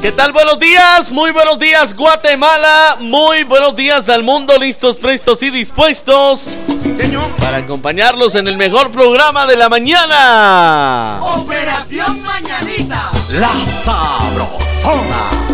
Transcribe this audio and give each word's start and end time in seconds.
¿Qué 0.00 0.12
tal? 0.12 0.32
Buenos 0.32 0.60
días, 0.60 1.10
muy 1.10 1.32
buenos 1.32 1.58
días 1.58 1.96
Guatemala, 1.96 2.98
muy 3.00 3.42
buenos 3.42 3.74
días 3.74 4.08
al 4.08 4.22
mundo, 4.22 4.56
listos, 4.56 4.96
prestos 4.96 5.42
y 5.42 5.50
dispuestos. 5.50 6.56
Sí, 6.80 6.92
señor. 6.92 7.24
Para 7.40 7.56
acompañarlos 7.56 8.36
en 8.36 8.46
el 8.46 8.56
mejor 8.56 8.92
programa 8.92 9.46
de 9.46 9.56
la 9.56 9.68
mañana. 9.68 11.18
Operación 11.20 12.22
Mañanita. 12.22 13.10
La 13.32 13.50
Sabrosona. 13.66 15.47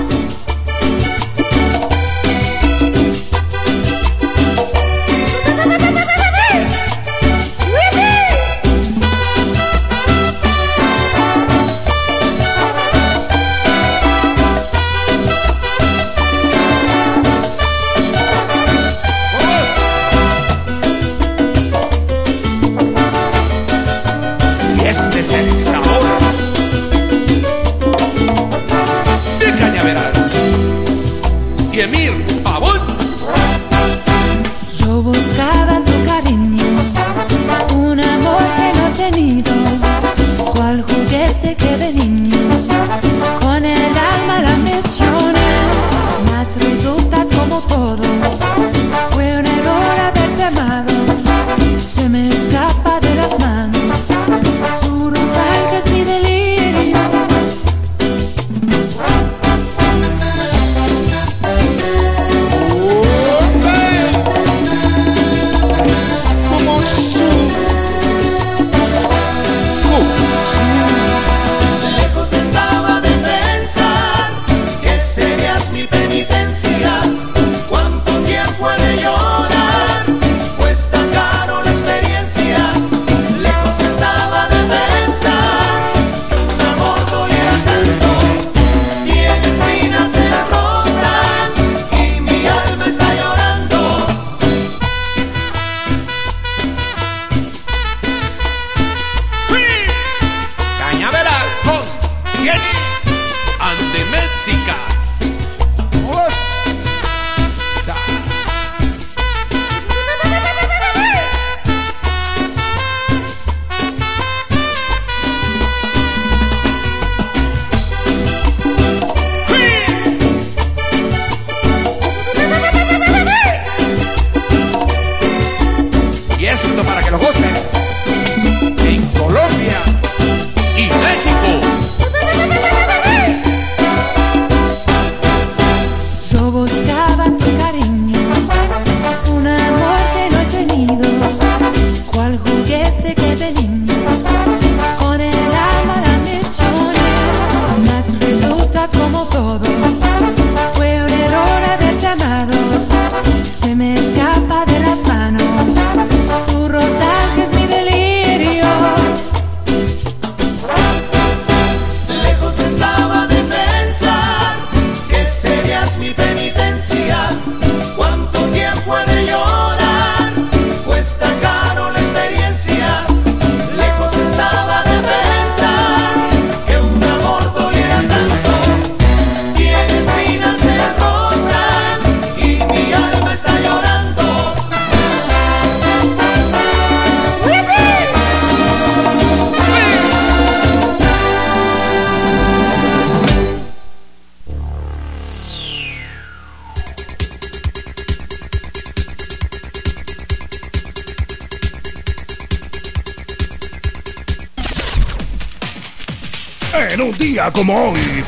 Como 207.53 207.91
hoy, 207.91 208.25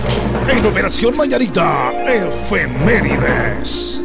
en 0.49 0.67
Operación 0.67 1.17
Mañanita, 1.17 1.93
Efemérides. 2.07 4.03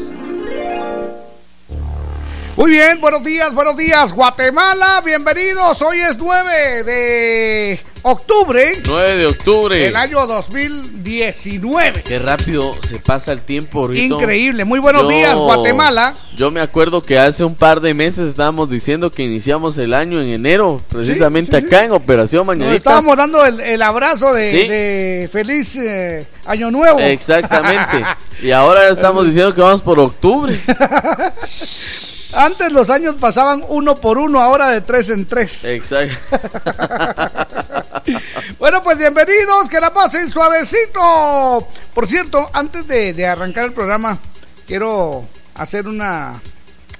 Muy 2.55 2.71
bien, 2.71 3.01
buenos 3.01 3.23
días, 3.23 3.53
buenos 3.53 3.75
días, 3.75 4.13
Guatemala, 4.13 5.01
bienvenidos. 5.03 5.81
Hoy 5.81 5.99
es 5.99 6.17
9 6.17 6.83
de 6.83 7.79
octubre. 8.03 8.73
9 8.85 9.15
de 9.15 9.25
octubre. 9.25 9.77
Del 9.79 9.95
año 9.95 10.25
2019. 10.27 12.03
Qué 12.03 12.17
rápido 12.17 12.73
se 12.87 12.99
pasa 12.99 13.31
el 13.31 13.41
tiempo, 13.41 13.91
Increíble. 13.91 14.65
Muy 14.65 14.79
buenos 14.79 15.09
días, 15.09 15.35
Guatemala. 15.35 16.13
Yo 16.41 16.49
me 16.49 16.59
acuerdo 16.59 17.03
que 17.03 17.19
hace 17.19 17.43
un 17.43 17.53
par 17.53 17.81
de 17.81 17.93
meses 17.93 18.27
estábamos 18.27 18.67
diciendo 18.67 19.11
que 19.11 19.21
iniciamos 19.21 19.77
el 19.77 19.93
año 19.93 20.19
en 20.19 20.29
enero, 20.29 20.81
precisamente 20.89 21.55
acá 21.55 21.83
en 21.83 21.91
Operación 21.91 22.47
Mañanita. 22.47 22.77
estábamos 22.77 23.15
dando 23.15 23.45
el, 23.45 23.79
abrazo 23.83 24.33
de, 24.33 25.29
feliz 25.31 25.75
eh, 25.75 26.25
año 26.47 26.71
nuevo. 26.71 26.97
Exactamente. 26.97 28.03
y 28.41 28.49
ahora 28.49 28.89
estamos 28.89 29.23
diciendo 29.27 29.53
que 29.53 29.61
vamos 29.61 29.83
por 29.83 29.99
octubre. 29.99 30.59
Antes 32.33 32.71
los 32.71 32.89
años 32.89 33.17
pasaban 33.19 33.63
uno 33.69 33.97
por 33.97 34.17
uno, 34.17 34.41
ahora 34.41 34.69
de 34.69 34.81
tres 34.81 35.09
en 35.09 35.27
tres. 35.27 35.63
Exacto. 35.65 36.39
bueno, 38.57 38.81
pues 38.81 38.97
bienvenidos, 38.97 39.69
que 39.69 39.79
la 39.79 39.93
pasen 39.93 40.27
suavecito. 40.27 41.67
Por 41.93 42.07
cierto, 42.07 42.49
antes 42.53 42.87
de, 42.87 43.27
arrancar 43.27 43.65
el 43.65 43.73
programa, 43.73 44.17
quiero 44.65 45.23
hacer 45.61 45.87
una 45.87 46.41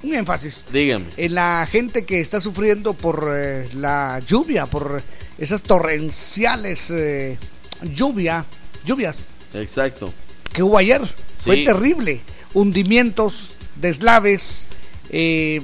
un 0.03 0.13
énfasis 0.13 0.65
Dígame. 0.71 1.05
en 1.17 1.35
la 1.35 1.67
gente 1.69 2.05
que 2.05 2.19
está 2.19 2.41
sufriendo 2.41 2.93
por 2.93 3.31
eh, 3.33 3.69
la 3.75 4.19
lluvia, 4.25 4.65
por 4.65 5.01
esas 5.37 5.61
torrenciales 5.61 6.89
eh, 6.91 7.37
lluvia, 7.83 8.45
lluvias 8.83 9.25
Exacto. 9.53 10.11
que 10.53 10.63
hubo 10.63 10.77
ayer. 10.77 11.01
Fue 11.39 11.63
terrible. 11.63 12.21
Hundimientos, 12.53 13.53
deslaves, 13.77 14.67
eh, 15.09 15.59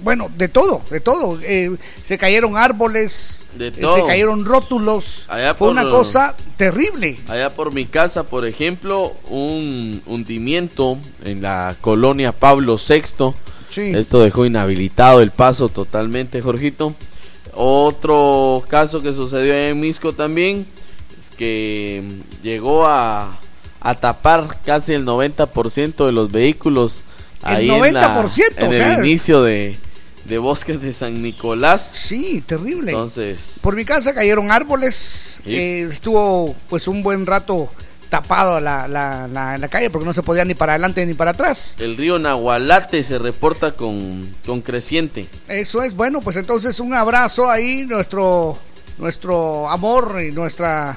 bueno, 0.00 0.28
de 0.36 0.48
todo, 0.48 0.82
de 0.90 1.00
todo. 1.00 1.38
Eh, 1.42 1.74
se 2.04 2.18
cayeron 2.18 2.56
árboles, 2.56 3.44
De 3.54 3.68
eh, 3.68 3.72
se 3.74 4.04
cayeron 4.06 4.44
rótulos. 4.44 5.24
Allá 5.28 5.54
Fue 5.54 5.68
por- 5.68 5.72
una 5.72 5.88
cosa 5.88 6.36
terrible. 6.56 7.18
Allá 7.28 7.50
por 7.50 7.72
mi 7.72 7.84
casa, 7.86 8.24
por 8.24 8.46
ejemplo, 8.46 9.12
un 9.30 10.00
hundimiento 10.06 10.98
en 11.24 11.42
la 11.42 11.74
colonia 11.80 12.32
Pablo 12.32 12.76
VI. 12.76 13.32
Sí. 13.70 13.90
Esto 13.94 14.20
dejó 14.20 14.44
inhabilitado 14.46 15.20
el 15.20 15.30
paso 15.30 15.68
totalmente, 15.68 16.40
Jorgito. 16.40 16.94
Otro 17.54 18.62
caso 18.68 19.00
que 19.02 19.12
sucedió 19.12 19.54
en 19.54 19.80
Misco 19.80 20.12
también 20.12 20.66
es 21.18 21.30
que 21.36 22.02
llegó 22.42 22.86
a, 22.86 23.36
a 23.80 23.94
tapar 23.94 24.46
casi 24.64 24.92
el 24.92 25.04
90% 25.06 26.04
de 26.06 26.12
los 26.12 26.30
vehículos 26.30 27.02
El 27.42 27.48
ahí 27.56 27.70
en, 27.70 27.94
la- 27.94 28.16
90%, 28.22 28.42
en 28.58 28.66
o 28.66 28.70
el 28.70 28.76
sea. 28.76 28.98
inicio 28.98 29.42
de, 29.42 29.76
de 30.26 30.38
Bosques 30.38 30.80
de 30.80 30.92
San 30.92 31.22
Nicolás. 31.22 31.82
Sí, 31.82 32.42
terrible. 32.46 32.90
Entonces, 32.92 33.58
Por 33.62 33.76
mi 33.76 33.84
casa 33.84 34.14
cayeron 34.14 34.50
árboles, 34.50 35.40
Sí. 35.44 35.54
eh, 35.54 35.88
estuvo 35.92 36.54
pues 36.68 36.88
un 36.88 37.02
buen 37.02 37.26
rato 37.26 37.68
tapado 38.08 38.60
la, 38.60 38.86
la, 38.86 39.26
la, 39.28 39.58
la 39.58 39.68
calle 39.68 39.90
porque 39.90 40.06
no 40.06 40.12
se 40.12 40.22
podía 40.22 40.44
ni 40.44 40.54
para 40.54 40.74
adelante 40.74 41.04
ni 41.04 41.14
para 41.14 41.32
atrás. 41.32 41.74
el 41.80 41.96
río 41.96 42.18
Nahualate 42.20 43.02
se 43.02 43.18
reporta 43.18 43.72
con, 43.72 44.24
con 44.46 44.60
creciente. 44.62 45.26
Eso 45.48 45.82
es, 45.82 45.94
bueno, 45.96 46.20
pues 46.20 46.36
entonces 46.36 46.78
un 46.78 46.94
abrazo 46.94 47.50
ahí, 47.50 47.84
nuestro, 47.84 48.56
nuestro 48.98 49.68
amor 49.68 50.22
y 50.22 50.30
nuestra, 50.32 50.96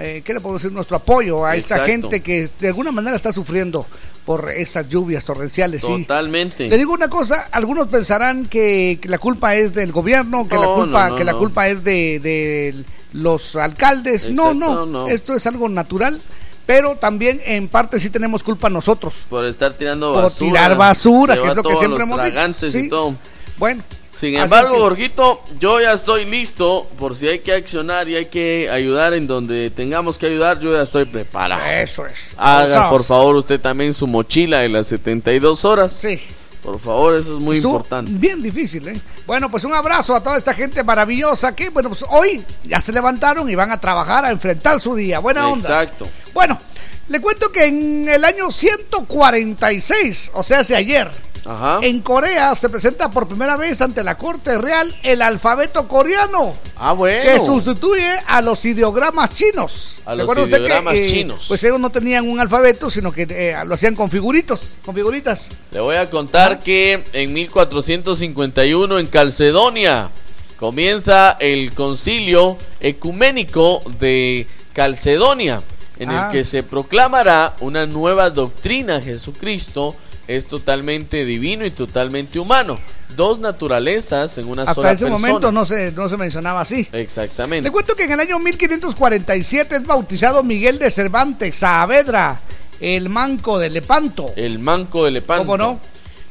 eh, 0.00 0.22
¿qué 0.24 0.34
le 0.34 0.40
puedo 0.40 0.56
decir? 0.56 0.72
Nuestro 0.72 0.96
apoyo 0.96 1.46
a 1.46 1.54
esta 1.56 1.84
gente 1.86 2.20
que 2.20 2.48
de 2.60 2.66
alguna 2.68 2.90
manera 2.92 3.16
está 3.16 3.32
sufriendo 3.32 3.86
por 4.28 4.50
esas 4.50 4.86
lluvias 4.90 5.24
torrenciales. 5.24 5.80
Sí. 5.80 6.02
Totalmente. 6.02 6.68
Le 6.68 6.76
digo 6.76 6.92
una 6.92 7.08
cosa, 7.08 7.48
algunos 7.50 7.86
pensarán 7.88 8.44
que, 8.44 8.98
que 9.00 9.08
la 9.08 9.16
culpa 9.18 9.54
es 9.54 9.72
del 9.72 9.90
gobierno, 9.90 10.46
que 10.46 10.56
la 10.56 10.66
culpa, 10.66 11.04
no, 11.04 11.10
no, 11.12 11.16
que 11.16 11.24
la 11.24 11.32
culpa 11.32 11.66
es 11.66 11.82
de, 11.82 12.20
de 12.20 12.84
los 13.14 13.56
alcaldes. 13.56 14.28
no, 14.28 14.48
Exacto, 14.52 14.84
no, 14.84 14.86
no. 14.86 15.06
esto 15.08 15.34
es 15.34 15.46
algo 15.46 15.66
natural, 15.70 16.20
pero 16.66 16.94
también 16.96 17.40
en 17.46 17.68
parte 17.68 17.98
sí 18.00 18.10
tenemos 18.10 18.44
culpa 18.44 18.68
nosotros. 18.68 19.24
Por 19.30 19.46
estar 19.46 19.72
tirando 19.72 20.12
Por 20.12 20.24
basura. 20.24 20.50
tirar 20.50 20.76
basura, 20.76 21.34
que 21.34 21.48
es 21.48 21.56
lo 21.56 21.62
que 21.62 21.76
siempre 21.76 22.02
hemos 22.02 22.18
dicho. 22.18 22.30
tragantes 22.30 22.74
y 22.74 22.82
Sí. 22.82 22.88
todo. 22.90 23.14
Bueno. 23.56 23.82
Sin 24.18 24.34
así 24.36 24.44
embargo, 24.44 24.70
es 24.70 24.74
que- 24.74 24.80
Jorgito, 24.80 25.42
yo 25.60 25.80
ya 25.80 25.92
estoy 25.92 26.24
listo 26.24 26.88
por 26.98 27.14
si 27.14 27.28
hay 27.28 27.38
que 27.38 27.52
accionar 27.52 28.08
y 28.08 28.16
hay 28.16 28.26
que 28.26 28.68
ayudar 28.70 29.14
en 29.14 29.26
donde 29.28 29.70
tengamos 29.70 30.18
que 30.18 30.26
ayudar, 30.26 30.58
yo 30.58 30.72
ya 30.72 30.82
estoy 30.82 31.04
preparado. 31.04 31.62
Eso 31.64 32.04
es. 32.06 32.34
Haga 32.36 32.90
por 32.90 33.04
favor 33.04 33.36
usted 33.36 33.60
también 33.60 33.94
su 33.94 34.06
mochila 34.08 34.58
de 34.58 34.68
las 34.70 34.88
72 34.88 35.64
horas. 35.64 35.92
Sí. 35.92 36.20
Por 36.62 36.80
favor, 36.80 37.14
eso 37.14 37.36
es 37.36 37.42
muy 37.42 37.56
Estuvo 37.56 37.76
importante. 37.76 38.10
Bien 38.16 38.42
difícil, 38.42 38.88
¿eh? 38.88 39.00
Bueno, 39.26 39.48
pues 39.48 39.62
un 39.64 39.72
abrazo 39.72 40.14
a 40.16 40.22
toda 40.22 40.36
esta 40.36 40.52
gente 40.52 40.82
maravillosa 40.82 41.54
que, 41.54 41.70
bueno, 41.70 41.88
pues 41.90 42.04
hoy 42.10 42.42
ya 42.64 42.80
se 42.80 42.92
levantaron 42.92 43.48
y 43.48 43.54
van 43.54 43.70
a 43.70 43.80
trabajar 43.80 44.24
a 44.24 44.32
enfrentar 44.32 44.80
su 44.80 44.96
día. 44.96 45.20
Buena 45.20 45.46
onda. 45.48 45.82
Exacto. 45.82 46.08
Bueno, 46.34 46.58
le 47.08 47.20
cuento 47.20 47.50
que 47.50 47.66
en 47.66 48.08
el 48.08 48.24
año 48.24 48.50
146, 48.50 50.32
o 50.34 50.42
sea, 50.42 50.60
hace 50.60 50.76
ayer, 50.76 51.10
Ajá. 51.44 51.78
en 51.82 52.02
Corea 52.02 52.54
se 52.54 52.68
presenta 52.68 53.10
por 53.10 53.26
primera 53.26 53.56
vez 53.56 53.80
ante 53.80 54.04
la 54.04 54.16
Corte 54.18 54.58
Real 54.58 54.94
el 55.02 55.22
alfabeto 55.22 55.88
coreano. 55.88 56.54
Ah, 56.76 56.92
bueno. 56.92 57.22
Que 57.22 57.40
sustituye 57.40 58.10
a 58.26 58.42
los 58.42 58.64
ideogramas 58.64 59.32
chinos. 59.32 59.96
A 60.04 60.14
los 60.14 60.20
¿Recuerda 60.20 60.42
usted 60.44 60.56
que, 60.58 60.64
ideogramas 60.64 60.94
eh, 60.94 61.06
chinos. 61.06 61.44
Pues 61.48 61.64
ellos 61.64 61.80
no 61.80 61.90
tenían 61.90 62.28
un 62.28 62.38
alfabeto, 62.38 62.90
sino 62.90 63.10
que 63.12 63.26
eh, 63.30 63.56
lo 63.66 63.74
hacían 63.74 63.94
con 63.94 64.10
figuritos, 64.10 64.74
con 64.84 64.94
figuritas. 64.94 65.48
Le 65.70 65.80
voy 65.80 65.96
a 65.96 66.08
contar 66.10 66.60
que 66.60 67.02
en 67.12 67.32
1451 67.32 68.98
en 68.98 69.06
Calcedonia 69.06 70.10
comienza 70.58 71.36
el 71.40 71.72
concilio 71.72 72.58
ecuménico 72.80 73.80
de 74.00 74.46
Calcedonia, 74.72 75.62
en 75.98 76.10
Ah. 76.10 76.26
el 76.26 76.32
que 76.32 76.44
se 76.44 76.62
proclamará 76.62 77.54
una 77.60 77.86
nueva 77.86 78.30
doctrina. 78.30 79.00
Jesucristo 79.00 79.94
es 80.26 80.46
totalmente 80.46 81.24
divino 81.24 81.64
y 81.64 81.70
totalmente 81.70 82.38
humano. 82.38 82.78
Dos 83.16 83.38
naturalezas 83.40 84.36
en 84.38 84.46
una 84.48 84.62
sola 84.66 84.90
Hasta 84.90 84.92
ese 84.92 85.04
persona. 85.06 85.26
momento 85.28 85.50
no 85.52 85.64
se, 85.64 85.92
no 85.92 86.08
se 86.08 86.16
mencionaba 86.18 86.60
así. 86.60 86.86
Exactamente. 86.92 87.66
Le 87.68 87.72
cuento 87.72 87.94
que 87.96 88.04
en 88.04 88.12
el 88.12 88.20
año 88.20 88.38
1547 88.38 89.76
es 89.76 89.86
bautizado 89.86 90.42
Miguel 90.42 90.78
de 90.78 90.90
Cervantes 90.90 91.56
Saavedra, 91.56 92.38
el 92.80 93.08
manco 93.08 93.58
de 93.58 93.70
Lepanto. 93.70 94.32
El 94.36 94.58
manco 94.58 95.04
de 95.06 95.10
Lepanto. 95.12 95.44
¿Cómo 95.46 95.56
no? 95.56 95.80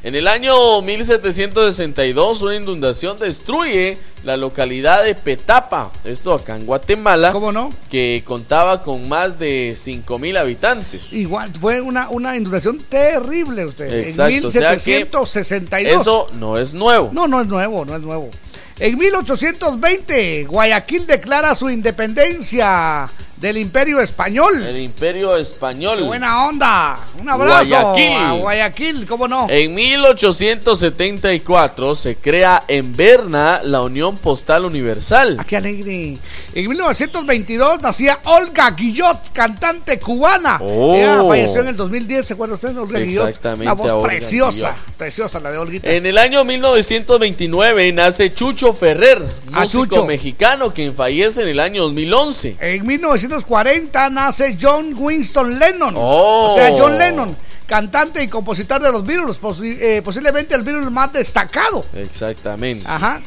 En 0.08 0.16
el 0.16 0.30
año 0.30 0.82
1762 0.84 2.42
una 2.42 2.56
inundación 2.56 3.20
destruye 3.20 3.98
la 4.24 4.38
localidad 4.38 5.04
de 5.04 5.16
Petapa, 5.16 5.92
esto 6.06 6.34
acá 6.34 6.56
en 6.56 6.66
Guatemala, 6.66 7.34
¿Cómo 7.34 7.52
no? 7.52 7.74
que 7.92 8.24
contaba 8.26 8.82
con 8.82 9.10
más 9.10 9.38
de 9.38 9.74
5 9.76 10.18
mil 10.18 10.38
habitantes. 10.38 11.12
Igual, 11.12 11.52
fue 11.60 11.82
una, 11.82 12.08
una 12.08 12.38
inundación 12.38 12.80
terrible 12.88 13.66
usted. 13.66 13.94
Exacto, 14.06 14.34
en 14.34 14.46
o 14.46 14.50
sea 14.50 14.78
que 14.78 14.96
1762. 15.00 16.02
Eso 16.02 16.30
no 16.40 16.58
es 16.58 16.74
nuevo. 16.74 17.10
No, 17.12 17.28
no 17.28 17.42
es 17.42 17.48
nuevo, 17.48 17.84
no 17.84 17.94
es 17.94 18.02
nuevo. 18.02 18.32
En 18.80 18.98
1820, 18.98 20.46
Guayaquil 20.46 21.06
declara 21.08 21.56
su 21.56 21.70
independencia 21.70 23.10
del 23.38 23.58
Imperio 23.58 24.00
Español. 24.02 24.64
El 24.64 24.78
imperio 24.78 25.36
español. 25.36 26.00
¡Qué 26.00 26.04
buena 26.06 26.48
onda! 26.48 26.98
Un 27.20 27.30
abrazo 27.30 27.68
Guayaquil. 27.70 28.14
a 28.14 28.32
Guayaquil, 28.32 29.06
¿cómo 29.06 29.28
no? 29.28 29.46
En 29.48 29.76
1874 29.76 31.94
se 31.96 32.16
crea 32.16 32.64
en 32.68 32.96
Berna 32.96 33.62
la 33.64 33.82
Unión 33.84 34.18
Postal 34.18 34.66
Universal. 34.66 35.38
Ah, 35.40 35.44
qué 35.48 35.58
alegre. 35.58 36.18
En 36.56 36.68
1922 36.68 37.80
nacía 37.84 38.18
Olga 38.24 38.72
Guillot, 38.72 39.32
cantante 39.34 40.00
cubana. 40.00 40.58
Oh. 40.60 40.96
Ella 40.96 41.24
falleció 41.28 41.62
en 41.62 41.68
el 41.68 41.78
2010, 41.78 42.26
¿se 42.26 42.34
acuerda 42.34 42.56
usted 42.56 42.70
de 42.70 42.80
Olga 42.80 42.98
Guillot? 43.00 43.28
Exactamente, 43.28 43.72
Una 43.72 43.74
voz 43.74 44.04
preciosa, 44.04 44.70
Guillot. 44.72 44.96
preciosa 44.98 45.40
la 45.40 45.52
de 45.52 45.58
Olguita. 45.60 45.88
En 45.92 46.08
el 46.08 46.18
año 46.18 46.44
1929 46.44 47.94
nace 47.94 48.34
Chucho 48.34 48.67
Ferrer, 48.74 49.22
músico 49.52 49.86
Chucho. 49.86 50.06
mexicano, 50.06 50.74
quien 50.74 50.94
fallece 50.96 51.42
en 51.44 51.50
el 51.50 51.60
año 51.60 51.84
2011. 51.84 52.58
En 52.60 52.86
1940 52.86 54.10
nace 54.10 54.58
John 54.62 54.94
Winston 54.98 55.58
Lennon. 55.60 55.94
Oh. 55.98 56.50
O 56.52 56.56
sea, 56.56 56.72
John 56.78 56.98
Lennon, 56.98 57.36
cantante 57.66 58.22
y 58.24 58.28
compositor 58.28 58.82
de 58.82 58.92
los 58.92 59.06
Beatles, 59.06 59.40
posi- 59.42 59.78
eh, 59.80 60.02
posiblemente 60.04 60.56
el 60.56 60.64
Beatles 60.64 60.92
más 60.92 61.12
destacado. 61.14 61.86
Exactamente. 61.96 62.86
Ajá. 62.88 63.22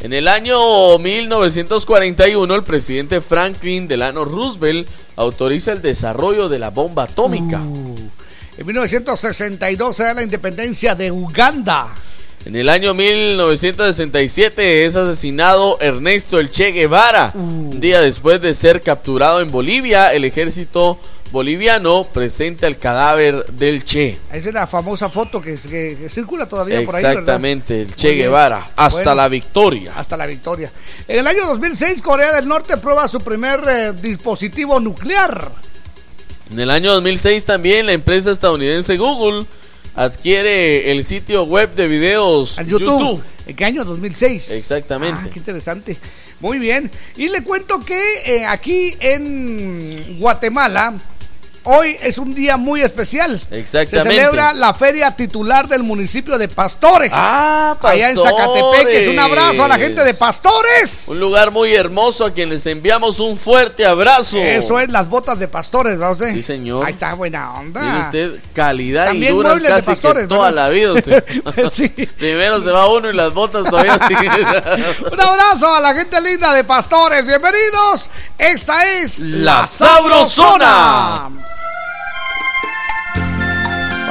En 0.00 0.12
el 0.12 0.28
año 0.28 0.98
1941, 0.98 2.54
el 2.54 2.62
presidente 2.62 3.20
Franklin 3.20 3.88
Delano 3.88 4.24
Roosevelt 4.24 4.86
autoriza 5.16 5.72
el 5.72 5.80
desarrollo 5.80 6.48
de 6.48 6.58
la 6.58 6.68
bomba 6.70 7.04
atómica. 7.04 7.60
Uh. 7.62 7.96
En 8.58 8.66
1962 8.66 9.96
se 9.96 10.02
da 10.04 10.14
la 10.14 10.22
independencia 10.22 10.94
de 10.94 11.10
Uganda. 11.10 11.88
En 12.44 12.54
el 12.54 12.68
año 12.68 12.94
1967 12.94 14.84
es 14.84 14.94
asesinado 14.94 15.78
Ernesto 15.80 16.38
El 16.38 16.50
Che 16.50 16.70
Guevara. 16.70 17.32
Un 17.34 17.80
día 17.80 18.00
después 18.00 18.40
de 18.40 18.54
ser 18.54 18.82
capturado 18.82 19.40
en 19.40 19.50
Bolivia, 19.50 20.12
el 20.14 20.24
ejército 20.24 20.96
boliviano 21.32 22.04
presenta 22.04 22.68
el 22.68 22.78
cadáver 22.78 23.44
del 23.46 23.84
Che. 23.84 24.16
Esa 24.32 24.48
es 24.48 24.54
la 24.54 24.68
famosa 24.68 25.08
foto 25.08 25.40
que, 25.40 25.56
que- 25.56 25.96
que 26.00 26.08
circula 26.08 26.46
todavía 26.48 26.84
por 26.84 26.94
ahí. 26.94 27.04
Exactamente, 27.04 27.80
el 27.80 27.96
Che. 27.96 28.14
Guevara. 28.14 28.64
Hasta 28.76 28.98
Bueno. 28.98 29.14
la 29.16 29.28
victoria. 29.28 29.92
Hasta 29.96 30.16
la 30.16 30.26
victoria. 30.26 30.70
En 31.08 31.18
el 31.18 31.26
año 31.26 31.46
2006, 31.46 32.00
Corea 32.00 32.32
del 32.32 32.46
Norte 32.46 32.76
prueba 32.76 33.08
su 33.08 33.20
primer 33.20 33.58
eh, 33.68 33.92
dispositivo 34.00 34.78
nuclear. 34.78 35.50
En 36.52 36.60
el 36.60 36.70
año 36.70 36.92
2006 36.94 37.44
también 37.44 37.86
la 37.86 37.92
empresa 37.92 38.30
estadounidense 38.30 38.96
Google 38.96 39.46
adquiere 39.96 40.92
el 40.92 41.04
sitio 41.04 41.44
web 41.44 41.74
de 41.74 41.88
videos 41.88 42.58
En 42.58 42.68
YouTube. 42.68 43.22
¿En 43.46 43.56
qué 43.56 43.64
año? 43.64 43.84
2006. 43.84 44.50
Exactamente. 44.50 45.20
Ah, 45.24 45.28
qué 45.32 45.38
interesante. 45.38 45.96
Muy 46.40 46.58
bien. 46.58 46.90
Y 47.16 47.28
le 47.28 47.42
cuento 47.42 47.80
que 47.80 48.00
eh, 48.26 48.44
aquí 48.44 48.94
en 49.00 50.18
Guatemala 50.20 50.94
hoy 51.66 51.96
es 52.00 52.18
un 52.18 52.34
día 52.34 52.56
muy 52.56 52.82
especial. 52.82 53.40
Exactamente. 53.50 54.10
Se 54.10 54.16
celebra 54.16 54.52
la 54.54 54.74
feria 54.74 55.14
titular 55.14 55.68
del 55.68 55.82
municipio 55.82 56.38
de 56.38 56.48
Pastores. 56.48 57.10
Ah, 57.12 57.76
Allá 57.82 58.10
en 58.10 58.16
Zacatepeque. 58.18 59.10
Un 59.10 59.18
abrazo 59.18 59.64
a 59.64 59.68
la 59.68 59.76
gente 59.78 60.02
de 60.02 60.14
Pastores. 60.14 61.08
Un 61.08 61.20
lugar 61.20 61.50
muy 61.50 61.74
hermoso 61.74 62.24
a 62.24 62.32
quien 62.32 62.48
les 62.48 62.66
enviamos 62.66 63.20
un 63.20 63.36
fuerte 63.36 63.84
abrazo. 63.86 64.38
Eso 64.38 64.80
es 64.80 64.90
las 64.90 65.08
botas 65.08 65.38
de 65.38 65.48
Pastores, 65.48 65.92
¿verdad 65.98 66.12
usted? 66.12 66.32
Sí, 66.34 66.42
señor. 66.42 66.84
Ahí 66.86 66.92
está 66.92 67.14
buena 67.14 67.54
onda. 67.54 67.80
Tiene 68.10 68.28
usted 68.30 68.40
calidad 68.52 69.06
También 69.06 69.32
y 69.32 69.36
dura 69.36 69.48
muebles 69.50 69.68
de 69.68 69.74
casi 69.76 69.86
pastores, 69.86 70.22
que 70.24 70.28
toda 70.28 70.50
la 70.50 70.68
vida. 70.68 70.92
usted. 70.92 71.24
Sí. 71.70 71.88
Primero 71.88 72.60
se 72.60 72.70
va 72.70 72.88
uno 72.88 73.10
y 73.10 73.12
las 73.12 73.32
botas 73.34 73.64
todavía 73.68 73.98
siguen. 74.08 74.46
Un 75.12 75.20
abrazo 75.20 75.74
a 75.74 75.80
la 75.80 75.94
gente 75.94 76.20
linda 76.20 76.52
de 76.52 76.64
Pastores. 76.64 77.26
Bienvenidos. 77.26 78.08
Esta 78.38 78.86
es 78.86 79.18
La 79.20 79.64
Sabrosona. 79.64 81.28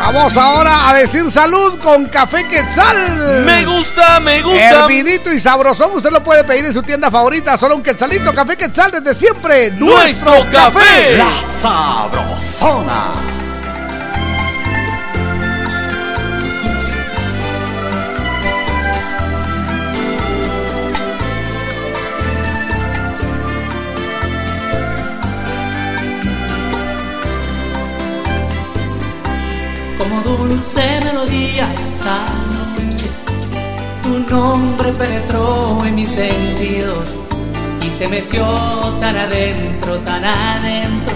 Vamos 0.06 0.38
ahora 0.38 0.88
a 0.88 0.94
decir 0.94 1.32
salud 1.32 1.80
con 1.80 2.06
café 2.06 2.48
quetzal. 2.48 3.44
Me 3.44 3.66
gusta, 3.66 4.20
me 4.20 4.42
gusta. 4.44 4.84
Hervidito 4.84 5.34
y 5.34 5.40
sabrosón, 5.40 5.92
usted 5.96 6.12
lo 6.12 6.24
puede 6.24 6.44
pedir 6.44 6.64
en 6.66 6.74
su 6.74 6.84
tienda 6.84 7.10
favorita, 7.10 7.58
solo 7.58 7.76
un 7.76 7.82
quetzalito, 7.82 8.32
café 8.32 8.56
quetzal 8.56 8.92
desde 8.92 9.16
siempre. 9.16 9.72
Nuestro 9.72 10.32
café. 10.52 11.18
La 11.18 11.42
Sabrosona. 11.42 13.14
Dulce 30.56 31.00
melodía 31.04 31.74
esa 31.74 32.26
noche, 32.80 33.10
tu 34.02 34.20
nombre 34.34 34.92
penetró 34.94 35.84
en 35.86 35.96
mis 35.96 36.10
sentidos 36.10 37.20
y 37.86 37.90
se 37.90 38.08
metió 38.08 38.46
tan 39.02 39.18
adentro, 39.18 39.98
tan 40.00 40.24
adentro, 40.24 41.16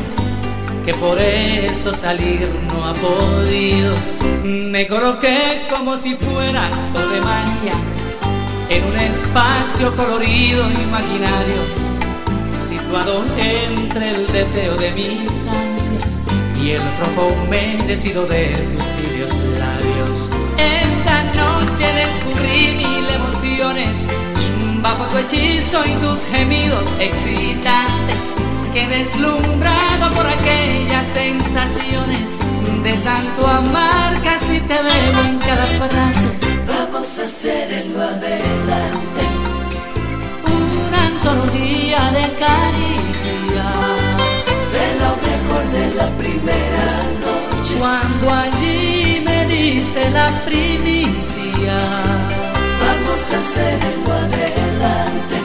que 0.85 0.93
por 0.93 1.21
eso 1.21 1.93
salir 1.93 2.49
no 2.73 2.89
ha 2.89 2.93
podido. 2.93 3.93
Me 4.43 4.87
coloqué 4.87 5.67
como 5.69 5.97
si 5.97 6.15
fuera 6.15 6.65
acto 6.65 7.09
de 7.09 7.21
magia 7.21 7.73
en 8.69 8.83
un 8.83 8.95
espacio 8.97 9.95
colorido 9.95 10.65
e 10.67 10.83
imaginario, 10.83 11.61
situado 12.67 13.23
entre 13.37 14.09
el 14.15 14.25
deseo 14.27 14.75
de 14.75 14.91
mis 14.91 15.45
ansias 15.47 16.17
y 16.61 16.71
el 16.71 16.81
rojo 16.99 17.29
humedecido 17.43 18.25
de 18.27 18.49
tus 18.49 18.98
descubrí 21.99 22.71
mil 22.77 23.05
emociones 23.09 24.07
bajo 24.81 25.03
tu 25.05 25.17
hechizo 25.17 25.83
y 25.85 25.93
tus 26.03 26.25
gemidos 26.25 26.85
excitantes. 26.99 28.23
Que 28.73 28.87
deslumbrado 28.87 30.11
por 30.13 30.27
aquellas 30.27 31.05
sensaciones 31.13 32.37
de 32.83 32.93
tanto 33.09 33.47
amar, 33.47 34.13
casi 34.21 34.59
te 34.61 34.77
veo 34.87 35.19
en 35.27 35.39
cada 35.39 35.65
frase. 35.65 36.29
Vamos 36.67 37.19
a 37.19 37.23
hacer 37.23 37.71
en 37.73 37.93
lo 37.93 38.01
adelante. 38.01 39.21
Una 40.87 41.07
antología 41.07 42.11
de 42.17 42.25
caricias. 42.45 43.79
De 44.75 44.87
lo 45.01 45.11
mejor 45.27 45.63
de 45.77 45.85
la 45.99 46.07
primera 46.21 46.89
noche. 47.25 47.75
Cuando 47.79 48.25
allí 48.33 49.21
me 49.25 49.45
diste 49.45 50.11
la 50.11 50.27
primicia. 50.45 50.98
Vamos 53.31 53.45
a 53.45 53.51
hacer 53.51 53.79
adelante. 54.09 55.35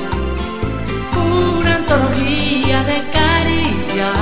Una 1.58 1.74
antología 1.74 2.82
de 2.84 3.02
caricias. 3.12 4.18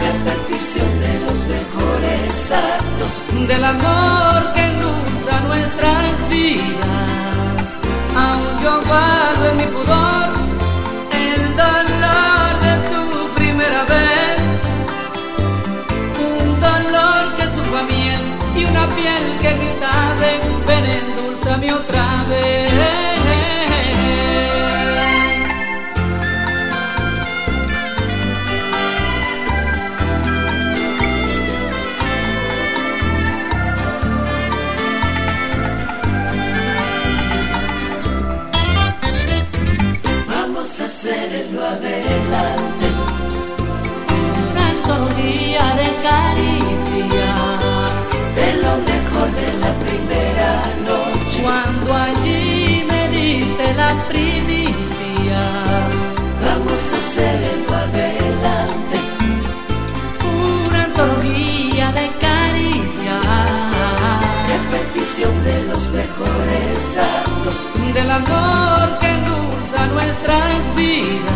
Repetición 0.00 1.00
de 1.00 1.14
los 1.26 1.38
mejores 1.46 2.52
actos. 2.52 3.48
Del 3.48 3.64
amor 3.64 4.52
que 4.54 4.62
endulza 4.62 5.40
nuestras 5.48 6.28
vidas. 6.28 7.80
Aún 8.14 8.58
yo 8.62 8.80
guardo 8.86 9.50
en 9.50 9.56
mi 9.56 9.64
pudor 9.64 10.15
endulzame 21.56 21.72
otra 21.72 22.24
vez. 22.28 22.75
Cuando 51.46 51.94
allí 51.94 52.84
me 52.90 53.08
diste 53.08 53.72
la 53.74 53.90
primicia. 54.08 55.42
Vamos 56.44 56.82
a 56.92 56.96
hacer 56.98 57.38
en 57.52 57.64
lo 57.68 57.74
adelante. 57.86 58.96
Una 60.66 60.84
antología 60.86 61.92
de 61.92 62.10
caricias. 62.20 63.22
Repetición 64.48 65.44
de 65.44 65.62
los 65.68 65.88
mejores 65.92 66.98
actos. 66.98 67.94
Del 67.94 68.10
amor 68.10 68.98
que 68.98 69.06
endulza 69.06 69.86
nuestras 69.86 70.74
vidas. 70.74 71.35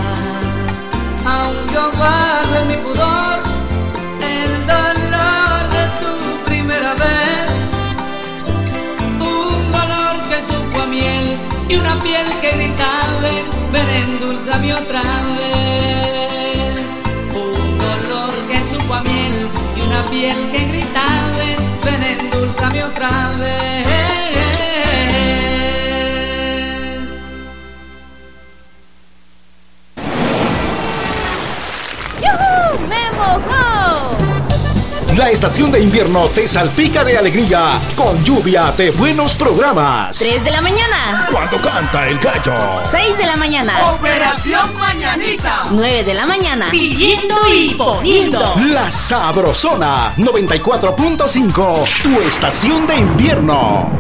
Endulzame 14.50 14.72
otra 14.74 15.02
vez. 15.38 16.84
Un 17.34 17.78
dolor 17.78 18.34
que 18.48 18.58
supo 18.70 18.94
a 18.94 19.02
miel 19.02 19.48
y 19.76 19.80
una 19.82 20.04
piel 20.06 20.50
que 20.50 20.66
gritaba, 20.66 21.30
ven, 21.84 22.02
endulzame 22.02 22.84
otra 22.84 23.32
vez. 23.38 23.59
La 35.16 35.28
estación 35.28 35.70
de 35.72 35.80
invierno 35.80 36.26
te 36.28 36.46
salpica 36.48 37.02
de 37.04 37.18
alegría 37.18 37.78
con 37.96 38.22
lluvia 38.24 38.72
de 38.76 38.90
buenos 38.92 39.34
programas. 39.34 40.16
3 40.18 40.42
de 40.44 40.50
la 40.50 40.60
mañana, 40.60 41.26
Cuando 41.30 41.60
canta 41.60 42.08
el 42.08 42.18
gallo. 42.18 42.54
6 42.90 43.18
de 43.18 43.26
la 43.26 43.36
mañana, 43.36 43.74
Operación 43.92 44.78
Mañanita. 44.78 45.66
9 45.70 46.04
de 46.04 46.14
la 46.14 46.26
mañana, 46.26 46.68
Pidiendo 46.70 47.36
y 47.52 47.74
poniendo. 47.74 48.54
La 48.72 48.90
Sabrosona 48.90 50.14
94.5. 50.16 51.84
Tu 52.02 52.20
estación 52.20 52.86
de 52.86 52.96
invierno. 52.96 53.90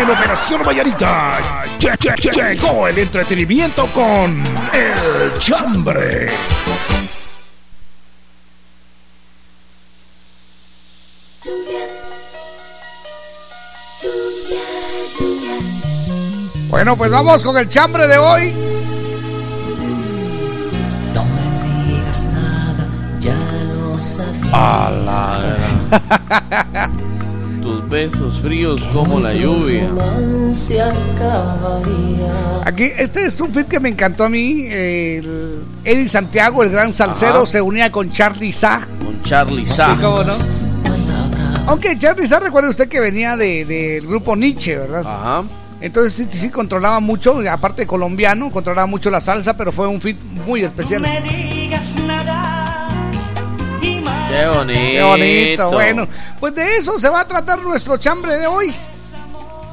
En 0.00 0.10
Operación 0.10 0.62
lle- 0.62 2.32
llegó 2.32 2.88
el 2.88 2.98
entretenimiento 2.98 3.86
con 3.88 4.42
El 4.72 5.38
Chambre. 5.38 6.28
Bueno, 16.84 16.98
pues 16.98 17.10
vamos 17.12 17.42
con 17.42 17.56
el 17.56 17.66
chambre 17.66 18.06
de 18.06 18.18
hoy. 18.18 18.52
No 21.14 21.24
me 21.24 21.94
digas 21.94 22.26
nada, 22.26 22.86
ya 23.20 23.34
lo 23.74 23.98
sabía. 23.98 24.50
A 24.52 24.90
la 24.90 25.40
gran. 26.68 26.92
Tus 27.62 27.88
besos 27.88 28.38
fríos 28.40 28.82
como 28.92 29.18
la 29.18 29.32
lluvia. 29.32 29.88
Aquí, 32.66 32.90
este 32.98 33.24
es 33.28 33.40
un 33.40 33.54
fit 33.54 33.66
que 33.66 33.80
me 33.80 33.88
encantó 33.88 34.24
a 34.24 34.28
mí. 34.28 34.66
el 34.66 35.60
Eddie 35.84 36.06
Santiago, 36.10 36.62
el 36.64 36.68
gran 36.68 36.92
salsero, 36.92 37.38
Ajá. 37.38 37.46
se 37.46 37.62
unía 37.62 37.90
con 37.90 38.10
Charlie 38.12 38.52
Sa. 38.52 38.86
Con 39.02 39.22
Charlie 39.22 39.66
Sa. 39.66 39.94
no. 39.96 40.22
Aunque 41.66 41.98
Charlie 41.98 42.26
Sa, 42.28 42.40
recuerde 42.40 42.68
usted 42.68 42.90
que 42.90 43.00
venía 43.00 43.38
de- 43.38 43.64
del 43.64 44.06
grupo 44.06 44.36
Nietzsche, 44.36 44.76
¿verdad? 44.76 45.00
Ajá. 45.06 45.44
Entonces 45.84 46.14
sí, 46.14 46.26
sí 46.30 46.48
controlaba 46.48 46.98
mucho, 46.98 47.42
aparte 47.50 47.86
colombiano, 47.86 48.50
controlaba 48.50 48.86
mucho 48.86 49.10
la 49.10 49.20
salsa, 49.20 49.54
pero 49.54 49.70
fue 49.70 49.86
un 49.86 50.00
fit 50.00 50.18
muy 50.46 50.62
especial. 50.64 51.02
digas 51.22 51.94
nada 52.06 52.88
y 53.82 53.96
más. 54.00 54.30
Qué 54.32 54.46
bonito. 54.46 54.80
Qué 54.80 55.02
bonito. 55.02 55.70
Bueno, 55.72 56.08
pues 56.40 56.54
de 56.54 56.76
eso 56.78 56.98
se 56.98 57.10
va 57.10 57.20
a 57.20 57.28
tratar 57.28 57.60
nuestro 57.62 57.98
chambre 57.98 58.38
de 58.38 58.46
hoy. 58.46 58.74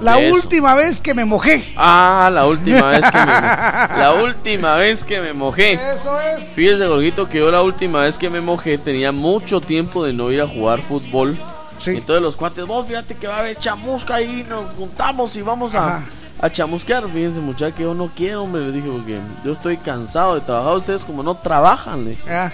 La 0.01 0.15
De 0.17 0.27
eso. 0.27 0.35
última 0.35 0.75
vez 0.75 0.99
que 0.99 1.13
me 1.13 1.23
mojé. 1.23 1.63
Ah, 1.77 2.29
la 2.33 2.45
última 2.45 2.89
vez 2.89 3.05
que 3.09 3.17
me 3.17 3.25
La 4.01 4.13
última 4.21 4.75
vez 4.75 5.03
que 5.05 5.21
me 5.21 5.31
mojé. 5.31 5.73
Eso 5.75 6.19
es. 6.19 6.43
Fíjese, 6.55 6.87
Gorguito, 6.87 7.29
que 7.29 7.37
yo 7.37 7.51
la 7.51 7.61
última 7.61 8.01
vez 8.01 8.17
que 8.17 8.29
me 8.29 8.41
mojé 8.41 8.77
tenía 8.77 9.13
mucho 9.13 9.61
tiempo 9.61 10.03
de 10.03 10.11
no 10.11 10.29
ir 10.29 10.41
a 10.41 10.47
jugar 10.47 10.81
fútbol. 10.81 11.39
Sí. 11.81 11.91
Entonces 11.91 12.21
los 12.21 12.35
cuates, 12.35 12.65
vos 12.65 12.85
fíjate 12.87 13.15
que 13.15 13.27
va 13.27 13.37
a 13.37 13.39
haber 13.39 13.57
chamusca 13.57 14.15
ahí, 14.15 14.45
nos 14.47 14.73
juntamos 14.75 15.35
y 15.35 15.41
vamos 15.41 15.73
a, 15.75 16.03
a 16.41 16.49
chamusquear. 16.51 17.07
Fíjense, 17.09 17.39
muchachos, 17.39 17.75
que 17.75 17.83
yo 17.83 17.93
no 17.93 18.11
quiero, 18.15 18.43
hombre, 18.43 18.61
les 18.65 18.73
dije, 18.73 18.87
porque 18.89 19.19
yo 19.43 19.53
estoy 19.53 19.77
cansado 19.77 20.35
de 20.35 20.41
trabajar. 20.41 20.77
Ustedes 20.77 21.03
como 21.03 21.23
no 21.23 21.35
trabajan, 21.35 22.05
le. 22.05 22.17
Ah, 22.29 22.51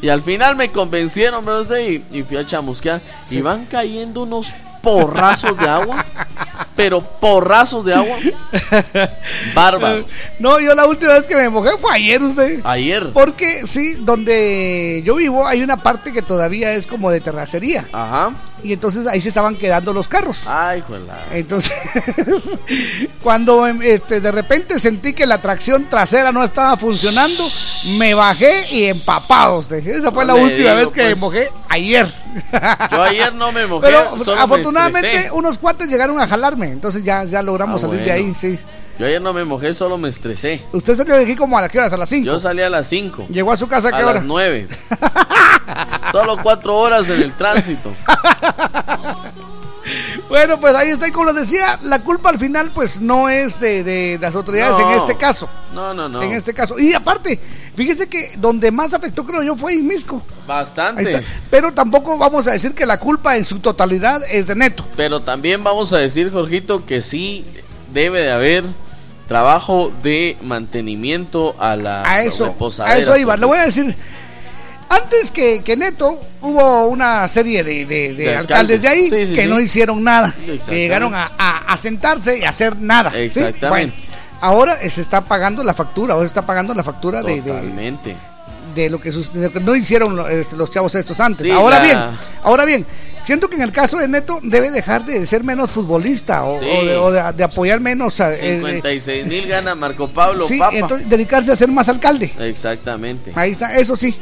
Y 0.00 0.08
al 0.08 0.22
final 0.22 0.54
me 0.56 0.70
convencieron, 0.70 1.48
usted? 1.48 1.80
Y, 2.12 2.18
y 2.18 2.22
fui 2.22 2.36
a 2.36 2.46
chamusquear. 2.46 3.00
Y 3.30 3.40
van 3.40 3.66
cayendo 3.66 4.22
unos 4.22 4.54
porrazos 4.82 5.58
de 5.58 5.68
agua. 5.68 6.04
pero 6.76 7.00
porrazos 7.02 7.84
de 7.84 7.92
agua. 7.94 8.16
Bárbaro. 9.54 10.04
No, 10.38 10.60
yo 10.60 10.74
la 10.74 10.86
última 10.86 11.14
vez 11.14 11.26
que 11.26 11.34
me 11.34 11.48
mojé 11.48 11.70
fue 11.80 11.92
ayer 11.92 12.22
usted. 12.22 12.60
Ayer. 12.64 13.10
Porque 13.12 13.66
sí, 13.66 13.94
donde 13.94 15.02
yo 15.04 15.16
vivo 15.16 15.46
hay 15.46 15.62
una 15.62 15.76
parte 15.78 16.12
que 16.12 16.22
todavía 16.22 16.72
es 16.74 16.86
como 16.86 17.10
de 17.10 17.20
terracería. 17.20 17.84
Ajá. 17.92 18.30
Y 18.62 18.72
entonces 18.72 19.06
ahí 19.06 19.20
se 19.20 19.28
estaban 19.28 19.54
quedando 19.56 19.92
los 19.92 20.08
carros. 20.08 20.42
Ay, 20.46 20.82
juela. 20.86 21.16
Entonces, 21.32 21.72
cuando 23.22 23.66
em, 23.66 23.80
este, 23.82 24.20
de 24.20 24.32
repente 24.32 24.78
sentí 24.78 25.12
que 25.12 25.26
la 25.26 25.40
tracción 25.40 25.84
trasera 25.88 26.32
no 26.32 26.42
estaba 26.44 26.76
funcionando, 26.76 27.44
me 27.98 28.14
bajé 28.14 28.66
y 28.74 28.84
empapado. 28.84 29.58
usted. 29.58 29.86
Esa 29.86 30.10
fue 30.12 30.24
No 30.24 30.34
la 30.34 30.42
última 30.42 30.70
digo, 30.70 30.76
vez 30.76 30.92
que 30.92 31.02
me 31.02 31.08
pues. 31.10 31.20
mojé 31.20 31.50
ayer. 31.68 32.12
Yo 32.90 33.02
ayer 33.02 33.32
no 33.34 33.52
me 33.52 33.66
mojé. 33.68 33.86
Pero 33.86 34.18
solo 34.24 34.40
afortunadamente 34.40 35.30
unos 35.32 35.58
cuates 35.58 35.88
llegaron 35.88 36.20
a 36.20 36.26
jalarme, 36.26 36.66
entonces 36.72 37.04
ya, 37.04 37.24
ya 37.24 37.42
logramos 37.42 37.82
Ah, 37.82 37.86
salir 37.86 38.04
de 38.04 38.12
ahí. 38.12 38.34
Sí. 38.38 38.58
Yo 38.98 39.06
ayer 39.06 39.20
no 39.22 39.32
me 39.32 39.44
mojé, 39.44 39.72
solo 39.74 39.96
me 39.96 40.08
estresé. 40.08 40.60
Usted 40.72 40.96
salió 40.96 41.14
de 41.14 41.22
aquí 41.22 41.36
como 41.36 41.56
a 41.56 41.60
las, 41.60 41.70
¿qué 41.70 41.78
horas? 41.78 41.92
a 41.92 41.96
las 41.96 42.08
5. 42.08 42.26
Yo 42.26 42.40
salí 42.40 42.62
a 42.62 42.68
las 42.70 42.86
5. 42.88 43.26
Llegó 43.30 43.52
a 43.52 43.56
su 43.56 43.68
casa 43.68 43.88
a 43.88 43.94
A 43.94 43.98
qué 43.98 44.04
hora. 44.04 44.14
las 44.14 44.24
9. 44.24 44.68
Solo 46.12 46.36
4 46.42 46.76
horas 46.76 47.08
en 47.08 47.22
el 47.22 47.32
tránsito. 47.34 47.92
Bueno, 50.28 50.60
pues 50.60 50.74
ahí 50.74 50.90
está, 50.90 51.08
y 51.08 51.12
como 51.12 51.32
les 51.32 51.36
decía, 51.48 51.78
la 51.82 52.02
culpa 52.02 52.28
al 52.28 52.38
final 52.38 52.70
pues 52.74 53.00
no 53.00 53.30
es 53.30 53.58
de, 53.58 53.82
de 53.82 54.18
las 54.20 54.34
autoridades 54.34 54.78
No. 54.78 54.90
en 54.90 54.96
este 54.98 55.16
caso. 55.16 55.48
No, 55.72 55.94
no, 55.94 56.06
no. 56.10 56.20
En 56.22 56.32
este 56.32 56.52
caso. 56.52 56.78
Y 56.78 56.92
aparte, 56.92 57.40
fíjese 57.74 58.06
que 58.06 58.34
donde 58.36 58.70
más 58.70 58.92
afectó 58.92 59.24
creo 59.24 59.42
yo 59.42 59.56
fue 59.56 59.72
en 59.72 59.86
Misco. 59.86 60.20
Bastante. 60.46 61.24
Pero 61.50 61.72
tampoco 61.72 62.18
vamos 62.18 62.46
a 62.46 62.50
decir 62.52 62.74
que 62.74 62.84
la 62.84 62.98
culpa 63.00 63.38
en 63.38 63.46
su 63.46 63.60
totalidad 63.60 64.20
es 64.30 64.46
de 64.48 64.56
Neto. 64.56 64.84
Pero 64.94 65.20
también 65.20 65.64
vamos 65.64 65.90
a 65.94 65.96
decir, 65.98 66.30
Jorgito, 66.30 66.84
que 66.84 67.00
sí 67.00 67.46
debe 67.94 68.20
de 68.20 68.30
haber 68.32 68.64
trabajo 69.28 69.92
de 70.02 70.36
mantenimiento 70.42 71.54
a 71.60 71.76
la 71.76 72.02
A 72.10 72.22
eso, 72.22 72.56
a 72.82 72.96
eso 72.98 73.16
iba. 73.16 73.36
Le 73.36 73.46
voy 73.46 73.58
a 73.58 73.64
decir, 73.64 73.94
antes 74.88 75.30
que, 75.30 75.62
que 75.62 75.76
Neto, 75.76 76.18
hubo 76.40 76.86
una 76.86 77.28
serie 77.28 77.62
de, 77.62 77.84
de- 77.84 78.14
de 78.14 78.24
De 78.24 78.36
alcaldes, 78.36 78.76
alcaldes. 78.78 78.82
de 78.82 78.88
ahí 78.88 79.02
Sí, 79.10 79.26
sí, 79.26 79.34
que 79.34 79.42
sí. 79.42 79.48
no 79.48 79.60
hicieron 79.60 80.02
nada. 80.02 80.34
Que 80.44 80.58
llegaron 80.74 81.14
a, 81.14 81.30
a- 81.38 81.58
a 81.72 81.76
sentarse 81.76 82.38
y 82.38 82.44
a 82.44 82.48
hacer 82.48 82.76
nada. 82.78 83.10
Exactamente. 83.14 83.68
Bueno, 83.68 83.92
ahora 84.40 84.76
se 84.88 85.00
está 85.02 85.20
pagando 85.20 85.62
la 85.62 85.74
factura, 85.74 86.16
o 86.16 86.20
se 86.20 86.26
está 86.26 86.46
pagando 86.46 86.72
la 86.72 86.82
factura 86.82 87.22
de, 87.22 87.42
Totalmente. 87.42 88.16
de 88.74 88.88
lo 88.88 88.98
que, 88.98 89.10
de 89.10 89.40
lo 89.42 89.52
que 89.52 89.60
no 89.60 89.76
hicieron 89.76 90.18
este, 90.30 90.56
los 90.56 90.70
chavos 90.70 90.94
estos 90.94 91.20
antes. 91.20 91.50
Ahora 91.50 91.76
la- 91.76 91.82
bien, 91.82 91.98
ahora 92.44 92.64
bien, 92.64 92.86
siento 93.28 93.50
que 93.50 93.56
en 93.56 93.62
el 93.62 93.72
caso 93.72 93.98
de 93.98 94.08
Neto 94.08 94.40
debe 94.42 94.70
dejar 94.70 95.04
de 95.04 95.26
ser 95.26 95.44
menos 95.44 95.70
futbolista 95.70 96.44
o, 96.44 96.58
Sí. 96.58 96.64
o 96.66 96.84
de, 96.86 96.96
o 96.96 97.10
de- 97.10 97.32
de 97.34 97.44
apoyar 97.44 97.78
menos 97.78 98.18
a, 98.20 98.32
eh, 98.32 98.36
56 98.36 99.26
mil 99.26 99.46
gana 99.46 99.74
Marco 99.74 100.08
Pablo 100.08 100.46
sí, 100.48 100.56
Papa. 100.58 100.74
entonces 100.78 101.10
dedicarse 101.10 101.52
a 101.52 101.56
ser 101.56 101.68
más 101.68 101.90
alcalde. 101.90 102.32
Exactamente. 102.40 103.32
Ahí 103.34 103.50
está, 103.50 103.76
eso 103.76 103.96
sí. 103.96 104.16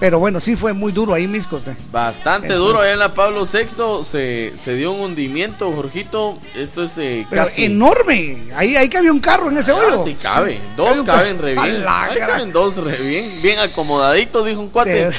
Pero 0.00 0.18
bueno, 0.18 0.40
sí 0.40 0.56
fue 0.56 0.72
muy 0.72 0.90
duro 0.90 1.14
ahí 1.14 1.28
Miscos. 1.28 1.68
¿eh? 1.68 1.76
Bastante 1.92 2.54
duro 2.54 2.80
allá 2.80 2.94
en 2.94 2.98
la 2.98 3.14
Pablo 3.14 3.44
VI 3.44 4.02
se, 4.04 4.52
se 4.58 4.74
dio 4.74 4.90
un 4.92 5.00
hundimiento, 5.02 5.70
Jorgito. 5.70 6.36
Esto 6.56 6.82
es 6.82 6.98
eh, 6.98 7.24
Pero 7.30 7.44
casi. 7.44 7.66
enorme. 7.66 8.38
Ahí, 8.56 8.74
ahí 8.74 8.88
cabía 8.88 9.12
un 9.12 9.20
carro 9.20 9.48
en 9.50 9.58
ese 9.58 9.70
Ah, 9.70 9.74
hoyo. 9.76 10.02
sí 10.02 10.14
cabe. 10.20 10.54
Sí. 10.54 10.60
Dos 10.76 11.02
caben 11.04 11.38
re 11.38 11.52
bien. 11.52 11.84
Ahí 11.86 12.18
caben 12.18 12.50
dos 12.50 12.76
re 12.78 12.96
bien. 12.96 13.24
Bien 13.42 13.58
acomodaditos, 13.60 14.44
dijo 14.46 14.60
un 14.60 14.70
cuate. 14.70 15.10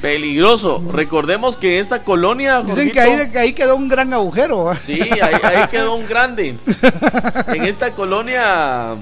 Peligroso. 0.00 0.82
Recordemos 0.92 1.56
que 1.56 1.78
esta 1.80 2.02
colonia. 2.04 2.60
Dicen 2.60 2.90
que 2.92 3.00
ahí, 3.00 3.30
que 3.30 3.38
ahí 3.38 3.52
quedó 3.52 3.76
un 3.76 3.88
gran 3.88 4.12
agujero. 4.12 4.72
Sí, 4.78 5.00
ahí, 5.00 5.32
ahí 5.42 5.68
quedó 5.70 5.94
un 5.96 6.06
grande. 6.06 6.56
En 7.48 7.64
esta 7.64 7.90
colonia. 7.92 8.94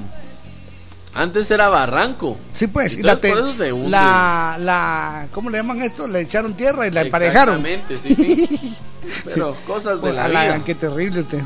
Antes 1.14 1.50
era 1.50 1.68
barranco. 1.68 2.36
Sí, 2.52 2.66
pues. 2.66 2.94
y 2.94 2.96
Entonces, 2.96 3.20
te- 3.22 3.28
por 3.30 3.38
eso 3.38 3.52
se 3.54 3.72
hunde. 3.72 3.88
la, 3.90 4.56
la, 4.60 5.26
¿cómo 5.32 5.48
le 5.50 5.56
llaman 5.58 5.80
esto? 5.82 6.06
Le 6.06 6.20
echaron 6.20 6.54
tierra 6.54 6.86
y 6.86 6.90
la 6.90 7.02
emparejaron. 7.02 7.64
Exactamente, 7.66 7.98
sí, 7.98 8.14
sí. 8.14 8.76
Pero 9.24 9.56
cosas 9.66 9.96
de 9.96 10.00
Pues, 10.02 10.14
la 10.14 10.22
la 10.24 10.28
vida. 10.28 10.44
gran, 10.44 10.64
qué 10.64 10.74
terrible 10.74 11.20
usted. 11.20 11.40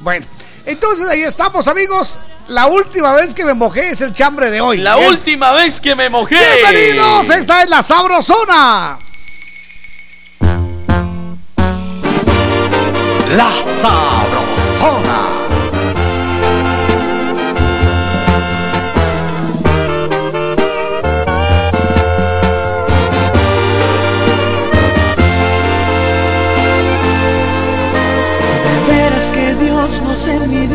Bueno, 0.00 0.24
entonces 0.66 1.08
ahí 1.08 1.22
estamos, 1.22 1.66
amigos. 1.68 2.18
La 2.48 2.66
última 2.66 3.12
vez 3.14 3.32
que 3.32 3.44
me 3.44 3.54
mojé 3.54 3.90
es 3.90 4.00
el 4.00 4.12
chambre 4.12 4.50
de 4.50 4.60
hoy. 4.60 4.78
La 4.78 4.96
Bien. 4.96 5.08
última 5.08 5.52
vez 5.52 5.80
que 5.80 5.94
me 5.94 6.08
mojé. 6.08 6.36
Bienvenidos, 6.36 7.30
esta 7.30 7.62
es 7.62 7.70
la 7.70 7.82
Sabrosona. 7.82 8.98
La 13.36 13.62
Sabrosona. 13.62 15.39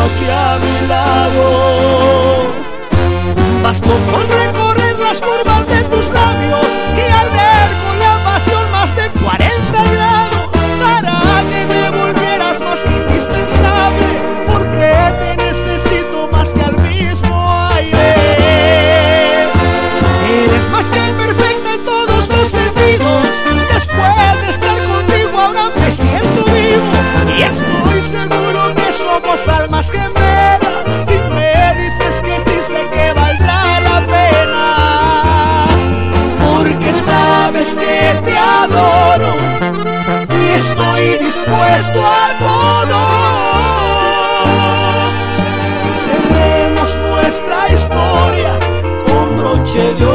aquí 0.00 0.28
a 0.30 0.58
mi 0.58 0.88
lado. 0.88 1.44
Bastó 3.62 3.94
con 4.10 4.22
recorrer 4.28 4.98
las 4.98 5.20
curvas 5.20 5.66
de 5.66 5.82
tus 5.84 6.10
labios 6.10 6.66
y 6.96 7.00
arder 7.10 7.68
con 7.84 7.98
la 7.98 8.18
pasión 8.24 8.70
más 8.72 8.94
de 8.94 9.08
40 9.08 9.90
grados 9.94 10.50
para 10.78 11.42
que 11.48 11.66
me 11.66 11.90
volvieras 11.90 12.60
más 12.60 12.84
indispensable 12.84 14.06
porque 14.52 14.92
te 15.20 15.36
necesito 15.44 16.28
más 16.30 16.52
que 16.52 16.62
al 16.62 16.76
mismo 16.82 17.34
aire. 17.74 18.14
Eres 20.44 20.70
más 20.70 20.90
que 20.90 21.00
perfecta 21.22 21.74
en 21.74 21.84
todos 21.84 22.28
los 22.28 22.48
sentidos. 22.48 23.22
Después 23.72 24.42
de 24.42 24.50
estar 24.50 24.78
contigo 24.92 25.40
ahora 25.40 25.70
me 25.80 25.90
siento 25.90 26.44
vivo 26.52 26.92
y 27.38 27.42
estoy 27.42 28.02
seguro 28.02 28.74
que 28.74 28.92
somos 28.92 29.48
las 29.84 29.90
gemelas 29.90 31.06
y 31.08 31.34
me 31.34 31.82
dices 31.82 32.22
que 32.22 32.40
sí 32.40 32.58
sé 32.62 32.86
que 32.92 33.12
valdrá 33.12 33.80
la 33.80 34.00
pena. 34.06 35.66
Porque 36.46 36.92
sabes 36.92 37.76
que 37.76 38.20
te 38.24 38.38
adoro 38.38 39.34
y 40.30 40.52
estoy 40.52 41.18
dispuesto 41.24 42.00
a 42.00 42.28
todo. 42.38 43.00
Cerremos 46.06 46.90
nuestra 47.10 47.58
historia 47.72 48.52
con 49.06 49.36
broche 49.38 49.94
de 49.94 50.04
oro. 50.06 50.13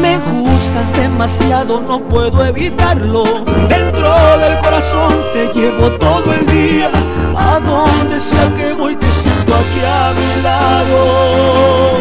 me 0.00 0.16
gustas 0.18 0.94
demasiado, 0.94 1.82
no 1.82 2.00
puedo 2.00 2.44
evitarlo. 2.44 3.24
Dentro 3.68 4.38
del 4.38 4.58
corazón 4.58 5.12
te 5.34 5.52
llevo 5.52 5.90
todo 5.98 6.32
el 6.32 6.46
día, 6.46 6.90
a 7.36 7.60
donde 7.60 8.18
sea 8.18 8.48
que 8.56 8.72
voy 8.72 8.96
te 8.96 9.10
siento 9.10 9.54
aquí 9.54 9.84
a 9.84 10.14
mi 10.14 10.42
lado. 10.42 11.98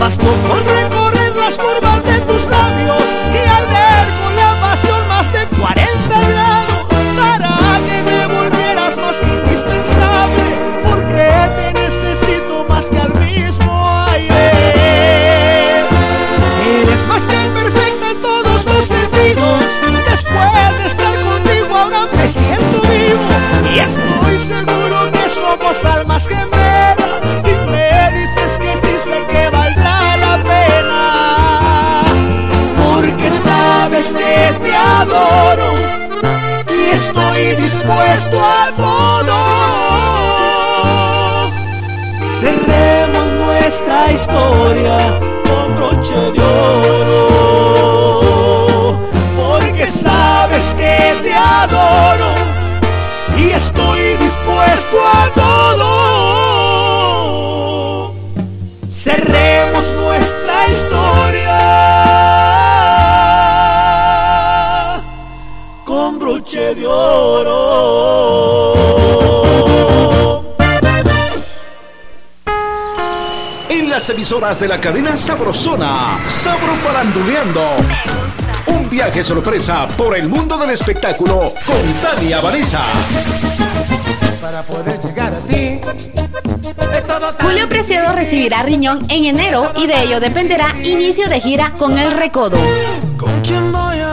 Bastó 0.00 0.32
con 0.48 0.58
recorrer 0.58 1.36
las 1.36 1.56
curvas 1.56 2.04
de 2.04 2.20
tus 2.22 2.46
labios 2.48 2.99
almas 26.20 26.28
gemelas. 26.28 27.42
Si 27.42 27.52
me 27.70 28.10
dices 28.18 28.58
que 28.58 28.76
sí 28.76 28.94
sé 29.04 29.18
que 29.30 29.48
valdrá 29.50 30.16
la 30.16 30.34
pena, 30.42 31.02
porque 32.76 33.30
sabes 33.30 34.06
que 34.14 34.52
te 34.62 34.76
adoro 34.76 35.74
y 36.68 36.90
estoy 36.90 37.56
dispuesto 37.56 38.40
a 38.40 38.70
todo. 38.76 39.38
Cerremos 42.40 43.26
nuestra 43.44 44.12
historia 44.12 45.18
con 45.44 45.76
broche 45.76 46.14
de 46.14 46.40
oro, 46.92 47.90
porque 49.36 49.86
sabes 49.86 50.74
que 50.76 51.16
te 51.22 51.34
adoro 51.34 52.30
y 53.36 53.50
estoy 53.50 54.16
dispuesto 54.16 54.96
a 55.06 55.28
todo. 55.34 55.99
Broche 66.70 66.74
de 66.74 66.86
oro. 66.86 68.60
En 73.68 73.90
las 73.90 74.08
emisoras 74.10 74.60
de 74.60 74.68
la 74.68 74.80
cadena 74.80 75.16
Sabrosona, 75.16 76.20
Sabro 76.28 76.74
Faranduleando. 76.76 77.76
Un 78.66 78.88
viaje 78.88 79.24
sorpresa 79.24 79.86
por 79.96 80.16
el 80.16 80.28
mundo 80.28 80.56
del 80.58 80.70
espectáculo 80.70 81.52
con 81.66 81.92
Tania 82.02 82.40
Vanessa. 82.40 82.84
Para 84.40 84.62
poder 84.62 85.00
llegar 85.00 85.34
a 85.34 85.38
ti, 85.40 85.80
Julio 87.40 87.68
Preciado 87.68 88.14
recibirá 88.14 88.62
riñón 88.62 89.04
en 89.08 89.26
enero 89.26 89.70
y 89.76 89.86
de 89.86 90.02
ello 90.02 90.20
dependerá 90.20 90.74
inicio 90.82 91.28
de 91.28 91.40
gira 91.40 91.72
con 91.78 91.98
el 91.98 92.12
Recodo. 92.12 92.58
¿Con 93.16 93.40
quién 93.42 93.70
voy 93.72 93.98
a 93.98 94.09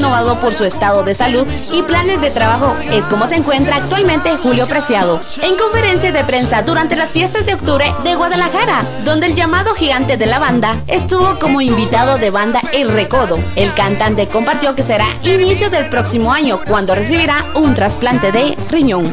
renovado 0.00 0.40
por 0.40 0.54
su 0.54 0.64
estado 0.64 1.02
de 1.02 1.12
salud 1.12 1.46
y 1.70 1.82
planes 1.82 2.22
de 2.22 2.30
trabajo, 2.30 2.74
es 2.90 3.04
como 3.04 3.26
se 3.26 3.36
encuentra 3.36 3.76
actualmente 3.76 4.34
Julio 4.38 4.66
Preciado. 4.66 5.20
En 5.42 5.58
conferencia 5.58 6.10
de 6.10 6.24
prensa 6.24 6.62
durante 6.62 6.96
las 6.96 7.10
fiestas 7.10 7.44
de 7.44 7.52
octubre 7.52 7.92
de 8.02 8.14
Guadalajara, 8.14 8.80
donde 9.04 9.26
el 9.26 9.34
llamado 9.34 9.74
gigante 9.74 10.16
de 10.16 10.24
la 10.24 10.38
banda 10.38 10.80
estuvo 10.86 11.38
como 11.38 11.60
invitado 11.60 12.16
de 12.16 12.30
banda 12.30 12.62
El 12.72 12.88
Recodo. 12.88 13.38
El 13.56 13.74
cantante 13.74 14.26
compartió 14.26 14.74
que 14.74 14.82
será 14.82 15.04
inicio 15.22 15.68
del 15.68 15.90
próximo 15.90 16.32
año 16.32 16.58
cuando 16.66 16.94
recibirá 16.94 17.44
un 17.54 17.74
trasplante 17.74 18.32
de 18.32 18.56
riñón. 18.70 19.12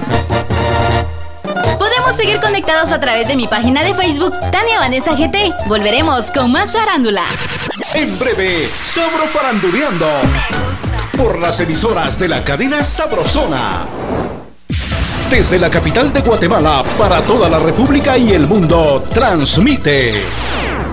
Podemos 1.78 2.15
seguir 2.15 2.39
conectados 2.39 2.93
a 2.93 3.02
través 3.02 3.28
de 3.28 3.36
mi 3.36 3.50
página 3.50 3.84
de 3.84 3.93
Facebook, 3.93 4.34
Tania 4.54 4.80
Vanessa 4.80 5.15
GT. 5.15 5.52
Volveremos 5.67 6.32
con 6.32 6.50
más 6.50 6.71
farándula. 6.71 7.23
En 7.93 8.17
breve, 8.17 8.69
Sabro 8.84 9.28
Faranduleando. 9.28 10.08
Por 11.17 11.39
las 11.39 11.60
emisoras 11.60 12.19
de 12.19 12.27
la 12.27 12.43
cadena 12.43 12.84
Sabrosona. 12.84 13.88
Desde 15.32 15.58
la 15.58 15.69
capital 15.69 16.13
de 16.13 16.21
Guatemala 16.21 16.84
para 16.97 17.21
toda 17.21 17.49
la 17.49 17.58
República 17.58 18.17
y 18.17 18.34
el 18.34 18.47
mundo, 18.47 19.03
transmite 19.13 20.13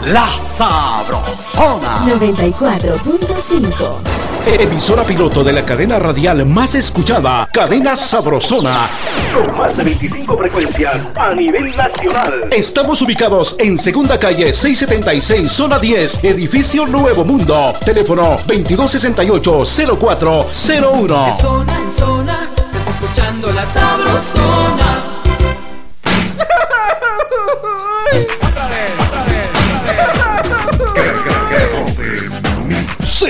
La 0.07 0.29
Sabrosona. 0.39 2.07
94.5. 2.07 4.34
Emisora 4.47 5.05
piloto 5.05 5.43
de 5.43 5.53
la 5.53 5.65
cadena 5.65 5.99
radial 5.99 6.45
más 6.45 6.75
escuchada, 6.75 7.49
Cadena 7.53 7.97
Sabrosona. 7.97 8.87
Con 9.35 9.57
más 9.57 9.75
de 9.77 9.85
25 9.85 10.39
frecuencias 10.39 11.03
a 11.17 11.35
nivel 11.35 11.75
nacional. 11.75 12.41
Estamos 12.51 13.01
ubicados 13.03 13.57
en 13.59 13.79
Segunda 13.79 14.19
Calle 14.19 14.53
676, 14.53 15.51
Zona 15.51 15.79
10, 15.79 16.25
Edificio 16.25 16.87
Nuevo 16.87 17.25
Mundo. 17.25 17.75
Teléfono 17.85 18.37
2268-0401. 18.47 21.41
Zona 21.41 21.79
en 21.79 21.91
zona, 21.91 22.51
se 22.71 22.79
está 22.79 22.91
escuchando 22.91 23.51
la 23.51 23.65
sabrosona. 23.67 25.14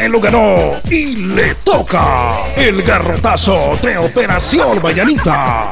Lo 0.08 0.20
ganó 0.20 0.80
y 0.90 1.16
le 1.16 1.54
toca 1.56 2.52
el 2.56 2.82
garrotazo 2.82 3.78
de 3.82 3.96
Operación 3.96 4.82
Mañanita. 4.82 5.70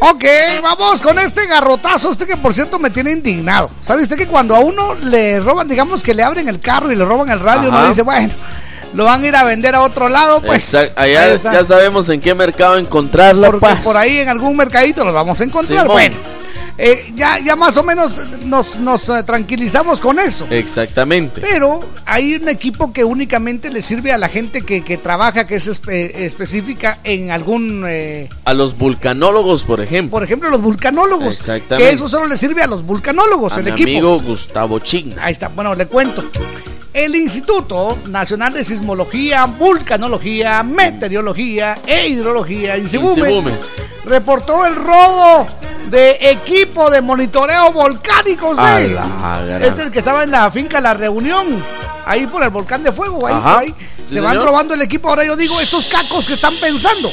Ok, 0.00 0.24
vamos 0.62 1.02
con 1.02 1.18
este 1.18 1.46
garrotazo, 1.46 2.10
este 2.10 2.26
que 2.26 2.36
por 2.36 2.54
cierto 2.54 2.78
me 2.78 2.88
tiene 2.90 3.10
indignado. 3.10 3.70
¿Sabe 3.82 4.02
usted 4.02 4.16
que 4.16 4.26
cuando 4.26 4.56
a 4.56 4.60
uno 4.60 4.94
le 4.94 5.40
roban, 5.40 5.68
digamos 5.68 6.02
que 6.02 6.14
le 6.14 6.22
abren 6.22 6.48
el 6.48 6.58
carro 6.58 6.90
y 6.90 6.96
le 6.96 7.04
roban 7.04 7.28
el 7.30 7.38
radio, 7.38 7.68
uno 7.68 7.78
Ajá. 7.78 7.88
dice, 7.88 8.02
bueno, 8.02 8.32
lo 8.94 9.04
van 9.04 9.22
a 9.22 9.26
ir 9.26 9.36
a 9.36 9.44
vender 9.44 9.74
a 9.74 9.82
otro 9.82 10.08
lado, 10.08 10.40
pues. 10.40 10.74
Allá 10.96 11.34
ya 11.36 11.64
sabemos 11.64 12.08
en 12.08 12.20
qué 12.20 12.34
mercado 12.34 12.78
Porque 13.50 13.60
pues. 13.60 13.80
por 13.80 13.96
ahí 13.96 14.18
en 14.18 14.28
algún 14.28 14.56
mercadito 14.56 15.04
los 15.04 15.12
vamos 15.12 15.38
a 15.40 15.44
encontrar. 15.44 15.82
Simón. 15.82 15.94
Bueno, 15.94 16.16
eh, 16.82 17.12
ya, 17.14 17.38
ya 17.40 17.56
más 17.56 17.76
o 17.76 17.82
menos 17.82 18.12
nos, 18.46 18.76
nos 18.76 19.06
eh, 19.10 19.22
tranquilizamos 19.24 20.00
con 20.00 20.18
eso. 20.18 20.46
Exactamente. 20.48 21.42
Pero 21.42 21.84
hay 22.06 22.36
un 22.36 22.48
equipo 22.48 22.90
que 22.92 23.04
únicamente 23.04 23.70
le 23.70 23.82
sirve 23.82 24.12
a 24.12 24.18
la 24.18 24.28
gente 24.28 24.62
que, 24.62 24.82
que 24.82 24.96
trabaja, 24.96 25.46
que 25.46 25.56
es 25.56 25.68
espe- 25.68 26.10
específica 26.14 26.98
en 27.04 27.30
algún, 27.30 27.84
eh, 27.86 28.30
A 28.46 28.54
los 28.54 28.78
vulcanólogos, 28.78 29.64
por 29.64 29.80
ejemplo. 29.82 30.10
por 30.10 30.24
ejemplo, 30.24 30.48
los 30.48 30.62
vulcanólogos. 30.62 31.34
Exactamente. 31.34 31.90
Que 31.90 31.94
eso 31.94 32.08
solo 32.08 32.26
le 32.26 32.38
sirve 32.38 32.62
a 32.62 32.66
los 32.66 32.82
vulcanólogos, 32.86 33.52
a 33.52 33.58
el 33.58 33.64
mi 33.66 33.70
equipo. 33.72 33.90
amigo 33.90 34.20
Gustavo 34.22 34.78
Chigna. 34.78 35.22
Ahí 35.24 35.32
está, 35.32 35.48
bueno, 35.48 35.74
le 35.74 35.86
cuento. 35.86 36.24
El 36.94 37.14
Instituto 37.14 37.98
Nacional 38.08 38.52
de 38.54 38.64
Sismología, 38.64 39.44
Vulcanología, 39.46 40.62
Meteorología 40.62 41.78
e 41.86 42.08
Hidrología, 42.08 42.78
INSIBUME, 42.78 43.20
Insibume. 43.20 43.52
reportó 44.06 44.64
el 44.66 44.74
robo 44.74 45.46
de 45.88 46.18
equipo 46.30 46.90
de 46.90 47.00
monitoreo 47.00 47.72
la 47.72 49.40
gran- 49.46 49.62
Es 49.62 49.78
el 49.78 49.90
que 49.90 49.98
estaba 49.98 50.22
en 50.24 50.30
la 50.30 50.50
finca 50.50 50.80
La 50.80 50.94
Reunión, 50.94 51.62
ahí 52.06 52.26
por 52.26 52.42
el 52.42 52.50
volcán 52.50 52.82
de 52.82 52.92
fuego, 52.92 53.26
ahí, 53.26 53.34
por 53.34 53.46
ahí. 53.58 53.74
Sí, 54.06 54.14
Se 54.14 54.20
van 54.20 54.32
señor. 54.32 54.46
robando 54.46 54.74
el 54.74 54.82
equipo. 54.82 55.08
Ahora 55.08 55.24
yo 55.24 55.36
digo, 55.36 55.60
estos 55.60 55.84
cacos 55.86 56.26
que 56.26 56.32
están 56.34 56.54
pensando. 56.56 57.10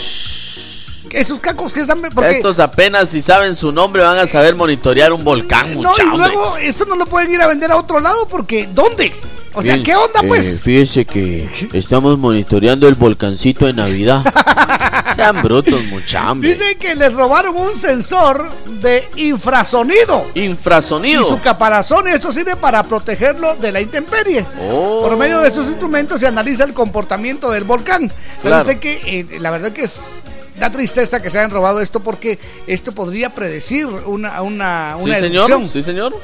Esos 1.11 1.39
cacos 1.39 1.73
que 1.73 1.79
están 1.81 2.01
porque 2.13 2.31
Estos 2.37 2.59
apenas 2.59 3.07
si 3.09 3.21
saben 3.21 3.55
su 3.55 3.71
nombre 3.71 4.01
van 4.03 4.17
a 4.17 4.27
saber 4.27 4.55
monitorear 4.55 5.13
un 5.13 5.23
volcán, 5.23 5.69
no, 5.81 5.89
mucha 5.89 6.03
y 6.03 6.07
hombre. 6.07 6.27
luego 6.29 6.57
esto 6.57 6.85
no 6.85 6.95
lo 6.97 7.05
pueden 7.05 7.31
ir 7.31 7.41
a 7.41 7.47
vender 7.47 7.71
a 7.71 7.77
otro 7.77 7.99
lado 8.01 8.27
porque 8.27 8.67
¿dónde? 8.73 9.13
O 9.57 9.61
sea, 9.61 9.75
Sí. 9.75 9.83
¿qué 9.83 9.95
onda 9.95 10.21
Eh, 10.23 10.27
pues? 10.27 10.61
fíjese 10.61 11.05
que 11.05 11.49
estamos 11.73 12.17
monitoreando 12.17 12.87
el 12.87 12.93
volcancito 12.95 13.65
de 13.65 13.73
Navidad. 13.73 14.23
Sean 15.15 15.41
brutos, 15.41 15.83
mucha 15.85 16.29
hambre. 16.29 16.53
Dice 16.53 16.75
que 16.77 16.93
les 16.95 17.11
robaron 17.13 17.55
un 17.57 17.75
sensor 17.75 18.51
de 18.81 19.07
infrasonido. 19.15 20.27
Infrasonido. 20.35 21.21
Y 21.21 21.25
su 21.25 21.39
caparazón, 21.41 22.07
esto 22.07 22.31
sirve 22.31 22.55
para 22.55 22.83
protegerlo 22.83 23.55
de 23.55 23.71
la 23.71 23.81
intemperie. 23.81 24.45
Oh. 24.69 25.01
Por 25.01 25.17
medio 25.17 25.39
de 25.39 25.47
estos 25.47 25.65
instrumentos 25.67 26.19
se 26.19 26.27
analiza 26.27 26.63
el 26.63 26.73
comportamiento 26.73 27.49
del 27.49 27.63
volcán. 27.63 28.11
Claro. 28.41 28.61
usted 28.61 28.79
que 28.79 29.01
eh, 29.31 29.39
la 29.39 29.49
verdad 29.49 29.71
que 29.71 29.83
es 29.83 30.11
da 30.59 30.71
tristeza 30.71 31.21
que 31.21 31.29
se 31.29 31.37
hayan 31.39 31.51
robado 31.51 31.81
esto 31.81 31.99
porque 31.99 32.39
esto 32.65 32.91
podría 32.91 33.29
predecir 33.33 33.85
una, 33.85 34.41
una, 34.41 34.97
Sí, 34.99 35.05
una 35.09 35.19
señor. 35.19 35.49
erupción. 35.51 35.69
Sí, 35.69 35.81
señor. 35.83 36.15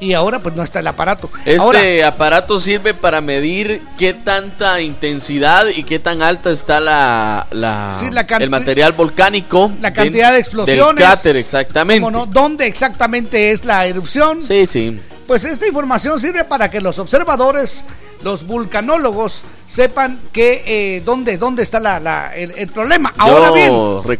Y 0.00 0.12
ahora 0.12 0.40
pues 0.40 0.54
no 0.54 0.62
está 0.62 0.80
el 0.80 0.86
aparato. 0.86 1.30
Este 1.44 1.58
Ahora, 1.60 2.08
aparato 2.08 2.60
sirve 2.60 2.94
para 2.94 3.20
medir 3.20 3.80
qué 3.98 4.12
tanta 4.14 4.80
intensidad 4.80 5.66
y 5.68 5.84
qué 5.84 5.98
tan 5.98 6.22
alta 6.22 6.50
está 6.50 6.80
la, 6.80 7.46
la- 7.50 7.96
Sí, 7.98 8.10
la 8.10 8.26
can- 8.26 8.42
el 8.42 8.50
material 8.50 8.92
volcánico. 8.92 9.70
la 9.80 9.92
cantidad 9.92 10.32
de 10.32 10.38
explosiones. 10.38 10.96
Del 10.96 11.04
cráter, 11.06 11.36
exactamente. 11.36 12.02
¿cómo 12.04 12.10
no? 12.16 12.26
¿Dónde 12.26 12.66
exactamente 12.66 13.52
es 13.52 13.64
la 13.64 13.86
erupción? 13.86 14.42
Sí, 14.42 14.66
sí. 14.66 15.00
Pues 15.26 15.44
esta 15.44 15.66
información 15.66 16.20
sirve 16.20 16.44
para 16.44 16.70
que 16.70 16.80
los 16.80 16.98
observadores, 17.00 17.84
los 18.22 18.46
vulcanólogos, 18.46 19.42
sepan 19.66 20.20
que 20.32 20.62
eh, 20.66 21.02
dónde, 21.04 21.36
dónde 21.38 21.64
está 21.64 21.80
la, 21.80 21.98
la- 21.98 22.34
el, 22.36 22.52
el 22.52 22.68
problema. 22.68 23.12
Ahora 23.18 23.50
bien, 23.50 23.72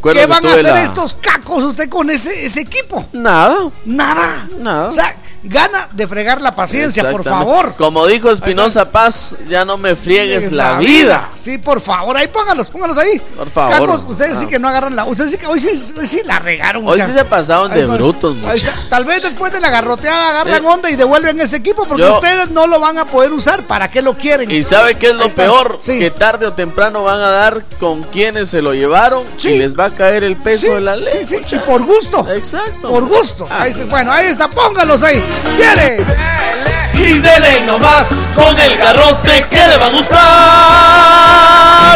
¿qué 0.02 0.26
van 0.26 0.44
a 0.44 0.52
hacer 0.52 0.64
la- 0.64 0.82
estos 0.82 1.14
cacos 1.14 1.62
usted 1.62 1.88
con 1.88 2.10
ese, 2.10 2.44
ese 2.46 2.62
equipo? 2.62 3.06
Nada. 3.12 3.70
Nada. 3.84 4.48
Nada. 4.58 4.86
O 4.88 4.90
sea, 4.90 5.14
gana 5.48 5.88
de 5.92 6.06
fregar 6.06 6.40
la 6.40 6.54
paciencia, 6.54 7.10
por 7.10 7.24
favor. 7.24 7.74
Como 7.76 8.06
dijo 8.06 8.30
Espinosa 8.30 8.90
Paz, 8.90 9.36
ya 9.48 9.64
no 9.64 9.76
me 9.76 9.96
friegues 9.96 10.52
la, 10.52 10.78
vida. 10.78 11.28
Sí, 11.34 11.58
por 11.58 11.80
favor, 11.80 12.16
ahí 12.16 12.28
póngalos, 12.28 12.68
póngalos 12.68 12.98
ahí. 12.98 13.20
Por 13.36 13.48
favor. 13.50 13.70
Cacos, 13.78 14.04
ustedes 14.08 14.38
sí 14.38 14.44
Ah. 14.46 14.50
que 14.50 14.58
no 14.58 14.68
agarran 14.68 14.96
la. 14.96 15.04
Ustedes 15.04 15.30
sí 15.32 15.38
que 15.38 15.46
hoy 15.46 15.58
sí, 15.60 15.70
hoy 15.98 16.06
sí 16.06 16.20
la 16.24 16.38
regaron. 16.38 16.86
Hoy 16.86 17.00
sí 17.00 17.12
se 17.12 17.24
pasaron 17.24 17.72
de 17.72 17.86
brutos, 17.86 18.34
Ahí 18.36 18.40
mucha. 18.42 18.54
está. 18.54 18.74
Tal 18.88 19.04
vez 19.04 19.22
después 19.22 19.52
de 19.52 19.60
la 19.60 19.70
garroteada 19.70 20.30
agarran 20.30 20.64
Eh. 20.64 20.68
onda 20.68 20.90
y 20.90 20.96
devuelven 20.96 21.40
ese 21.40 21.56
equipo 21.56 21.84
porque 21.86 22.02
Yo- 22.02 22.16
ustedes 22.16 22.50
no 22.50 22.66
lo 22.66 22.80
van 22.80 22.98
a 22.98 23.04
poder 23.04 23.32
usar. 23.32 23.62
¿Para 23.66 23.88
qué 23.88 24.02
lo 24.02 24.14
quieren? 24.16 24.50
Y 24.50 24.64
sabe 24.64 24.96
qué 24.96 25.08
es 25.10 25.14
lo 25.14 25.28
peor, 25.30 25.78
Sí. 25.80 25.98
que 25.98 26.10
tarde 26.10 26.46
o 26.46 26.52
temprano 26.52 27.04
van 27.04 27.20
a 27.20 27.28
dar 27.30 27.64
con 27.78 28.02
quienes 28.04 28.50
se 28.50 28.60
lo 28.62 28.74
llevaron 28.74 29.24
Sí. 29.38 29.50
y 29.50 29.58
les 29.58 29.78
va 29.78 29.86
a 29.86 29.90
caer 29.90 30.24
el 30.24 30.36
peso 30.36 30.74
de 30.74 30.80
la 30.80 30.96
ley. 30.96 31.12
sí, 31.26 31.36
sí, 31.46 31.54
y 31.56 31.58
por 31.60 31.82
gusto. 31.84 32.26
Exacto. 32.32 32.88
Por 32.88 33.04
gusto. 33.06 33.46
Ah. 33.50 33.62
Ahí 33.62 33.72
bueno, 33.88 34.10
ahí 34.12 34.26
está, 34.26 34.48
póngalos 34.48 35.02
ahí. 35.02 35.22
¡Viene! 35.56 36.04
Y 36.94 37.18
dele 37.18 37.60
nomás 37.66 38.08
con 38.34 38.58
el 38.58 38.76
garrote 38.76 39.46
que 39.50 39.68
le 39.68 39.76
va 39.76 39.86
a 39.86 39.90
gustar. 39.90 40.18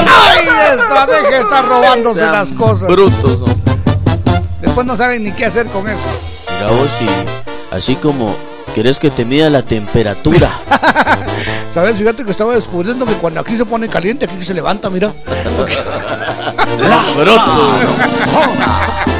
¡Ahí 0.09 0.49
está! 0.75 1.07
Deje 1.07 1.31
de 1.31 1.39
estar 1.41 1.65
robándose 1.67 2.19
Sean 2.19 2.33
las 2.33 2.53
cosas. 2.53 2.89
Brutos. 2.89 3.41
¿no? 3.41 3.47
Después 4.61 4.87
no 4.87 4.97
saben 4.97 5.25
ni 5.25 5.33
qué 5.33 5.47
hacer 5.47 5.67
con 5.69 5.89
eso. 5.89 6.01
Mira 6.59 6.71
vos, 6.73 6.91
sí, 6.99 7.07
así 7.71 7.97
como 7.97 8.37
querés 8.75 8.99
que 8.99 9.11
te 9.11 9.25
mida 9.25 9.49
la 9.51 9.63
temperatura. 9.63 10.51
¿Sabes? 11.75 11.97
Fíjate 11.97 12.25
que 12.25 12.31
estaba 12.31 12.55
descubriendo 12.55 13.07
que 13.07 13.15
cuando 13.15 13.41
aquí 13.41 13.57
se 13.57 13.65
pone 13.65 13.89
caliente, 13.89 14.27
aquí 14.27 14.43
se 14.43 14.55
levanta, 14.55 14.91
mira. 14.91 15.13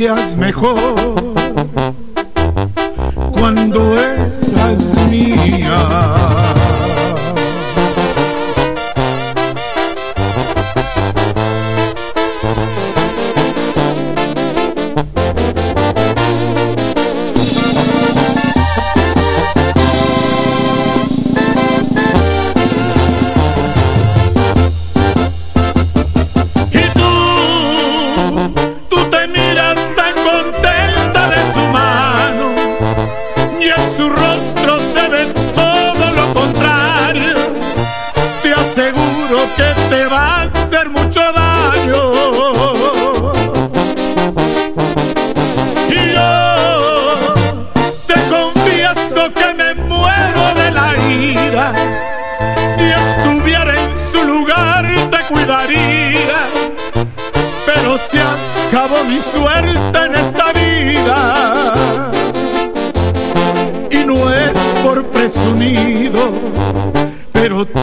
Veías 0.00 0.34
mejor 0.38 1.09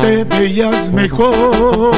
te 0.08 0.24
veías 0.24 0.89
mejor 0.93 1.91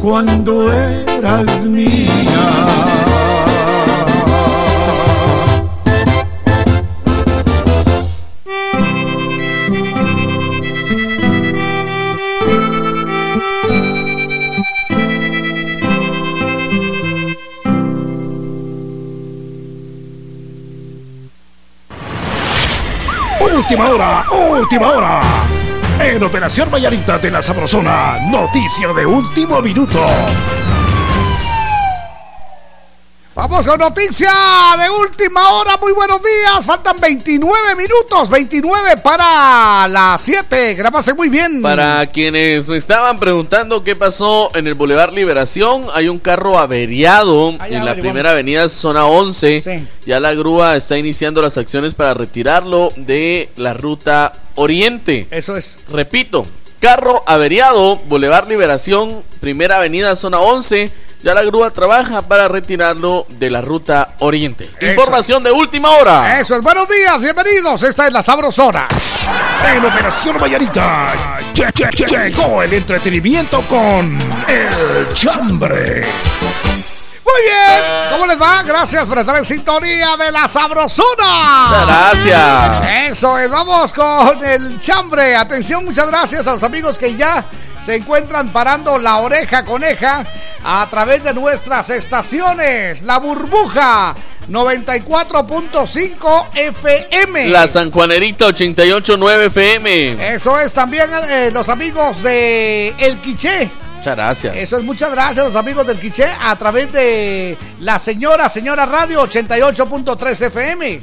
cuando 0.00 0.72
eras 0.72 1.64
mía. 1.64 2.08
Última 23.54 23.88
hora, 23.88 24.26
última 24.32 24.90
hora. 24.90 25.61
En 26.04 26.20
Operación 26.24 26.68
Mañanita 26.68 27.16
de 27.18 27.30
la 27.30 27.40
Sabrosona, 27.40 28.18
noticia 28.28 28.92
de 28.92 29.06
último 29.06 29.62
minuto. 29.62 30.04
Vamos 33.36 33.64
con 33.64 33.78
noticia 33.78 34.30
de 34.78 34.90
última 34.90 35.48
hora. 35.52 35.76
Muy 35.76 35.92
buenos 35.92 36.20
días. 36.20 36.66
Faltan 36.66 37.00
29 37.00 37.76
minutos. 37.76 38.28
29 38.28 38.96
para 38.96 39.86
las 39.88 40.20
7. 40.20 40.74
Grábase 40.74 41.14
muy 41.14 41.28
bien. 41.28 41.62
Para 41.62 42.04
quienes 42.08 42.68
me 42.68 42.76
estaban 42.76 43.18
preguntando 43.20 43.84
qué 43.84 43.94
pasó 43.94 44.50
en 44.54 44.66
el 44.66 44.74
Boulevard 44.74 45.14
Liberación, 45.14 45.86
hay 45.94 46.08
un 46.08 46.18
carro 46.18 46.58
averiado 46.58 47.54
en 47.68 47.84
la 47.86 47.94
primera 47.94 48.32
avenida 48.32 48.68
zona 48.68 49.06
11. 49.06 49.62
Sí. 49.62 49.88
Ya 50.04 50.18
la 50.18 50.34
grúa 50.34 50.76
está 50.76 50.98
iniciando 50.98 51.40
las 51.40 51.56
acciones 51.56 51.94
para 51.94 52.12
retirarlo 52.12 52.92
de 52.96 53.48
la 53.56 53.72
ruta 53.72 54.32
Oriente. 54.54 55.26
Eso 55.30 55.56
es. 55.56 55.78
Repito, 55.90 56.46
carro 56.80 57.22
averiado, 57.26 57.96
Boulevard 58.06 58.48
Liberación, 58.48 59.22
primera 59.40 59.76
avenida 59.76 60.16
zona 60.16 60.38
11. 60.40 60.90
Ya 61.22 61.34
la 61.34 61.42
grúa 61.44 61.70
trabaja 61.70 62.22
para 62.22 62.48
retirarlo 62.48 63.26
de 63.28 63.48
la 63.48 63.60
ruta 63.60 64.08
oriente. 64.18 64.68
Eso 64.80 64.90
Información 64.90 65.44
de 65.44 65.52
última 65.52 65.90
hora. 65.92 66.40
Eso 66.40 66.56
es, 66.56 66.62
buenos 66.62 66.88
días, 66.88 67.20
bienvenidos. 67.20 67.80
Esta 67.84 68.08
es 68.08 68.12
la 68.12 68.24
Sabrosona. 68.24 68.88
En 69.72 69.84
Operación 69.84 70.36
Vallarita 70.40 71.12
lle- 71.54 71.72
lle- 71.72 71.90
lle- 71.92 72.28
llegó 72.28 72.60
el 72.64 72.72
entretenimiento 72.72 73.62
con 73.68 74.18
El 74.48 75.14
Chambre. 75.14 76.02
Muy 77.32 77.42
bien, 77.44 78.10
¿cómo 78.10 78.26
les 78.26 78.40
va? 78.40 78.62
Gracias 78.62 79.06
por 79.06 79.18
estar 79.18 79.36
en 79.36 79.44
sintonía 79.46 80.16
de 80.18 80.30
la 80.30 80.46
Sabrosona. 80.46 81.84
Gracias. 81.86 82.86
Eso 83.10 83.38
es, 83.38 83.48
vamos 83.48 83.94
con 83.94 84.44
el 84.44 84.78
chambre. 84.80 85.34
Atención, 85.34 85.82
muchas 85.82 86.08
gracias 86.08 86.46
a 86.46 86.52
los 86.52 86.62
amigos 86.62 86.98
que 86.98 87.16
ya 87.16 87.42
se 87.82 87.94
encuentran 87.94 88.50
parando 88.50 88.98
la 88.98 89.16
oreja 89.16 89.64
coneja 89.64 90.26
a 90.62 90.86
través 90.90 91.24
de 91.24 91.32
nuestras 91.32 91.88
estaciones. 91.88 93.00
La 93.00 93.18
burbuja 93.18 94.14
94.5 94.50 96.48
FM. 96.54 97.48
La 97.48 97.66
San 97.66 97.90
Juanerita 97.90 98.44
889 98.46 99.46
FM. 99.46 100.34
Eso 100.34 100.60
es 100.60 100.74
también 100.74 101.08
eh, 101.30 101.50
los 101.50 101.70
amigos 101.70 102.22
de 102.22 102.88
El 102.98 103.18
Quiché. 103.22 103.70
Muchas 104.02 104.16
gracias. 104.16 104.56
Eso 104.56 104.78
es, 104.78 104.82
muchas 104.82 105.12
gracias 105.12 105.46
los 105.46 105.54
amigos 105.54 105.86
del 105.86 106.00
Quiché 106.00 106.26
a 106.26 106.56
través 106.56 106.92
de 106.92 107.56
la 107.78 108.00
señora, 108.00 108.50
señora 108.50 108.84
Radio 108.84 109.22
88.3 109.22 110.46
FM. 110.46 111.00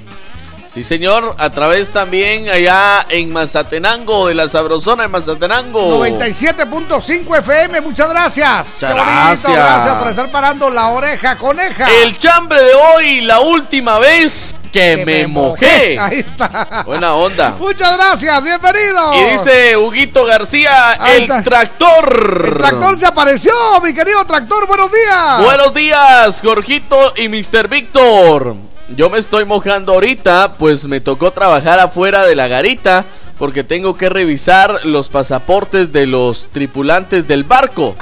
Sí, 0.71 0.83
señor. 0.83 1.35
A 1.39 1.49
través 1.49 1.89
también 1.89 2.47
allá 2.47 3.03
en 3.09 3.33
Mazatenango, 3.33 4.27
de 4.27 4.35
la 4.35 4.47
Sabrosona 4.47 5.05
en 5.05 5.11
Mazatenango. 5.11 5.97
97.5 6.05 7.39
FM, 7.39 7.81
muchas 7.81 8.07
gracias. 8.07 8.75
Muchas 8.75 8.93
gracias. 8.93 9.55
gracias 9.55 9.95
por 9.95 10.07
estar 10.09 10.31
parando 10.31 10.69
la 10.69 10.89
oreja 10.89 11.37
coneja. 11.37 11.87
El 12.03 12.15
chambre 12.19 12.61
de 12.61 12.73
hoy, 12.75 13.21
la 13.21 13.39
última 13.39 13.97
vez 13.97 14.55
que, 14.71 14.97
Que 14.97 15.05
me, 15.05 15.25
mojé. 15.25 15.97
Ahí 15.99 16.19
está. 16.19 16.83
Buena 16.85 17.15
onda. 17.15 17.55
Muchas 17.57 17.97
gracias, 17.97 18.43
bienvenido. 18.43 19.15
Y 19.15 19.31
dice 19.31 19.75
Huguito 19.75 20.23
García, 20.23 20.91
Ahí 21.03 21.17
el 21.17 21.23
está. 21.23 21.41
tractor. 21.41 22.45
El 22.45 22.57
tractor 22.59 22.99
se 22.99 23.07
apareció, 23.07 23.53
mi 23.83 23.91
querido 23.95 24.23
tractor, 24.25 24.67
buenos 24.67 24.91
días. 24.91 25.43
Buenos 25.43 25.73
días, 25.73 26.41
Jorgito 26.43 27.13
y 27.17 27.27
Mr. 27.27 27.67
Víctor. 27.67 28.55
Yo 28.95 29.09
me 29.09 29.19
estoy 29.19 29.45
mojando 29.45 29.93
ahorita, 29.93 30.53
pues 30.57 30.85
me 30.85 30.99
tocó 30.99 31.31
trabajar 31.31 31.79
afuera 31.79 32.23
de 32.23 32.35
la 32.35 32.47
garita 32.47 33.05
porque 33.37 33.63
tengo 33.63 33.95
que 33.95 34.09
revisar 34.09 34.85
los 34.85 35.09
pasaportes 35.09 35.93
de 35.93 36.07
los 36.07 36.47
tripulantes 36.51 37.27
del 37.27 37.43
barco. 37.43 37.95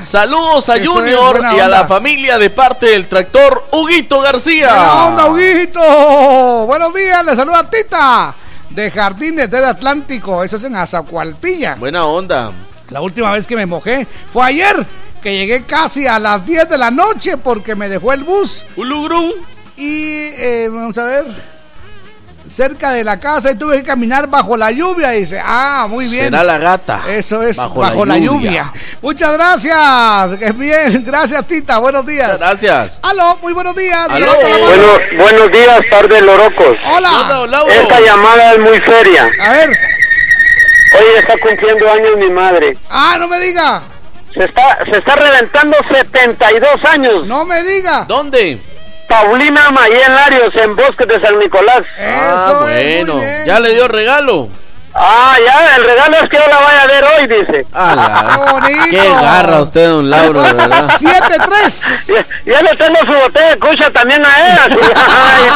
Saludos 0.00 0.68
a 0.68 0.74
Ah, 0.74 0.76
eso 0.76 1.04
es, 1.04 1.16
Junior 1.16 1.40
y 1.56 1.60
a 1.60 1.68
la 1.68 1.86
familia 1.86 2.38
de 2.38 2.50
parte 2.50 2.86
del 2.86 3.08
tractor 3.08 3.64
Huguito 3.72 4.20
García. 4.20 4.68
Buena 4.68 5.04
onda, 5.06 5.26
Huguito. 5.30 6.66
Buenos 6.66 6.94
días, 6.94 7.24
le 7.24 7.34
saluda 7.36 7.68
Tita. 7.68 8.34
De 8.70 8.90
Jardines 8.90 9.50
del 9.50 9.64
Atlántico, 9.64 10.42
eso 10.44 10.56
es 10.56 10.64
en 10.64 10.76
Azacualpilla. 10.76 11.76
Buena 11.76 12.06
onda. 12.06 12.52
La 12.90 13.00
última 13.00 13.32
vez 13.32 13.46
que 13.46 13.56
me 13.56 13.66
mojé 13.66 14.06
fue 14.32 14.44
ayer, 14.44 14.84
que 15.22 15.36
llegué 15.36 15.62
casi 15.64 16.06
a 16.06 16.18
las 16.18 16.44
10 16.44 16.68
de 16.68 16.78
la 16.78 16.90
noche 16.90 17.36
porque 17.38 17.74
me 17.74 17.88
dejó 17.88 18.12
el 18.12 18.24
bus. 18.24 18.64
Ulugrum. 18.76 19.30
Y 19.76 20.26
eh, 20.36 20.68
vamos 20.70 20.96
a 20.98 21.04
ver, 21.04 21.24
cerca 22.48 22.92
de 22.92 23.02
la 23.02 23.18
casa 23.18 23.50
y 23.50 23.56
tuve 23.56 23.78
que 23.78 23.82
caminar 23.84 24.28
bajo 24.28 24.56
la 24.56 24.70
lluvia. 24.70 25.10
Dice, 25.10 25.40
ah, 25.44 25.86
muy 25.88 26.06
bien. 26.06 26.26
Será 26.26 26.44
la 26.44 26.58
gata. 26.58 27.02
Eso 27.08 27.42
es, 27.42 27.56
Bajo 27.56 27.80
bajo, 27.80 28.04
la 28.06 28.14
la, 28.18 28.24
lluvia. 28.24 28.72
Muchas 29.02 29.32
gracias. 29.32 30.38
Que 30.38 30.52
bien, 30.52 31.04
gracias 31.06 31.44
Tita, 31.46 31.78
buenos 31.78 32.06
días. 32.06 32.32
Muchas 32.32 32.40
gracias. 32.40 33.00
Aló, 33.02 33.38
muy 33.42 33.52
buenos 33.52 33.74
días. 33.74 34.08
Aló. 34.08 34.32
Bueno, 34.36 34.86
buenos 35.24 35.50
días, 35.52 35.80
par 35.90 36.08
de 36.08 36.20
lorocos. 36.20 36.76
¿Qué 36.78 36.86
onda, 36.88 37.40
Hola. 37.40 37.46
Lauro? 37.48 37.72
Esta 37.72 38.00
llamada 38.00 38.52
es 38.52 38.58
muy 38.60 38.80
seria. 38.80 39.30
A 39.40 39.50
ver, 39.50 39.70
Hoy 40.96 41.04
está 41.18 41.36
cumpliendo 41.38 41.90
años 41.90 42.16
mi 42.18 42.30
madre. 42.30 42.76
ah, 42.88 43.16
no 43.18 43.26
me 43.26 43.40
diga, 43.40 43.82
Se 44.32 44.44
está, 44.44 44.78
se 44.84 44.98
está 44.98 45.16
reventando 45.16 45.76
72 45.92 46.84
años. 46.84 47.26
no 47.26 47.44
me 47.44 47.60
diga. 47.64 48.04
¿Dónde? 48.06 48.60
Paulina 49.14 49.70
Mayén 49.70 50.12
Larios 50.12 50.56
en 50.56 50.74
Bosques 50.74 51.06
de 51.06 51.20
San 51.20 51.38
Nicolás. 51.38 51.82
Eso 51.96 52.00
ah, 52.00 52.66
es, 52.68 52.96
bueno. 52.96 53.14
muy 53.14 53.24
bien. 53.24 53.46
Ya 53.46 53.60
le 53.60 53.70
dio 53.70 53.86
regalo. 53.86 54.48
Ah, 54.96 55.36
ya, 55.44 55.74
el 55.76 55.84
regalo 55.84 56.16
es 56.18 56.30
que 56.30 56.36
yo 56.36 56.46
la 56.48 56.60
vaya 56.60 56.82
a 56.82 56.86
ver 56.86 57.04
hoy, 57.04 57.26
dice. 57.26 57.66
Ah, 57.74 58.38
Qué 58.46 58.52
bonito. 58.52 58.86
Qué 58.90 59.08
garra 59.22 59.60
usted, 59.62 59.88
don 59.88 60.08
Lauro, 60.08 60.40
de 60.42 60.52
verdad. 60.52 60.84
7-3. 61.00 62.06
Ya, 62.14 62.52
ya 62.52 62.62
le 62.62 62.76
tengo 62.76 62.98
su 63.00 63.12
botella 63.12 63.48
de 63.50 63.58
cucha 63.58 63.90
también 63.90 64.24
a 64.24 64.46
él. 64.52 64.58
así. 64.66 64.78
Ay, 64.94 65.48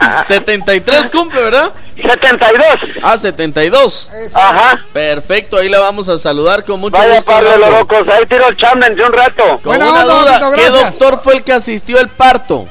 papá. 0.00 0.24
73 0.24 1.10
cumple, 1.10 1.42
¿verdad? 1.42 1.70
72. 1.96 2.60
Ah, 3.02 3.16
72. 3.18 4.10
Ajá. 4.34 4.78
Perfecto, 4.92 5.56
ahí 5.58 5.68
la 5.68 5.78
vamos 5.80 6.08
a 6.08 6.18
saludar 6.18 6.64
con 6.64 6.80
mucho 6.80 6.96
Vaya 6.98 7.16
gusto. 7.16 7.30
par 7.30 7.44
de 7.44 7.50
Lauro. 7.58 7.70
lorocos. 7.70 8.08
Ahí 8.08 8.26
tiro 8.26 8.48
el 8.48 8.56
chambre 8.56 8.90
de 8.94 9.02
un 9.02 9.12
rato. 9.12 9.42
Con 9.62 9.76
Buena 9.76 9.90
una 9.90 10.00
onda, 10.02 10.14
duda, 10.14 10.34
Tito, 10.38 10.52
¿qué 10.52 10.68
doctor 10.70 11.20
fue 11.22 11.34
el 11.34 11.44
que 11.44 11.52
asistió 11.52 11.98
al 11.98 12.08
parto? 12.08 12.66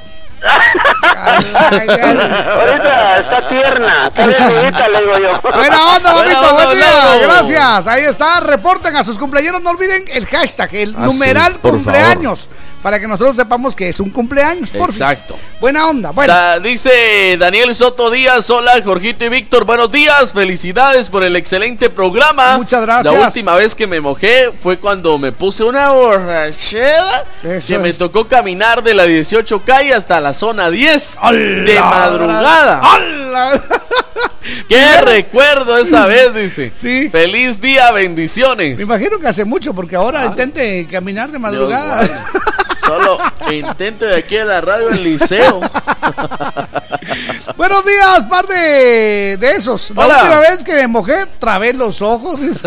Ahorita 1.95 3.19
está 3.19 3.49
tierna. 3.49 4.07
Está 4.07 4.87
le 4.87 4.99
digo 4.99 5.17
yo. 5.19 5.41
Buena 5.41 5.87
onda, 5.95 6.15
onda, 6.15 6.51
buen 6.53 6.71
día. 6.77 7.17
Gracias. 7.23 7.87
Ahí 7.87 8.03
está. 8.03 8.39
Reporten 8.41 8.95
a 8.95 9.03
sus 9.03 9.17
cumpleaños. 9.17 9.61
No 9.61 9.71
olviden 9.71 10.05
el 10.11 10.25
hashtag, 10.27 10.73
el 10.75 10.95
Ah, 10.97 11.05
numeral 11.05 11.53
sí, 11.53 11.59
cumpleaños. 11.61 12.49
Para 12.85 12.99
que 12.99 13.07
nosotros 13.07 13.35
sepamos 13.35 13.75
que 13.75 13.89
es 13.89 13.99
un 13.99 14.11
cumpleaños. 14.11 14.69
porfis. 14.69 15.01
Exacto. 15.01 15.35
Buena 15.59 15.87
onda. 15.89 16.11
Bueno, 16.11 16.31
Da- 16.31 16.59
dice 16.59 17.35
Daniel 17.39 17.73
Soto 17.73 18.11
Díaz, 18.11 18.47
hola 18.51 18.73
Jorgito 18.85 19.25
y 19.25 19.29
Víctor, 19.29 19.65
buenos 19.65 19.91
días, 19.91 20.31
felicidades 20.33 21.09
por 21.09 21.23
el 21.23 21.35
excelente 21.35 21.89
programa. 21.89 22.57
Muchas 22.57 22.83
gracias. 22.83 23.11
La 23.11 23.25
última 23.25 23.55
vez 23.55 23.73
que 23.73 23.87
me 23.87 23.99
mojé 24.01 24.51
fue 24.61 24.77
cuando 24.77 25.17
me 25.17 25.31
puse 25.31 25.63
una 25.63 25.93
borrachera 25.93 27.25
Eso 27.43 27.67
que 27.67 27.79
me 27.79 27.91
tocó 27.91 28.27
caminar 28.27 28.83
de 28.83 28.93
la 28.93 29.05
18 29.05 29.63
calle 29.65 29.91
hasta 29.95 30.21
la 30.21 30.33
zona 30.33 30.69
10 30.69 31.17
de 31.65 31.77
¡Hala! 31.79 31.89
madrugada. 31.89 32.81
¡Hala! 32.83 33.63
¡Qué 34.69 35.01
recuerdo 35.01 35.75
esa 35.79 36.05
vez! 36.05 36.35
Dice. 36.35 36.71
Sí. 36.75 37.09
Feliz 37.09 37.59
día, 37.59 37.91
bendiciones. 37.91 38.77
Me 38.77 38.83
imagino 38.83 39.17
que 39.17 39.27
hace 39.27 39.43
mucho, 39.43 39.73
porque 39.73 39.95
ahora 39.95 40.21
Ah. 40.21 40.25
intente 40.25 40.85
caminar 40.91 41.31
de 41.31 41.39
madrugada. 41.39 42.03
Dios. 42.03 42.15
Solo 42.85 43.17
intente 43.51 44.05
de 44.05 44.17
aquí 44.17 44.37
a 44.37 44.45
la 44.45 44.61
radio 44.61 44.89
el 44.89 45.03
liceo. 45.03 45.61
Buenos 47.57 47.85
días, 47.85 48.23
par 48.29 48.45
de, 48.47 49.37
de 49.39 49.51
esos. 49.51 49.91
La 49.91 50.05
Hola. 50.05 50.17
última 50.17 50.39
vez 50.39 50.63
que 50.63 50.73
me 50.73 50.87
mojé, 50.87 51.25
trabé 51.39 51.73
los 51.73 52.01
ojos. 52.01 52.39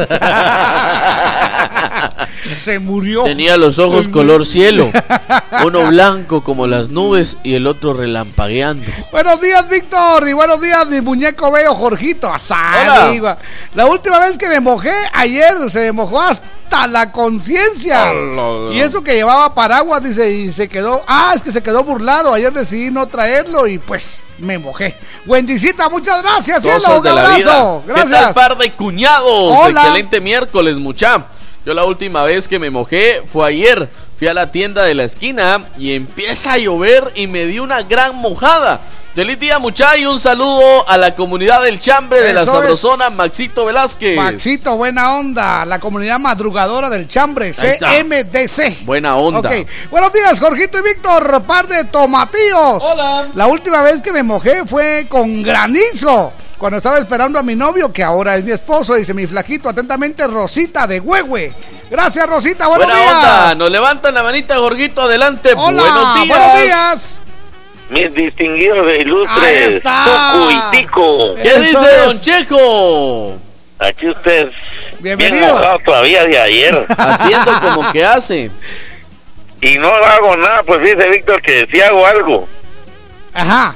Se 2.57 2.79
murió. 2.79 3.25
Tenía 3.25 3.57
los 3.57 3.79
ojos 3.79 4.09
color 4.09 4.47
cielo, 4.47 4.91
uno 5.65 5.87
blanco 5.89 6.43
como 6.43 6.67
las 6.67 6.91
nubes 6.91 7.37
y 7.43 7.55
el 7.55 7.67
otro 7.67 7.93
relampagueando. 7.93 8.91
Buenos 9.11 9.41
días, 9.41 9.69
Víctor. 9.69 10.29
Y 10.29 10.33
buenos 10.33 10.61
días, 10.61 10.87
mi 10.87 11.01
muñeco 11.01 11.51
veo, 11.51 11.75
Jorgito. 11.75 12.29
Hola. 12.29 12.39
Saliva. 12.39 13.39
La 13.75 13.87
última 13.87 14.19
vez 14.21 14.39
que 14.39 14.49
me 14.49 14.61
mojé, 14.61 14.95
ayer 15.13 15.55
se 15.69 15.81
me 15.81 15.93
mojó 15.93 16.21
hasta 16.21 16.47
la 16.87 17.11
conciencia. 17.13 18.11
Hola. 18.11 18.75
Y 18.75 18.81
eso 18.81 19.03
que 19.03 19.15
llevaba 19.15 19.55
paraguas, 19.55 20.03
dice, 20.03 20.31
y 20.31 20.53
se 20.53 20.69
quedó. 20.69 21.03
Ah, 21.07 21.33
es 21.35 21.43
que 21.43 21.51
se 21.51 21.63
quedó 21.63 21.85
burlado. 21.85 22.33
Ayer 22.33 22.53
decidí 22.53 22.91
no 22.91 23.07
traerlo 23.07 23.67
y 23.67 23.79
pues 23.79 24.23
me 24.39 24.59
mojé. 24.59 24.95
Wendicita, 25.27 25.89
muchas 25.89 26.23
gracias, 26.23 26.63
cielo. 26.63 26.99
Un 26.99 27.03
de 27.03 27.13
la 27.13 27.23
vida. 27.37 27.53
abrazo. 27.55 27.83
¿Qué 27.87 27.93
tal 27.93 28.09
Gracias. 28.09 28.33
par 28.33 28.59
de 28.59 28.71
cuñados? 28.73 29.59
Hola. 29.59 29.81
Excelente 29.81 30.21
miércoles, 30.21 30.77
mucha. 30.77 31.25
Yo 31.64 31.75
la 31.75 31.85
última 31.85 32.23
vez 32.25 32.49
que 32.49 32.59
me 32.59 32.71
mojé 32.71 33.23
fue 33.31 33.49
ayer. 33.49 33.89
Fui 34.19 34.27
a 34.27 34.35
la 34.35 34.51
tienda 34.51 34.83
de 34.83 34.95
la 34.97 35.05
esquina 35.05 35.64
y 35.77 35.95
empieza 35.95 36.55
a 36.55 36.59
llover 36.59 37.12
y 37.14 37.29
me 37.29 37.47
di 37.47 37.61
una 37.61 37.83
gran 37.83 38.16
mojada. 38.16 38.81
Feliz 39.14 39.39
día, 39.39 39.61
mucha, 39.61 39.97
y 39.97 40.07
un 40.07 40.19
saludo 40.19 40.89
a 40.89 40.97
la 40.97 41.14
comunidad 41.14 41.62
del 41.62 41.79
chambre 41.79 42.21
de 42.21 42.33
la 42.33 42.45
Sabrosona, 42.45 43.09
es. 43.09 43.14
Maxito 43.14 43.64
Velázquez. 43.64 44.16
Maxito, 44.16 44.77
buena 44.77 45.16
onda. 45.16 45.64
La 45.64 45.79
comunidad 45.79 46.19
madrugadora 46.19 46.91
del 46.91 47.07
chambre. 47.07 47.53
CMDC. 47.53 48.85
Buena 48.85 49.16
onda. 49.16 49.49
Ok. 49.49 49.66
Buenos 49.91 50.12
días, 50.12 50.41
Jorgito 50.41 50.79
y 50.79 50.83
Víctor, 50.83 51.43
par 51.43 51.69
de 51.69 51.85
tomatillos. 51.85 52.83
Hola. 52.83 53.29
La 53.35 53.47
última 53.47 53.83
vez 53.83 54.03
que 54.03 54.12
me 54.12 54.25
mojé 54.25 54.64
fue 54.66 55.07
con 55.09 55.45
granizo. 55.45 56.33
Cuando 56.59 56.79
estaba 56.79 56.99
esperando 56.99 57.39
a 57.39 57.43
mi 57.45 57.55
novio, 57.55 57.93
que 57.93 58.03
ahora 58.03 58.37
es 58.37 58.45
mi 58.45 58.51
esposo, 58.51 58.95
dice 58.95 59.14
mi 59.14 59.29
flaquito, 59.29 59.69
atentamente, 59.69 60.27
Rosita 60.27 60.89
de 60.89 60.99
Huehue. 60.99 61.55
Gracias, 61.91 62.26
Rosita, 62.28 62.66
buenos 62.66 62.86
Buena 62.86 63.01
días. 63.03 63.14
onda. 63.14 63.55
Nos 63.55 63.70
levantan 63.70 64.14
la 64.14 64.22
manita, 64.22 64.57
Jorgito, 64.57 65.03
adelante. 65.03 65.53
Hola, 65.57 65.82
buenos 65.82 66.14
días. 66.14 66.28
buenos 66.39 66.62
días. 66.62 67.22
Mis 67.91 68.14
distinguidos 68.14 68.86
de 68.86 68.93
Ahí 68.93 69.01
ilustres. 69.01 69.76
y 69.76 70.76
Tico. 70.76 71.34
¿Qué 71.36 71.49
Eso 71.49 71.61
dice 71.61 71.86
es. 71.97 72.05
Don 72.07 72.20
Checo? 72.20 73.39
Aquí 73.78 74.09
usted. 74.09 74.51
Bienvenido. 74.99 75.45
Bien 75.47 75.55
mojado 75.55 75.78
todavía 75.84 76.24
de 76.24 76.39
ayer. 76.39 76.86
Haciendo 76.99 77.61
como 77.61 77.91
que 77.93 78.05
hace. 78.05 78.51
y 79.62 79.78
no 79.78 79.89
hago 79.89 80.36
nada, 80.36 80.62
pues 80.64 80.82
dice 80.82 81.09
Víctor 81.09 81.41
que 81.41 81.66
sí 81.70 81.80
hago 81.80 82.05
algo. 82.07 82.49
Ajá. 83.32 83.74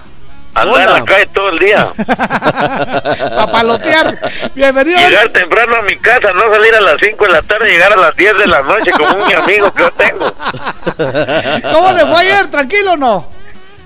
Andar 0.54 0.82
en 0.82 0.92
la 0.92 1.04
calle 1.04 1.26
todo 1.26 1.48
el 1.48 1.58
día. 1.58 1.92
Papalotear. 3.36 4.18
Bienvenido. 4.54 4.98
Llegar 4.98 5.28
temprano 5.30 5.76
a 5.76 5.82
mi 5.82 5.96
casa, 5.96 6.32
no 6.32 6.52
salir 6.52 6.74
a 6.74 6.80
las 6.80 7.00
5 7.00 7.24
de 7.24 7.30
la 7.32 7.42
tarde, 7.42 7.70
llegar 7.70 7.92
a 7.92 7.96
las 7.96 8.14
10 8.16 8.38
de 8.38 8.46
la 8.46 8.62
noche 8.62 8.90
como 8.90 9.24
un 9.24 9.34
amigo 9.34 9.72
que 9.72 9.82
yo 9.82 9.90
tengo. 9.92 10.34
¿Cómo 11.72 11.92
le 11.92 12.06
fue 12.06 12.16
ayer? 12.18 12.50
¿Tranquilo 12.50 12.92
o 12.92 12.96
no? 12.96 13.32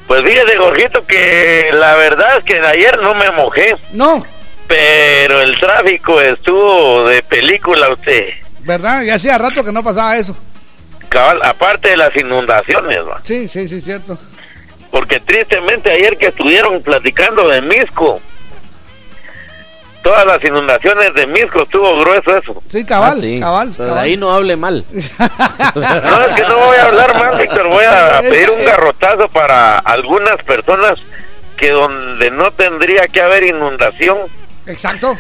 Pues 0.09 0.23
fíjese, 0.23 0.57
Jorgito, 0.57 1.07
que 1.07 1.71
la 1.73 1.95
verdad 1.97 2.39
es 2.39 2.45
que 2.45 2.61
ayer 2.61 3.01
no 3.01 3.15
me 3.15 3.31
mojé. 3.31 3.77
No. 3.93 4.25
Pero 4.67 5.41
el 5.43 5.59
tráfico 5.61 6.21
estuvo 6.21 7.09
de 7.09 7.23
película 7.23 7.89
usted. 7.91 8.31
¿Verdad? 8.61 9.03
Ya 9.03 9.15
hacía 9.15 9.39
rato 9.39 9.65
que 9.65 9.73
no 9.73 9.85
pasaba 9.85 10.17
eso. 10.17 10.37
Cabal, 11.09 11.41
aparte 11.45 11.91
de 11.91 11.97
las 11.97 12.17
inundaciones, 12.17 12.99
¿va? 13.07 13.21
Sí, 13.25 13.49
sí, 13.49 13.69
sí, 13.69 13.81
cierto. 13.81 14.19
Porque 14.97 15.21
tristemente 15.21 15.91
ayer 15.91 16.17
que 16.17 16.29
estuvieron 16.29 16.81
platicando 16.83 17.47
de 17.49 17.61
Misco, 17.61 18.19
todas 20.03 20.25
las 20.25 20.43
inundaciones 20.43 21.13
de 21.13 21.27
Misco 21.27 21.65
estuvo 21.65 21.99
grueso 22.01 22.35
eso. 22.39 22.63
Sí, 22.71 22.83
cabal, 22.83 23.13
Ah, 23.13 23.21
sí. 23.21 23.39
cabal, 23.39 23.73
de 23.73 23.77
cabal. 23.77 23.99
ahí 23.99 24.17
no 24.17 24.33
hable 24.33 24.57
mal. 24.57 24.85
No, 25.75 26.23
es 26.23 26.33
que 26.35 26.43
no 26.49 26.57
voy 26.57 26.77
a 26.79 26.83
hablar 26.87 27.15
más, 27.19 27.37
Víctor. 27.37 27.69
Voy 27.69 27.85
a 27.85 28.21
pedir 28.23 28.49
un 28.49 28.65
garrotazo 28.65 29.29
para 29.29 29.79
algunas 29.81 30.43
personas 30.45 30.99
que 31.59 31.71
donde 31.73 32.31
no 32.31 32.51
tendría 32.53 33.07
que 33.09 33.21
haber 33.21 33.45
inundación, 33.45 34.17
Exacto. 34.67 35.15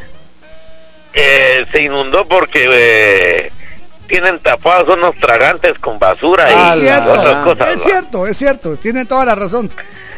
eh, 1.12 1.66
se 1.70 1.82
inundó 1.82 2.26
porque 2.26 2.66
eh, 2.72 3.52
tienen 4.06 4.38
tapados 4.40 4.88
unos 4.96 5.14
tragantes 5.16 5.78
con 5.78 5.98
basura 5.98 6.48
Es 6.50 6.76
y 6.78 6.80
cierto, 6.80 7.12
otras 7.12 7.44
cosas. 7.44 7.68
es 7.74 7.80
¿va? 7.80 7.84
cierto, 7.84 8.26
es 8.26 8.36
cierto. 8.36 8.76
Tiene 8.76 9.04
toda 9.04 9.24
la 9.24 9.34
razón. 9.34 9.70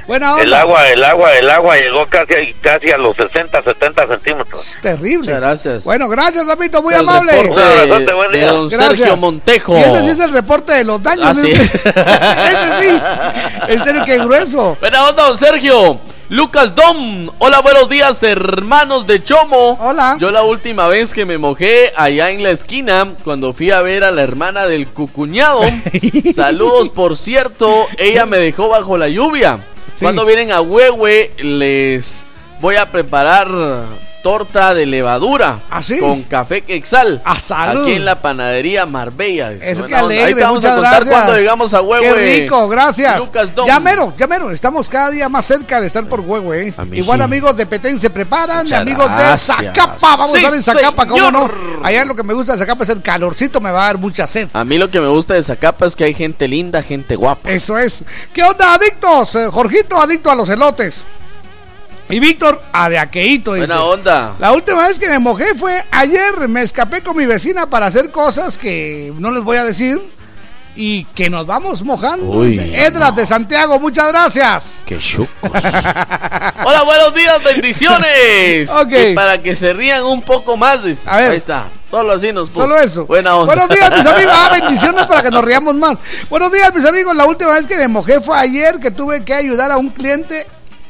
Buena 0.07 0.33
onda. 0.33 0.43
El 0.45 0.55
agua, 0.55 0.89
el 0.89 1.05
agua, 1.05 1.33
el 1.35 1.51
agua 1.51 1.77
llegó 1.77 2.07
casi, 2.07 2.55
casi 2.63 2.91
a 2.91 2.97
los 2.97 3.15
60, 3.15 3.63
70 3.63 4.07
centímetros. 4.07 4.67
Es 4.77 4.81
terrible. 4.81 5.19
Muchas 5.19 5.41
gracias. 5.41 5.85
Bueno, 5.85 6.09
gracias, 6.09 6.47
Lapito, 6.47 6.83
muy 6.83 6.95
El 6.95 7.01
amable. 7.01 7.31
reporte 7.31 7.53
Un 7.53 7.59
abrazote, 7.61 8.13
buen 8.15 8.33
de 8.33 8.39
día. 8.39 8.49
don 8.53 8.69
Gracias. 8.71 8.97
Sergio 8.99 9.17
Montejo. 9.19 9.77
Y 9.77 9.83
ese 9.83 10.03
sí 10.05 10.09
es 10.11 10.19
el 10.21 10.33
reporte 10.33 10.73
de 10.73 10.85
los 10.85 11.03
daños. 11.03 11.27
Ah, 11.29 11.35
sí. 11.35 11.51
ese 11.53 12.81
sí. 12.81 13.01
En 13.69 13.85
serio, 13.85 14.03
qué 14.07 14.19
grueso. 14.19 14.79
Buena 14.81 15.09
onda, 15.09 15.25
don 15.29 15.37
Sergio. 15.37 16.01
Lucas 16.31 16.75
Dom. 16.75 17.31
Hola, 17.39 17.63
buenos 17.63 17.89
días, 17.89 18.23
hermanos 18.23 19.07
de 19.07 19.25
Chomo. 19.25 19.79
Hola. 19.81 20.19
Yo 20.21 20.31
la 20.31 20.43
última 20.43 20.87
vez 20.87 21.15
que 21.15 21.25
me 21.25 21.39
mojé 21.39 21.91
allá 21.97 22.31
en 22.31 22.43
la 22.43 22.51
esquina, 22.51 23.15
cuando 23.25 23.55
fui 23.55 23.71
a 23.71 23.81
ver 23.81 24.05
a 24.05 24.11
la 24.11 24.25
hermana 24.25 24.67
del 24.67 24.89
cucuñado. 24.89 25.63
Saludos, 26.35 26.91
por 26.91 27.17
cierto. 27.17 27.87
Ella 27.97 28.27
me 28.27 28.37
dejó 28.37 28.69
bajo 28.69 28.99
la 28.99 29.09
lluvia. 29.09 29.59
Sí. 29.95 30.05
Cuando 30.05 30.27
vienen 30.27 30.53
a 30.53 30.61
Huehue, 30.61 31.33
les 31.39 32.27
voy 32.61 32.77
a 32.77 32.93
preparar 32.93 33.49
torta 34.23 34.75
de 34.75 34.85
levadura 34.87 35.61
¿Ah, 35.71 35.83
sí? 35.83 35.99
con 35.99 36.23
café 36.25 36.63
quexal 36.63 37.23
¡Ah, 37.25 37.39
salud! 37.39 37.83
aquí 37.83 37.93
en 37.93 38.05
la 38.05 38.21
panadería 38.21 38.85
Marbella. 38.87 39.53
Eso 39.53 39.87
que 39.87 39.95
alegre, 39.95 40.25
Ahí 40.25 40.35
te 40.35 40.43
vamos 40.43 40.65
a 40.65 40.75
contar 40.75 40.93
gracias. 41.05 41.15
cuando 41.15 41.37
llegamos 41.37 41.75
a 41.75 41.81
Huehue. 41.83 42.03
Qué 42.15 42.41
rico, 42.43 42.69
gracias. 42.69 43.19
Lucas 43.19 43.55
Dom. 43.55 43.67
Ya 43.67 43.81
mero, 43.81 44.13
ya 44.19 44.27
mero, 44.27 44.51
estamos 44.51 44.89
cada 44.89 45.11
día 45.11 45.29
más 45.29 45.45
cerca 45.45 45.81
de 45.81 45.87
estar 45.87 46.05
por 46.07 46.21
Huehue. 46.21 46.69
¿eh? 46.69 46.75
A 46.77 46.85
Igual 46.95 47.19
sí. 47.21 47.25
amigos 47.25 47.57
de 47.57 47.67
Petén 47.67 47.99
se 47.99 48.11
preparan, 48.11 48.65
Muchas 48.65 48.81
amigos 48.81 49.09
gracias. 49.09 49.57
de 49.59 49.67
Zacapa, 49.67 50.17
vamos 50.17 50.33
Sí, 50.33 50.37
a 50.39 50.41
estar 50.41 50.55
en 50.55 50.63
Zacapa, 50.63 51.07
¿cómo 51.07 51.31
no? 51.31 51.51
Allá 51.83 52.05
lo 52.05 52.15
que 52.17 52.23
me 52.23 52.35
gusta 52.35 52.53
de 52.53 52.59
Zacapa 52.59 52.85
es 52.85 52.91
el 52.91 53.03
calorcito, 53.03 53.61
me 53.61 53.71
va 53.71 53.83
a 53.83 53.87
dar 53.87 53.99
mucha 53.99 54.27
sed. 54.27 54.49
A 54.53 54.65
mí 54.65 54.79
lo 54.79 54.91
que 54.91 55.01
me 55.01 55.09
gusta 55.09 55.35
de 55.35 55.43
Zacapa 55.43 55.87
es 55.87 55.95
que 55.97 56.05
hay 56.05 56.15
gente 56.15 56.49
linda, 56.49 56.83
gente 56.83 57.15
guapa. 57.17 57.51
Eso 57.51 57.79
es. 57.79 58.05
¿Qué 58.33 58.43
onda, 58.43 58.75
adictos? 58.75 59.35
Eh, 59.37 59.49
Jorgito, 59.51 59.97
adicto 60.01 60.31
a 60.31 60.35
los 60.35 60.49
elotes. 60.49 61.05
Y 62.11 62.21
Víctor, 62.21 62.63
a 62.73 62.89
de 62.89 62.99
aqueíto, 62.99 63.55
dice. 63.55 63.67
Buena 63.67 63.83
onda. 63.83 64.35
La 64.39 64.53
última 64.53 64.89
vez 64.89 64.99
que 64.99 65.09
me 65.09 65.19
mojé 65.19 65.55
fue 65.55 65.85
ayer. 65.91 66.49
Me 66.49 66.63
escapé 66.63 67.03
con 67.03 67.17
mi 67.17 67.27
vecina 67.27 67.67
para 67.67 67.87
hacer 67.87 68.11
cosas 68.11 68.57
que 68.57 69.13
no 69.19 69.31
les 69.31 69.45
voy 69.45 69.59
a 69.59 69.65
decir. 69.65 70.01
Y 70.75 71.05
que 71.07 71.29
nos 71.29 71.45
vamos 71.45 71.83
mojando. 71.83 72.25
Uy. 72.25 72.57
Edras 72.57 73.15
de 73.17 73.27
Santiago, 73.27 73.81
muchas 73.81 74.09
gracias. 74.13 74.83
Qué 74.87 74.97
chucos. 74.99 75.29
Hola, 75.43 76.83
buenos 76.85 77.13
días, 77.15 77.43
bendiciones. 77.43 78.71
Ok. 78.71 78.93
Y 79.11 79.15
para 79.15 79.43
que 79.43 79.57
se 79.57 79.73
rían 79.73 80.05
un 80.05 80.23
poco 80.23 80.57
más, 80.57 80.85
dice. 80.85 81.11
A 81.11 81.17
ver. 81.17 81.33
Ahí 81.33 81.37
está. 81.37 81.67
Solo 81.91 82.13
así 82.13 82.33
nos 82.33 82.49
puso. 82.49 82.63
Solo 82.63 82.79
eso. 82.79 83.07
Buena 83.07 83.35
onda. 83.35 83.55
Buenos 83.55 83.77
días, 83.77 83.91
mis 83.91 84.07
amigos. 84.07 84.35
Ah, 84.35 84.51
bendiciones 84.61 85.05
para 85.07 85.23
que 85.23 85.31
nos 85.31 85.45
riamos 85.45 85.75
más. 85.75 85.99
Buenos 86.31 86.53
días, 86.53 86.73
mis 86.73 86.85
amigos. 86.85 87.15
La 87.17 87.27
última 87.27 87.53
vez 87.55 87.67
que 87.67 87.77
me 87.77 87.89
mojé 87.89 88.21
fue 88.21 88.39
ayer 88.39 88.79
que 88.79 88.91
tuve 88.93 89.25
que 89.25 89.35
ayudar 89.35 89.73
a 89.73 89.79
un 89.79 89.91
cliente 89.91 90.47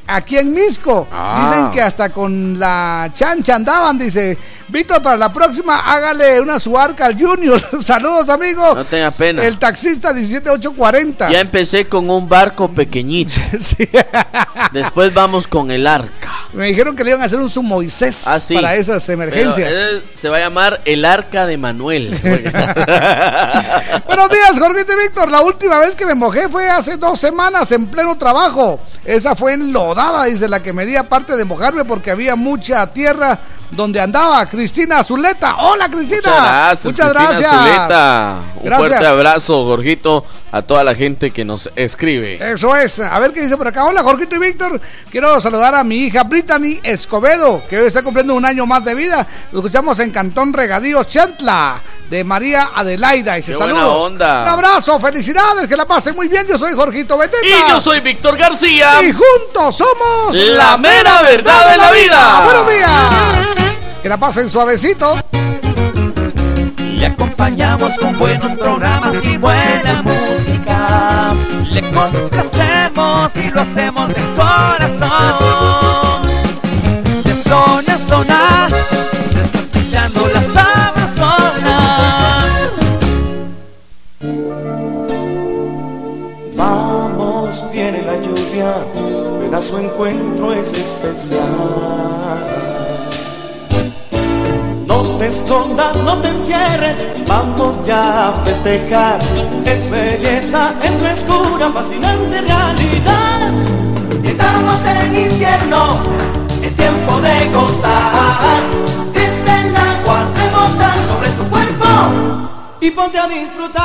aquí 0.08 0.38
en 0.38 0.52
Misco. 0.52 1.06
Ah. 1.12 1.48
Dicen 1.50 1.70
que 1.70 1.80
hasta 1.80 2.08
con 2.10 2.58
la 2.58 3.10
chancha 3.14 3.54
andaban, 3.54 3.98
dice. 3.98 4.36
Víctor, 4.70 5.02
para 5.02 5.16
la 5.16 5.32
próxima 5.32 5.78
hágale 5.78 6.40
una 6.42 6.60
suarca 6.60 7.06
al 7.06 7.18
Junior. 7.18 7.58
Saludos, 7.82 8.28
amigos. 8.28 8.74
No 8.76 8.84
tenga 8.84 9.10
pena. 9.10 9.42
El 9.44 9.58
taxista 9.58 10.12
17840. 10.12 11.30
Ya 11.30 11.40
empecé 11.40 11.86
con 11.86 12.10
un 12.10 12.28
barco 12.28 12.68
pequeñito. 12.70 13.32
Sí. 13.58 13.88
Después 14.72 15.12
vamos 15.14 15.46
con 15.48 15.70
el 15.70 15.86
arca. 15.86 16.30
Me 16.52 16.66
dijeron 16.66 16.94
que 16.96 17.02
le 17.04 17.10
iban 17.10 17.22
a 17.22 17.24
hacer 17.26 17.38
un 17.38 17.48
su 17.50 17.62
Moisés 17.62 18.26
Ah, 18.26 18.38
sí. 18.40 18.54
para 18.54 18.76
esas 18.76 19.06
emergencias. 19.08 19.70
él 19.72 20.02
se 20.12 20.28
va 20.28 20.36
a 20.36 20.40
llamar 20.40 20.80
el 20.84 21.04
arca 21.04 21.46
de 21.46 21.56
Manuel. 21.58 22.10
Buenos 24.06 24.30
días, 24.30 24.52
Jorgito 24.58 24.92
y 24.92 24.96
Víctor. 25.02 25.30
La 25.30 25.40
última 25.42 25.78
vez 25.78 25.96
que 25.96 26.06
me 26.06 26.14
mojé 26.14 26.48
fue 26.48 26.68
hace 26.68 26.96
dos 26.96 27.18
semanas 27.18 27.70
en 27.72 27.86
pleno 27.86 28.16
trabajo. 28.16 28.80
Esa 29.04 29.34
fue 29.34 29.54
enlodada, 29.54 30.24
dice 30.24 30.48
la 30.48 30.62
que 30.62 30.72
me 30.72 30.84
di 30.86 30.96
aparte 30.96 31.36
de 31.36 31.44
mojarme 31.44 31.84
porque 31.84 32.10
había 32.10 32.36
mucha 32.36 32.86
tierra 32.92 33.38
donde 33.70 34.00
andaba. 34.00 34.46
Cristina 34.46 35.02
Zuleta. 35.04 35.56
Hola, 35.58 35.88
Cristina. 35.88 36.20
Muchas 36.22 36.42
gracias. 36.42 36.84
Muchas 36.84 37.12
gracias. 37.12 37.50
Zuleta. 37.50 38.36
Un 38.56 38.64
Gracias. 38.64 38.88
fuerte 38.88 39.06
abrazo, 39.06 39.64
Jorgito, 39.64 40.24
a 40.50 40.62
toda 40.62 40.82
la 40.82 40.94
gente 40.94 41.30
que 41.30 41.44
nos 41.44 41.70
escribe. 41.76 42.38
Eso 42.52 42.74
es. 42.74 42.98
A 42.98 43.18
ver 43.20 43.32
qué 43.32 43.42
dice 43.42 43.56
por 43.56 43.68
acá. 43.68 43.84
Hola, 43.84 44.02
Jorgito 44.02 44.34
y 44.36 44.38
Víctor. 44.40 44.80
Quiero 45.10 45.40
saludar 45.40 45.74
a 45.74 45.84
mi 45.84 45.96
hija 45.98 46.24
Brittany 46.24 46.80
Escobedo, 46.82 47.62
que 47.68 47.78
hoy 47.78 47.86
está 47.86 48.02
cumpliendo 48.02 48.34
un 48.34 48.44
año 48.44 48.66
más 48.66 48.84
de 48.84 48.94
vida. 48.94 49.26
Lo 49.52 49.60
escuchamos 49.60 49.98
en 50.00 50.10
Cantón 50.10 50.52
Regadío 50.52 51.04
Chantla, 51.04 51.80
de 52.10 52.24
María 52.24 52.70
Adelaida. 52.74 53.38
Y 53.38 53.42
se 53.44 53.54
saludos. 53.54 54.02
onda. 54.02 54.42
Un 54.42 54.48
abrazo, 54.48 54.98
felicidades, 54.98 55.68
que 55.68 55.76
la 55.76 55.84
pasen 55.86 56.16
muy 56.16 56.26
bien. 56.26 56.46
Yo 56.48 56.58
soy 56.58 56.72
Jorgito 56.74 57.16
Beteta. 57.16 57.46
Y 57.46 57.70
yo 57.70 57.80
soy 57.80 58.00
Víctor 58.00 58.36
García. 58.36 59.02
Y 59.02 59.12
juntos 59.12 59.76
somos 59.76 60.34
La 60.34 60.76
mera 60.78 61.22
verdad 61.22 61.70
de 61.70 61.76
la 61.76 61.92
vida. 61.92 62.40
Buenos 62.44 62.68
días. 62.72 63.57
Que 64.02 64.08
la 64.08 64.16
pasen 64.16 64.48
suavecito. 64.48 65.16
Le 66.78 67.06
acompañamos 67.06 67.98
con 67.98 68.16
buenos 68.18 68.54
programas 68.54 69.24
y 69.24 69.36
buena 69.36 70.02
música. 70.02 71.30
Le 71.70 71.80
complacemos 71.82 73.36
y 73.36 73.48
lo 73.48 73.60
hacemos 73.60 74.08
de 74.08 74.22
corazón. 74.36 76.22
De 77.24 77.34
zona 77.34 77.94
a 77.94 77.98
zona, 77.98 78.68
se 79.32 79.40
está 79.40 79.58
escuchando 79.58 80.28
la 80.32 80.42
sabrosona. 80.44 81.78
Vamos, 86.54 87.64
viene 87.72 88.02
la 88.02 88.16
lluvia, 88.16 88.74
ven 89.40 89.54
a 89.54 89.60
su 89.60 89.78
encuentro 89.78 90.52
es 90.52 90.72
especial. 90.72 92.67
Te 95.18 95.26
escondas, 95.26 95.96
no 95.96 96.16
te 96.18 96.28
encierres, 96.28 96.96
vamos 97.26 97.84
ya 97.84 98.28
a 98.28 98.32
festejar. 98.44 99.18
Es 99.64 99.90
belleza, 99.90 100.72
es 100.80 100.92
frescura, 100.92 101.72
fascinante 101.72 102.40
realidad. 102.40 103.50
Estamos 104.22 104.76
en 104.86 105.16
invierno, 105.18 105.88
es 106.62 106.76
tiempo 106.76 107.20
de 107.20 107.50
gozar. 107.52 108.62
Siente 109.12 109.50
el 109.60 109.76
agua 109.76 110.24
rebotar 110.36 110.94
sobre 111.08 111.30
tu 111.30 111.44
cuerpo 111.50 111.86
y 112.80 112.90
ponte 112.92 113.18
a 113.18 113.26
disfrutar. 113.26 113.84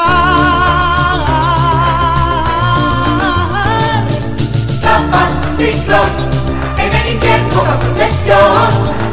Capas 4.83 5.29
Ciclón, 5.57 6.11
el 6.77 7.19
da 7.19 7.79
protección. 7.79 9.12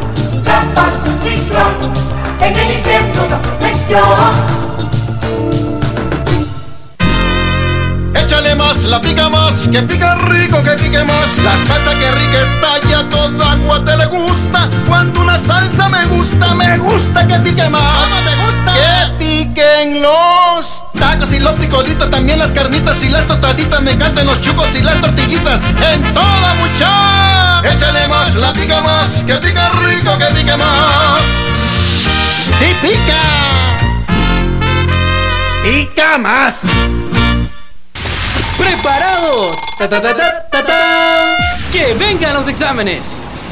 En 2.40 2.56
el 2.56 2.80
protección. 3.12 4.00
Échale 8.14 8.54
más, 8.54 8.84
la 8.84 9.00
pica 9.00 9.28
más, 9.28 9.68
que 9.70 9.82
pica 9.82 10.14
rico, 10.16 10.62
que 10.62 10.70
pique 10.70 11.04
más. 11.04 11.26
La 11.44 11.52
salsa 11.66 11.98
que 11.98 12.10
rica 12.12 12.38
está 12.42 12.88
y 12.88 12.92
a 12.94 13.08
toda 13.08 13.52
agua 13.52 13.84
te 13.84 13.96
le 13.96 14.06
gusta. 14.06 14.68
Cuando 14.86 15.20
una 15.20 15.38
salsa 15.38 15.88
me 15.88 16.04
gusta, 16.06 16.54
me 16.54 16.78
gusta 16.78 17.26
que 17.26 17.38
pique 17.40 17.68
más. 17.68 17.82
¿Cómo 17.82 18.16
te 18.24 18.36
gusta? 18.36 18.74
Que 18.74 19.24
piquen 19.24 20.02
los 20.02 20.66
tacos 20.98 21.32
y 21.32 21.40
los 21.40 21.54
frijolitos, 21.54 22.10
también 22.10 22.38
las 22.38 22.52
carnitas 22.52 22.96
y 23.02 23.08
las 23.08 23.26
tostaditas, 23.26 23.82
me 23.82 23.92
encantan 23.92 24.26
los 24.26 24.40
chucos 24.40 24.68
y 24.74 24.82
las 24.82 25.00
tortillitas, 25.00 25.60
en 25.92 26.14
toda 26.14 26.54
mucha. 26.54 27.62
Échale 27.70 28.08
más, 28.08 28.34
la 28.36 28.52
pica 28.52 28.80
más, 28.80 29.24
que 29.26 29.34
pica 29.34 29.70
rico, 29.80 30.16
que 30.18 30.26
pique 30.36 30.56
más. 30.56 31.49
¡Sí 32.58 32.74
pica! 32.82 33.22
¡Pica 35.62 36.18
más! 36.18 36.62
¡Preparado! 38.58 39.50
¡Ta, 39.78 39.88
ta, 39.88 40.00
ta, 40.00 40.16
ta, 40.16 40.48
ta, 40.50 40.66
ta! 40.66 41.36
¡Que 41.72 41.94
vengan 41.94 42.34
los 42.34 42.48
exámenes! 42.48 43.02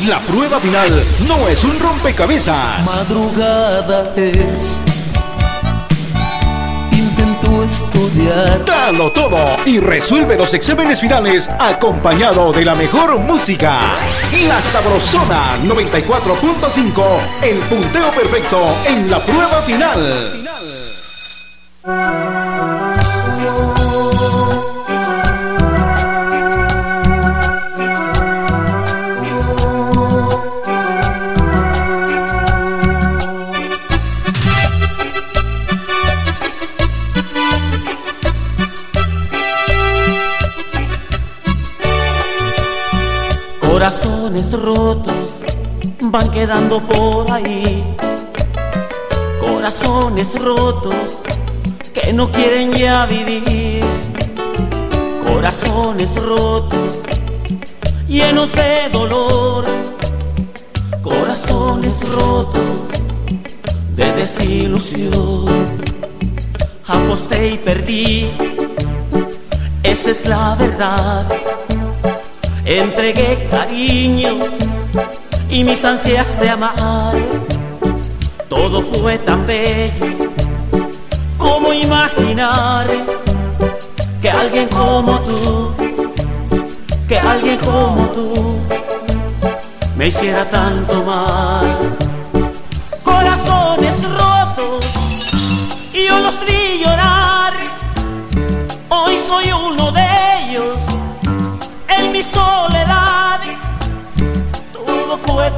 La 0.07 0.21
prueba 0.21 0.61
final 0.61 1.03
no 1.27 1.49
es 1.49 1.65
un 1.65 1.79
rompecabezas. 1.79 2.85
Madrugada 2.85 4.13
es. 4.17 4.79
Estudiar. 7.69 8.65
Dalo 8.65 9.13
todo 9.13 9.39
y 9.67 9.79
resuelve 9.79 10.37
los 10.37 10.55
exámenes 10.55 11.01
finales 11.01 11.51
acompañado 11.59 12.53
de 12.53 12.65
la 12.65 12.75
mejor 12.75 13.19
música. 13.19 13.99
La 14.47 14.63
Sabrosona 14.63 15.59
94.5, 15.63 17.05
el 17.43 17.59
punteo 17.59 18.11
perfecto 18.13 18.59
en 18.87 19.11
la 19.11 19.19
prueba 19.19 19.63
final. 19.63 19.99
Corazones 44.39 44.63
rotos 44.63 45.31
van 46.01 46.31
quedando 46.31 46.81
por 46.81 47.29
ahí. 47.29 47.83
Corazones 49.41 50.41
rotos 50.41 51.23
que 51.93 52.13
no 52.13 52.31
quieren 52.31 52.73
ya 52.73 53.05
vivir. 53.07 53.85
Corazones 55.27 56.15
rotos 56.23 56.99
llenos 58.07 58.53
de 58.53 58.89
dolor. 58.93 59.65
Corazones 61.03 62.09
rotos 62.09 62.79
de 63.97 64.13
desilusión. 64.13 65.47
Aposté 66.87 67.55
y 67.55 67.59
perdí. 67.59 68.31
Esa 69.83 70.13
es 70.13 70.25
la 70.27 70.55
verdad 70.55 71.27
entregué 72.69 73.49
cariño 73.51 74.37
y 75.49 75.65
mis 75.65 75.83
ansias 75.85 76.39
de 76.39 76.51
amar. 76.51 77.17
Todo 78.49 78.83
fue 78.83 79.19
tan 79.19 79.47
bello 79.47 80.31
como 81.39 81.73
imaginar 81.73 82.87
que 84.21 84.31
alguien 84.31 84.69
como 84.69 85.19
tú, 85.21 85.73
que 87.09 87.19
alguien 87.19 87.59
como 87.59 88.07
tú 88.09 88.57
me 89.97 90.09
hiciera 90.09 90.45
tanto 90.45 91.03
mal. 91.05 91.78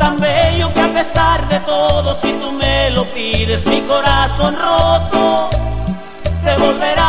Tan 0.01 0.19
bello 0.19 0.73
que 0.75 0.81
a 0.81 0.93
pesar 0.93 1.49
de 1.49 1.61
todo, 1.61 2.15
si 2.15 2.33
tú 2.41 2.51
me 2.53 2.91
lo 2.91 3.05
pides, 3.15 3.65
mi 3.67 3.81
corazón 3.83 4.57
roto 4.57 5.51
te 6.43 6.57
volverá 6.57 7.00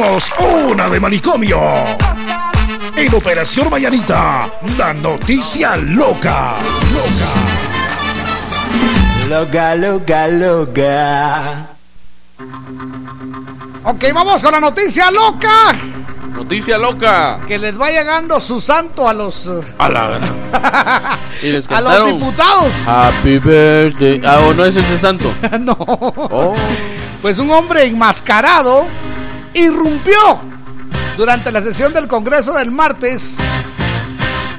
Tenemos 0.00 0.32
una 0.72 0.88
de 0.88 0.98
manicomio. 0.98 1.60
En 2.96 3.14
Operación 3.14 3.68
Mañanita, 3.68 4.50
la 4.78 4.94
noticia 4.94 5.76
loca. 5.76 6.56
Loca, 9.28 9.74
loca, 9.74 10.26
loca. 10.28 11.66
Ok, 13.84 14.04
vamos 14.14 14.42
con 14.42 14.52
la 14.52 14.60
noticia 14.60 15.10
loca. 15.10 15.76
Noticia 16.32 16.78
loca. 16.78 17.40
Que 17.46 17.58
les 17.58 17.78
va 17.78 17.90
llegando 17.90 18.40
su 18.40 18.58
santo 18.58 19.06
a 19.06 19.12
los 19.12 19.50
A 19.76 19.88
la 19.90 20.18
Y 21.42 21.52
les 21.52 21.70
a 21.70 21.78
los 21.82 22.06
diputados. 22.06 22.72
Happy 22.86 23.38
birthday. 23.38 24.22
Ah, 24.24 24.38
¿o 24.48 24.54
no 24.54 24.64
es 24.64 24.76
ese 24.76 24.98
santo? 24.98 25.30
no. 25.60 25.76
Oh. 25.78 26.54
Pues 27.20 27.36
un 27.36 27.50
hombre 27.50 27.84
enmascarado 27.84 28.88
irrumpió 29.54 30.16
durante 31.16 31.52
la 31.52 31.62
sesión 31.62 31.92
del 31.92 32.08
Congreso 32.08 32.54
del 32.54 32.70
martes. 32.70 33.36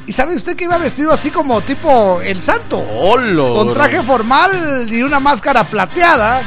¿Y 0.07 0.13
sabe 0.13 0.35
usted 0.35 0.55
que 0.55 0.65
iba 0.65 0.77
vestido 0.77 1.11
así 1.11 1.31
como 1.31 1.61
tipo 1.61 2.21
el 2.21 2.41
santo? 2.41 2.79
¡Holo! 2.79 3.55
Con 3.55 3.73
traje 3.73 4.01
formal 4.03 4.87
y 4.91 5.03
una 5.03 5.19
máscara 5.19 5.63
plateada, 5.63 6.41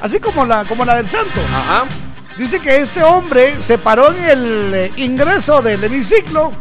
así 0.00 0.18
como 0.18 0.46
la, 0.46 0.64
como 0.64 0.84
la 0.84 0.96
del 0.96 1.10
santo. 1.10 1.40
Ajá. 1.54 1.84
Dice 2.38 2.60
que 2.60 2.80
este 2.80 3.02
hombre 3.02 3.62
se 3.62 3.76
paró 3.76 4.10
en 4.12 4.24
el 4.24 4.74
eh, 4.74 4.92
ingreso 4.96 5.60
del 5.60 5.84
hemiciclo 5.84 6.52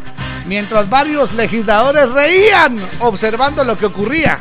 mientras 0.45 0.89
varios 0.89 1.33
legisladores 1.33 2.11
reían 2.11 2.77
observando 2.99 3.63
lo 3.63 3.77
que 3.77 3.85
ocurría. 3.85 4.37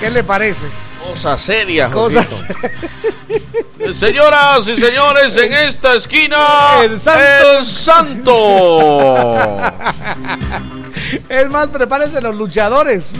¿Qué 0.00 0.10
le 0.10 0.24
parece? 0.24 0.68
Cosa 1.10 1.38
seria, 1.38 1.90
Cosas- 1.90 2.26
Jorgito. 2.26 3.94
Señoras 3.94 4.66
y 4.68 4.74
señores, 4.76 5.36
en 5.36 5.52
esta 5.52 5.94
esquina, 5.94 6.36
El 6.82 6.98
santo. 6.98 7.20
el 7.58 7.64
santo. 7.64 9.60
Es 11.28 11.48
más, 11.50 11.68
prepárense 11.68 12.20
los 12.20 12.34
luchadores. 12.34 13.14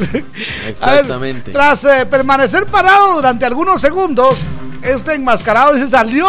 Exactamente. 0.66 1.52
Ver, 1.52 1.52
tras 1.52 1.84
eh, 1.84 2.04
permanecer 2.06 2.66
parado 2.66 3.14
durante 3.14 3.46
algunos 3.46 3.80
segundos, 3.80 4.38
este 4.82 5.14
enmascarado 5.14 5.78
se 5.78 5.88
salió 5.88 6.26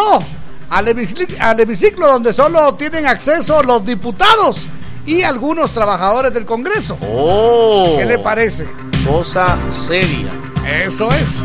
al 0.70 0.88
hemiciclo, 0.88 1.36
al 1.40 1.60
hemiciclo 1.60 2.08
donde 2.08 2.32
solo 2.34 2.76
tienen 2.76 3.08
acceso 3.08 3.64
los 3.64 3.84
diputados 3.86 4.58
y 5.06 5.24
algunos 5.24 5.72
trabajadores 5.72 6.32
del 6.34 6.46
Congreso. 6.46 6.98
Oh. 7.02 7.96
¿Qué 7.98 8.06
le 8.06 8.20
parece? 8.20 8.68
Cosa 9.10 9.58
seria. 9.88 10.30
Eso 10.68 11.10
es. 11.12 11.44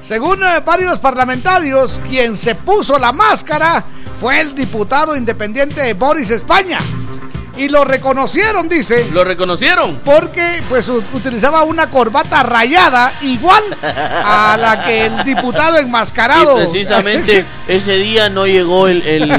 Según 0.00 0.42
eh, 0.42 0.60
varios 0.64 0.98
parlamentarios, 0.98 2.00
quien 2.08 2.34
se 2.34 2.54
puso 2.54 2.98
la 2.98 3.12
máscara 3.12 3.84
fue 4.20 4.40
el 4.40 4.54
diputado 4.54 5.16
independiente 5.16 5.92
Boris 5.94 6.30
España. 6.30 6.78
y 7.56 7.68
lo 7.68 7.84
reconocieron, 7.84 8.68
dice. 8.68 9.08
¿Lo 9.12 9.24
reconocieron? 9.24 10.00
Porque 10.04 10.62
pues 10.68 10.88
utilizaba 10.88 11.62
una 11.64 11.90
corbata 11.90 12.42
rayada 12.42 13.12
igual 13.20 13.62
a 13.82 14.56
la 14.58 14.82
que 14.84 15.06
el 15.06 15.22
diputado 15.24 15.76
enmascarado. 15.78 16.58
Y 16.58 16.64
precisamente 16.64 17.44
ese 17.68 17.98
día 17.98 18.30
no 18.30 18.46
llegó 18.46 18.88
el, 18.88 19.02
el, 19.02 19.30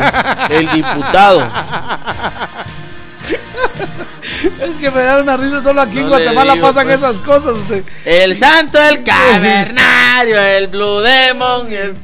el 0.49 0.71
diputado. 0.73 1.47
Es 4.61 4.77
que 4.77 4.89
me 4.91 5.01
da 5.01 5.21
una 5.21 5.37
risa 5.37 5.61
solo 5.61 5.81
aquí 5.81 5.99
en 5.99 6.07
Guatemala 6.07 6.55
pasan 6.55 6.85
pues. 6.85 6.97
esas 6.97 7.19
cosas. 7.19 7.53
Usted. 7.53 7.83
El 8.05 8.35
santo, 8.35 8.77
el 8.79 9.03
cavernario, 9.05 10.39
el 10.39 10.67
Blue 10.67 10.99
Demon, 11.01 11.71
el... 11.71 11.95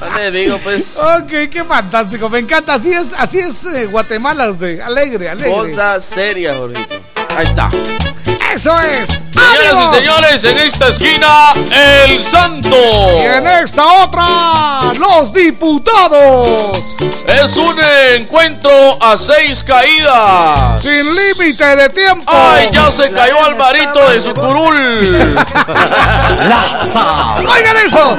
No 0.00 0.16
le 0.16 0.30
digo, 0.30 0.58
pues. 0.58 0.96
Ok, 0.96 1.50
qué 1.50 1.64
fantástico. 1.66 2.28
Me 2.28 2.40
encanta. 2.40 2.74
Así 2.74 2.92
es, 2.92 3.12
así 3.16 3.38
es 3.38 3.64
eh, 3.66 3.86
Guatemala, 3.86 4.50
usted. 4.50 4.80
Alegre, 4.80 5.28
alegre. 5.28 5.52
Cosa 5.52 6.00
seria, 6.00 6.54
Jorgito. 6.54 7.00
Ahí 7.36 7.44
está. 7.44 7.68
Eso 8.58 8.74
es. 8.80 9.22
Señoras 9.30 9.76
y 9.84 9.96
señores, 9.98 10.42
en 10.42 10.58
esta 10.58 10.88
esquina, 10.88 11.52
el 11.70 12.20
santo. 12.20 12.76
Y 13.16 13.20
en 13.20 13.46
esta 13.46 13.86
otra, 14.02 14.92
los 14.98 15.32
diputados. 15.32 16.76
Es 17.28 17.56
un 17.56 17.76
encuentro 18.16 18.98
a 19.00 19.16
seis 19.16 19.62
caídas. 19.62 20.82
Sin 20.82 21.06
límite 21.14 21.64
de 21.76 21.88
tiempo. 21.90 22.24
Ay, 22.26 22.68
ya 22.72 22.90
se 22.90 23.12
cayó 23.12 23.40
Alvarito 23.44 24.10
de 24.10 24.20
su 24.20 24.34
curul. 24.34 24.74
Oigan 27.48 27.76
eso. 27.86 28.16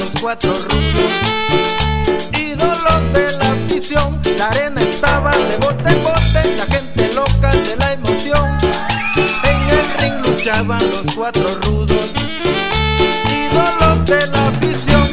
los 0.00 0.10
cuatro 0.20 0.52
rudos, 0.52 1.12
ídolos 2.36 3.12
de 3.12 3.36
la 3.38 3.52
afición. 3.52 4.20
La 4.36 4.46
arena 4.46 4.80
estaba 4.80 5.30
de 5.30 5.56
bote 5.58 5.94
ring 10.52 10.68
luchaban 10.68 10.90
los 10.90 11.14
cuatro 11.14 11.54
rudos, 11.62 12.12
ídolos 13.52 14.06
de 14.06 14.26
la 14.26 14.48
afición. 14.48 15.08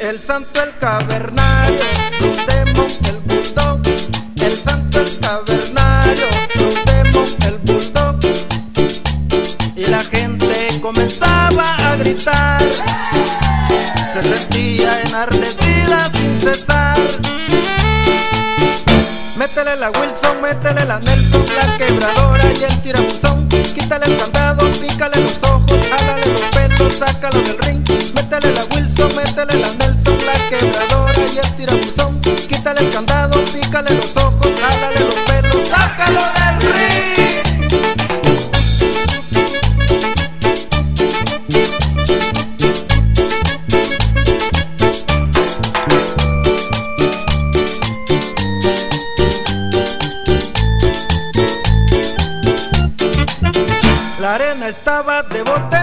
El 0.00 0.20
santo, 0.20 0.62
el 0.62 0.76
cavernario, 0.78 1.78
los 2.20 2.46
demon, 2.46 2.86
el 3.04 3.18
bulldog. 3.24 3.80
El 4.40 4.64
santo, 4.64 5.00
el 5.00 5.18
cavernario, 5.20 6.26
los 6.56 6.84
demon, 6.84 7.28
el 7.46 7.58
bulldog. 7.58 8.18
Y 9.76 9.86
la 9.86 10.02
gente 10.04 10.80
comenzaba 10.80 11.76
a 11.76 11.96
gritar 11.96 12.62
se 14.12 14.22
sentía 14.22 15.00
enardecida 15.06 16.10
sin 16.14 16.40
cesar. 16.40 16.98
Métele 19.36 19.76
la 19.76 19.90
Wilson, 19.90 20.42
métele 20.42 20.84
la 20.84 20.98
Nelson, 21.00 21.44
la 21.56 21.78
quebradora 21.78 22.44
y 22.60 22.64
el 22.64 22.82
tirabuzón. 22.82 23.31
Sácalo 27.06 27.38
del 27.42 27.58
ring. 27.58 27.82
Métele 28.14 28.52
la 28.54 28.64
Wilson, 28.74 29.10
métele 29.16 29.54
la 29.58 29.68
Nelson, 29.80 30.18
la 30.26 30.34
quebradora 30.48 31.22
y 31.34 31.38
el 31.38 31.56
tirabuzón. 31.56 32.20
Quítale 32.20 32.80
el 32.80 32.90
candado, 32.90 33.44
pícale 33.52 33.94
los 33.94 34.16
ojos, 34.16 34.48
jálale 34.60 35.00
los 35.00 35.14
pelos, 35.26 35.68
sácalo 35.68 36.20
del 36.38 36.56
ring. 36.72 37.02
La 54.20 54.34
arena 54.36 54.68
estaba 54.68 55.22
de 55.24 55.42
bote 55.42 55.82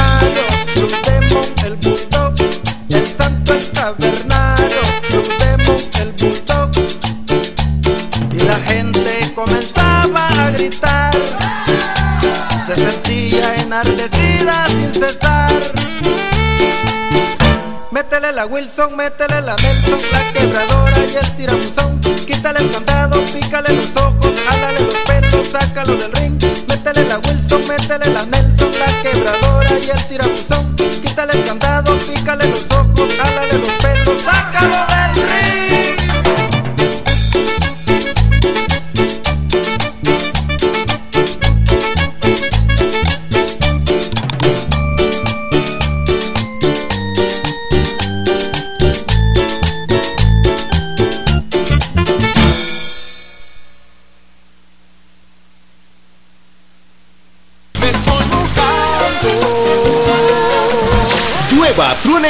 enardecida 13.81 14.65
sin 14.67 14.93
cesar. 14.93 15.51
Métele 17.91 18.31
la 18.31 18.45
Wilson, 18.45 18.95
métele 18.95 19.41
la 19.41 19.55
Nelson, 19.55 19.99
la 20.11 20.31
quebradora 20.33 20.97
y 20.99 21.15
el 21.15 21.35
tirabuzón. 21.35 21.99
Quítale 22.25 22.59
el 22.59 22.71
candado, 22.71 23.23
pícale 23.25 23.73
los 23.73 23.91
ojos, 23.95 24.31
jálale 24.47 24.81
los 24.81 24.95
pelos, 24.95 25.47
sácalo 25.47 25.95
del 25.95 26.11
ring. 26.13 26.41
Métele 26.67 27.07
la 27.07 27.17
Wilson, 27.19 27.67
métele 27.67 28.13
la 28.13 28.25
Nelson, 28.25 28.71
la 28.79 29.01
quebradora 29.01 29.79
y 29.79 29.89
el 29.89 30.07
tirabuzón. 30.07 30.75
Quítale 30.75 31.33
el 31.33 31.43
candado, 31.43 31.97
pícale 31.99 32.47
los 32.47 32.59
ojos, 32.59 32.70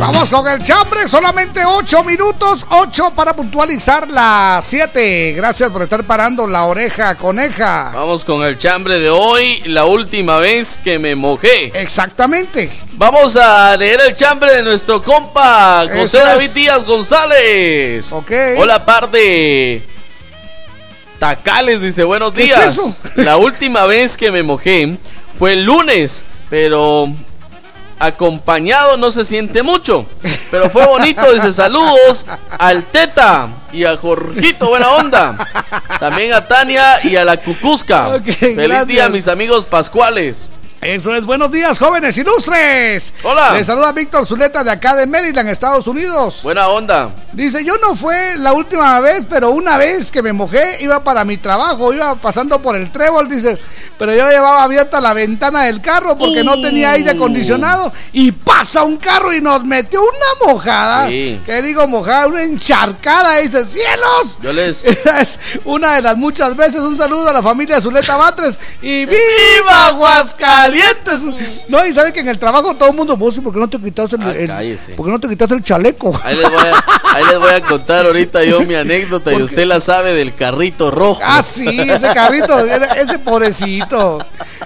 Vamos 0.00 0.30
con 0.30 0.46
el 0.46 0.62
chambre, 0.62 1.08
solamente 1.08 1.64
8 1.64 2.04
minutos, 2.04 2.64
8 2.70 3.12
para 3.16 3.34
puntualizar 3.34 4.08
las 4.08 4.64
7. 4.64 5.32
Gracias 5.36 5.70
por 5.70 5.82
estar 5.82 6.04
parando 6.04 6.46
la 6.46 6.64
oreja, 6.64 7.16
coneja. 7.16 7.90
Vamos 7.94 8.24
con 8.24 8.42
el 8.44 8.56
chambre 8.58 9.00
de 9.00 9.10
hoy, 9.10 9.60
la 9.66 9.86
última 9.86 10.38
vez 10.38 10.78
que 10.78 11.00
me 11.00 11.16
mojé. 11.16 11.72
Exactamente. 11.74 12.70
Vamos 12.92 13.36
a 13.36 13.76
leer 13.76 14.00
el 14.06 14.14
chambre 14.14 14.54
de 14.54 14.62
nuestro 14.62 15.02
compa 15.02 15.84
José 15.92 16.18
es. 16.18 16.24
David 16.24 16.50
Díaz 16.50 16.84
González. 16.84 18.12
Ok. 18.12 18.30
Hola, 18.58 18.84
par 18.86 19.10
de 19.10 19.82
Tacales, 21.18 21.80
dice 21.80 22.04
buenos 22.04 22.32
¿Qué 22.32 22.42
es 22.42 22.46
días. 22.46 22.72
eso? 22.72 22.96
La 23.16 23.36
última 23.36 23.84
vez 23.86 24.16
que 24.16 24.30
me 24.30 24.44
mojé 24.44 24.96
fue 25.36 25.54
el 25.54 25.64
lunes, 25.64 26.24
pero 26.48 27.12
acompañado 27.98 28.96
no 28.96 29.10
se 29.10 29.24
siente 29.24 29.62
mucho. 29.62 30.06
Pero 30.50 30.70
fue 30.70 30.86
bonito, 30.86 31.32
dice 31.32 31.52
saludos 31.52 32.26
al 32.58 32.84
Teta 32.84 33.48
y 33.72 33.84
a 33.84 33.96
Jorgito, 33.96 34.68
buena 34.68 34.90
onda. 34.92 35.36
También 36.00 36.32
a 36.32 36.46
Tania 36.46 36.98
y 37.04 37.16
a 37.16 37.24
la 37.24 37.36
Cucusca. 37.36 38.08
Ok, 38.08 38.24
Feliz 38.32 38.56
gracias. 38.56 38.86
día, 38.86 39.08
mis 39.08 39.28
amigos 39.28 39.64
pascuales. 39.64 40.54
Eso 40.80 41.12
es, 41.16 41.24
buenos 41.24 41.50
días, 41.50 41.76
jóvenes 41.76 42.16
ilustres. 42.16 43.12
Hola. 43.24 43.54
Les 43.54 43.66
saluda 43.66 43.90
Víctor 43.90 44.24
Zuleta 44.28 44.62
de 44.62 44.70
acá 44.70 44.94
de 44.94 45.08
Maryland, 45.08 45.48
Estados 45.48 45.88
Unidos. 45.88 46.38
Buena 46.44 46.68
onda. 46.68 47.10
Dice, 47.32 47.64
yo 47.64 47.74
no 47.78 47.96
fue 47.96 48.36
la 48.36 48.52
última 48.52 49.00
vez, 49.00 49.26
pero 49.28 49.50
una 49.50 49.76
vez 49.76 50.12
que 50.12 50.22
me 50.22 50.32
mojé, 50.32 50.80
iba 50.80 51.02
para 51.02 51.24
mi 51.24 51.36
trabajo, 51.36 51.92
iba 51.92 52.14
pasando 52.14 52.60
por 52.62 52.76
el 52.76 52.92
trébol, 52.92 53.28
dice, 53.28 53.58
pero 53.98 54.14
yo 54.14 54.28
llevaba 54.28 54.62
abierta 54.62 55.00
la 55.00 55.12
ventana 55.12 55.64
del 55.64 55.80
carro 55.80 56.16
porque 56.16 56.44
no 56.44 56.60
tenía 56.60 56.92
aire 56.92 57.10
acondicionado 57.10 57.92
y 58.12 58.32
pasa 58.32 58.84
un 58.84 58.96
carro 58.96 59.32
y 59.32 59.40
nos 59.40 59.64
metió 59.64 60.00
una 60.00 60.52
mojada. 60.52 61.08
Sí. 61.08 61.40
¿Qué 61.44 61.62
digo 61.62 61.86
mojada? 61.88 62.26
Una 62.26 62.42
encharcada, 62.42 63.38
dice, 63.38 63.66
cielos. 63.66 64.38
Yo 64.42 64.52
les. 64.52 64.84
Esa 64.84 65.20
es 65.20 65.38
una 65.64 65.96
de 65.96 66.02
las 66.02 66.16
muchas 66.16 66.56
veces. 66.56 66.80
Un 66.80 66.96
saludo 66.96 67.28
a 67.28 67.32
la 67.32 67.42
familia 67.42 67.80
Zuleta 67.80 68.16
Batres 68.16 68.58
y 68.82 69.04
¡Viva 69.06 69.86
Aguascalientes! 69.88 71.22
No, 71.68 71.84
y 71.84 71.92
sabe 71.92 72.12
que 72.12 72.20
en 72.20 72.28
el 72.28 72.38
trabajo 72.38 72.74
todo 72.76 72.90
el 72.90 72.94
mundo, 72.94 73.16
vos, 73.16 73.38
¿por 73.40 73.52
qué 73.52 73.58
no 73.58 73.68
te 73.68 73.78
quitas 73.78 74.12
el, 74.12 74.22
Ah, 74.22 74.62
el-. 74.62 74.78
¿por 74.96 75.06
qué 75.06 75.12
no 75.12 75.20
te 75.20 75.28
quitas 75.28 75.50
el 75.50 75.62
chaleco? 75.62 76.18
Ahí 76.24 76.36
les, 76.36 76.50
voy 76.50 76.58
a, 76.58 76.84
ahí 77.14 77.24
les 77.24 77.38
voy 77.38 77.52
a 77.52 77.60
contar 77.62 78.06
ahorita 78.06 78.44
yo 78.44 78.60
mi 78.60 78.74
anécdota 78.74 79.32
y 79.32 79.42
usted 79.42 79.66
la 79.66 79.80
sabe 79.80 80.14
del 80.14 80.34
carrito 80.34 80.90
rojo. 80.90 81.20
Ah, 81.24 81.42
sí, 81.42 81.66
ese 81.66 82.12
carrito, 82.14 82.58
ese 82.96 83.18
pobrecito. 83.18 83.87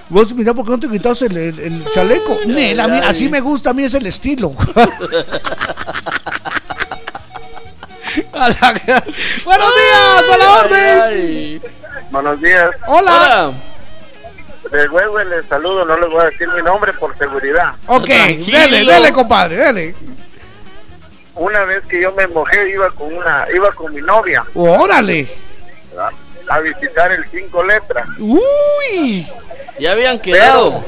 Vos, 0.09 0.33
mira, 0.33 0.53
¿por 0.53 0.65
qué 0.65 0.71
no 0.71 0.79
te 0.79 0.89
quitas 0.89 1.21
el, 1.23 1.35
el- 1.37 1.59
el 1.59 1.85
chaleco? 1.93 2.37
Nel, 2.45 2.79
a 2.79 2.87
mí- 2.87 2.99
ay. 3.01 3.07
así 3.09 3.29
me 3.29 3.39
gusta, 3.41 3.69
a 3.71 3.73
mí 3.73 3.83
es 3.83 3.93
el 3.93 4.05
estilo. 4.05 4.53
A 8.33 8.49
la- 8.49 8.73
Buenos 9.45 9.71
días, 9.75 10.23
a 10.31 10.37
la 10.37 10.51
orden. 10.59 11.61
Buenos 12.11 12.41
días. 12.41 12.69
Hola. 12.87 13.51
De 14.71 14.87
huevo 14.89 15.19
les 15.23 15.45
saludo, 15.47 15.85
no 15.85 15.97
les 15.99 16.09
voy 16.09 16.21
a 16.21 16.25
decir 16.25 16.47
mi 16.55 16.61
nombre 16.61 16.93
por 16.93 17.15
seguridad. 17.17 17.73
Ok, 17.87 18.07
dele, 18.07 18.85
dele, 18.85 19.13
compadre, 19.13 19.57
dele. 19.57 19.95
Una 21.35 21.63
vez 21.65 21.83
que 21.85 22.01
yo 22.01 22.11
me 22.13 22.27
mojé, 22.27 22.69
iba 22.71 22.89
con 22.91 23.13
una, 23.15 23.45
iba 23.53 23.71
con 23.71 23.91
mi 23.93 24.01
novia 24.01 24.43
Órale. 24.53 25.27
A 26.49 26.59
visitar 26.59 27.11
el 27.11 27.25
cinco 27.31 27.63
letras. 27.63 28.07
Uy. 28.19 29.27
Ya 29.79 29.91
habían 29.93 30.19
quedado. 30.19 30.83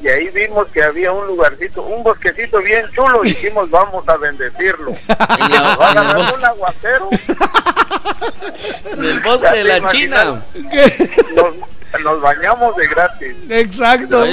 Y 0.00 0.06
ahí 0.08 0.28
vimos 0.28 0.68
que 0.68 0.80
había 0.82 1.10
un 1.10 1.26
lugarcito, 1.26 1.82
un 1.82 2.04
bosquecito 2.04 2.58
bien 2.58 2.86
chulo. 2.94 3.24
Y 3.24 3.30
dijimos, 3.30 3.68
vamos 3.72 4.08
a 4.08 4.16
bendecirlo. 4.16 4.92
A 5.08 6.14
bosque, 6.14 6.34
un 6.38 6.44
aguacero. 6.44 7.08
en 8.92 9.04
el 9.04 9.20
bosque 9.20 9.48
de 9.50 9.64
la. 9.64 9.86
China. 9.88 10.42
Nos, 11.34 12.02
nos 12.04 12.20
bañamos 12.20 12.76
de 12.76 12.86
gratis. 12.86 13.34
Exacto. 13.48 14.24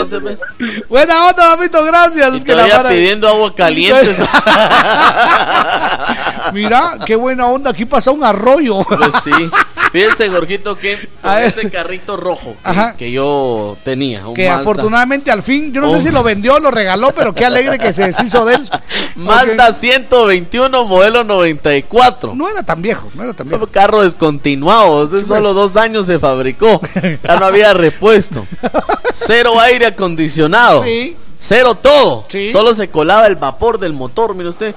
Buena 0.88 1.28
onda, 1.30 1.56
papito, 1.56 1.84
gracias. 1.86 2.34
Y 2.34 2.38
Es 2.38 2.44
que 2.46 2.52
la 2.52 2.58
todavía 2.58 2.78
vara- 2.78 2.90
pidiendo 2.90 3.28
agua 3.28 3.56
caliente. 3.56 4.16
Mira, 6.54 6.98
qué 7.06 7.16
buena 7.16 7.48
onda, 7.48 7.72
aquí 7.72 7.86
pasa 7.86 8.12
un 8.12 8.24
arroyo. 8.24 8.84
Pues 8.84 9.16
sí. 9.24 9.32
Fíjense, 9.96 10.28
Jorgito, 10.28 10.78
que 10.78 11.08
con 11.22 11.38
ese 11.38 11.70
carrito 11.70 12.18
rojo 12.18 12.54
que, 12.98 13.14
yo 13.14 13.78
tenía, 13.86 14.28
un 14.28 14.34
que 14.34 14.50
Mazda, 14.50 14.60
afortunadamente 14.60 15.32
al 15.32 15.42
fin, 15.42 15.72
yo 15.72 15.80
no 15.80 15.90
sé 15.90 16.02
si 16.02 16.12
lo 16.12 16.22
vendió 16.22 16.56
o 16.56 16.60
lo 16.60 16.70
regaló, 16.70 17.14
pero 17.16 17.34
qué 17.34 17.46
alegre 17.46 17.80
que 17.80 17.94
se 17.94 18.08
deshizo 18.08 18.44
de 18.44 18.56
él. 18.56 18.70
Mazda 19.16 19.70
Ok. 19.70 19.76
121 19.76 20.84
modelo 20.84 21.24
94. 21.24 22.36
No 22.36 22.50
era 22.50 22.64
tan 22.64 22.82
viejo, 22.82 23.10
no 23.14 23.24
era 23.24 23.34
tan 23.34 23.48
viejo. 23.48 23.64
Un 23.64 23.72
carro 23.72 24.04
descontinuado, 24.04 25.08
desde 25.08 25.26
solo 25.26 25.54
pues. 25.54 25.56
dos 25.56 25.78
años 25.78 26.08
se 26.08 26.20
fabricó. 26.20 26.82
Ya 27.24 27.40
no 27.40 27.46
había 27.46 27.74
repuesto. 27.74 28.46
Cero 29.14 29.62
aire 29.62 29.86
acondicionado. 29.86 30.84
Sí. 30.84 31.16
Cero 31.40 31.76
todo. 31.76 32.26
Sí. 32.28 32.52
Solo 32.52 32.74
se 32.74 32.90
colaba 32.90 33.28
el 33.28 33.38
vapor 33.38 33.80
del 33.80 33.94
motor, 33.94 34.36
mire 34.36 34.50
usted. 34.50 34.76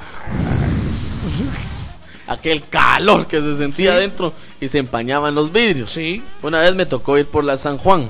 Aquel 2.29 2.63
calor 2.69 3.27
que 3.27 3.41
se 3.41 3.57
sentía 3.57 3.93
Sí. 3.93 3.97
adentro 3.97 4.33
y 4.61 4.69
se 4.69 4.79
empañaban 4.79 5.35
los 5.35 5.51
vidrios. 5.51 5.91
Sí. 5.91 6.23
Una 6.43 6.61
vez 6.61 6.75
me 6.75 6.87
tocó 6.87 7.17
ir 7.19 7.27
por 7.27 7.43
la 7.43 7.57
San 7.57 7.79
Juan. 7.79 8.09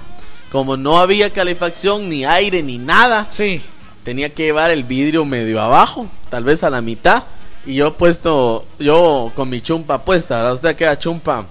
Como 0.50 0.76
no 0.76 0.98
había 0.98 1.30
calefacción, 1.32 2.08
ni 2.08 2.24
aire, 2.24 2.62
ni 2.62 2.78
nada, 2.78 3.28
Sí. 3.30 3.62
tenía 4.02 4.30
que 4.30 4.44
llevar 4.44 4.70
el 4.70 4.82
vidrio 4.84 5.24
medio 5.24 5.60
abajo, 5.60 6.06
tal 6.30 6.42
vez 6.44 6.64
a 6.64 6.70
la 6.70 6.80
mitad. 6.80 7.22
Y 7.66 7.74
yo 7.76 7.94
puesto, 7.94 8.64
yo 8.78 9.30
con 9.36 9.48
mi 9.50 9.60
chumpa 9.60 10.02
puesta, 10.04 10.36
¿verdad? 10.38 10.54
Usted 10.54 10.68
aquella 10.70 10.98
chumpa 10.98 11.44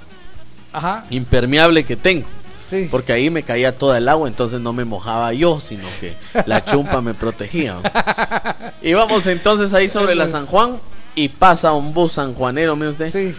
Ajá. 0.74 1.05
impermeable 1.09 1.86
que 1.86 1.95
tengo. 1.95 2.26
Sí. 2.70 2.88
Porque 2.91 3.13
ahí 3.13 3.30
me 3.30 3.43
caía 3.43 3.78
toda 3.78 3.97
el 3.97 4.09
agua, 4.09 4.28
entonces 4.28 4.59
no 4.59 4.74
me 4.74 4.84
mojaba 4.84 5.32
yo, 5.32 5.59
sino 5.61 5.88
que 6.01 6.15
la 6.47 6.65
chumpa 6.65 6.99
me 7.01 7.13
protegía. 7.13 7.78
Íbamos 8.82 9.26
entonces 9.28 9.74
ahí 9.74 9.88
sobre 9.88 10.15
la 10.15 10.28
San 10.28 10.45
Juan 10.47 10.78
y 11.18 11.30
pasa 11.30 11.74
un 11.74 11.93
bus 11.93 12.13
sanjuanero, 12.13 12.76
mire 12.76 12.89
usted. 12.91 13.11
Sí. 13.11 13.36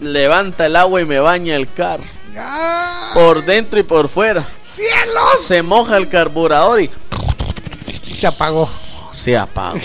Levanta 0.00 0.66
el 0.66 0.76
agua 0.76 1.00
y 1.00 1.04
me 1.04 1.18
baña 1.18 1.56
el 1.56 1.70
carro. 1.72 2.04
¡Ah! 2.38 3.10
Por 3.14 3.44
dentro 3.44 3.78
y 3.78 3.82
por 3.82 4.08
fuera. 4.08 4.46
¡Cielos! 4.62 5.40
Se 5.44 5.62
moja 5.62 5.96
el 5.96 6.08
carburador 6.08 6.80
y 6.80 6.90
Se 8.14 8.26
apagó. 8.26 8.68
se 9.12 9.36
apagó. 9.36 9.78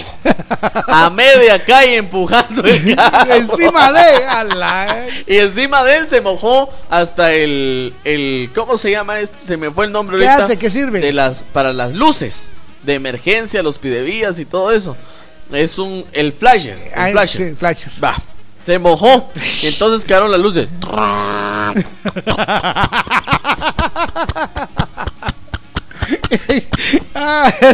A 0.88 1.10
media 1.10 1.64
calle 1.64 1.98
empujando 1.98 2.64
el 2.64 2.96
carro. 2.96 3.34
Encima 3.34 3.92
de. 3.92 4.56
la- 4.56 5.08
Y 5.28 5.38
encima 5.38 5.84
de 5.84 5.98
él 5.98 6.08
se 6.08 6.22
mojó 6.22 6.70
hasta 6.90 7.34
el, 7.34 7.94
el 8.04 8.50
¿cómo 8.56 8.78
se 8.78 8.92
llama 8.92 9.20
este? 9.20 9.36
Se 9.46 9.58
me 9.58 9.70
fue 9.72 9.86
el 9.86 9.92
nombre 9.92 10.18
¿Qué 10.18 10.28
ahorita. 10.28 10.44
hace? 10.46 10.58
¿Qué 10.58 10.70
sirve? 10.70 11.00
De 11.00 11.14
las 11.14 11.44
para 11.44 11.74
las 11.74 11.94
luces 11.94 12.50
de 12.84 12.94
emergencia, 12.94 13.62
los 13.62 13.78
pidevías 13.78 14.40
y 14.40 14.46
todo 14.46 14.72
eso. 14.72 14.96
Es 15.52 15.80
un 15.80 16.06
el 16.12 16.34
flasher, 16.34 16.78
el 16.78 16.92
Ay, 17.02 17.12
flasher. 17.14 17.50
sí, 17.50 17.56
flasher. 17.56 17.92
Va. 18.04 18.16
Se 18.66 18.80
mojó 18.80 19.32
y 19.62 19.68
entonces 19.68 20.04
quedaron 20.04 20.30
las 20.30 20.42
luces. 20.42 20.68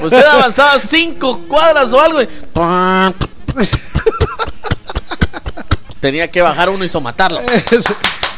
Usted 0.04 0.26
avanzaba 0.26 0.80
cinco 0.80 1.40
cuadras 1.48 1.92
o 1.94 2.00
algo 2.02 2.22
y 2.22 2.28
tenía 6.00 6.30
que 6.30 6.42
bajar 6.42 6.70
uno 6.70 6.84
y 6.84 6.90
somatarlo. 6.90 7.42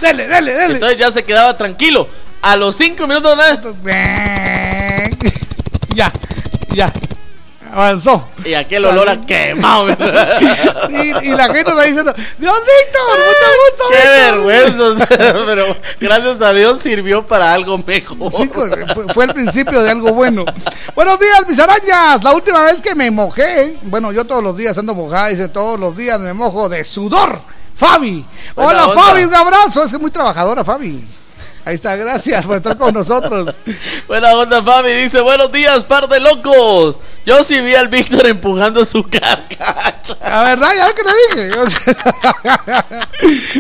dele, 0.01 0.27
dele, 0.27 0.53
dele. 0.53 0.73
Entonces 0.75 0.97
ya 0.97 1.11
se 1.11 1.23
quedaba 1.23 1.57
tranquilo. 1.57 2.07
A 2.41 2.55
los 2.55 2.75
cinco 2.75 3.07
minutos 3.07 3.35
¿no? 3.35 3.43
Ya, 5.95 6.11
ya. 6.73 6.93
Avanzó. 7.75 8.25
y 8.45 8.53
aquel 8.53 8.85
olor 8.85 9.09
a 9.09 9.25
quemado. 9.25 9.87
Y, 10.89 11.27
y 11.27 11.31
la 11.31 11.47
gente 11.47 11.71
está 11.71 11.83
diciendo, 11.83 12.13
Dios 12.37 12.55
Víctor, 12.55 13.19
mucho 13.19 13.47
gusto. 13.65 13.83
Qué 13.89 13.95
Víctor". 13.95 14.45
vergüenza. 14.45 15.07
Pero 15.45 15.77
gracias 15.99 16.41
a 16.41 16.53
Dios 16.53 16.79
sirvió 16.79 17.23
para 17.25 17.53
algo 17.53 17.77
mejor. 17.77 18.31
Sí, 18.31 18.49
fue, 19.13 19.25
el 19.25 19.33
principio 19.33 19.81
de 19.83 19.91
algo 19.91 20.13
bueno. 20.13 20.45
Buenos 20.95 21.19
días, 21.19 21.45
mis 21.47 21.59
arañas. 21.59 22.23
La 22.23 22.33
última 22.33 22.63
vez 22.63 22.81
que 22.81 22.95
me 22.95 23.11
mojé, 23.11 23.77
bueno, 23.81 24.13
yo 24.13 24.23
todos 24.23 24.41
los 24.43 24.55
días 24.55 24.77
ando 24.77 24.95
mojada, 24.95 25.27
dice 25.27 25.49
todos 25.49 25.77
los 25.77 25.97
días 25.97 26.19
me 26.19 26.33
mojo 26.33 26.69
de 26.69 26.85
sudor. 26.85 27.41
Fabi. 27.75 28.25
Buena 28.55 28.71
Hola, 28.71 28.85
onda. 28.87 29.03
Fabi, 29.03 29.23
un 29.25 29.35
abrazo. 29.35 29.83
Es 29.83 29.89
que 29.91 29.97
es 29.97 30.01
muy 30.01 30.11
trabajadora, 30.11 30.63
Fabi. 30.63 31.05
Ahí 31.65 31.73
está, 31.73 31.95
gracias 31.95 32.45
por 32.45 32.57
estar 32.57 32.77
con 32.77 32.93
nosotros. 32.93 33.57
Buena 34.07 34.35
onda, 34.35 34.61
Fabi. 34.61 34.91
Dice, 34.91 35.19
buenos 35.19 35.51
días, 35.51 35.83
par 35.83 36.07
de 36.07 36.19
locos. 36.19 36.99
Yo 37.25 37.43
sí 37.43 37.59
vi 37.59 37.73
al 37.73 37.87
Víctor 37.87 38.27
empujando 38.27 38.85
su 38.85 39.01
carcacha. 39.09 40.15
La 40.23 40.43
verdad, 40.43 40.69
ya 40.77 40.93
que 40.93 41.01
le 41.01 41.49
dije. 41.49 41.49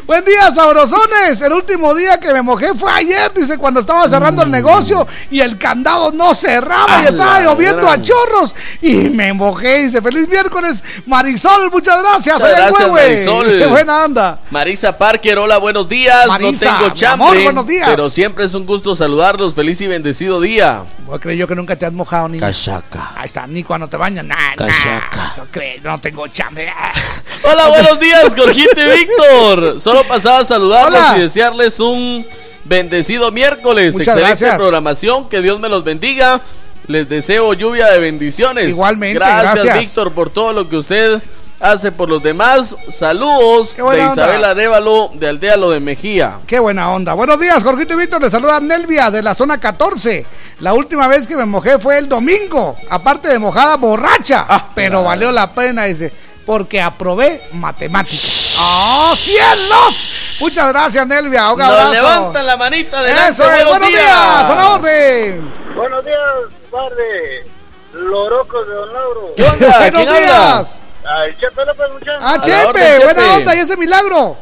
Buen 0.05 0.23
día, 0.23 0.51
sabrosones. 0.51 1.41
El 1.41 1.53
último 1.53 1.95
día 1.95 2.19
que 2.19 2.31
me 2.31 2.43
mojé 2.43 2.75
fue 2.75 2.91
ayer, 2.91 3.33
dice, 3.33 3.57
cuando 3.57 3.79
estaba 3.79 4.07
cerrando 4.07 4.43
el 4.43 4.51
negocio 4.51 5.07
y 5.31 5.39
el 5.39 5.57
candado 5.57 6.11
no 6.11 6.35
cerraba 6.35 7.01
y 7.01 7.07
estaba 7.07 7.39
lloviendo 7.39 7.89
a 7.89 7.99
chorros. 7.99 8.55
Y 8.83 9.09
me 9.09 9.33
mojé, 9.33 9.85
dice, 9.85 9.99
feliz 9.99 10.29
miércoles, 10.29 10.83
Marisol, 11.07 11.71
muchas 11.71 12.03
gracias. 12.03 12.39
Muchas 12.39 12.55
gracias. 12.55 12.91
Marisol. 12.91 13.47
Qué 13.47 13.65
buena 13.65 14.05
onda. 14.05 14.39
Marisa 14.51 14.95
Parker, 14.95 15.39
hola, 15.39 15.57
buenos 15.57 15.89
días. 15.89 16.27
Marisa, 16.27 16.71
no 16.71 16.77
tengo 16.77 16.93
chambre, 16.93 17.27
amor, 17.29 17.43
buenos 17.43 17.65
días. 17.65 17.94
Pero 17.95 18.09
siempre 18.09 18.45
es 18.45 18.53
un 18.53 18.65
gusto 18.65 18.95
saludarlos. 18.95 19.55
Feliz 19.55 19.79
y 19.81 19.87
bendecido 19.87 20.41
día. 20.41 20.83
Bueno, 21.05 21.19
creo 21.19 21.35
yo 21.35 21.47
que 21.47 21.55
nunca 21.55 21.75
te 21.75 21.85
has 21.85 21.93
mojado 21.93 22.27
ni. 22.27 22.39
Cachaca. 22.39 23.13
Ahí 23.15 23.25
está, 23.25 23.47
ni 23.47 23.63
cuando 23.63 23.87
te 23.87 23.97
bañas, 23.97 24.25
nada. 24.25 24.55
Cachaca. 24.55 25.33
No 25.37 25.45
creo, 25.51 25.81
no 25.83 25.99
tengo 25.99 26.27
chambre. 26.27 26.71
Hola, 27.43 27.69
buenos 27.69 27.99
días, 27.99 28.35
Jorgito 28.35 28.81
y 28.81 28.97
Víctor. 28.97 29.79
Solo 29.79 30.03
pasaba 30.07 30.39
a 30.39 30.43
saludarlos 30.43 30.99
Hola. 30.99 31.17
y 31.17 31.21
desearles 31.21 31.79
un 31.79 32.25
bendecido 32.65 33.31
miércoles. 33.31 33.93
Muchas 33.93 34.07
Excelente 34.15 34.43
gracias. 34.43 34.57
programación, 34.57 35.29
que 35.29 35.41
Dios 35.41 35.59
me 35.59 35.69
los 35.69 35.83
bendiga. 35.83 36.41
Les 36.87 37.09
deseo 37.09 37.53
lluvia 37.53 37.87
de 37.87 37.99
bendiciones. 37.99 38.69
Igualmente, 38.69 39.15
Gracias, 39.15 39.53
gracias. 39.63 39.79
Víctor, 39.79 40.11
por 40.11 40.29
todo 40.29 40.53
lo 40.53 40.69
que 40.69 40.77
usted 40.77 41.21
hace 41.71 41.91
por 41.91 42.09
los 42.09 42.21
demás. 42.21 42.75
Saludos 42.89 43.75
de 43.75 43.81
onda. 43.81 44.07
Isabel 44.11 44.43
Arevalo 44.43 45.09
de 45.13 45.29
Aldea 45.29 45.57
Lo 45.57 45.71
de 45.71 45.79
Mejía. 45.79 46.39
Qué 46.45 46.59
buena 46.59 46.91
onda. 46.91 47.13
Buenos 47.13 47.39
días, 47.39 47.63
Jorgito 47.63 47.93
y 47.93 47.97
Víctor. 47.97 48.21
Les 48.21 48.31
saluda 48.31 48.59
Nelvia 48.59 49.09
de 49.11 49.23
la 49.23 49.33
zona 49.33 49.59
14. 49.59 50.25
La 50.59 50.73
última 50.73 51.07
vez 51.07 51.27
que 51.27 51.35
me 51.35 51.45
mojé 51.45 51.79
fue 51.79 51.97
el 51.97 52.07
domingo. 52.07 52.77
Aparte 52.89 53.27
de 53.27 53.39
mojada 53.39 53.77
borracha. 53.77 54.45
Ah, 54.47 54.67
pero 54.75 55.03
valió 55.03 55.31
la 55.31 55.51
pena, 55.53 55.85
dice. 55.85 56.13
Porque 56.45 56.79
aprobé 56.79 57.41
matemáticas. 57.53 58.57
¡Oh, 58.59 59.15
cielos! 59.15 60.37
Muchas 60.39 60.69
gracias, 60.69 61.07
Nelvia. 61.07 61.51
Un 61.51 61.59
Nos 61.59 61.67
abrazo. 61.67 61.91
levantan 61.91 62.45
la 62.45 62.57
manita 62.57 62.99
adelante. 62.99 63.31
Eso 63.31 63.51
es. 63.51 63.65
Buenos 63.65 63.87
días. 63.89 64.49
A 64.49 64.55
la 64.55 64.73
orden. 64.75 65.51
Buenos 65.75 66.05
días, 66.05 66.19
padre. 66.71 67.45
Lorocos 67.93 68.67
de 68.67 68.73
Don 68.73 68.93
Lauro. 68.93 69.33
¿Qué 69.35 69.43
onda? 69.43 69.79
Buenos 69.79 70.15
días. 70.15 70.81
Chepe 71.39 71.65
López, 71.65 71.91
muchachos. 71.93 72.21
Ah, 72.21 72.35
la 72.37 72.41
Chepe. 72.41 72.65
orden, 72.67 72.97
Buena 73.03 73.21
Chepe. 73.21 73.33
onda. 73.37 73.55
Y 73.55 73.59
ese 73.59 73.77
milagro. 73.77 74.37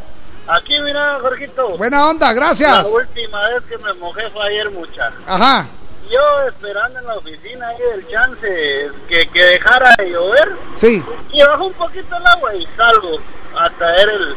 Aquí, 0.47 0.79
mira, 0.81 1.17
Jorgito. 1.21 1.69
Buena 1.77 2.07
onda. 2.09 2.27
La 2.27 2.33
Gracias. 2.33 2.87
última 2.87 3.47
vez 3.49 3.63
que 3.69 3.77
me 3.77 3.93
mojé 3.93 4.29
fue 4.29 4.45
ayer, 4.47 4.69
muchacho. 4.71 5.15
Ajá. 5.27 5.65
Yo 6.09 6.41
esperando 6.47 6.99
en 6.99 7.07
la 7.07 7.15
oficina 7.15 7.67
ahí 7.69 7.77
del 7.77 8.07
chance 8.09 8.91
que, 9.07 9.27
que 9.29 9.43
dejara 9.43 9.89
de 9.97 10.09
llover. 10.11 10.51
Sí. 10.75 11.03
Y 11.31 11.41
bajó 11.41 11.65
un 11.65 11.73
poquito 11.73 12.15
el 12.17 12.27
agua 12.27 12.53
y 12.55 12.67
salgo 12.77 13.17
a 13.57 13.69
traer 13.71 14.09
el, 14.09 14.35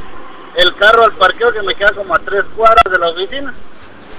el 0.57 0.75
carro 0.77 1.05
al 1.05 1.13
parqueo 1.13 1.53
que 1.53 1.63
me 1.63 1.75
queda 1.75 1.93
como 1.93 2.15
a 2.15 2.19
tres 2.21 2.45
cuadras 2.57 2.85
de 2.91 2.99
la 2.99 3.09
oficina. 3.09 3.53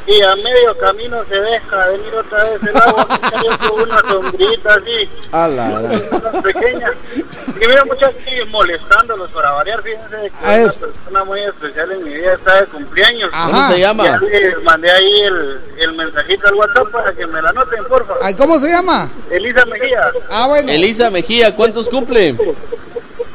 Y 0.08 0.22
a 0.22 0.36
medio 0.38 0.78
camino 0.78 1.24
se 1.28 1.36
deja 1.39 1.88
venir 1.88 2.16
otra 2.16 2.43
vez 2.45 2.64
el 2.64 2.78
agua. 2.78 3.08
cayó 3.32 3.58
con 3.58 3.82
una 3.82 3.99
sombrita 3.99 4.74
así. 4.76 5.10
A 5.34 5.47
la. 5.49 5.66
Una 5.66 6.41
pequeña. 6.41 6.91
Y 7.60 7.68
mira, 7.68 7.84
muchachos, 7.84 8.16
aquí 8.22 8.36
molestándolos 8.49 9.30
para 9.32 9.51
variar. 9.51 9.82
Fíjense 9.82 10.32
que 10.39 10.45
A 10.47 10.64
una 10.64 10.72
persona 10.72 11.24
muy 11.26 11.41
especial 11.41 11.91
en 11.91 12.03
mi 12.05 12.14
vida 12.14 12.34
está 12.34 12.62
de 12.62 12.68
cumpleaños. 12.68 13.30
Ajá. 13.34 13.51
¿Cómo 13.51 13.68
se 13.68 13.80
llama? 13.80 14.03
Ya 14.05 14.20
les 14.20 14.64
mandé 14.64 14.91
ahí 14.91 15.22
el, 15.24 15.62
el 15.78 15.93
mensajito 15.93 16.47
al 16.47 16.55
WhatsApp 16.55 16.88
para 16.91 17.14
que 17.14 17.28
me 17.28 17.41
la 17.41 17.49
anoten, 17.49 17.84
por 17.86 18.08
favor. 18.08 18.36
¿Cómo 18.38 18.60
se 18.60 18.70
llama? 18.70 19.10
Elisa 19.30 19.66
Mejía. 19.66 20.12
Ah, 20.30 20.47
bueno. 20.47 20.72
Elisa 20.72 21.10
Mejía, 21.10 21.53
¿cuántos 21.53 21.89
cumple? 21.89 22.36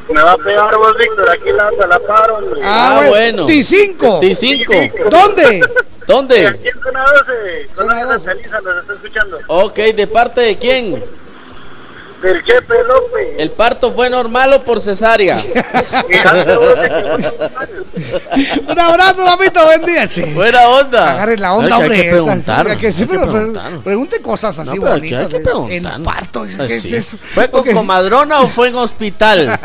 Me 0.09 0.21
va 0.21 0.31
a 0.33 0.37
pegar 0.37 0.75
vos, 0.77 0.97
Víctor. 0.97 1.29
Aquí 1.29 1.51
la 1.51 1.67
anda, 1.67 1.87
la 1.87 1.99
paro. 1.99 2.39
Ah, 2.63 2.99
Ah, 3.03 3.09
bueno. 3.09 3.45
bueno. 3.45 3.47
T5. 3.47 4.19
T5. 4.21 5.09
¿Dónde? 5.09 5.61
¿Dónde? 6.07 6.47
Aquí 6.47 6.67
en 6.67 6.81
zona 6.81 7.03
12, 7.03 7.69
Zona 7.75 7.75
Colonia 7.75 8.05
12. 8.05 8.19
Santa 8.25 8.31
Elisa, 8.41 8.59
los 8.61 8.77
está 8.81 8.93
escuchando. 8.93 9.39
Ok, 9.47 9.75
¿de 9.77 10.07
parte 10.07 10.41
de 10.41 10.57
quién? 10.57 11.03
Del 12.23 12.41
Chepe 12.43 12.73
López. 12.87 13.27
¿El 13.37 13.51
parto 13.51 13.91
fue 13.91 14.09
normal 14.09 14.53
o 14.53 14.63
por 14.63 14.79
cesárea? 14.79 15.43
Un 18.67 18.79
abrazo, 18.79 19.25
papito. 19.25 19.63
Buen 19.65 19.85
día. 19.85 20.03
Este. 20.03 20.25
Buena 20.33 20.67
onda. 20.69 21.11
Agarre 21.11 21.37
la 21.37 21.53
onda, 21.53 21.77
hombre. 21.77 21.95
Hay 21.97 22.03
que 22.03 22.09
preguntar. 22.11 22.67
Ya 22.67 22.75
que 22.77 22.91
sí, 22.91 23.01
hay 23.01 23.07
que 23.07 23.13
pero 23.13 23.21
pre- 23.23 23.31
preguntar. 23.31 23.71
pregunte 23.83 24.21
cosas 24.21 24.57
así 24.59 24.79
No, 24.79 24.85
bonitas. 24.89 25.19
hay 25.23 25.27
que 25.27 25.39
preguntar. 25.41 25.93
El 25.97 26.03
parto. 26.03 26.43
¿qué 26.45 26.55
Pues 26.55 26.71
es 26.71 26.81
sí. 26.81 26.95
eso? 26.95 27.17
¿Fue 27.33 27.49
con 27.51 27.61
Ok. 27.61 27.73
comadrona 27.73 28.39
o 28.41 28.47
fue 28.47 28.69
en 28.69 28.75
hospital? 28.75 29.49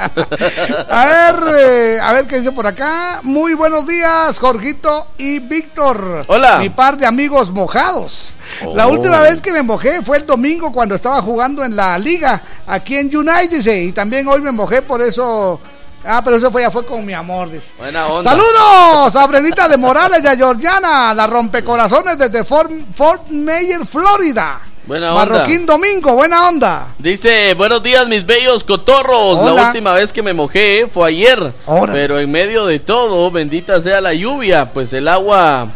A 0.91 1.05
ver, 1.07 1.35
eh, 1.61 1.99
a 2.03 2.13
ver 2.13 2.27
qué 2.27 2.39
dice 2.41 2.53
por 2.53 2.67
acá. 2.67 3.21
Muy 3.23 3.55
buenos 3.55 3.87
días, 3.87 4.39
Jorgito 4.39 5.07
y 5.17 5.39
Víctor. 5.39 6.25
Hola. 6.27 6.59
Mi 6.59 6.71
par 6.71 6.97
de 6.97 7.07
amigos 7.07 7.51
mojados. 7.51 8.35
La 8.75 8.87
Oh. 8.89 8.93
última 8.93 9.21
vez 9.21 9.41
que 9.41 9.53
me 9.53 9.63
mojé 9.63 10.03
fue 10.03 10.17
el 10.19 10.27
domingo 10.27 10.73
cuando 10.73 10.95
estaba 10.95 11.21
jugando 11.23 11.65
en 11.65 11.77
la 11.77 11.99
liga 11.99 12.41
aquí 12.67 12.97
en 12.97 13.15
United, 13.15 13.51
dice. 13.51 13.83
Y 13.83 13.93
también 13.93 14.27
hoy 14.29 14.41
me 14.41 14.53
mojé, 14.53 14.83
por 14.83 15.01
eso. 15.01 15.61
Ah, 16.05 16.23
pero 16.25 16.37
eso 16.37 16.51
fue, 16.51 16.63
ya 16.63 16.71
fue 16.71 16.85
con 16.87 17.05
mi 17.05 17.13
amor, 17.13 17.51
dice. 17.51 17.73
Buena 17.79 18.07
onda. 18.07 18.31
Saludos 18.31 19.17
a 19.17 19.27
Brenita 19.27 19.69
de 19.69 19.77
Morales 19.77 20.23
y 20.23 20.27
a 20.27 20.37
Georgiana, 20.37 21.13
la 21.13 21.27
rompecorazones 21.27 22.17
desde 22.19 22.45
Fort, 22.45 22.71
Fort 22.95 23.29
Mayer, 23.29 23.85
Florida. 23.85 24.61
Buena 24.87 25.15
onda. 25.15 25.27
Marroquín 25.27 25.67
Domingo, 25.67 26.15
buena 26.15 26.49
onda. 26.49 26.87
Dice, 26.99 27.53
buenos 27.55 27.83
días 27.83 28.09
mis 28.09 28.25
bellos 28.25 28.65
cotorros. 28.65 29.39
Hola. 29.39 29.55
La 29.55 29.67
última 29.67 29.93
vez 29.93 30.15
que 30.15 30.23
me 30.23 30.33
mojé 30.33 30.89
fue 30.93 31.09
ayer. 31.09 31.53
Órale. 31.67 31.93
Pero 31.93 32.19
en 32.19 32.31
medio 32.31 32.65
de 32.65 32.79
todo, 32.79 33.31
bendita 33.31 33.83
sea 33.83 34.01
la 34.01 34.15
lluvia, 34.15 34.73
pues 34.73 34.95
el 34.95 35.09
agua 35.09 35.69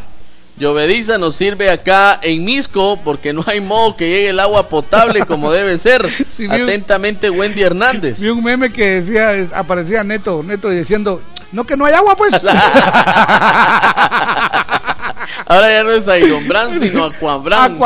llovediza 0.63 1.19
nos 1.19 1.37
sirve 1.37 1.71
acá 1.71 2.19
en 2.23 2.45
Misco 2.45 2.99
porque 3.05 3.33
no 3.33 3.45
hay 3.47 3.61
modo 3.61 3.97
que 3.97 4.09
llegue 4.09 4.31
el 4.31 4.41
agua 4.41 4.69
potable 4.69 5.27
como 5.27 5.51
debe 5.53 5.77
ser. 5.79 6.09
Sí, 6.29 6.47
vi 6.47 6.57
un- 6.57 6.63
Atentamente 6.63 7.29
Wendy 7.29 7.63
Hernández. 7.63 8.21
Vi 8.21 8.29
un 8.29 8.43
meme 8.43 8.73
que 8.73 8.87
decía, 9.01 9.33
es- 9.35 9.53
aparecía 9.53 10.03
Neto, 10.05 10.43
Neto 10.43 10.71
diciendo, 10.71 11.21
no 11.53 11.65
que 11.65 11.77
no 11.77 11.85
hay 11.85 11.93
agua, 11.95 12.17
pues. 12.17 12.33
Ahora 15.47 15.71
ya 15.71 15.83
no 15.83 15.91
es 15.93 16.07
Iron 16.07 16.47
Brand, 16.49 16.79
sino. 16.83 17.05
Aquabrand. 17.05 17.77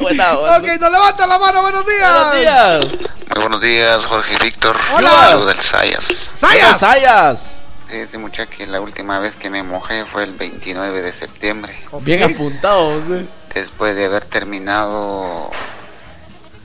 Buena 0.00 0.32
onda. 0.38 0.58
ok, 0.58 0.66
nos 0.80 0.90
levanta 0.92 1.26
la 1.26 1.38
mano, 1.38 1.62
buenos 1.62 1.84
días. 1.84 2.12
Buenos 2.12 2.36
días. 2.40 3.10
Muy 3.34 3.40
buenos 3.42 3.60
días, 3.60 4.04
Jorge 4.06 4.34
y 4.34 4.44
Víctor. 4.44 4.76
Hola. 4.94 5.10
Saludos 5.10 5.46
del 5.48 5.64
Sayas. 5.64 6.04
Sayas. 6.34 6.78
Sayas. 6.80 7.62
Fíjese, 7.88 8.18
muchacha, 8.18 8.50
que 8.50 8.66
la 8.66 8.80
última 8.80 9.18
vez 9.18 9.34
que 9.34 9.48
me 9.48 9.62
mojé 9.62 10.04
fue 10.04 10.24
el 10.24 10.32
29 10.34 11.00
de 11.00 11.12
septiembre, 11.12 11.74
Bien 12.02 12.22
apuntados. 12.22 13.02
eh. 13.10 13.26
después 13.54 13.96
de 13.96 14.04
haber 14.04 14.24
terminado 14.26 15.50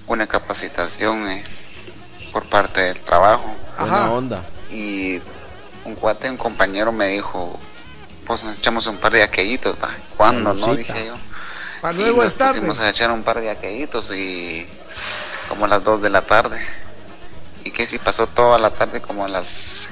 una 0.07 0.27
capacitación 0.27 1.29
eh, 1.29 1.43
por 2.31 2.43
parte 2.49 2.81
del 2.81 2.99
trabajo. 2.99 3.55
Buena 3.79 4.11
onda. 4.11 4.43
Y 4.69 5.21
un 5.85 5.95
cuate, 5.95 6.29
un 6.29 6.37
compañero 6.37 6.91
me 6.91 7.07
dijo, 7.07 7.57
pues 8.27 8.43
nos 8.43 8.57
echamos 8.57 8.85
un 8.87 8.97
par 8.97 9.13
de 9.13 9.23
aquellitos, 9.23 9.75
¿va? 9.81 9.91
¿Cuándo? 10.17 10.53
No, 10.53 10.75
dije 10.75 11.05
yo. 11.07 11.15
Para 11.81 11.93
luego 11.93 12.17
nos 12.23 12.33
es 12.33 12.37
tarde. 12.37 12.61
a 12.79 12.89
echar 12.89 13.11
un 13.11 13.23
par 13.23 13.39
de 13.39 13.49
aquellitos 13.49 14.11
y 14.13 14.67
como 15.47 15.65
a 15.65 15.67
las 15.67 15.83
2 15.83 16.01
de 16.01 16.09
la 16.09 16.21
tarde. 16.21 16.65
Y 17.63 17.71
que 17.71 17.87
si 17.87 17.97
pasó 17.97 18.27
toda 18.27 18.57
la 18.59 18.71
tarde 18.71 19.01
como 19.01 19.25
a 19.25 19.29
las 19.29 19.87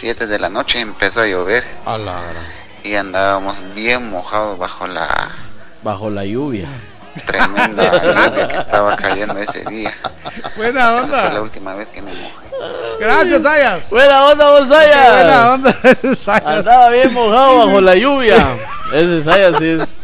7 0.00 0.26
de 0.26 0.38
la 0.38 0.48
noche 0.48 0.80
empezó 0.80 1.20
a 1.20 1.26
llover 1.26 1.64
A 1.86 1.98
la 1.98 2.12
gran. 2.20 2.46
y 2.82 2.94
andábamos 2.94 3.56
bien 3.74 4.10
mojados 4.10 4.58
bajo 4.58 4.86
la 4.86 5.30
Bajo 5.82 6.10
la 6.10 6.24
lluvia. 6.24 6.68
tremenda 7.26 7.92
lluvia 8.02 8.48
que 8.48 8.54
estaba 8.56 8.96
cayendo 8.96 9.38
ese 9.38 9.64
día. 9.64 9.92
Buena 10.56 10.80
Esa 11.00 11.08
fue 11.08 11.10
la 11.10 11.24
onda. 11.28 11.42
última 11.42 11.74
vez 11.74 11.88
que 11.88 12.00
me 12.02 12.12
mojé. 12.12 12.32
Gracias, 13.00 13.42
Sayas. 13.42 13.90
Buena 13.90 14.24
onda, 14.26 14.50
vos 14.50 14.68
Sayas. 14.68 15.12
Buena 15.12 15.52
onda, 15.54 15.72
Sayas. 16.16 16.46
Andaba 16.46 16.88
bien 16.90 17.12
mojado 17.12 17.66
bajo 17.66 17.80
la 17.80 17.96
lluvia. 17.96 18.36
Ese 18.92 19.22
Sayas 19.22 19.56
sí 19.58 19.66
es. 19.80 19.94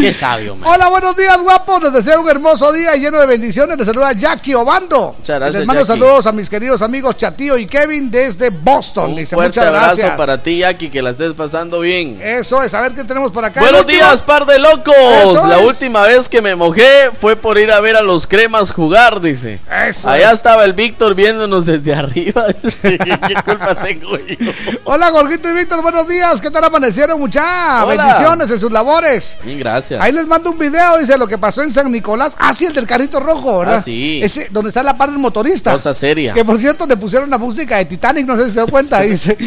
Qué 0.00 0.12
sabio, 0.12 0.56
man. 0.56 0.68
Hola, 0.74 0.88
buenos 0.88 1.16
días, 1.16 1.38
guapos. 1.40 1.82
Les 1.82 1.92
deseo 1.92 2.20
un 2.20 2.28
hermoso 2.28 2.70
día 2.72 2.94
lleno 2.96 3.18
de 3.18 3.26
bendiciones. 3.26 3.76
Les 3.78 3.86
saluda 3.86 4.12
Jackie 4.12 4.54
Obando. 4.54 5.14
Muchas 5.18 5.38
gracias, 5.38 5.58
Les 5.60 5.66
mando 5.66 5.82
Jackie. 5.84 5.98
saludos 6.00 6.26
a 6.26 6.32
mis 6.32 6.50
queridos 6.50 6.82
amigos 6.82 7.16
Chatío 7.16 7.56
y 7.56 7.66
Kevin 7.66 8.10
desde 8.10 8.50
Boston. 8.50 9.10
Un 9.10 9.16
Dice, 9.16 9.34
fuerte 9.34 9.58
muchas 9.60 9.66
abrazo 9.68 9.86
gracias. 9.96 10.16
para 10.18 10.42
ti, 10.42 10.58
Jackie, 10.58 10.90
que 10.90 11.00
la 11.00 11.10
estés 11.10 11.32
pasando 11.32 11.80
bien. 11.80 12.20
Eso 12.22 12.62
es, 12.62 12.74
a 12.74 12.82
ver 12.82 12.92
qué 12.92 13.04
tenemos 13.04 13.32
por 13.32 13.44
acá. 13.44 13.60
Buenos 13.60 13.86
días, 13.86 14.20
par 14.22 14.44
de 14.44 14.58
locos. 14.58 14.94
Eso 14.96 15.46
La 15.46 15.58
es. 15.60 15.64
última 15.64 16.02
vez 16.02 16.28
que 16.28 16.42
me 16.42 16.54
mojé 16.54 17.10
fue 17.18 17.34
por 17.36 17.56
ir 17.56 17.72
a 17.72 17.80
ver 17.80 17.96
a 17.96 18.02
los 18.02 18.26
cremas 18.26 18.72
jugar, 18.72 19.20
dice. 19.22 19.60
Eso 19.88 20.10
Allá 20.10 20.28
es. 20.28 20.34
estaba 20.34 20.64
el 20.66 20.74
Víctor 20.74 21.14
viéndonos 21.14 21.64
desde 21.64 21.94
arriba. 21.98 22.44
¿Qué, 22.82 23.34
culpa 23.44 23.74
tengo 23.82 24.18
yo? 24.18 24.52
Hola, 24.84 25.08
Gorgito 25.10 25.48
y 25.48 25.54
Víctor, 25.54 25.80
buenos 25.82 26.06
días. 26.06 26.40
¿Qué 26.40 26.50
tal 26.50 26.64
amanecieron, 26.64 27.18
mucha? 27.18 27.84
Hola. 27.84 28.04
Bendiciones 28.04 28.50
en 28.50 28.58
sus 28.58 28.70
labores. 28.70 29.38
Bien, 29.42 29.58
gracias. 29.58 29.85
Ahí 30.00 30.12
les 30.12 30.26
mando 30.26 30.50
un 30.50 30.58
video, 30.58 30.98
dice 30.98 31.16
lo 31.18 31.26
que 31.26 31.38
pasó 31.38 31.62
en 31.62 31.70
San 31.70 31.90
Nicolás. 31.90 32.34
Ah, 32.38 32.52
sí, 32.52 32.64
el 32.66 32.74
del 32.74 32.86
carrito 32.86 33.20
rojo, 33.20 33.60
¿verdad? 33.60 33.76
Ah, 33.78 33.82
sí. 33.82 34.20
Ese, 34.22 34.48
donde 34.50 34.68
está 34.68 34.82
la 34.82 34.96
parte 34.96 35.12
del 35.12 35.20
motorista. 35.20 35.72
Cosa 35.72 35.94
seria. 35.94 36.34
Que 36.34 36.44
por 36.44 36.60
cierto 36.60 36.86
le 36.86 36.96
pusieron 36.96 37.30
la 37.30 37.38
música 37.38 37.76
de 37.78 37.84
Titanic, 37.86 38.26
no 38.26 38.36
sé 38.36 38.44
si 38.44 38.50
se 38.50 38.60
dio 38.60 38.68
cuenta, 38.68 39.00
dice. 39.02 39.36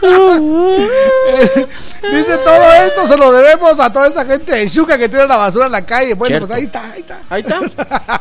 dice 2.12 2.38
todo 2.44 2.72
eso 2.86 3.06
se 3.06 3.16
lo 3.16 3.32
debemos 3.32 3.78
a 3.78 3.92
toda 3.92 4.08
esa 4.08 4.24
gente 4.24 4.52
de 4.52 4.68
Chuca 4.68 4.96
que 4.98 5.08
tiene 5.08 5.26
la 5.26 5.36
basura 5.36 5.66
en 5.66 5.72
la 5.72 5.84
calle. 5.84 6.14
Bueno, 6.14 6.30
Cierto. 6.30 6.46
pues 6.48 6.58
ahí 6.58 6.64
está, 6.64 6.92
ahí 6.92 7.00
está. 7.00 7.20
Ahí 7.28 7.40
está. 7.42 7.60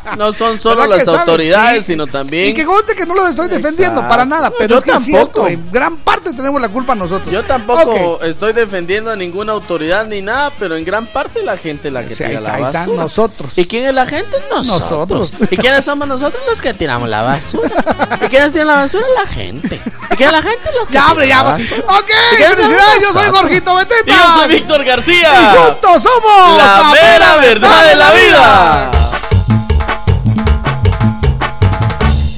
No 0.17 0.33
son 0.33 0.59
solo 0.59 0.81
¿Verdad 0.81 0.97
que 0.97 1.05
las 1.05 1.19
autoridades, 1.19 1.85
Sí. 1.85 1.93
sino 1.93 2.07
también. 2.07 2.49
Y 2.49 2.53
que 2.53 2.65
conste 2.65 2.95
que 2.95 3.05
no 3.05 3.13
los 3.13 3.29
estoy 3.29 3.47
defendiendo 3.47 4.01
Exacto. 4.01 4.09
para 4.09 4.25
nada, 4.25 4.51
pero 4.57 4.69
Yo 4.69 4.77
es 4.79 4.83
que 4.83 4.91
es 4.91 5.05
tampoco. 5.05 5.45
cierto, 5.45 5.47
en 5.47 5.71
gran 5.71 5.97
parte 5.97 6.33
tenemos 6.33 6.59
la 6.59 6.69
culpa 6.69 6.95
nosotros. 6.95 7.31
Yo 7.31 7.43
tampoco 7.43 8.19
estoy 8.23 8.53
defendiendo 8.53 9.11
a 9.11 9.15
ninguna 9.15 9.53
autoridad 9.53 10.05
ni 10.07 10.18
nada, 10.21 10.51
pero 10.57 10.75
en 10.75 10.85
gran 10.85 11.05
parte 11.07 11.43
la 11.43 11.57
gente 11.57 11.91
la 11.91 12.05
que 12.05 12.15
tira 12.15 12.29
está, 12.29 12.41
la 12.41 12.53
ahí 12.55 12.61
basura. 12.63 13.03
nosotros. 13.03 13.51
¿Y 13.55 13.65
quién 13.65 13.85
es 13.85 13.93
la 13.93 14.05
gente? 14.05 14.37
Nosotros. 14.49 14.79
Nosotros. 15.31 15.51
¿Y 15.51 15.57
quiénes 15.57 15.85
somos 15.85 16.07
nosotros 16.07 16.41
los 16.47 16.61
que 16.61 16.73
tiramos 16.73 17.07
la 17.09 17.21
basura? 17.21 18.17
¿Y 18.21 18.27
quiénes 18.27 18.51
tiran 18.51 18.67
la 18.67 18.75
basura? 18.75 19.05
La 19.21 19.27
gente. 19.29 19.81
¿Y 20.11 20.15
quién 20.15 20.29
es 20.29 20.33
la 20.35 20.41
gente? 20.41 20.69
Los 20.77 20.87
que 20.87 20.93
Ya, 20.93 21.07
hombre, 21.11 21.27
ya. 21.27 21.43
la. 21.43 21.53
Ok, 21.55 21.59
¿Y 21.59 22.35
quiénes 22.37 22.55
somos 22.57 22.71
felicidades, 22.73 23.01
yo 23.01 23.11
soy? 23.13 23.29
Jorgito 23.39 23.75
Beteta. 23.75 24.11
Y 24.11 24.13
yo 24.15 24.33
soy 24.35 24.47
Víctor 24.49 24.83
García. 24.83 25.29
Y 25.33 25.57
juntos 25.57 26.03
somos 26.03 26.57
La 26.57 26.91
mera 26.93 27.35
verdad 27.37 27.89
de 27.89 27.95
la 27.95 28.13
vida. 28.13 28.91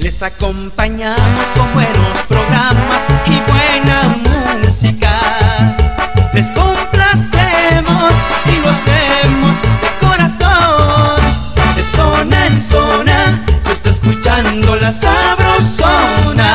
Les 0.00 0.22
acompañamos 0.22 1.46
con 1.56 1.72
buenos 1.74 2.18
programas 2.28 3.06
y 3.26 3.40
buena 3.50 4.16
música. 4.62 5.20
Les 6.32 6.50
escuchando 14.12 14.76
la 14.76 14.92
sabrosona. 14.92 16.54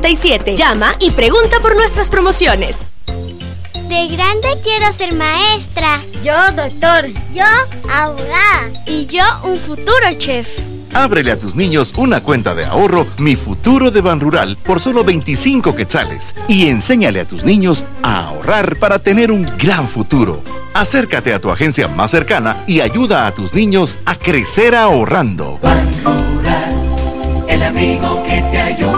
Llama 0.00 0.94
y 1.00 1.10
pregunta 1.10 1.58
por 1.60 1.74
nuestras 1.74 2.08
promociones. 2.08 2.92
De 3.88 4.06
grande 4.06 4.48
quiero 4.62 4.92
ser 4.92 5.12
maestra. 5.12 6.00
Yo 6.22 6.34
doctor. 6.54 7.08
Yo 7.34 7.44
abogada. 7.92 8.70
Y 8.86 9.06
yo 9.06 9.24
un 9.42 9.58
futuro 9.58 10.06
chef. 10.16 10.48
Ábrele 10.94 11.32
a 11.32 11.36
tus 11.36 11.56
niños 11.56 11.92
una 11.96 12.22
cuenta 12.22 12.54
de 12.54 12.64
ahorro 12.64 13.08
Mi 13.18 13.34
Futuro 13.34 13.90
de 13.90 14.00
Ban 14.00 14.20
Rural 14.20 14.56
por 14.56 14.78
solo 14.80 15.02
25 15.02 15.74
quetzales 15.74 16.34
y 16.46 16.68
enséñale 16.68 17.20
a 17.20 17.26
tus 17.26 17.42
niños 17.42 17.84
a 18.02 18.28
ahorrar 18.28 18.76
para 18.76 19.00
tener 19.00 19.32
un 19.32 19.50
gran 19.58 19.88
futuro. 19.88 20.42
Acércate 20.74 21.34
a 21.34 21.40
tu 21.40 21.50
agencia 21.50 21.88
más 21.88 22.12
cercana 22.12 22.62
y 22.68 22.80
ayuda 22.80 23.26
a 23.26 23.32
tus 23.32 23.52
niños 23.52 23.98
a 24.06 24.14
crecer 24.14 24.76
ahorrando. 24.76 25.58
Ban 25.60 25.90
Rural, 26.04 27.46
el 27.48 27.62
amigo 27.64 28.22
que 28.24 28.42
te 28.50 28.60
ayuda 28.60 28.97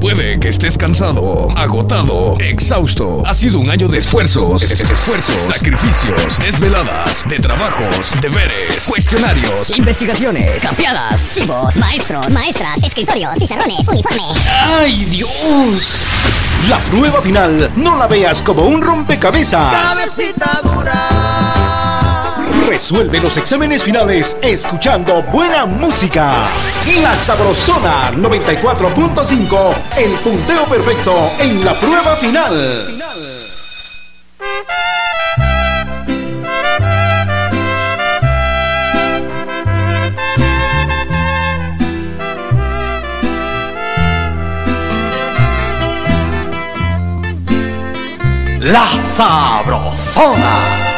Puede 0.00 0.40
que 0.40 0.48
estés 0.48 0.78
cansado, 0.78 1.48
agotado, 1.56 2.36
exhausto. 2.40 3.22
Ha 3.26 3.34
sido 3.34 3.58
un 3.58 3.70
año 3.70 3.86
de 3.88 3.98
esfuerzos, 3.98 4.62
es- 4.62 4.80
es- 4.80 4.90
esfuerzos, 4.90 5.36
sacrificios, 5.42 6.38
desveladas, 6.38 7.28
de 7.28 7.38
trabajos, 7.38 8.12
deberes, 8.22 8.84
cuestionarios. 8.84 9.76
Investigaciones, 9.76 10.62
campeadas, 10.62 11.34
chivos, 11.34 11.76
maestros, 11.76 12.32
maestras, 12.32 12.82
escritorios, 12.82 13.38
pizarrones, 13.38 13.86
uniforme. 13.88 14.22
¡Ay, 14.62 15.04
Dios! 15.06 16.04
La 16.68 16.78
prueba 16.78 17.20
final 17.20 17.70
no 17.76 17.96
la 17.98 18.06
veas 18.06 18.40
como 18.42 18.62
un 18.62 18.80
rompecabezas. 18.80 19.72
Cabecita 19.72 20.60
dura. 20.64 21.79
Resuelve 22.68 23.20
los 23.20 23.36
exámenes 23.36 23.82
finales 23.82 24.36
escuchando 24.42 25.22
buena 25.24 25.66
música. 25.66 26.48
La 27.02 27.16
Sabrosona 27.16 28.12
94.5, 28.12 29.74
el 29.96 30.12
punteo 30.12 30.64
perfecto 30.66 31.14
en 31.38 31.64
la 31.64 31.74
prueba 31.74 32.16
final. 32.16 32.86
La 48.60 48.92
Sabrosona. 48.96 50.89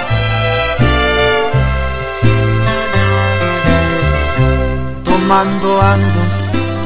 Tomando 5.12 5.82
ando 5.82 6.22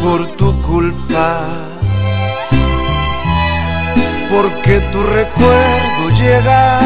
por 0.02 0.26
tu 0.36 0.50
culpa. 0.62 1.44
Porque 4.28 4.80
tu 4.92 5.00
recuerdo 5.04 6.02
llega 6.16 6.80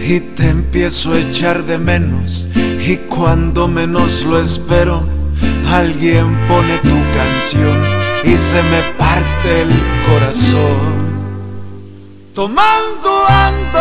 y 0.00 0.20
te 0.20 0.48
empiezo 0.48 1.14
a 1.14 1.18
echar 1.18 1.64
de 1.64 1.78
menos. 1.78 2.46
Y 2.54 2.98
cuando 3.08 3.66
menos 3.66 4.22
lo 4.22 4.38
espero, 4.38 5.02
alguien 5.68 6.38
pone 6.46 6.78
tu 6.78 6.98
canción 7.18 7.78
y 8.22 8.38
se 8.38 8.62
me 8.62 8.80
parte 8.96 9.62
el 9.62 9.72
corazón. 10.08 10.92
Tomando 12.32 13.26
ando 13.26 13.80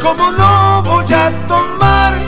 como 0.00 0.30
no 0.30 0.82
voy 0.84 1.12
a 1.12 1.32
tomar 1.48 2.27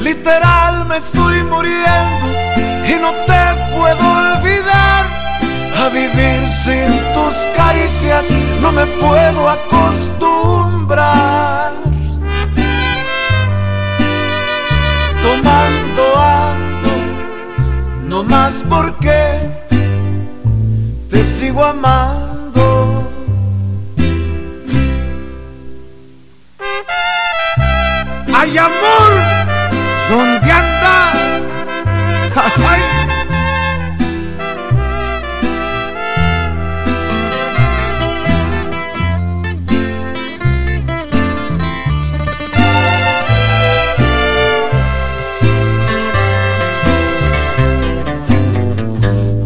Literal 0.00 0.86
me 0.86 0.96
estoy 0.96 1.44
muriendo 1.44 2.26
y 2.86 2.98
no 2.98 3.12
te 3.26 3.54
puedo 3.76 4.12
olvidar. 4.18 5.04
A 5.78 5.88
vivir 5.90 6.48
sin 6.48 6.88
tus 7.14 7.46
caricias 7.54 8.30
no 8.60 8.72
me 8.72 8.86
puedo 8.86 9.48
acostumbrar. 9.48 11.72
Tomando 15.22 16.18
ando, 16.18 16.90
no 18.08 18.24
más 18.24 18.64
porque 18.68 19.38
te 21.10 21.24
sigo 21.24 21.64
amando. 21.64 23.06
¡Ay, 28.34 28.56
amor! 28.56 28.89
¿Dónde 30.10 30.50
andas? 30.50 31.70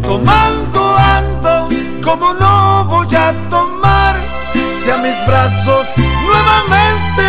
Tomando 0.01 0.97
ando 0.97 1.69
como 2.03 2.33
no 2.33 2.85
voy 2.85 3.07
a 3.15 3.33
tomar 3.51 4.15
si 4.83 4.89
a 4.89 4.97
mis 4.97 5.27
brazos 5.27 5.93
nuevamente 5.97 7.23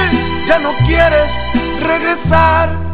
ya 0.47 0.59
no 0.59 0.73
quieres 0.87 1.31
regresar. 1.83 2.86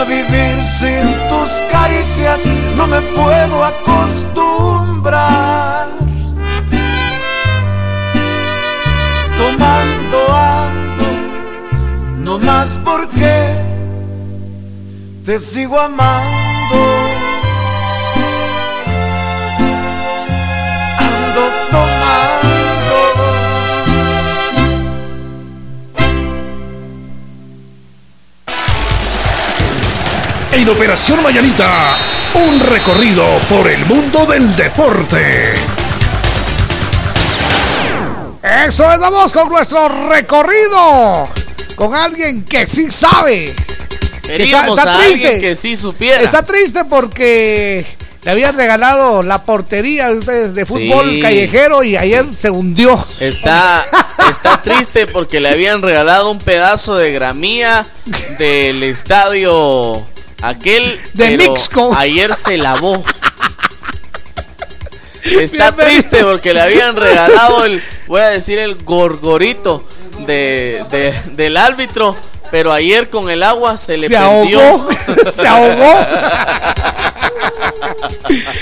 A 0.00 0.04
vivir 0.04 0.64
sin 0.64 1.04
tus 1.28 1.60
caricias 1.70 2.46
no 2.74 2.86
me 2.86 3.02
puedo 3.02 3.62
acostumbrar. 3.62 5.88
Tomando 9.36 10.32
ando, 10.32 11.04
no 12.16 12.38
más 12.38 12.80
porque 12.82 13.62
te 15.26 15.38
sigo 15.38 15.78
amando. 15.78 16.99
En 30.60 30.68
Operación 30.68 31.22
Mañanita, 31.22 31.96
un 32.34 32.60
recorrido 32.60 33.24
por 33.48 33.66
el 33.66 33.86
mundo 33.86 34.26
del 34.26 34.54
deporte. 34.56 35.54
Eso 38.66 38.92
es, 38.92 38.98
vamos 38.98 39.32
con 39.32 39.48
nuestro 39.48 39.88
recorrido. 40.10 41.24
Con 41.76 41.94
alguien 41.94 42.44
que 42.44 42.66
sí 42.66 42.90
sabe. 42.90 43.54
Que 44.26 44.54
a 44.54 44.66
alguien 44.66 45.40
que 45.40 45.56
sí 45.56 45.76
supiera. 45.76 46.20
Está 46.20 46.42
triste 46.42 46.84
porque 46.84 47.86
le 48.22 48.30
habían 48.30 48.54
regalado 48.54 49.22
la 49.22 49.42
portería 49.42 50.08
de 50.08 50.18
ustedes 50.18 50.54
de 50.54 50.66
fútbol 50.66 51.08
Sí. 51.08 51.20
callejero 51.22 51.82
y 51.82 51.96
ayer 51.96 52.26
se 52.36 52.50
hundió. 52.50 53.02
Está, 53.18 53.82
está 54.28 54.60
triste 54.60 55.06
porque 55.06 55.40
le 55.40 55.48
habían 55.48 55.80
regalado 55.80 56.30
un 56.30 56.38
pedazo 56.38 56.96
de 56.96 57.12
gramía 57.12 57.86
del 58.38 58.82
estadio 58.82 60.04
aquel 60.42 61.00
De 61.14 61.36
Mixco. 61.36 61.92
Ayer 61.96 62.34
se 62.34 62.56
lavó. 62.56 63.02
Está 65.22 65.72
triste 65.76 66.22
porque 66.24 66.54
le 66.54 66.60
habían 66.60 66.96
regalado 66.96 67.64
el, 67.64 67.82
voy 68.06 68.20
a 68.22 68.28
decir 68.28 68.58
el 68.58 68.74
gorgorito 68.76 69.86
de, 70.26 70.84
de- 70.90 71.14
del 71.34 71.56
árbitro, 71.56 72.16
pero 72.50 72.72
ayer 72.72 73.08
con 73.08 73.30
el 73.30 73.42
agua 73.42 73.76
se 73.76 73.96
le 73.96 74.06
Se 74.08 74.16
ahogó. 74.16 74.88
se 75.36 75.46
ahogó. 75.48 76.06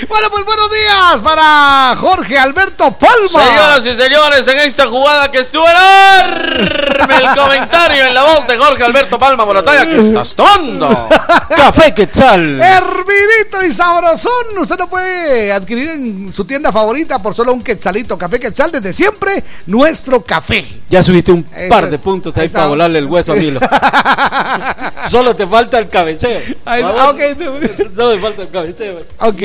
bueno, 0.08 0.28
pues 0.30 0.44
buenos 0.44 0.70
días 0.70 1.20
para 1.22 1.96
Jorge 1.98 2.38
Alberto 2.38 2.90
Palma. 2.92 3.28
Señoras 3.44 3.86
y 3.86 3.94
señores, 3.94 4.48
en 4.48 4.58
esta 4.60 4.86
jugada 4.86 5.30
que 5.30 5.38
estuvo 5.38 5.64
enorme 5.68 7.14
el 7.16 7.36
comentario 7.36 8.06
en 8.06 8.14
la 8.14 8.22
voz 8.22 8.46
de 8.46 8.56
Jorge 8.56 8.84
Alberto 8.84 9.18
Palma 9.18 9.44
Morataya 9.44 9.86
que 9.88 9.98
estás 9.98 10.34
tomando. 10.34 11.08
Café 11.48 11.94
Quetzal. 11.94 12.60
Hervidito 12.60 13.64
y 13.66 13.72
sabrosón. 13.72 14.32
Usted 14.60 14.78
lo 14.78 14.88
puede 14.88 15.52
adquirir 15.52 15.90
en 15.90 16.32
su 16.32 16.44
tienda 16.44 16.72
favorita 16.72 17.20
por 17.20 17.34
solo 17.34 17.52
un 17.52 17.62
quetzalito. 17.62 18.16
Café 18.18 18.38
Quetzal 18.40 18.72
desde 18.72 18.92
siempre, 18.92 19.42
nuestro 19.66 20.22
café. 20.22 20.66
Ya 20.88 21.02
subiste 21.02 21.32
un 21.32 21.46
Eso 21.54 21.68
par 21.68 21.84
es. 21.84 21.90
de 21.90 21.98
puntos 21.98 22.36
Ahí 22.36 22.42
ahí 22.44 22.48
para 22.48 22.66
volarle 22.66 22.98
el 22.98 23.06
hueso 23.06 23.32
a 23.32 23.36
Milo. 23.36 23.60
Solo 25.10 25.34
te 25.34 25.46
falta 25.46 25.78
el 25.78 25.88
cabeceo. 25.88 26.40
Vamos. 26.64 26.94
ah, 26.98 27.10
ok. 27.10 27.20
No 27.96 28.10
me 28.10 28.20
falta 28.20 28.42
el 28.42 28.48
cabeceo. 28.48 28.98
Ok. 29.20 29.42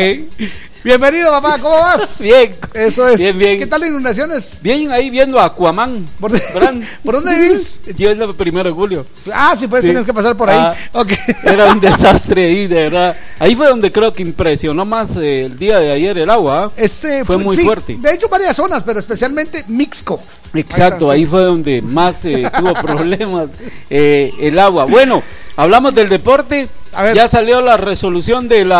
Bienvenido, 0.83 1.31
papá. 1.31 1.59
¿Cómo 1.59 1.77
vas? 1.77 2.21
Bien. 2.21 2.53
Eso 2.73 3.07
es. 3.07 3.17
Bien, 3.17 3.37
bien. 3.37 3.57
¿Qué 3.59 3.67
tal 3.67 3.79
las 3.79 3.89
inundaciones? 3.89 4.57
Bien 4.61 4.91
ahí 4.91 5.09
viendo 5.09 5.39
a 5.39 5.45
Aquaman. 5.45 6.05
¿Por, 6.19 6.31
¿por 7.05 7.15
dónde 7.15 7.39
vivís? 7.39 7.79
Yo 7.95 8.09
es 8.09 8.19
el 8.19 8.35
primero 8.35 8.67
de 8.67 8.75
julio. 8.75 9.05
Ah, 9.33 9.55
sí, 9.57 9.67
pues 9.67 9.83
Sí. 9.83 9.87
tienes 9.87 10.05
que 10.05 10.13
pasar 10.13 10.35
por 10.35 10.49
ahí. 10.49 10.57
Ah. 10.59 10.75
Era 11.45 11.71
un 11.71 11.79
desastre 11.79 12.47
ahí, 12.47 12.67
de 12.67 12.75
verdad. 12.75 13.15
Ahí 13.39 13.55
fue 13.55 13.67
donde 13.67 13.93
creo 13.93 14.11
que 14.11 14.23
impresionó 14.23 14.83
más 14.83 15.15
eh, 15.15 15.45
el 15.45 15.57
día 15.57 15.79
de 15.79 15.89
ayer 15.89 16.17
el 16.17 16.29
agua. 16.29 16.65
¿ah? 16.65 16.71
Este, 16.75 17.23
fue 17.23 17.37
muy 17.37 17.55
sí, 17.55 17.63
fuerte. 17.63 17.95
De 17.97 18.13
hecho, 18.15 18.27
varias 18.27 18.53
zonas, 18.53 18.83
pero 18.83 18.99
especialmente 18.99 19.63
Mixco. 19.69 20.19
Exacto, 20.53 21.09
ahí 21.09 21.25
fue 21.25 21.41
donde 21.43 21.81
más 21.81 22.23
eh, 22.25 22.49
tuvo 22.57 22.73
problemas 22.73 23.49
eh, 23.89 24.31
el 24.39 24.59
agua. 24.59 24.85
Bueno, 24.85 25.23
hablamos 25.55 25.93
del 25.95 26.09
deporte. 26.09 26.67
Ya 27.15 27.27
salió 27.27 27.59
la 27.61 27.75
resolución 27.75 28.47
del 28.47 28.71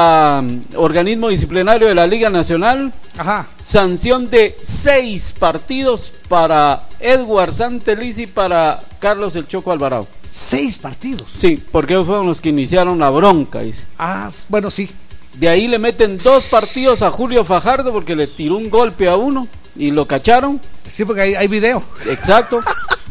organismo 0.76 1.30
disciplinario 1.30 1.88
de 1.88 1.96
la 1.96 2.06
Liga 2.06 2.30
Nacional. 2.30 2.94
Ajá. 3.18 3.48
Sanción 3.64 4.30
de 4.30 4.56
seis 4.62 5.34
partidos 5.38 6.14
para 6.28 6.84
Edward 7.00 7.54
Santeliz 7.54 8.20
y 8.20 8.28
para 8.28 8.80
Carlos 9.00 9.36
El 9.36 9.48
Choco 9.48 9.72
Alvarado. 9.72 10.08
Seis 10.30 10.78
partidos. 10.78 11.28
Sí, 11.36 11.64
porque 11.72 12.00
fueron 12.04 12.28
los 12.28 12.40
que 12.40 12.50
iniciaron 12.50 13.00
la 13.00 13.10
bronca. 13.10 13.62
dice. 13.62 13.84
Ah, 13.98 14.30
bueno, 14.50 14.70
sí. 14.70 14.90
De 15.36 15.50
ahí 15.50 15.68
le 15.68 15.80
meten 15.80 16.18
dos 16.18 16.46
partidos 16.50 17.02
a 17.02 17.12
Julio 17.12 17.44
Fajardo 17.44 17.92
porque 17.92 18.16
le 18.16 18.28
tiró 18.28 18.58
un 18.58 18.70
golpe 18.70 19.08
a 19.10 19.16
uno 19.16 19.48
y 19.76 19.92
lo 19.92 20.06
cacharon. 20.06 20.62
Sí, 20.92 21.06
porque 21.06 21.22
hay, 21.22 21.36
hay 21.36 21.48
video. 21.48 21.82
Exacto. 22.08 22.62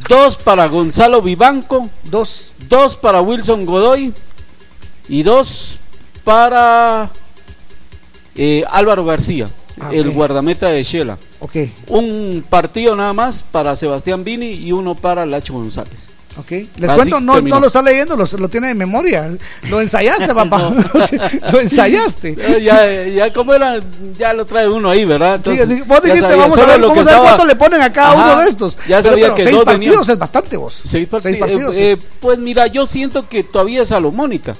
dos 0.08 0.36
para 0.36 0.66
Gonzalo 0.68 1.20
Vivanco. 1.20 1.88
Dos. 2.04 2.52
Dos 2.68 2.96
para 2.96 3.20
Wilson 3.20 3.66
Godoy. 3.66 4.12
Y 5.08 5.22
dos 5.24 5.78
para 6.24 7.10
eh, 8.36 8.64
Álvaro 8.70 9.04
García, 9.04 9.48
Ah, 9.80 9.90
el 9.92 10.10
guardameta 10.10 10.68
de 10.68 10.82
Shela. 10.82 11.18
Ok, 11.40 11.56
Un 11.88 12.44
partido 12.48 12.94
nada 12.94 13.12
más 13.12 13.42
para 13.42 13.74
Sebastián 13.74 14.22
Vini 14.22 14.52
y 14.52 14.70
uno 14.70 14.94
para 14.94 15.26
Lacho 15.26 15.54
González. 15.54 16.08
Ok. 16.38 16.50
Les 16.50 16.88
Así 16.90 16.96
cuento, 16.96 17.20
no, 17.20 17.40
no 17.40 17.60
lo 17.60 17.66
está 17.66 17.82
leyendo, 17.82 18.16
lo, 18.16 18.24
lo 18.38 18.48
tiene 18.48 18.68
de 18.68 18.74
memoria. 18.74 19.30
Lo 19.68 19.80
ensayaste, 19.80 20.34
papá. 20.34 20.72
lo 21.52 21.60
ensayaste. 21.60 22.36
Eh, 22.42 22.62
ya, 22.62 23.04
ya 23.04 23.32
como 23.32 23.54
era, 23.54 23.80
ya 24.18 24.32
lo 24.32 24.44
trae 24.44 24.68
uno 24.68 24.90
ahí, 24.90 25.04
¿verdad? 25.04 25.40
Sí, 25.44 25.50
vos 25.86 26.02
dijiste, 26.02 26.20
sabía 26.20 26.36
vamos 26.36 26.58
a 26.58 26.66
ver, 26.66 26.80
vamos 26.80 26.96
a 26.98 27.00
estaba- 27.00 27.22
cuánto 27.22 27.46
le 27.46 27.54
ponen 27.56 27.80
a 27.80 27.92
cada 27.92 28.12
Ajá, 28.12 28.32
uno 28.32 28.40
de 28.42 28.48
estos. 28.48 28.76
Ya 28.88 29.02
sabía 29.02 29.24
pero 29.26 29.34
que 29.36 29.42
seis 29.44 29.56
dos 29.56 29.64
partidos 29.64 30.08
es 30.08 30.18
bastante, 30.18 30.56
vos. 30.56 30.80
Seis 30.84 31.08
parti- 31.08 31.22
Seis 31.22 31.38
partidos. 31.38 31.76
eh, 31.76 31.92
eh, 31.92 31.98
pues 32.20 32.38
mira, 32.38 32.66
yo 32.66 32.84
siento 32.86 33.28
que 33.28 33.44
todavía 33.44 33.82
es 33.82 33.88
salomónica. 33.88 34.54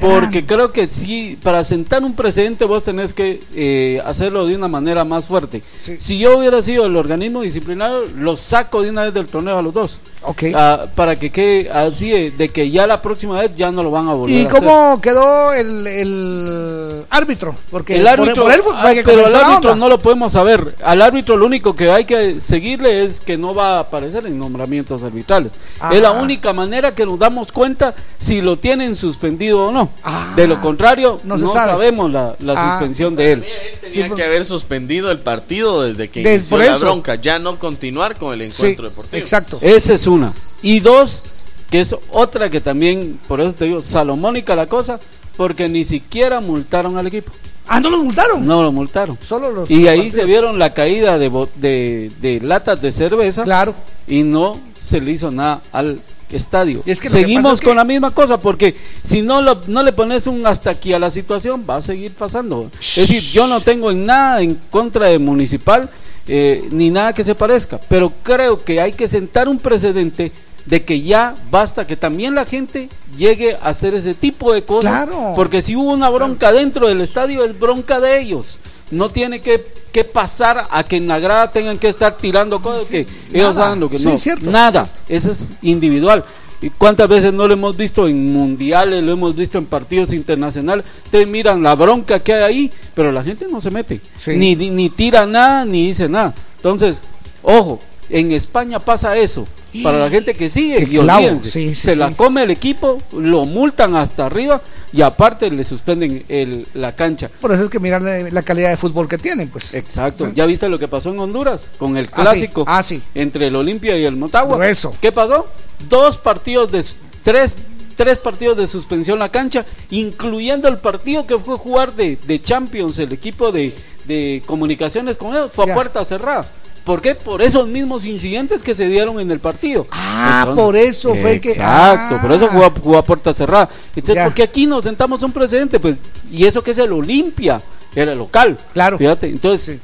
Porque 0.00 0.46
creo 0.46 0.72
que 0.72 0.86
sí, 0.86 1.38
para 1.42 1.64
sentar 1.64 2.02
un 2.04 2.14
precedente 2.14 2.64
vos 2.64 2.84
tenés 2.84 3.12
que 3.12 3.40
eh, 3.54 4.00
hacerlo 4.04 4.46
de 4.46 4.54
una 4.54 4.68
manera 4.68 5.04
más 5.04 5.24
fuerte. 5.24 5.62
Si 5.98 6.18
yo 6.18 6.38
hubiera 6.38 6.62
sido 6.62 6.86
el 6.86 6.96
organismo 6.96 7.42
disciplinario, 7.42 8.04
los 8.16 8.40
saco 8.40 8.82
de 8.82 8.90
una 8.90 9.04
vez 9.04 9.14
del 9.14 9.26
torneo 9.26 9.58
a 9.58 9.62
los 9.62 9.74
dos. 9.74 9.98
Ok. 10.22 10.44
Ah, 10.54 10.86
para 10.94 11.16
que 11.16 11.30
quede 11.30 11.70
así 11.70 12.10
de, 12.10 12.30
de 12.32 12.48
que 12.48 12.70
ya 12.70 12.86
la 12.86 13.00
próxima 13.00 13.40
vez 13.40 13.54
ya 13.54 13.70
no 13.70 13.82
lo 13.82 13.90
van 13.90 14.08
a 14.08 14.14
volver 14.14 14.34
¿Y 14.36 14.44
a 14.44 14.48
hacer. 14.48 14.58
cómo 14.64 15.00
quedó 15.00 15.52
el, 15.54 15.86
el 15.86 17.04
árbitro? 17.10 17.54
Porque 17.70 17.96
El 17.96 18.02
por- 18.02 18.10
árbitro, 18.10 18.42
por 18.44 18.52
él 18.52 18.60
fue- 18.62 18.72
ah, 18.76 18.94
que 18.94 19.02
pero 19.02 19.28
la 19.28 19.38
árbitro 19.46 19.76
no 19.76 19.88
lo 19.88 19.98
podemos 19.98 20.32
saber. 20.32 20.74
Al 20.84 21.02
árbitro 21.02 21.36
lo 21.36 21.46
único 21.46 21.74
que 21.76 21.90
hay 21.90 22.04
que 22.04 22.40
seguirle 22.40 23.04
es 23.04 23.20
que 23.20 23.36
no 23.38 23.54
va 23.54 23.76
a 23.76 23.80
aparecer 23.80 24.26
en 24.26 24.38
nombramientos 24.38 25.02
arbitrales. 25.02 25.52
Ah. 25.80 25.90
Es 25.94 26.00
la 26.02 26.10
única 26.12 26.52
manera 26.52 26.94
que 26.94 27.06
nos 27.06 27.18
damos 27.18 27.52
cuenta 27.52 27.94
si 28.18 28.42
lo 28.42 28.56
tienen 28.58 28.96
suspendido 28.96 29.64
o 29.68 29.72
no. 29.72 29.88
Ah. 30.02 30.32
de 30.36 30.46
lo 30.48 30.60
contrario, 30.60 31.20
No 31.24 31.36
no, 31.36 31.46
se 31.46 31.52
sabe. 31.52 31.72
sabemos 31.72 32.10
la, 32.10 32.34
la 32.40 32.54
Ah. 32.56 32.70
suspensión 32.78 33.14
de 33.16 33.32
él. 33.32 33.44
Tenía 33.82 34.10
que 34.14 34.22
haber 34.24 34.44
suspendido 34.44 35.10
el 35.10 35.18
partido 35.20 35.82
desde 35.82 36.08
que 36.08 36.20
inició 36.22 36.56
por 36.58 36.66
la 36.66 36.76
bronca, 36.76 37.14
ya 37.14 37.38
no 37.38 37.58
continuar 37.58 38.16
con 38.16 38.34
el 38.34 38.42
encuentro 38.42 38.88
deportivo. 38.88 39.16
Exacto. 39.16 39.58
Esa 39.62 39.94
es 39.94 40.06
una. 40.08 40.32
Y 40.62 40.80
dos, 40.80 41.22
que 41.70 41.80
es 41.80 41.94
otra 42.10 42.50
que 42.50 42.60
también, 42.60 43.18
por 43.28 43.40
eso 43.40 43.52
te 43.52 43.66
digo, 43.66 43.80
salomónica 43.82 44.56
la 44.56 44.66
cosa, 44.66 44.98
porque 45.36 45.68
ni 45.68 45.84
siquiera 45.84 46.40
multaron 46.40 46.98
al 46.98 47.06
equipo. 47.06 47.30
Ah, 47.68 47.80
no 47.80 47.90
lo 47.90 47.98
multaron. 48.02 48.46
No 48.46 48.62
lo 48.62 48.72
multaron. 48.72 49.18
Solo 49.26 49.50
los 49.52 49.70
Y 49.70 49.86
ahí 49.88 49.98
partidos. 49.98 50.20
se 50.20 50.24
vieron 50.26 50.58
la 50.58 50.72
caída 50.72 51.18
de, 51.18 51.30
de, 51.56 52.10
de 52.20 52.40
latas 52.40 52.80
de 52.80 52.92
cerveza. 52.92 53.44
Claro. 53.44 53.74
Y 54.06 54.22
no 54.22 54.58
se 54.80 55.00
le 55.02 55.12
hizo 55.12 55.30
nada 55.30 55.60
al 55.72 56.00
estadio. 56.30 56.82
Y 56.86 56.90
es 56.90 57.00
que 57.00 57.08
Seguimos 57.08 57.44
pasa 57.44 57.54
es 57.54 57.60
que- 57.60 57.66
con 57.66 57.76
la 57.76 57.84
misma 57.84 58.10
cosa 58.12 58.38
porque 58.38 58.74
si 59.04 59.22
no, 59.22 59.40
lo- 59.40 59.60
no 59.66 59.82
le 59.82 59.92
pones 59.92 60.26
un 60.26 60.46
hasta 60.46 60.70
aquí 60.70 60.92
a 60.92 60.98
la 60.98 61.10
situación, 61.10 61.64
va 61.68 61.76
a 61.76 61.82
seguir 61.82 62.12
pasando. 62.12 62.70
Es 62.80 62.96
decir, 63.08 63.22
yo 63.32 63.46
no 63.46 63.60
tengo 63.60 63.90
en 63.90 64.04
nada 64.04 64.40
en 64.42 64.54
contra 64.70 65.06
de 65.06 65.18
Municipal 65.18 65.88
eh, 66.30 66.68
ni 66.70 66.90
nada 66.90 67.14
que 67.14 67.24
se 67.24 67.34
parezca, 67.34 67.80
pero 67.88 68.12
creo 68.22 68.62
que 68.62 68.80
hay 68.82 68.92
que 68.92 69.08
sentar 69.08 69.48
un 69.48 69.58
precedente 69.58 70.30
de 70.66 70.84
que 70.84 71.00
ya 71.00 71.34
basta 71.50 71.86
que 71.86 71.96
también 71.96 72.34
la 72.34 72.44
gente 72.44 72.90
llegue 73.16 73.54
a 73.54 73.68
hacer 73.70 73.94
ese 73.94 74.12
tipo 74.12 74.52
de 74.52 74.62
cosas 74.62 75.06
Claro. 75.06 75.32
porque 75.34 75.62
si 75.62 75.74
hubo 75.74 75.90
una 75.90 76.10
bronca 76.10 76.52
dentro 76.52 76.86
del 76.88 77.00
estadio 77.00 77.42
es 77.42 77.58
bronca 77.58 77.98
de 78.00 78.20
ellos 78.20 78.58
no 78.90 79.08
tiene 79.08 79.40
que, 79.40 79.64
que 79.92 80.04
pasar 80.04 80.66
a 80.70 80.84
que 80.84 80.96
en 80.96 81.08
la 81.08 81.18
grada 81.18 81.50
tengan 81.50 81.78
que 81.78 81.88
estar 81.88 82.16
tirando 82.16 82.60
cosas 82.62 82.86
que 82.88 83.06
ellos 83.32 83.56
hagan 83.58 83.80
lo 83.80 83.88
que 83.90 83.98
no 83.98 84.10
es 84.12 84.22
cierto. 84.22 84.50
nada 84.50 84.88
eso 85.08 85.30
es 85.30 85.50
individual 85.62 86.24
¿Y 86.60 86.70
cuántas 86.70 87.08
veces 87.08 87.32
no 87.32 87.46
lo 87.46 87.54
hemos 87.54 87.76
visto 87.76 88.08
en 88.08 88.32
mundiales, 88.32 89.04
lo 89.04 89.12
hemos 89.12 89.36
visto 89.36 89.58
en 89.58 89.66
partidos 89.66 90.12
internacionales? 90.12 90.84
Ustedes 91.04 91.28
miran 91.28 91.62
la 91.62 91.76
bronca 91.76 92.18
que 92.18 92.34
hay 92.34 92.42
ahí, 92.42 92.72
pero 92.94 93.12
la 93.12 93.22
gente 93.22 93.46
no 93.48 93.60
se 93.60 93.70
mete. 93.70 94.00
Sí. 94.18 94.32
Ni, 94.32 94.56
ni, 94.56 94.70
ni 94.70 94.90
tira 94.90 95.24
nada, 95.24 95.64
ni 95.64 95.86
dice 95.86 96.08
nada. 96.08 96.34
Entonces, 96.56 97.00
ojo, 97.42 97.78
en 98.10 98.32
España 98.32 98.78
pasa 98.78 99.16
eso. 99.16 99.46
Para 99.82 99.98
la 99.98 100.08
gente 100.08 100.32
que 100.32 100.48
sigue, 100.48 100.80
y 100.82 100.86
clavo, 100.98 101.26
olvídense, 101.26 101.50
sí, 101.50 101.68
sí, 101.68 101.74
se 101.74 101.94
la 101.96 102.10
come 102.12 102.42
el 102.42 102.50
equipo, 102.50 103.02
lo 103.12 103.44
multan 103.44 103.96
hasta 103.96 104.24
arriba 104.24 104.62
y 104.94 105.02
aparte 105.02 105.50
le 105.50 105.62
suspenden 105.62 106.24
el, 106.28 106.66
la 106.72 106.96
cancha. 106.96 107.28
Por 107.40 107.52
eso 107.52 107.64
es 107.64 107.68
que 107.68 107.78
miran 107.78 108.02
la, 108.02 108.18
la 108.30 108.42
calidad 108.42 108.70
de 108.70 108.78
fútbol 108.78 109.06
que 109.08 109.18
tienen, 109.18 109.48
pues. 109.50 109.74
Exacto. 109.74 110.32
¿Ya 110.34 110.46
viste 110.46 110.70
lo 110.70 110.78
que 110.78 110.88
pasó 110.88 111.10
en 111.10 111.20
Honduras 111.20 111.68
con 111.76 111.98
el 111.98 112.06
Ah, 112.12 112.22
clásico 112.22 112.64
Ah, 112.66 112.82
entre 113.14 113.48
el 113.48 113.56
Olimpia 113.56 113.98
y 113.98 114.06
el 114.06 114.16
Motagua? 114.16 114.56
Grueso. 114.56 114.94
¿Qué 115.02 115.12
pasó? 115.12 115.44
Dos 115.90 116.16
partidos 116.16 116.72
de 116.72 116.82
tres 117.22 117.54
tres 117.94 118.16
partidos 118.18 118.56
de 118.56 118.66
suspensión 118.68 119.18
la 119.18 119.28
cancha, 119.28 119.66
incluyendo 119.90 120.68
el 120.68 120.78
partido 120.78 121.26
que 121.26 121.36
fue 121.38 121.56
jugar 121.56 121.92
de, 121.94 122.16
de 122.26 122.40
Champions, 122.40 122.96
el 123.00 123.12
equipo 123.12 123.50
de, 123.52 123.74
de 124.06 124.40
comunicaciones 124.46 125.16
con 125.16 125.32
ellos, 125.32 125.50
fue 125.52 125.70
a 125.70 125.74
puerta 125.74 126.04
cerrada. 126.04 126.46
¿Por 126.88 127.02
qué? 127.02 127.14
Por 127.14 127.42
esos 127.42 127.68
mismos 127.68 128.06
incidentes 128.06 128.62
que 128.62 128.74
se 128.74 128.88
dieron 128.88 129.20
en 129.20 129.30
el 129.30 129.40
partido. 129.40 129.86
Ah, 129.90 130.50
por 130.56 130.74
eso 130.74 131.14
fue 131.14 131.38
que- 131.38 131.50
Exacto, 131.50 132.14
ah. 132.16 132.22
por 132.22 132.32
eso 132.32 132.48
jugó, 132.48 132.64
a- 132.64 132.70
jugó 132.70 132.96
a 132.96 133.04
puerta 133.04 133.34
cerrada. 133.34 133.68
Entonces, 133.94 134.14
Ya. 134.14 134.24
¿por 134.24 134.32
qué 134.32 134.42
aquí 134.42 134.64
nos 134.66 134.84
sentamos 134.84 135.22
un 135.22 135.30
precedente? 135.30 135.78
Pues, 135.78 135.98
y 136.32 136.46
eso 136.46 136.62
que 136.62 136.70
es 136.70 136.78
el 136.78 136.90
Olimpia, 136.92 137.60
era 137.94 138.12
el 138.12 138.18
local. 138.18 138.56
Claro. 138.72 138.96
Fíjate, 138.96 139.26
entonces, 139.28 139.80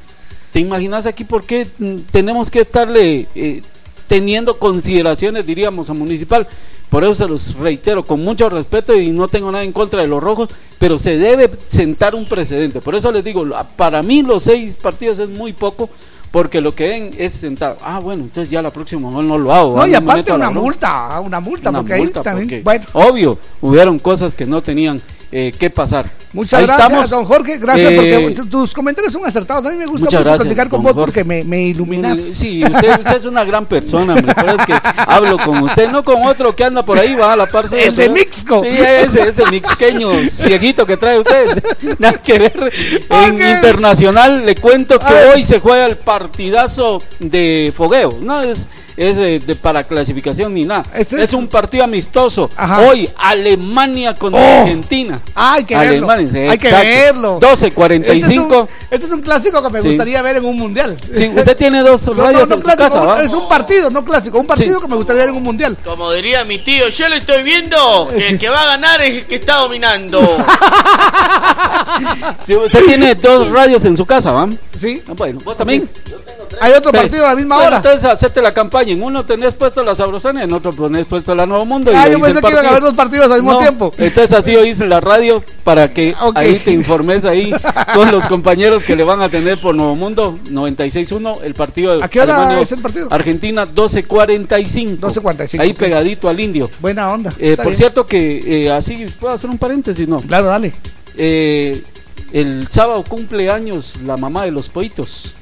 ¿te 0.51 0.59
imaginas 0.59 1.05
aquí 1.05 1.23
por 1.25 1.43
qué 1.43 1.67
mm, 1.77 1.95
tenemos 2.11 2.49
que 2.49 2.61
estarle 2.61 3.27
eh, 3.35 3.61
teniendo 4.07 4.57
consideraciones, 4.57 5.45
diríamos, 5.45 5.91
a 5.91 5.93
Municipal? 5.93 6.47
Por 6.89 7.03
eso 7.03 7.13
se 7.13 7.27
los 7.27 7.55
reitero 7.55 8.03
con 8.03 8.23
mucho 8.23 8.49
respeto 8.49 8.95
y 8.97 9.09
no 9.11 9.27
tengo 9.27 9.51
nada 9.51 9.63
en 9.63 9.71
contra 9.73 10.01
de 10.01 10.07
los 10.07 10.23
rojos, 10.23 10.49
pero 10.79 10.97
se 10.97 11.17
debe 11.17 11.51
sentar 11.69 12.15
un 12.15 12.25
precedente. 12.25 12.81
Por 12.81 12.95
eso 12.95 13.11
les 13.11 13.23
digo, 13.23 13.45
para 13.75 14.01
mí 14.01 14.23
los 14.23 14.43
seis 14.43 14.75
partidos 14.81 15.19
es 15.19 15.29
muy 15.29 15.53
poco. 15.53 15.87
Porque 16.31 16.59
lo 16.59 16.75
que 16.75 16.87
ven 16.87 17.11
es 17.17 17.33
sentar, 17.33 17.77
ah, 17.83 17.99
bueno, 17.99 18.23
entonces 18.23 18.49
ya 18.49 18.61
la 18.61 18.71
próxima 18.71 19.07
mejor 19.07 19.23
no 19.23 19.37
lo 19.37 19.53
hago. 19.53 19.77
No, 19.77 19.83
ah, 19.83 19.87
y 19.87 19.93
aparte 19.93 20.21
meto 20.23 20.33
a 20.35 20.37
la 20.37 20.49
una 20.49 20.59
multa, 20.59 21.19
una 21.21 21.39
multa, 21.39 21.69
Una 21.69 21.79
porque 21.79 21.93
ahí 21.93 22.01
multa, 22.01 22.21
también. 22.23 22.47
porque, 22.47 22.61
Bueno, 22.63 22.85
Obvio, 22.93 23.39
hubieron 23.61 23.99
cosas 23.99 24.35
que 24.35 24.45
no 24.45 24.61
tenían 24.61 25.01
eh, 25.31 25.51
que 25.57 25.69
pasar. 25.69 26.09
muchas 26.33 26.59
Ahí 26.59 26.65
gracias, 26.67 26.89
estamos. 26.89 27.09
don 27.09 27.25
Jorge. 27.25 27.57
Gracias 27.57 27.91
Eh, 27.91 27.95
porque 27.95 28.35
tu- 28.41 28.45
tus 28.47 28.73
comentarios 28.73 29.11
son 29.13 29.25
acertados. 29.25 29.65
A 29.65 29.71
mí 29.71 29.77
me 29.77 29.85
gusta 29.85 30.05
mucho 30.05 30.19
gracias, 30.19 30.41
platicar 30.43 30.69
con 30.69 30.83
vos 30.83 30.93
Jorge. 30.93 31.05
porque 31.05 31.23
me, 31.23 31.43
me 31.43 31.61
iluminas. 31.63 32.19
Sí, 32.19 32.63
usted, 32.63 32.99
usted 32.99 33.15
es 33.17 33.25
una 33.25 33.43
gran 33.43 33.65
persona, 33.65 34.15
pero 34.15 34.57
es 34.59 34.65
que 34.65 34.73
hablo 35.07 35.37
con 35.37 35.63
usted, 35.63 35.89
no 35.89 36.03
con 36.03 36.23
otro 36.25 36.55
que 36.55 36.63
anda 36.63 36.83
por 36.83 36.97
ahí, 36.99 37.15
va 37.15 37.33
a 37.33 37.35
la 37.35 37.45
par 37.47 37.65
El 37.71 37.95
de 37.95 38.09
Mixco. 38.09 38.61
Sí, 38.63 38.69
ese, 38.69 39.29
ese 39.29 39.45
mixqueño 39.51 40.09
cieguito 40.31 40.85
que 40.85 40.97
trae 40.97 41.19
usted. 41.19 41.63
Nada 41.99 42.17
que 42.21 42.39
ver. 42.39 42.71
En 43.09 43.35
internacional 43.35 44.45
le 44.45 44.55
cuento 44.55 44.99
que 44.99 45.05
Ay. 45.07 45.29
hoy 45.35 45.45
se 45.45 45.59
juega 45.59 45.85
el 45.85 45.97
partidazo 45.97 47.01
de 47.19 47.73
fogueo. 47.75 48.19
No 48.21 48.41
es, 48.41 48.67
es 48.97 49.17
de, 49.17 49.39
de- 49.39 49.55
para 49.55 49.83
clasificación 49.83 50.53
ni 50.53 50.63
nada. 50.65 50.83
Este 50.93 51.21
es, 51.21 51.33
un 51.33 51.47
partido 51.47 51.83
amistoso. 51.83 52.49
Ajá. 52.55 52.81
Hoy 52.81 53.09
Alemania 53.17 54.13
contra 54.15 54.39
Oh. 54.41 54.61
Argentina. 54.61 55.19
Ah, 55.35 55.53
hay 55.55 55.65
que 55.65 55.75
verlo. 55.75 56.09
Alemania, 56.09 56.51
Hay 56.51 56.57
que 56.57 56.71
verlo. 56.71 57.39
12.45. 57.39 58.05
Este 58.05 58.33
es, 58.33 58.37
un, 58.37 58.67
este 58.91 59.05
es 59.07 59.11
un 59.11 59.21
clásico 59.21 59.61
que 59.63 59.69
me 59.69 59.81
Sí. 59.81 59.87
gustaría 59.89 60.21
ver 60.21 60.37
en 60.37 60.45
un 60.45 60.55
mundial. 60.57 60.97
Sí, 61.13 61.27
usted 61.35 61.57
tiene 61.57 61.81
dos 61.81 62.05
No, 62.07 62.13
no, 62.13 62.23
radios 62.23 62.49
no 62.49 62.55
en 62.55 62.59
su 62.61 62.63
clásico, 62.63 62.83
casa, 62.83 62.99
¿va? 63.05 63.23
es 63.23 63.33
un 63.33 63.47
partido, 63.49 63.89
no 63.89 64.03
clásico, 64.03 64.39
un 64.39 64.47
partido 64.47 64.79
que 64.81 64.87
me 64.87 64.95
gustaría 64.95 65.21
ver 65.21 65.29
en 65.29 65.35
un 65.37 65.43
mundial. 65.43 65.77
Como 65.83 66.11
diría 66.11 66.43
mi 66.43 66.59
tío, 66.59 66.87
yo 66.89 67.09
lo 67.09 67.15
estoy 67.15 67.43
viendo, 67.43 68.07
que 68.15 68.27
el 68.29 68.37
que 68.39 68.49
va 68.49 68.61
a 68.61 68.65
ganar 68.67 69.01
es 69.01 69.15
el 69.17 69.25
que 69.25 69.35
está 69.35 69.55
dominando. 69.57 70.19
Sí, 72.45 72.55
usted 72.55 72.83
tiene 72.85 73.15
dos 73.15 73.49
radios 73.49 73.83
en 73.85 73.95
su 73.97 74.05
casa, 74.05 74.31
¿va? 74.31 74.47
Sí. 74.79 75.01
Ah, 75.07 75.13
Bueno, 75.15 75.39
vos 75.43 75.55
también. 75.57 75.87
Hay 76.61 76.71
otro 76.73 76.91
Tres. 76.91 77.03
partido 77.03 77.25
a 77.25 77.29
la 77.29 77.35
misma 77.35 77.55
Bueno, 77.55 77.67
hora. 77.67 77.77
Entonces 77.77 78.03
hacete 78.05 78.41
la 78.41 78.53
campaña. 78.53 78.91
En 78.93 79.03
uno 79.03 79.25
tenés 79.25 79.53
puesto 79.55 79.83
la 79.83 79.95
sabrosana, 79.95 80.43
en 80.43 80.51
otro 80.53 80.71
ponés 80.73 81.07
puesto 81.07 81.33
la 81.35 81.45
Nuevo 81.45 81.65
Mundo. 81.65 81.91
y 81.91 81.95
Ah, 81.95 82.03
ahí 82.03 82.11
yo 82.13 82.19
pensé 82.19 82.41
que 82.41 82.51
iban 82.51 82.65
a 82.65 82.69
haber 82.69 82.83
dos 82.83 82.93
partidos 82.95 83.25
al 83.31 83.41
mismo 83.41 83.53
No, 83.53 83.59
tiempo. 83.59 83.93
Entonces 83.97 84.33
así 84.37 84.55
oíste 84.55 84.85
la 84.87 84.99
radio 85.01 85.43
para 85.63 85.89
que 85.89 86.15
ahí 86.35 86.59
te 86.63 86.71
informes 86.71 87.25
ahí 87.25 87.51
con 87.93 88.11
los 88.11 88.25
compañeros 88.27 88.83
que 88.83 88.95
le 88.95 89.03
van 89.03 89.21
a 89.21 89.29
tener 89.29 89.59
por 89.59 89.75
Nuevo 89.75 89.95
Mundo 89.95 90.37
96-1 90.51 91.39
el 91.43 91.53
partido 91.53 91.97
de 91.97 92.03
¿A 92.03 92.07
qué 92.07 92.21
hora 92.21 92.35
Alemania- 92.35 92.61
es 92.61 92.71
el 92.71 92.81
partido? 92.81 93.07
Argentina 93.11 93.65
12-45. 93.65 94.97
12:45. 94.99 95.59
Ahí 95.61 95.73
pegadito 95.73 96.29
al 96.29 96.39
indio. 96.39 96.69
Buena 96.79 97.11
onda. 97.11 97.33
Eh, 97.39 97.55
por 97.55 97.65
bien. 97.67 97.77
cierto 97.77 98.05
que 98.05 98.65
eh, 98.65 98.71
así 98.71 99.05
puedo 99.19 99.33
hacer 99.33 99.49
un 99.49 99.57
paréntesis, 99.57 100.07
¿no? 100.07 100.17
Claro, 100.19 100.45
dale. 100.47 100.71
Eh, 101.17 101.81
el 102.33 102.67
sábado 102.69 103.03
cumple 103.07 103.49
años 103.49 103.93
la 104.05 104.17
mamá 104.17 104.43
de 104.43 104.51
los 104.51 104.69
poitos. 104.69 105.35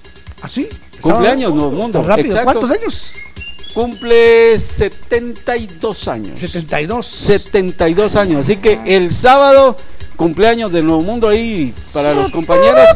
¿Ah, 0.43 0.49
sí? 0.49 0.67
Cumpleaños, 1.01 1.53
Nuevo 1.53 1.71
Mundo. 1.71 1.99
tan 2.01 2.09
rápido. 2.09 2.27
exacto. 2.37 2.59
¿Cuántos 2.59 2.77
años? 2.77 3.13
Cumple 3.73 4.59
72 4.59 6.07
años. 6.07 6.37
72. 6.39 7.05
72 7.05 8.15
años. 8.17 8.39
Así 8.41 8.57
que 8.57 8.79
el 8.85 9.11
sábado, 9.13 9.75
cumpleaños 10.15 10.71
del 10.71 10.85
Nuevo 10.85 11.01
Mundo 11.01 11.29
ahí 11.29 11.73
para 11.91 12.13
los 12.13 12.29
compañeros. 12.29 12.87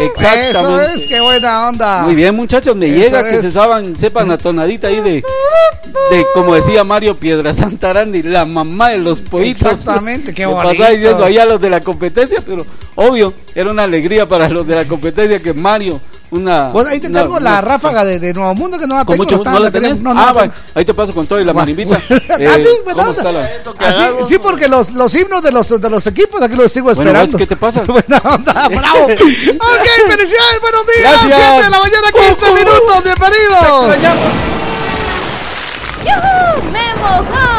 Exactamente. 0.00 0.50
Eso 0.84 0.94
es, 0.96 1.06
qué 1.06 1.20
buena 1.20 1.68
onda. 1.68 2.02
Muy 2.02 2.14
bien, 2.14 2.34
muchachos, 2.34 2.76
me 2.76 2.86
Eso 2.88 2.96
llega 2.98 3.22
que 3.28 3.36
es. 3.36 3.42
se 3.42 3.52
saben, 3.52 3.96
sepan 3.96 4.28
la 4.28 4.36
tonadita 4.38 4.88
ahí 4.88 5.00
de, 5.00 5.12
de 5.12 6.26
como 6.34 6.54
decía 6.54 6.82
Mario 6.82 7.14
Piedra 7.14 7.54
Santarandi, 7.54 8.22
la 8.22 8.44
mamá 8.44 8.90
de 8.90 8.98
los 8.98 9.20
pollitos. 9.20 9.70
Exactamente, 9.72 10.34
qué 10.34 10.46
bonito. 10.46 10.68
pasaba 10.68 10.90
diciendo 10.90 11.24
ahí 11.24 11.38
a 11.38 11.44
los 11.44 11.60
de 11.60 11.70
la 11.70 11.80
competencia, 11.80 12.42
pero 12.46 12.66
obvio, 12.96 13.32
era 13.54 13.70
una 13.70 13.84
alegría 13.84 14.26
para 14.26 14.48
los 14.48 14.66
de 14.66 14.74
la 14.74 14.84
competencia 14.86 15.40
que 15.40 15.52
Mario, 15.52 16.00
una. 16.32 16.68
Vos 16.68 16.86
ahí 16.86 16.98
te 17.00 17.06
una- 17.06 17.20
cargo 17.20 17.38
la 17.38 17.50
una- 17.52 17.60
ráfaga 17.60 18.04
de, 18.04 18.18
de 18.18 18.32
Nuevo 18.34 18.54
Mundo 18.54 18.78
que 18.78 18.86
no 18.86 18.96
la 18.96 19.04
Con 19.04 19.14
tengo. 19.14 19.24
mucho 19.24 19.36
no 19.36 19.38
gusto, 19.38 19.50
está- 19.50 19.58
¿no 19.58 19.64
la 19.64 19.70
tenés? 19.70 20.00
no, 20.02 20.12
no 20.14 20.20
ah, 20.20 20.32
va, 20.32 20.42
tengo. 20.42 20.54
ahí 20.74 20.84
te 20.84 20.94
paso 20.94 21.12
con 21.14 21.26
todo 21.26 21.40
y 21.40 21.44
la 21.44 21.52
marimbita. 21.52 21.94
ah, 21.98 22.00
sí, 22.08 22.14
Eh, 22.38 22.80
buena 22.84 23.02
¿Cómo 23.04 23.10
está 23.12 23.30
la- 23.32 23.48
Así, 23.88 24.02
sí, 24.26 24.38
porque 24.38 24.66
los, 24.68 24.90
los 24.92 25.14
himnos 25.14 25.42
de 25.42 25.52
los, 25.52 25.68
de 25.80 25.90
los 25.90 26.06
equipos 26.06 26.40
aquí 26.42 26.54
los 26.56 26.72
sigo 26.72 26.86
Bueno, 26.86 27.02
esperando. 27.10 27.32
¿vos 27.32 27.38
¿qué 27.38 27.46
te 27.46 27.56
pasa? 27.56 27.82
Buena 27.86 28.18
onda, 28.24 28.52
bravo. 28.68 29.04
ok, 29.04 29.88
felicidades, 30.08 30.60
buenos 30.60 30.86
días. 30.86 31.12
Gracias. 31.22 31.38
7 31.38 31.64
de 31.64 31.70
la 31.70 31.78
mañana, 31.78 32.08
15 32.12 32.54
minutos, 32.54 33.04
bienvenidos. 33.04 34.32
¡Yujú! 36.04 36.70
¡Me 36.72 36.94
mojó! 36.96 37.51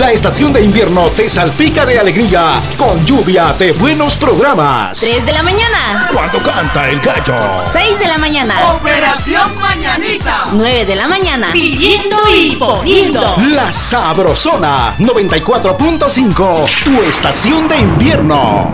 La 0.00 0.12
estación 0.12 0.50
de 0.50 0.64
invierno 0.64 1.10
te 1.14 1.28
salpica 1.28 1.84
de 1.84 1.98
alegría 1.98 2.58
con 2.78 3.04
lluvia 3.04 3.52
de 3.58 3.72
buenos 3.72 4.16
programas. 4.16 4.98
3 4.98 5.26
de 5.26 5.32
la 5.34 5.42
mañana. 5.42 6.08
Cuando 6.10 6.42
canta 6.42 6.88
el 6.88 6.98
gallo. 7.00 7.34
6 7.70 7.98
de 7.98 8.08
la 8.08 8.16
mañana. 8.16 8.72
Operación 8.72 9.60
Mañanita. 9.60 10.46
9 10.52 10.86
de 10.86 10.96
la 10.96 11.06
mañana. 11.06 11.52
Pidiendo 11.52 12.16
y 12.34 12.56
poniendo. 12.56 13.36
La 13.50 13.70
Sabrosona 13.70 14.96
94.5, 14.96 16.82
tu 16.82 17.02
estación 17.02 17.68
de 17.68 17.76
invierno. 17.76 18.70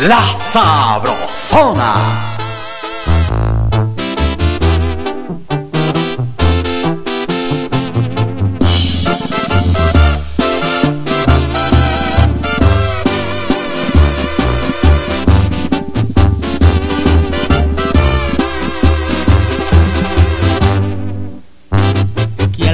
La 0.00 0.34
Sabrosona. 0.34 2.33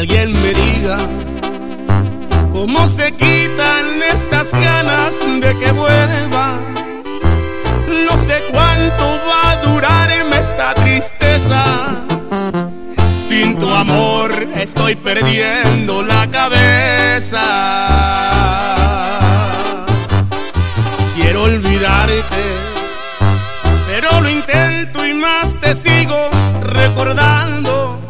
Alguien 0.01 0.33
me 0.33 0.53
diga 0.53 0.97
cómo 2.51 2.89
se 2.89 3.13
quitan 3.13 4.03
estas 4.11 4.51
ganas 4.53 5.21
de 5.43 5.59
que 5.59 5.73
vuelvas. 5.73 6.59
No 8.07 8.17
sé 8.17 8.43
cuánto 8.51 9.05
va 9.29 9.51
a 9.51 9.57
durarme 9.57 10.39
esta 10.39 10.75
tristeza. 10.75 11.63
Sin 13.29 13.59
tu 13.61 13.69
amor 13.69 14.33
estoy 14.55 14.97
perdiendo 14.97 16.03
la 16.03 16.27
cabeza. 16.31 17.45
Quiero 21.15 21.43
olvidarte, 21.43 22.45
pero 23.87 24.19
lo 24.23 24.31
intento 24.31 25.07
y 25.07 25.13
más 25.13 25.57
te 25.61 25.75
sigo 25.75 26.31
recordando. 26.63 28.10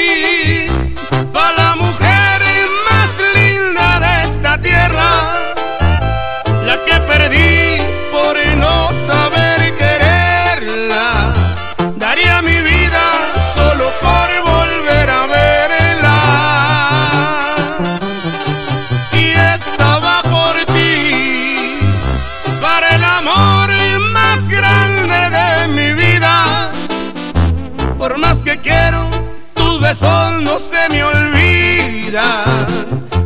besos 29.91 30.41
no 30.41 30.57
se 30.57 30.81
me 30.89 31.03
olvida. 31.03 32.45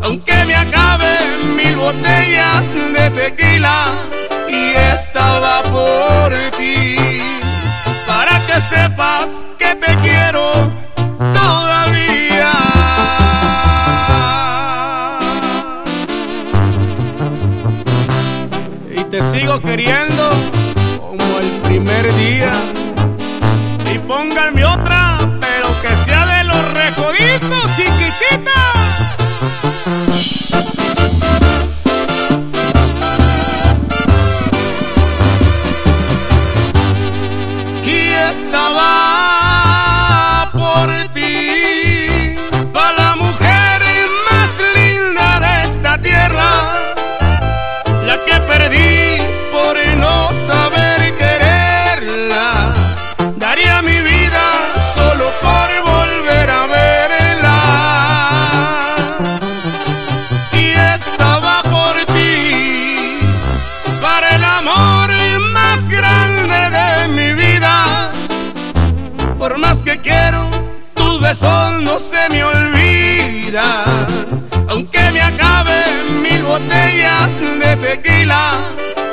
Aunque 0.01 0.33
me 0.47 0.55
acaben 0.55 1.55
mil 1.55 1.75
botellas 1.75 2.65
de 2.95 3.09
tequila 3.11 3.85
y 4.49 4.73
estaba 4.95 5.61
por 5.63 6.33
ti. 6.57 6.97
Para 8.07 8.35
que 8.47 8.59
sepas 8.59 9.45
que 9.59 9.75
te 9.75 9.91
quiero 10.03 10.45
todavía. 11.39 12.53
Y 18.97 19.03
te 19.11 19.21
sigo 19.21 19.61
queriendo 19.61 20.04
botellas 77.25 77.59
de 77.59 77.75
tequila 77.77 78.51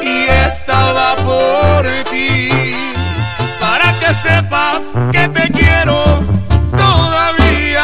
y 0.03 0.29
estaba 0.29 1.17
por 1.17 1.87
ti. 2.11 2.51
Para 3.61 3.93
que 3.99 4.13
sepas 4.13 4.93
que 5.13 5.29
te 5.29 5.49
quiero 5.53 6.23
todavía. 6.73 7.83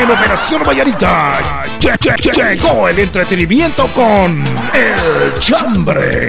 En 0.00 0.10
Operación 0.10 0.62
Vallarita 0.64 1.38
lle- 1.80 1.98
lle- 1.98 2.16
lle- 2.16 2.32
llegó 2.32 2.88
el 2.88 2.98
entretenimiento 3.00 3.88
con 3.88 4.44
El 4.72 5.38
Chambre. 5.40 6.28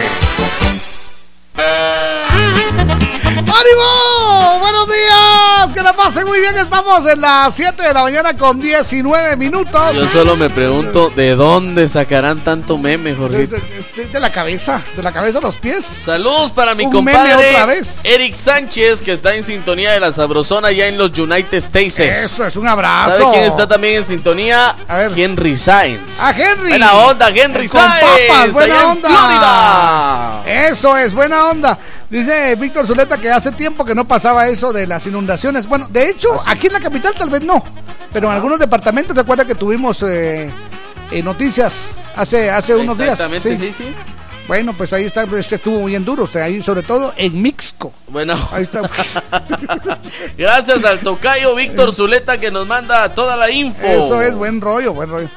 ¡Ánimo! 3.36 4.09
¡Buenos 4.58 4.88
días! 4.88 5.74
Que 5.74 5.82
la 5.82 5.94
pasen 5.94 6.26
muy 6.26 6.40
bien. 6.40 6.56
Estamos 6.58 7.06
en 7.06 7.22
las 7.22 7.54
7 7.54 7.84
de 7.84 7.94
la 7.94 8.02
mañana 8.04 8.36
con 8.36 8.60
19 8.60 9.36
minutos. 9.38 9.94
Yo 9.96 10.08
solo 10.10 10.36
me 10.36 10.50
pregunto 10.50 11.10
de 11.16 11.36
dónde 11.36 11.88
sacarán 11.88 12.40
tanto 12.40 12.78
meme, 12.78 13.12
de, 13.12 13.16
Jorgito. 13.16 13.56
de- 13.96 14.08
de 14.08 14.20
la 14.20 14.32
cabeza, 14.32 14.82
de 14.96 15.04
la 15.04 15.12
cabeza 15.12 15.38
a 15.40 15.42
los 15.42 15.58
pies. 15.58 15.86
Saludos 15.86 16.52
para 16.52 16.74
mi 16.74 16.86
Un 16.86 16.92
compadre 16.92 17.36
meme 17.36 17.50
otra 17.52 17.66
vez. 17.68 18.02
Eric 18.06 18.36
Sánchez, 18.36 19.02
que 19.02 19.12
está 19.12 19.36
en 19.36 19.44
sintonía 19.44 19.92
de 19.92 20.00
la 20.00 20.12
Sabrosona 20.12 20.72
ya 20.72 20.88
en 20.88 20.98
los 20.98 21.18
United 21.18 21.58
States. 21.58 22.00
Eso 22.00 22.46
es 22.46 22.56
un 22.56 22.68
abrazo. 22.68 23.18
¿Sabe 23.18 23.32
quién 23.32 23.44
está 23.44 23.68
también 23.68 23.96
en 23.96 24.06
sintonía? 24.06 24.76
Henry 25.16 25.58
Sainz. 25.58 26.22
A 26.22 26.32
Henry. 26.32 26.70
Buena 26.70 26.94
onda, 26.96 27.30
Henry 27.30 27.68
Con 27.68 27.80
Sainz. 27.82 28.00
papas, 28.30 28.54
buena 28.54 28.74
allá 28.74 28.84
en 28.84 28.90
onda. 28.90 29.10
Florida. 29.10 30.68
Eso 30.70 30.98
es, 30.98 31.14
buena 31.14 31.46
onda. 31.50 31.78
Dice 32.10 32.56
Víctor 32.56 32.88
Zuleta 32.88 33.20
que 33.20 33.30
hace 33.30 33.52
tiempo 33.52 33.86
que 33.86 33.94
no 33.94 34.04
pasaba 34.04 34.39
eso 34.48 34.72
de 34.72 34.88
las 34.88 35.06
inundaciones. 35.06 35.68
Bueno, 35.68 35.88
de 35.90 36.10
hecho, 36.10 36.30
¿Ah, 36.46 36.52
aquí 36.52 36.68
en 36.68 36.74
la 36.74 36.80
capital 36.80 37.14
tal 37.14 37.30
vez 37.30 37.44
no, 37.44 37.64
pero 38.14 38.28
en 38.30 38.36
algunos 38.36 38.60
departamentos, 38.60 39.16
recuerda 39.16 39.46
que 39.46 39.56
tuvimos 39.56 40.02
eh, 40.04 40.50
eh, 41.12 41.24
noticias 41.24 42.00
hace, 42.16 42.50
hace 42.50 42.76
unos 42.76 42.98
días. 42.98 43.20
Exactamente, 43.20 43.58
sí, 43.58 43.72
sí. 43.72 43.94
Bueno, 44.48 44.74
pues 44.74 44.92
ahí 44.94 45.06
está, 45.06 45.26
este 45.38 45.56
estuvo 45.58 45.86
bien 45.86 46.04
duro, 46.04 46.24
usted 46.24 46.40
ahí 46.40 46.64
sobre 46.64 46.82
todo 46.82 47.14
en 47.18 47.40
Mixco. 47.40 47.94
Bueno, 48.08 48.36
Ahí 48.52 48.64
está. 48.64 48.82
gracias 50.38 50.84
al 50.86 51.02
tocayo 51.02 51.54
Víctor 51.54 51.94
Zuleta 51.94 52.40
que 52.40 52.50
nos 52.50 52.66
manda 52.66 53.14
toda 53.14 53.38
la 53.38 53.52
info. 53.52 53.86
Eso 53.86 54.20
es 54.20 54.34
buen 54.34 54.60
rollo, 54.60 54.96
buen 54.96 55.12
rollo. 55.12 55.30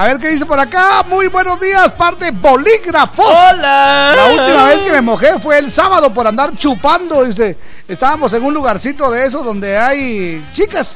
A 0.00 0.04
ver 0.04 0.18
qué 0.18 0.28
dice 0.28 0.46
por 0.46 0.60
acá. 0.60 1.02
Muy 1.08 1.26
buenos 1.26 1.58
días, 1.60 1.90
parte 1.90 2.30
bolígrafos. 2.30 3.26
Hola. 3.26 4.12
La 4.14 4.26
última 4.26 4.64
vez 4.66 4.82
que 4.84 4.92
me 4.92 5.00
mojé 5.00 5.40
fue 5.40 5.58
el 5.58 5.72
sábado 5.72 6.14
por 6.14 6.24
andar 6.28 6.56
chupando. 6.56 7.24
Dice, 7.24 7.56
estábamos 7.88 8.32
en 8.32 8.44
un 8.44 8.54
lugarcito 8.54 9.10
de 9.10 9.26
eso 9.26 9.42
donde 9.42 9.76
hay 9.76 10.46
chicas 10.54 10.94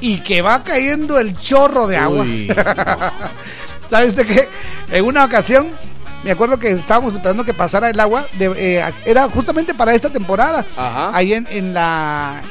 y 0.00 0.18
que 0.18 0.42
va 0.42 0.64
cayendo 0.64 1.20
el 1.20 1.38
chorro 1.38 1.86
de 1.86 1.96
agua. 1.96 2.22
Uy, 2.24 2.52
¿Sabes 3.88 4.16
de 4.16 4.26
qué? 4.26 4.48
En 4.90 5.04
una 5.04 5.24
ocasión, 5.26 5.68
me 6.24 6.32
acuerdo 6.32 6.58
que 6.58 6.70
estábamos 6.72 7.12
esperando 7.14 7.44
que 7.44 7.54
pasara 7.54 7.88
el 7.88 8.00
agua. 8.00 8.26
de- 8.32 8.52
eh, 8.80 8.92
era 9.04 9.28
justamente 9.28 9.74
para 9.74 9.94
esta 9.94 10.10
temporada. 10.10 10.66
Ajá. 10.76 11.12
Ahí 11.14 11.34
en, 11.34 11.46
en 11.52 11.72
la 11.72 12.42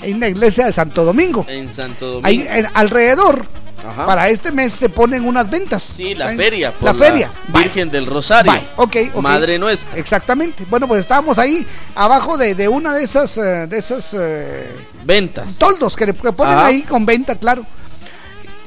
en 0.00 0.20
la 0.20 0.28
iglesia 0.28 0.64
de 0.64 0.72
Santo 0.72 1.04
Domingo. 1.04 1.44
En 1.50 1.70
Santo 1.70 2.06
Domingo. 2.06 2.26
Ahí 2.26 2.46
en- 2.48 2.68
alrededor, 2.72 3.44
Ajá. 3.86 4.06
para 4.06 4.28
este 4.28 4.52
mes 4.52 4.72
se 4.72 4.88
ponen 4.88 5.24
unas 5.26 5.48
ventas. 5.50 5.82
Sí, 5.82 6.14
la 6.14 6.28
Ahí- 6.28 6.36
feria. 6.36 6.72
por 6.72 6.84
La 6.84 6.94
feria. 6.94 7.30
Virgen 7.48 7.90
del 7.90 8.06
Rosario. 8.06 8.52
Bye, 8.52 8.68
ok. 8.76 9.14
Madre 9.20 9.58
nuestra. 9.58 9.98
Exactamente. 9.98 10.64
Bueno, 10.70 10.86
pues 10.88 11.00
estábamos 11.00 11.38
ahí 11.38 11.66
abajo 11.94 12.36
de, 12.38 12.54
de 12.54 12.68
una 12.68 12.92
de 12.94 13.04
esas 13.04 13.36
eh, 13.38 13.66
de 13.66 13.78
esas 13.78 14.14
eh, 14.18 14.70
Ventas. 15.04 15.56
toldos 15.58 15.96
que, 15.96 16.06
le- 16.06 16.14
que 16.14 16.32
ponen 16.32 16.58
Ajá. 16.58 16.66
ahí 16.66 16.82
con 16.82 17.04
venta, 17.04 17.34
claro. 17.36 17.64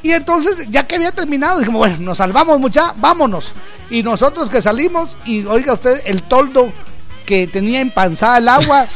Y 0.03 0.11
entonces, 0.11 0.67
ya 0.69 0.85
que 0.85 0.95
había 0.97 1.11
terminado, 1.11 1.57
dijimos, 1.59 1.79
bueno, 1.79 1.97
nos 1.99 2.17
salvamos 2.19 2.59
mucha, 2.59 2.93
vámonos. 2.97 3.53
Y 3.89 4.03
nosotros 4.03 4.49
que 4.51 4.61
salimos, 4.61 5.17
y 5.25 5.45
oiga 5.45 5.73
usted, 5.73 6.01
el 6.05 6.21
toldo 6.23 6.69
que 7.26 7.47
tenía 7.47 7.81
empanzada 7.81 8.38
el 8.38 8.47
agua. 8.47 8.88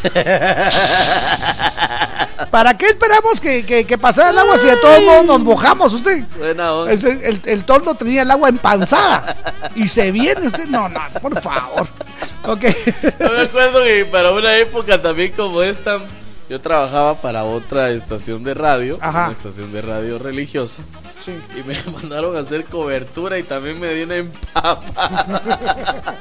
¿Para 2.52 2.78
qué 2.78 2.88
esperamos 2.88 3.42
que, 3.42 3.66
que- 3.66 3.86
que 3.86 3.98
pasara 3.98 4.30
el 4.32 4.38
agua 4.40 4.58
si 4.58 4.68
de 4.68 4.78
todos 4.78 5.02
modos 5.04 5.26
nos 5.26 5.40
mojamos 5.42 5.94
usted? 5.94 6.24
Buena 6.38 6.74
onda. 6.74 6.94
El, 6.94 7.42
el 7.46 7.64
toldo 7.64 7.94
tenía 7.96 8.22
el 8.24 8.32
agua 8.32 8.50
empanzada. 8.50 9.36
Y 9.76 9.88
se 9.88 10.12
viene 10.12 10.48
usted. 10.48 10.66
No, 10.68 10.88
no, 10.90 11.00
por 11.22 11.40
favor. 11.42 11.88
Ok. 12.46 12.62
Yo 13.20 13.32
me 13.32 13.42
acuerdo 13.42 13.84
que 13.84 14.06
para 14.06 14.32
una 14.32 14.56
época 14.58 15.02
también 15.02 15.32
como 15.34 15.62
esta, 15.62 16.00
yo 16.50 16.60
trabajaba 16.60 17.16
para 17.22 17.44
otra 17.44 17.92
estación 17.92 18.44
de 18.44 18.54
radio, 18.54 18.98
Ajá. 19.02 19.26
una 19.26 19.32
estación 19.34 19.72
de 19.72 19.82
radio 19.82 20.18
religiosa. 20.18 20.82
Sí. 21.26 21.34
Y 21.60 21.64
me 21.64 21.76
mandaron 21.94 22.36
a 22.36 22.40
hacer 22.40 22.66
cobertura 22.66 23.38
y 23.38 23.44
también 23.44 23.80
me 23.80 23.94
dio 23.94 24.12
empapa. 24.12 24.82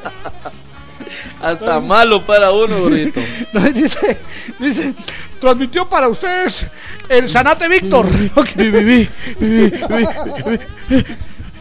Hasta 1.43 1.81
malo 1.81 2.25
para 2.25 2.51
uno, 2.53 2.81
burrito. 2.81 3.21
No, 3.53 3.61
dice, 3.61 4.19
dice, 4.59 4.95
transmitió 5.41 5.89
para 5.89 6.09
ustedes 6.09 6.67
el 7.09 7.29
Sanate 7.29 7.69
Víctor. 7.69 8.07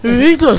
Víctor. 0.04 0.58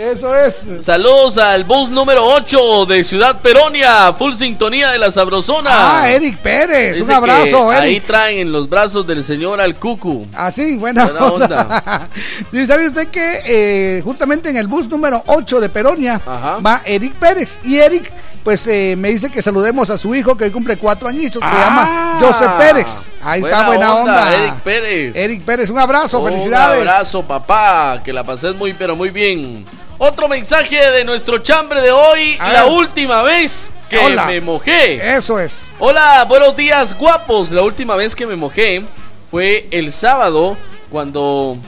Eso 0.00 0.34
es. 0.34 0.66
Saludos 0.80 1.36
al 1.36 1.64
bus 1.64 1.90
número 1.90 2.24
8 2.24 2.86
de 2.86 3.04
Ciudad 3.04 3.38
Peronia, 3.42 4.14
full 4.14 4.32
sintonía 4.32 4.92
de 4.92 4.98
la 4.98 5.10
Sabrosona. 5.10 6.00
Ah, 6.00 6.10
Eric 6.10 6.38
Pérez. 6.38 6.96
Dice 6.96 7.04
un 7.04 7.10
abrazo, 7.10 7.70
Eric. 7.70 7.82
Ahí 7.84 8.00
traen 8.00 8.38
en 8.38 8.50
los 8.50 8.66
brazos 8.66 9.06
del 9.06 9.22
señor 9.22 9.60
al 9.60 9.76
cucu. 9.76 10.26
Ah, 10.34 10.50
sí, 10.50 10.76
buena, 10.78 11.04
Buena 11.04 11.26
onda. 11.26 11.44
onda. 11.44 12.08
sí, 12.50 12.66
¿sabe 12.66 12.86
usted 12.86 13.08
que 13.08 13.40
eh, 13.44 14.00
justamente 14.02 14.48
en 14.48 14.56
el 14.56 14.68
bus 14.68 14.88
número 14.88 15.22
8 15.26 15.60
de 15.60 15.68
Peronia 15.68 16.18
va 16.64 16.80
Eric 16.86 17.12
Pérez? 17.16 17.58
Y 17.62 17.76
Eric, 17.76 18.10
pues 18.42 18.66
eh, 18.68 18.94
me 18.96 19.10
dice 19.10 19.28
que 19.28 19.42
saludemos 19.42 19.90
a 19.90 19.98
su 19.98 20.14
hijo 20.14 20.34
que 20.34 20.44
hoy 20.44 20.50
cumple 20.50 20.78
cuatro 20.78 21.08
añitos, 21.08 21.42
que 21.42 21.48
se 21.50 21.62
llama 21.62 22.16
José 22.18 22.46
Pérez. 22.56 23.06
Ahí 23.22 23.42
está, 23.42 23.66
buena 23.66 23.94
onda. 23.96 24.34
Eric 24.34 24.54
Pérez. 24.62 25.14
Eric 25.14 25.42
Pérez, 25.42 25.68
un 25.68 25.78
abrazo, 25.78 26.20
Un 26.20 26.30
felicidades. 26.30 26.80
abrazo, 26.80 27.22
papá. 27.22 28.00
Que 28.02 28.14
la 28.14 28.24
pases 28.24 28.54
muy, 28.54 28.72
pero 28.72 28.96
muy 28.96 29.10
bien. 29.10 29.66
Otro 30.02 30.28
mensaje 30.28 30.78
de 30.92 31.04
nuestro 31.04 31.36
chambre 31.38 31.82
de 31.82 31.92
hoy. 31.92 32.38
La 32.38 32.64
última 32.64 33.22
vez 33.22 33.70
que 33.86 33.98
Hola. 33.98 34.24
me 34.24 34.40
mojé. 34.40 35.14
Eso 35.14 35.38
es. 35.38 35.66
Hola, 35.78 36.24
buenos 36.26 36.56
días, 36.56 36.96
guapos. 36.96 37.50
La 37.50 37.60
última 37.60 37.96
vez 37.96 38.16
que 38.16 38.24
me 38.24 38.34
mojé 38.34 38.82
fue 39.30 39.68
el 39.70 39.92
sábado 39.92 40.56
cuando 40.88 41.58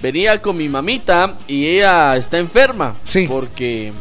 venía 0.00 0.40
con 0.40 0.56
mi 0.56 0.68
mamita 0.68 1.34
y 1.48 1.66
ella 1.66 2.16
está 2.16 2.38
enferma. 2.38 2.94
Sí. 3.02 3.26
Porque 3.26 3.92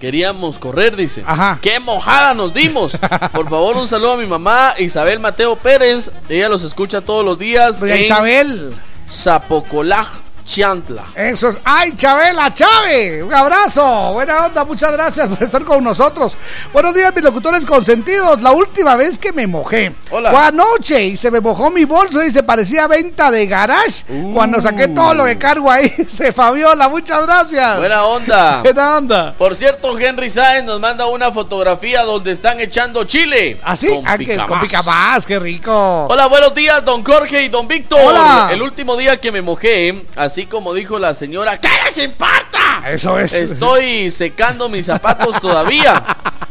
Queríamos 0.00 0.58
correr, 0.58 0.96
dice. 0.96 1.22
Ajá. 1.24 1.60
¡Qué 1.62 1.78
mojada 1.78 2.34
nos 2.34 2.52
dimos! 2.52 2.98
Por 3.32 3.48
favor, 3.48 3.76
un 3.76 3.86
saludo 3.86 4.14
a 4.14 4.16
mi 4.16 4.26
mamá, 4.26 4.74
Isabel 4.76 5.20
Mateo 5.20 5.54
Pérez. 5.54 6.10
Ella 6.28 6.48
los 6.48 6.64
escucha 6.64 7.00
todos 7.00 7.24
los 7.24 7.38
días. 7.38 7.78
Doña 7.78 7.94
en 7.94 8.00
Isabel. 8.00 8.74
Zapocolaj, 9.08 10.08
Chantla. 10.44 11.04
Eso 11.14 11.48
es. 11.50 11.58
¡Ay, 11.64 11.92
Chabela, 11.94 12.52
Chave! 12.52 13.22
Un 13.22 13.32
abrazo. 13.32 14.12
Buena 14.12 14.46
onda, 14.46 14.64
muchas 14.64 14.92
gracias 14.92 15.28
por 15.28 15.42
estar 15.42 15.64
con 15.64 15.82
nosotros. 15.84 16.36
Buenos 16.72 16.94
días, 16.94 17.14
mis 17.14 17.24
locutores 17.24 17.64
consentidos. 17.64 18.42
La 18.42 18.50
última 18.50 18.96
vez 18.96 19.18
que 19.18 19.32
me 19.32 19.46
mojé 19.46 19.94
Hola. 20.10 20.30
fue 20.30 20.40
anoche 20.40 21.04
y 21.04 21.16
se 21.16 21.30
me 21.30 21.40
mojó 21.40 21.70
mi 21.70 21.84
bolso 21.84 22.22
y 22.24 22.30
se 22.32 22.42
parecía 22.42 22.84
a 22.84 22.88
venta 22.88 23.30
de 23.30 23.46
garage. 23.46 24.04
Cuando 24.34 24.60
saqué 24.60 24.88
todo 24.88 25.14
lo 25.14 25.24
que 25.24 25.38
cargo 25.38 25.70
ahí, 25.70 25.88
se 26.08 26.32
Fabiola, 26.32 26.88
muchas 26.88 27.24
gracias. 27.24 27.78
Buena 27.78 28.02
onda. 28.04 28.60
Buena 28.64 28.96
onda. 28.96 29.34
Por 29.38 29.54
cierto, 29.54 29.96
Henry 29.98 30.28
Sáenz 30.28 30.64
nos 30.66 30.80
manda 30.80 31.06
una 31.06 31.30
fotografía 31.30 32.02
donde 32.02 32.32
están 32.32 32.58
echando 32.60 33.04
chile. 33.04 33.58
¿Así? 33.62 33.88
Con 33.88 34.06
Ah, 34.08 34.18
que- 34.18 34.24
picamás. 34.26 34.48
con 34.48 34.60
picamás, 34.60 35.26
qué 35.26 35.38
rico. 35.38 36.06
Hola, 36.10 36.26
buenos 36.26 36.54
días, 36.54 36.84
don 36.84 37.04
Jorge 37.04 37.44
y 37.44 37.48
don 37.48 37.68
Víctor. 37.68 38.00
Hola. 38.02 38.48
El 38.50 38.60
último 38.60 38.96
día 38.96 39.16
que 39.18 39.30
me 39.30 39.40
mojé, 39.40 40.02
así 40.16 40.31
como 40.48 40.74
dijo 40.74 40.98
la 40.98 41.14
señora, 41.14 41.58
¿qué 41.58 41.68
les 41.84 42.04
importa? 42.04 42.88
Eso 42.88 43.18
es. 43.18 43.32
Estoy 43.32 44.10
secando 44.10 44.68
mis 44.68 44.86
zapatos 44.86 45.40
todavía. 45.40 46.02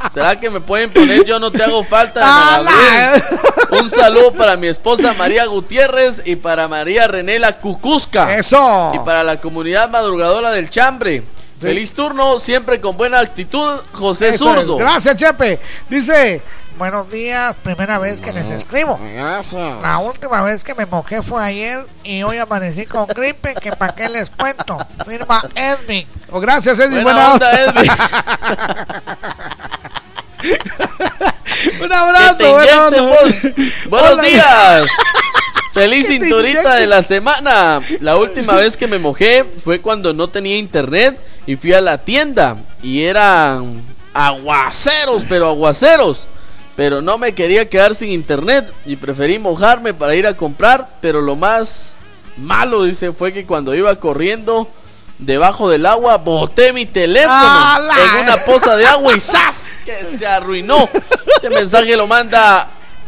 ¿Será 0.10 0.40
que 0.40 0.50
me 0.50 0.62
pueden 0.62 0.92
poner 0.92 1.24
yo 1.24 1.40
no 1.40 1.52
te 1.52 1.64
hago 1.64 1.84
falta? 1.84 2.64
Un 3.72 3.90
saludo 3.90 4.34
para 4.34 4.58
mi 4.58 4.68
esposa 4.68 5.14
María 5.14 5.46
Gutiérrez 5.46 6.22
y 6.26 6.36
para 6.36 6.68
María 6.68 7.08
Renela 7.08 7.60
Cucusca. 7.60 8.36
Eso. 8.36 8.92
Y 8.94 9.00
para 9.00 9.24
la 9.24 9.40
comunidad 9.40 9.90
madrugadora 9.90 10.52
del 10.52 10.70
Chambre. 10.70 11.24
Feliz 11.60 11.94
turno, 11.94 12.40
siempre 12.40 12.82
con 12.82 12.98
buena 12.98 13.20
actitud, 13.20 13.80
José 13.92 14.30
Eso 14.30 14.50
es. 14.50 14.56
Zurdo. 14.62 14.78
Gracias, 14.78 15.16
Chepe. 15.16 15.60
Dice, 15.88 16.42
buenos 16.82 17.12
días, 17.12 17.56
primera 17.62 18.00
vez 18.00 18.20
que 18.22 18.34
les 18.34 18.50
escribo. 18.50 19.00
Gracias. 19.14 19.82
La 19.84 20.00
última 20.00 20.42
vez 20.42 20.64
que 20.64 20.74
me 20.74 20.88
mojé 20.88 21.22
fue 21.22 21.44
ayer 21.44 21.86
y 22.04 22.24
hoy 22.24 22.40
amanecí 22.40 22.88
con 22.88 23.06
gripe, 23.06 23.54
que 23.54 23.72
para 23.74 23.94
qué 23.94 24.10
les 24.10 24.32
cuento. 24.32 24.80
Firma 25.06 25.44
Edwin. 25.54 26.08
Oh, 26.32 26.40
gracias, 26.40 26.80
Edwin. 26.80 27.04
Buena 27.04 27.30
Buena, 27.30 27.34
onda, 27.34 27.62
Edwin. 27.62 27.92
Un 31.84 31.94
abrazo, 31.94 32.52
vos. 32.52 33.32
Buenos 33.88 34.14
Hola. 34.14 34.24
días. 34.24 34.88
Feliz 35.76 36.08
cinturita 36.08 36.78
de 36.78 36.88
la 36.88 37.04
semana. 37.04 37.80
La 38.00 38.18
última 38.18 38.56
vez 38.56 38.76
que 38.76 38.88
me 38.88 38.98
mojé 38.98 39.46
fue 39.64 39.82
cuando 39.82 40.14
no 40.14 40.30
tenía 40.30 40.58
internet 40.58 41.22
y 41.46 41.58
fui 41.58 41.74
a 41.74 41.82
la 41.82 42.00
tienda 42.00 42.58
y 42.82 43.04
eran 43.04 43.84
aguaceros, 44.16 45.26
pero 45.30 45.48
aguaceros. 45.48 46.28
Pero 46.76 47.02
no 47.02 47.18
me 47.18 47.34
quería 47.34 47.70
quedar 47.70 47.96
sin 47.96 48.10
internet 48.10 48.72
y 48.86 48.96
preferí 48.96 49.40
mojarme 49.40 49.94
para 49.94 50.16
ir 50.16 50.26
a 50.26 50.36
comprar, 50.36 50.88
pero 51.02 51.22
lo 51.22 51.36
más 51.36 51.94
malo, 52.38 52.84
dice, 52.84 53.12
fue 53.12 53.34
que 53.34 53.46
cuando 53.46 53.76
iba 53.76 53.96
corriendo 53.98 54.68
debajo 55.22 55.70
del 55.70 55.86
agua 55.86 56.18
boté 56.18 56.74
mi 56.74 56.86
teléfono 56.86 57.36
¡Ala! 57.36 57.96
en 57.96 58.24
una 58.24 58.38
poza 58.38 58.76
de 58.76 58.86
agua 58.86 59.16
y 59.16 59.20
¡zas! 59.20 59.72
que 59.86 60.04
se 60.06 60.26
arruinó. 60.26 60.90
Este 61.36 61.50
mensaje 61.50 61.96
lo 61.96 62.08
manda 62.08 62.68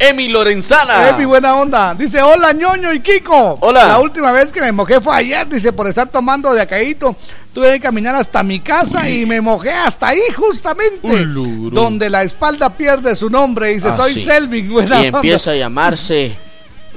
Emi 0.09 0.27
Lorenzana. 0.27 1.09
Emi, 1.09 1.25
buena 1.25 1.55
onda. 1.55 1.93
Dice, 1.95 2.21
hola, 2.21 2.51
ñoño 2.53 2.91
y 2.93 2.99
Kiko. 2.99 3.57
Hola. 3.61 3.85
La 3.87 3.99
última 3.99 4.31
vez 4.31 4.51
que 4.51 4.59
me 4.61 4.71
mojé 4.71 4.99
fue 4.99 5.15
ayer, 5.15 5.47
dice, 5.47 5.71
por 5.71 5.87
estar 5.87 6.09
tomando 6.09 6.53
de 6.53 6.61
acáito. 6.61 7.15
Tuve 7.53 7.73
que 7.73 7.79
caminar 7.79 8.15
hasta 8.15 8.43
mi 8.43 8.59
casa 8.59 9.09
y 9.09 9.25
me 9.25 9.39
mojé 9.39 9.71
hasta 9.71 10.09
ahí, 10.09 10.19
justamente. 10.35 11.25
Donde 11.71 12.09
la 12.09 12.23
espalda 12.23 12.69
pierde 12.75 13.15
su 13.15 13.29
nombre. 13.29 13.73
Dice, 13.73 13.89
Ah, 13.89 13.95
soy 13.97 14.13
sí. 14.13 14.21
Selvin, 14.21 14.71
buena 14.73 15.01
y 15.03 15.05
onda. 15.07 15.19
empieza 15.19 15.51
a 15.51 15.55
llamarse 15.55 16.35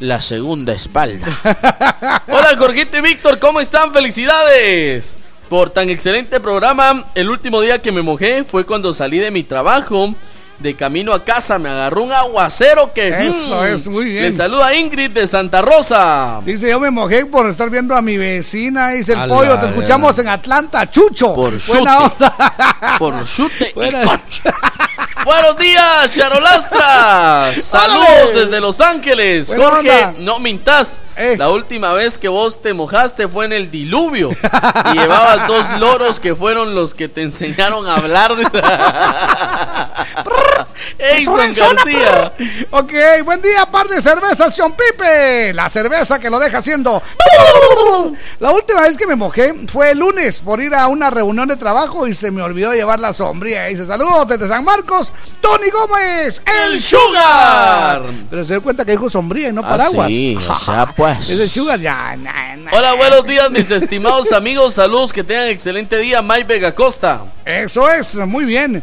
la 0.00 0.20
segunda 0.20 0.72
espalda. 0.72 1.26
Hola 2.28 2.56
Jorgito 2.58 2.98
y 2.98 3.00
Víctor, 3.02 3.38
¿cómo 3.38 3.60
están? 3.60 3.92
Felicidades 3.92 5.16
por 5.48 5.70
tan 5.70 5.90
excelente 5.90 6.40
programa. 6.40 7.04
El 7.14 7.30
último 7.30 7.60
día 7.60 7.80
que 7.80 7.92
me 7.92 8.02
mojé 8.02 8.42
fue 8.44 8.64
cuando 8.64 8.92
salí 8.92 9.18
de 9.18 9.30
mi 9.30 9.42
trabajo. 9.42 10.14
De 10.58 10.74
camino 10.74 11.12
a 11.12 11.22
casa 11.22 11.58
me 11.58 11.68
agarró 11.68 12.02
un 12.02 12.12
aguacero 12.12 12.92
que... 12.94 13.08
Eso 13.28 13.60
mm, 13.60 13.64
es, 13.66 13.88
muy 13.88 14.06
bien. 14.06 14.22
Le 14.22 14.32
saluda 14.32 14.74
Ingrid 14.74 15.10
de 15.10 15.26
Santa 15.26 15.60
Rosa. 15.60 16.40
Dice, 16.44 16.70
yo 16.70 16.80
me 16.80 16.90
mojé 16.90 17.26
por 17.26 17.48
estar 17.48 17.68
viendo 17.68 17.94
a 17.94 18.00
mi 18.00 18.16
vecina. 18.16 18.90
Dice 18.90 19.12
el 19.12 19.20
A 19.20 19.28
pollo, 19.28 19.54
la 19.54 19.60
te 19.60 19.68
escuchamos 19.68 20.18
en 20.18 20.28
Atlanta, 20.28 20.90
Chucho. 20.90 21.34
Por 21.34 21.54
Buena 21.66 21.98
chute. 21.98 22.24
onda. 22.24 22.34
Por 22.98 23.24
chute 23.24 23.74
y. 23.76 25.15
Buenos 25.26 25.58
días, 25.58 26.12
Charolastras. 26.14 27.60
Saludos 27.60 28.32
desde 28.32 28.60
Los 28.60 28.80
Ángeles. 28.80 29.48
Buena 29.48 29.64
Jorge, 29.64 30.04
onda. 30.04 30.14
no 30.20 30.38
mintas. 30.38 31.00
Eh. 31.16 31.34
La 31.36 31.48
última 31.48 31.92
vez 31.94 32.16
que 32.16 32.28
vos 32.28 32.62
te 32.62 32.72
mojaste 32.74 33.26
fue 33.26 33.46
en 33.46 33.52
el 33.52 33.68
diluvio. 33.68 34.30
y 34.30 34.92
llevabas 34.96 35.48
dos 35.48 35.80
loros 35.80 36.20
que 36.20 36.36
fueron 36.36 36.76
los 36.76 36.94
que 36.94 37.08
te 37.08 37.22
enseñaron 37.22 37.88
a 37.88 37.96
hablar. 37.96 38.36
Zona, 41.24 41.46
García. 41.48 42.32
Ok, 42.70 42.92
buen 43.24 43.42
día, 43.42 43.66
par 43.66 43.88
de 43.88 44.00
cervezas, 44.00 44.54
John 44.56 44.74
Pipe. 44.76 45.52
La 45.54 45.68
cerveza 45.68 46.18
que 46.18 46.30
lo 46.30 46.38
deja 46.38 46.58
haciendo. 46.58 47.02
La 48.38 48.50
última 48.52 48.82
vez 48.82 48.96
que 48.96 49.06
me 49.06 49.16
mojé 49.16 49.54
fue 49.72 49.92
el 49.92 49.98
lunes 49.98 50.40
por 50.40 50.60
ir 50.60 50.74
a 50.74 50.86
una 50.88 51.10
reunión 51.10 51.48
de 51.48 51.56
trabajo 51.56 52.06
y 52.06 52.14
se 52.14 52.30
me 52.30 52.42
olvidó 52.42 52.74
llevar 52.74 53.00
la 53.00 53.14
sombría. 53.14 53.64
Dice, 53.64 53.86
saludos 53.86 54.28
desde 54.28 54.48
San 54.48 54.64
Marcos, 54.64 55.12
Tony 55.40 55.68
Gómez, 55.70 56.42
el 56.64 56.80
Sugar. 56.80 58.02
Pero 58.30 58.44
se 58.44 58.52
dio 58.54 58.62
cuenta 58.62 58.84
que 58.84 58.92
dijo 58.92 59.08
sombría 59.10 59.48
y 59.48 59.52
no 59.52 59.62
Ah, 59.64 59.68
paraguas. 59.68 60.08
sí, 60.08 60.36
o 60.36 60.54
sea, 60.58 60.86
pues. 60.96 61.28
Es 61.30 61.40
el 61.40 61.48
Sugar, 61.50 61.78
ya. 61.78 62.16
na, 62.16 62.56
na. 62.56 62.70
Hola, 62.72 62.94
buenos 62.94 63.24
días, 63.26 63.50
mis 63.50 63.70
estimados 63.70 64.32
amigos. 64.32 64.74
Saludos, 64.74 65.12
que 65.12 65.22
tengan 65.24 65.48
excelente 65.48 65.98
día. 65.98 66.22
Mike 66.22 66.44
Vega 66.44 66.74
Costa. 66.74 67.24
Eso 67.44 67.88
es, 67.90 68.14
muy 68.16 68.44
bien. 68.44 68.82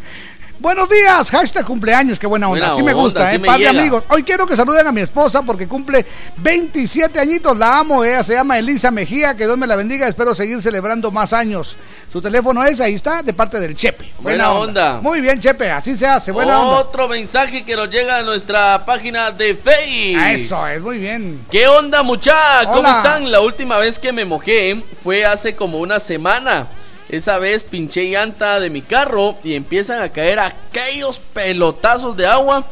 Buenos 0.60 0.88
días, 0.88 1.30
hashtag 1.30 1.66
cumpleaños, 1.66 2.18
qué 2.18 2.26
buena 2.26 2.48
onda. 2.48 2.60
Buena 2.60 2.74
Así 2.74 2.82
me 2.84 2.92
onda, 2.94 3.04
gusta, 3.04 3.34
eh, 3.34 3.40
me 3.40 3.48
par 3.48 3.60
de 3.60 3.68
amigos. 3.68 4.04
Hoy 4.08 4.24
quiero 4.24 4.48
que 4.48 4.56
saluden 4.56 4.88
a 4.88 4.94
mi 4.94 5.02
esposa 5.02 5.42
porque 5.42 5.68
cumple 5.68 6.06
27 6.38 7.20
añitos, 7.20 7.58
la 7.58 7.80
amo, 7.80 8.02
ella 8.06 8.24
se 8.24 8.34
llama 8.36 8.58
Elisa 8.58 8.90
Mejía, 8.90 9.36
que 9.36 9.44
Dios 9.44 9.58
me 9.58 9.68
la 9.68 9.76
bendiga, 9.76 10.08
espero 10.08 10.34
seguir 10.34 10.62
celebrando 10.62 11.12
más 11.12 11.34
años. 11.34 11.76
Su 12.12 12.22
teléfono 12.22 12.64
es, 12.64 12.80
ahí 12.80 12.94
está, 12.94 13.24
de 13.24 13.34
parte 13.34 13.60
del 13.60 13.76
Chepe. 13.76 14.12
Buena 14.20 14.52
onda. 14.52 15.00
Muy 15.02 15.20
bien, 15.20 15.40
Chepe, 15.40 15.72
así 15.72 15.96
se 15.96 16.06
hace, 16.06 16.32
buena 16.32 16.60
onda. 16.60 16.80
Otro 16.82 17.08
mensaje 17.08 17.66
que 17.66 17.76
nos 17.76 17.90
llega 17.90 18.18
a 18.18 18.22
nuestra 18.22 18.86
página 18.86 19.32
de 19.32 19.56
Face. 19.56 20.34
Eso 20.34 20.68
es, 20.68 20.82
muy 20.82 21.00
bien. 21.00 21.44
¿Qué 21.50 21.68
onda, 21.68 22.04
mucha? 22.04 22.36
¿Cómo 22.72 22.88
están? 22.88 23.32
La 23.32 23.42
última 23.42 23.78
vez 23.78 23.98
que 23.98 24.12
me 24.12 24.26
mojé 24.26 24.84
fue 25.02 25.26
hace 25.26 25.56
como 25.56 25.80
una 25.80 26.00
semana. 26.00 26.68
Esa 27.10 27.38
vez 27.38 27.64
pinché 27.64 28.10
llanta 28.10 28.60
de 28.60 28.70
mi 28.70 28.82
carro 28.82 29.38
y 29.44 29.56
empiezan 29.56 30.02
a 30.02 30.10
caer 30.10 30.40
aquellos 30.40 31.20
pelotazos 31.20 32.16
de 32.16 32.26
agua 32.28 32.64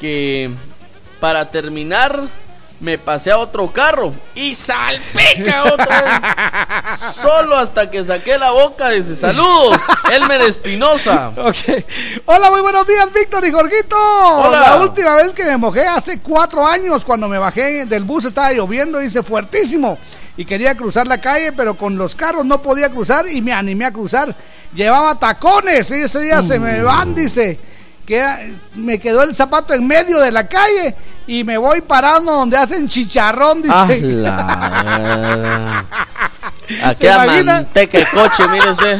que 0.00 0.50
para 1.20 1.50
terminar 1.50 2.20
me 2.84 2.98
pasé 2.98 3.30
a 3.30 3.38
otro 3.38 3.72
carro 3.72 4.12
y 4.34 4.54
salpica 4.54 5.62
vez. 5.64 7.00
Solo 7.14 7.56
hasta 7.56 7.90
que 7.90 8.04
saqué 8.04 8.36
la 8.36 8.50
boca 8.50 8.90
dice 8.90 9.16
saludos, 9.16 9.80
Elmer 10.12 10.42
Espinosa. 10.42 11.32
Hola, 12.26 12.50
muy 12.50 12.60
buenos 12.60 12.86
días, 12.86 13.10
Víctor 13.12 13.46
y 13.46 13.52
Jorgito. 13.52 13.96
Hola. 13.96 14.60
La 14.60 14.76
última 14.76 15.14
vez 15.14 15.32
que 15.32 15.44
me 15.44 15.56
mojé 15.56 15.86
hace 15.86 16.20
cuatro 16.20 16.66
años, 16.66 17.06
cuando 17.06 17.26
me 17.26 17.38
bajé 17.38 17.86
del 17.86 18.04
bus, 18.04 18.26
estaba 18.26 18.52
lloviendo, 18.52 18.98
dice 18.98 19.22
fuertísimo. 19.22 19.98
Y 20.36 20.44
quería 20.44 20.76
cruzar 20.76 21.06
la 21.06 21.18
calle, 21.18 21.52
pero 21.52 21.74
con 21.74 21.96
los 21.96 22.14
carros 22.14 22.44
no 22.44 22.60
podía 22.60 22.90
cruzar 22.90 23.26
y 23.28 23.40
me 23.40 23.54
animé 23.54 23.86
a 23.86 23.92
cruzar. 23.92 24.34
Llevaba 24.74 25.18
tacones 25.18 25.90
y 25.90 25.94
ese 25.94 26.20
día 26.20 26.42
se 26.42 26.58
me 26.58 26.82
van, 26.82 27.14
dice. 27.14 27.58
Queda- 28.06 28.38
me 28.74 28.98
quedó 28.98 29.22
el 29.22 29.34
zapato 29.34 29.72
en 29.74 29.86
medio 29.86 30.18
de 30.20 30.30
la 30.30 30.46
calle 30.46 30.94
y 31.26 31.42
me 31.44 31.56
voy 31.56 31.80
parando 31.80 32.32
donde 32.32 32.56
hacen 32.58 32.88
chicharrón, 32.88 33.62
dice. 33.62 34.24
Ah, 34.26 35.84
Aquella 36.82 37.24
imagina? 37.24 37.52
manteca 37.54 37.98
de 37.98 38.06
coche, 38.06 38.48
mire 38.48 38.70
usted. 38.70 38.98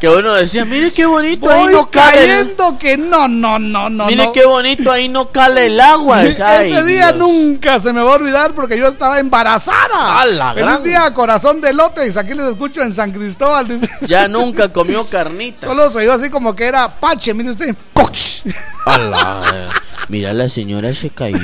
Que 0.00 0.08
uno 0.08 0.32
decía, 0.34 0.64
mire 0.64 0.90
qué 0.90 1.06
bonito, 1.06 1.48
ahí 1.50 1.66
no 1.66 1.90
cale. 1.90 2.16
cayendo 2.16 2.78
que 2.78 2.96
no, 2.96 3.28
no, 3.28 3.58
no, 3.58 3.88
no. 3.90 4.06
mire 4.06 4.24
no. 4.26 4.32
qué 4.32 4.44
bonito, 4.44 4.90
ahí 4.90 5.08
no 5.08 5.28
cale 5.28 5.66
el 5.66 5.80
agua. 5.80 6.22
Ese 6.24 6.42
Ay, 6.42 6.70
día 6.84 7.12
Dios. 7.12 7.16
nunca 7.16 7.80
se 7.80 7.92
me 7.92 8.02
va 8.02 8.12
a 8.12 8.14
olvidar 8.14 8.52
porque 8.52 8.78
yo 8.78 8.88
estaba 8.88 9.20
embarazada. 9.20 10.20
¡A 10.20 10.26
la 10.26 10.54
Feliz 10.54 10.66
gran! 10.66 10.82
día, 10.82 11.14
corazón 11.14 11.60
de 11.60 11.72
lotes. 11.72 12.16
Aquí 12.16 12.34
les 12.34 12.46
escucho 12.46 12.82
en 12.82 12.92
San 12.92 13.12
Cristóbal. 13.12 13.68
dice. 13.68 13.88
Ya 14.08 14.26
nunca 14.28 14.68
comió 14.70 15.04
carnitas. 15.04 15.68
Solo 15.68 15.88
se 15.90 15.98
oyó 15.98 16.12
así 16.14 16.30
como 16.30 16.54
que 16.56 16.64
era 16.64 16.88
pache. 16.88 17.32
Mire 17.34 17.50
usted. 17.50 17.74
¡Poch! 17.92 18.44
Eh. 18.46 19.66
Mira, 20.08 20.32
la 20.32 20.48
señora 20.48 20.92
se 20.94 21.10
cayó. 21.10 21.38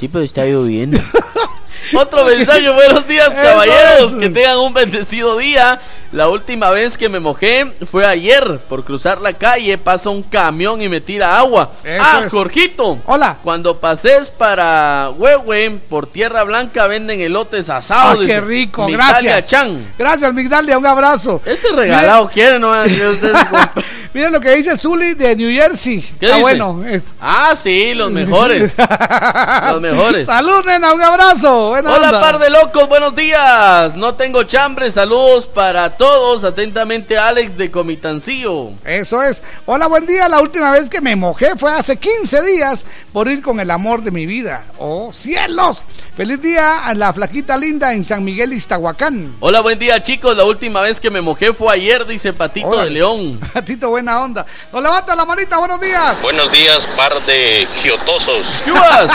Sí, 0.00 0.08
pero 0.08 0.24
está 0.24 0.44
lloviendo. 0.46 0.98
Otro 1.94 2.24
mensaje, 2.24 2.68
buenos 2.70 3.06
días 3.06 3.34
caballeros, 3.34 4.16
que 4.16 4.30
tengan 4.30 4.58
un 4.58 4.72
bendecido 4.72 5.36
día. 5.38 5.80
La 6.12 6.28
última 6.28 6.70
vez 6.70 6.98
que 6.98 7.08
me 7.08 7.20
mojé 7.20 7.72
fue 7.90 8.04
ayer. 8.06 8.58
Por 8.68 8.84
cruzar 8.84 9.20
la 9.20 9.32
calle 9.32 9.78
pasa 9.78 10.10
un 10.10 10.22
camión 10.22 10.82
y 10.82 10.88
me 10.88 11.00
tira 11.00 11.38
agua. 11.38 11.70
Eso 11.82 12.04
ah, 12.06 12.22
es. 12.26 12.32
Jorgito. 12.32 12.98
Hola. 13.06 13.38
Cuando 13.42 13.78
pases 13.78 14.30
para 14.30 15.10
Huehue, 15.16 15.78
por 15.88 16.06
Tierra 16.06 16.44
Blanca 16.44 16.86
venden 16.86 17.20
elotes 17.20 17.70
Ah, 17.70 17.78
asados. 17.78 18.18
qué 18.18 18.24
dice 18.26 18.40
rico, 18.42 18.86
Migdalia 18.86 19.32
gracias. 19.32 19.48
Chan. 19.48 19.92
Gracias, 19.98 20.34
Migdalia, 20.34 20.76
un 20.78 20.86
abrazo. 20.86 21.40
Este 21.46 21.72
regalado 21.72 22.28
quiere, 22.28 22.58
¿no? 22.58 22.72
Miren 24.14 24.30
lo 24.30 24.40
que 24.42 24.54
dice 24.56 24.76
Zully 24.76 25.14
de 25.14 25.34
New 25.34 25.50
Jersey. 25.50 26.00
¿Qué 26.20 26.26
Está 26.26 26.36
dice? 26.36 26.40
bueno. 26.42 26.84
es- 26.86 27.02
Ah, 27.18 27.54
sí, 27.56 27.94
los 27.94 28.10
mejores. 28.10 28.74
los 29.72 29.80
mejores. 29.80 30.26
Salud, 30.26 30.62
nena, 30.66 30.92
un 30.92 31.00
abrazo. 31.00 31.70
Buena 31.70 31.94
Hola, 31.94 32.06
onda. 32.08 32.20
par 32.20 32.38
de 32.38 32.50
locos, 32.50 32.88
buenos 32.90 33.16
días. 33.16 33.96
No 33.96 34.14
tengo 34.14 34.42
chambre, 34.42 34.90
saludos 34.90 35.48
para 35.48 35.96
todos. 35.96 36.44
Atentamente, 36.44 37.16
Alex 37.16 37.56
de 37.56 37.70
Comitancillo. 37.70 38.72
Eso 38.84 39.22
es. 39.22 39.40
Hola, 39.64 39.86
buen 39.86 40.04
día. 40.04 40.28
La 40.28 40.42
última 40.42 40.70
vez 40.72 40.90
que 40.90 41.00
me 41.00 41.16
mojé 41.16 41.56
fue 41.56 41.72
hace 41.72 41.96
15 41.96 42.42
días 42.42 42.84
por 43.14 43.28
ir 43.28 43.40
con 43.40 43.60
el 43.60 43.70
amor 43.70 44.02
de 44.02 44.10
mi 44.10 44.26
vida. 44.26 44.62
¡Oh, 44.78 45.10
cielos! 45.14 45.84
Feliz 46.16 46.42
día 46.42 46.80
a 46.84 46.92
la 46.92 47.14
flaquita 47.14 47.56
linda 47.56 47.94
en 47.94 48.04
San 48.04 48.22
Miguel 48.24 48.52
Iztahuacán. 48.52 49.36
Hola, 49.40 49.60
buen 49.60 49.78
día, 49.78 50.02
chicos. 50.02 50.36
La 50.36 50.44
última 50.44 50.82
vez 50.82 51.00
que 51.00 51.10
me 51.10 51.22
mojé 51.22 51.54
fue 51.54 51.72
ayer, 51.72 52.04
dice 52.06 52.34
Patito 52.34 52.78
de 52.82 52.90
León. 52.90 53.40
Tito, 53.64 54.01
buena 54.02 54.20
onda. 54.20 54.44
Nos 54.72 54.82
levanta 54.82 55.14
la 55.14 55.24
manita, 55.24 55.58
buenos 55.58 55.80
días. 55.80 56.20
Buenos 56.22 56.50
días, 56.50 56.86
par 56.96 57.24
de 57.24 57.68
giotosos. 57.82 58.62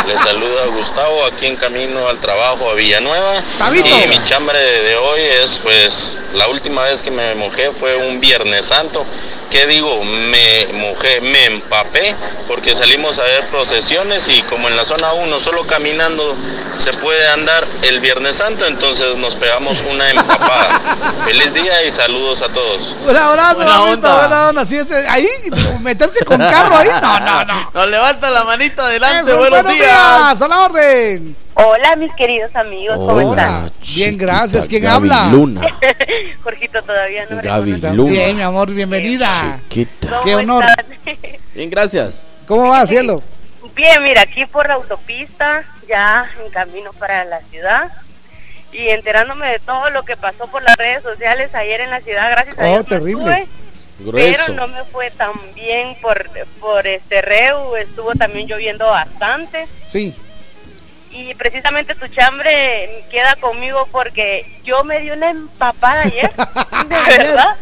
Les 0.07 0.21
saluda 0.21 0.65
Gustavo 0.67 1.25
aquí 1.25 1.45
en 1.45 1.57
camino 1.57 2.07
al 2.07 2.19
trabajo 2.19 2.69
a 2.69 2.73
Villanueva. 2.73 3.41
Tabito. 3.57 3.87
Y 3.89 4.07
mi 4.07 4.23
chambre 4.23 4.57
de 4.57 4.95
hoy 4.95 5.19
es, 5.43 5.59
pues, 5.59 6.17
la 6.33 6.47
última 6.47 6.83
vez 6.83 7.03
que 7.03 7.11
me 7.11 7.35
mojé 7.35 7.71
fue 7.71 7.97
un 7.97 8.21
Viernes 8.21 8.67
Santo. 8.67 9.05
¿Qué 9.51 9.65
digo? 9.65 10.03
Me 10.03 10.67
mojé, 10.73 11.21
me 11.21 11.45
empapé 11.45 12.13
porque 12.47 12.75
salimos 12.75 13.17
a 13.19 13.23
ver 13.23 13.47
procesiones 13.49 14.27
y 14.27 14.41
como 14.43 14.67
en 14.67 14.75
la 14.75 14.83
zona 14.83 15.13
1 15.13 15.39
solo 15.39 15.65
caminando 15.65 16.35
se 16.75 16.91
puede 16.93 17.25
andar 17.29 17.65
el 17.83 18.01
Viernes 18.01 18.35
Santo, 18.35 18.65
entonces 18.65 19.15
nos 19.15 19.35
pegamos 19.35 19.81
una 19.89 20.09
empapada. 20.09 20.81
Feliz 21.25 21.53
día 21.53 21.81
y 21.83 21.91
saludos 21.91 22.41
a 22.41 22.49
todos. 22.49 22.93
Un 23.07 23.15
abrazo, 23.15 23.55
Buena 23.57 23.83
onda. 23.83 24.17
buena 24.19 24.49
onda. 24.49 24.65
Ahí, 25.09 25.27
meterse 25.81 26.23
con 26.25 26.37
carro 26.37 26.75
ahí. 26.77 26.89
No, 27.01 27.19
no, 27.19 27.45
no. 27.45 27.71
Nos 27.73 27.89
levanta 27.89 28.29
la 28.29 28.43
manita 28.43 28.83
adelante. 28.85 29.31
Eso, 29.31 29.39
buenos, 29.39 29.73
días. 29.73 30.41
a 30.41 30.47
la 30.47 30.65
orden. 30.65 31.35
Hola, 31.55 31.95
mis 31.95 32.13
queridos 32.13 32.55
amigos, 32.55 32.97
¿cómo 32.97 33.19
están? 33.31 33.63
Hola, 33.63 33.71
bien, 33.95 34.17
gracias. 34.17 34.67
¿Quién 34.67 34.83
Gaby 34.83 35.09
habla? 35.09 35.31
Luna. 35.31 35.61
Jorgito 36.43 36.81
todavía 36.83 37.25
no 37.29 37.41
Gaby. 37.41 37.77
Luna. 37.95 38.11
Bien, 38.11 38.35
mi 38.35 38.43
amor, 38.43 38.69
bienvenida. 38.71 39.27
Chiquita. 39.69 40.21
Qué 40.23 40.35
honor. 40.35 40.63
Bien, 41.55 41.69
gracias. 41.71 42.23
¿Cómo 42.47 42.69
va, 42.69 42.85
cielo? 42.85 43.23
Bien, 43.75 44.03
mira, 44.03 44.21
aquí 44.21 44.45
por 44.45 44.67
la 44.67 44.75
autopista, 44.75 45.63
ya 45.89 46.29
en 46.45 46.51
camino 46.51 46.93
para 46.93 47.25
la 47.25 47.39
ciudad 47.49 47.91
y 48.71 48.89
enterándome 48.89 49.47
de 49.47 49.59
todo 49.59 49.89
lo 49.89 50.03
que 50.03 50.15
pasó 50.17 50.45
por 50.47 50.61
las 50.61 50.75
redes 50.77 51.01
sociales 51.01 51.53
ayer 51.55 51.81
en 51.81 51.89
la 51.89 52.01
ciudad, 52.01 52.29
gracias 52.29 52.59
a 52.59 52.61
Oh, 52.61 52.67
Dios. 52.67 52.83
me 52.83 52.89
terrible. 52.89 53.31
estuve, 53.41 53.47
Grueso. 53.99 54.43
Pero 54.47 54.53
no 54.55 54.67
me 54.67 54.83
fue 54.85 55.09
tan 55.11 55.33
bien 55.55 55.95
por, 56.01 56.29
por 56.59 56.85
este 56.85 57.21
Reu, 57.21 57.75
estuvo 57.75 58.13
también 58.13 58.47
lloviendo 58.47 58.85
bastante. 58.87 59.67
Sí. 59.85 60.15
Y 61.09 61.33
precisamente 61.35 61.95
tu 61.95 62.07
chambre 62.07 63.03
queda 63.09 63.35
conmigo 63.37 63.87
porque 63.91 64.45
yo 64.63 64.83
me 64.83 64.99
di 64.99 65.09
una 65.09 65.31
empapada 65.31 66.01
ayer, 66.03 66.29
de 66.89 67.17
verdad. 67.17 67.55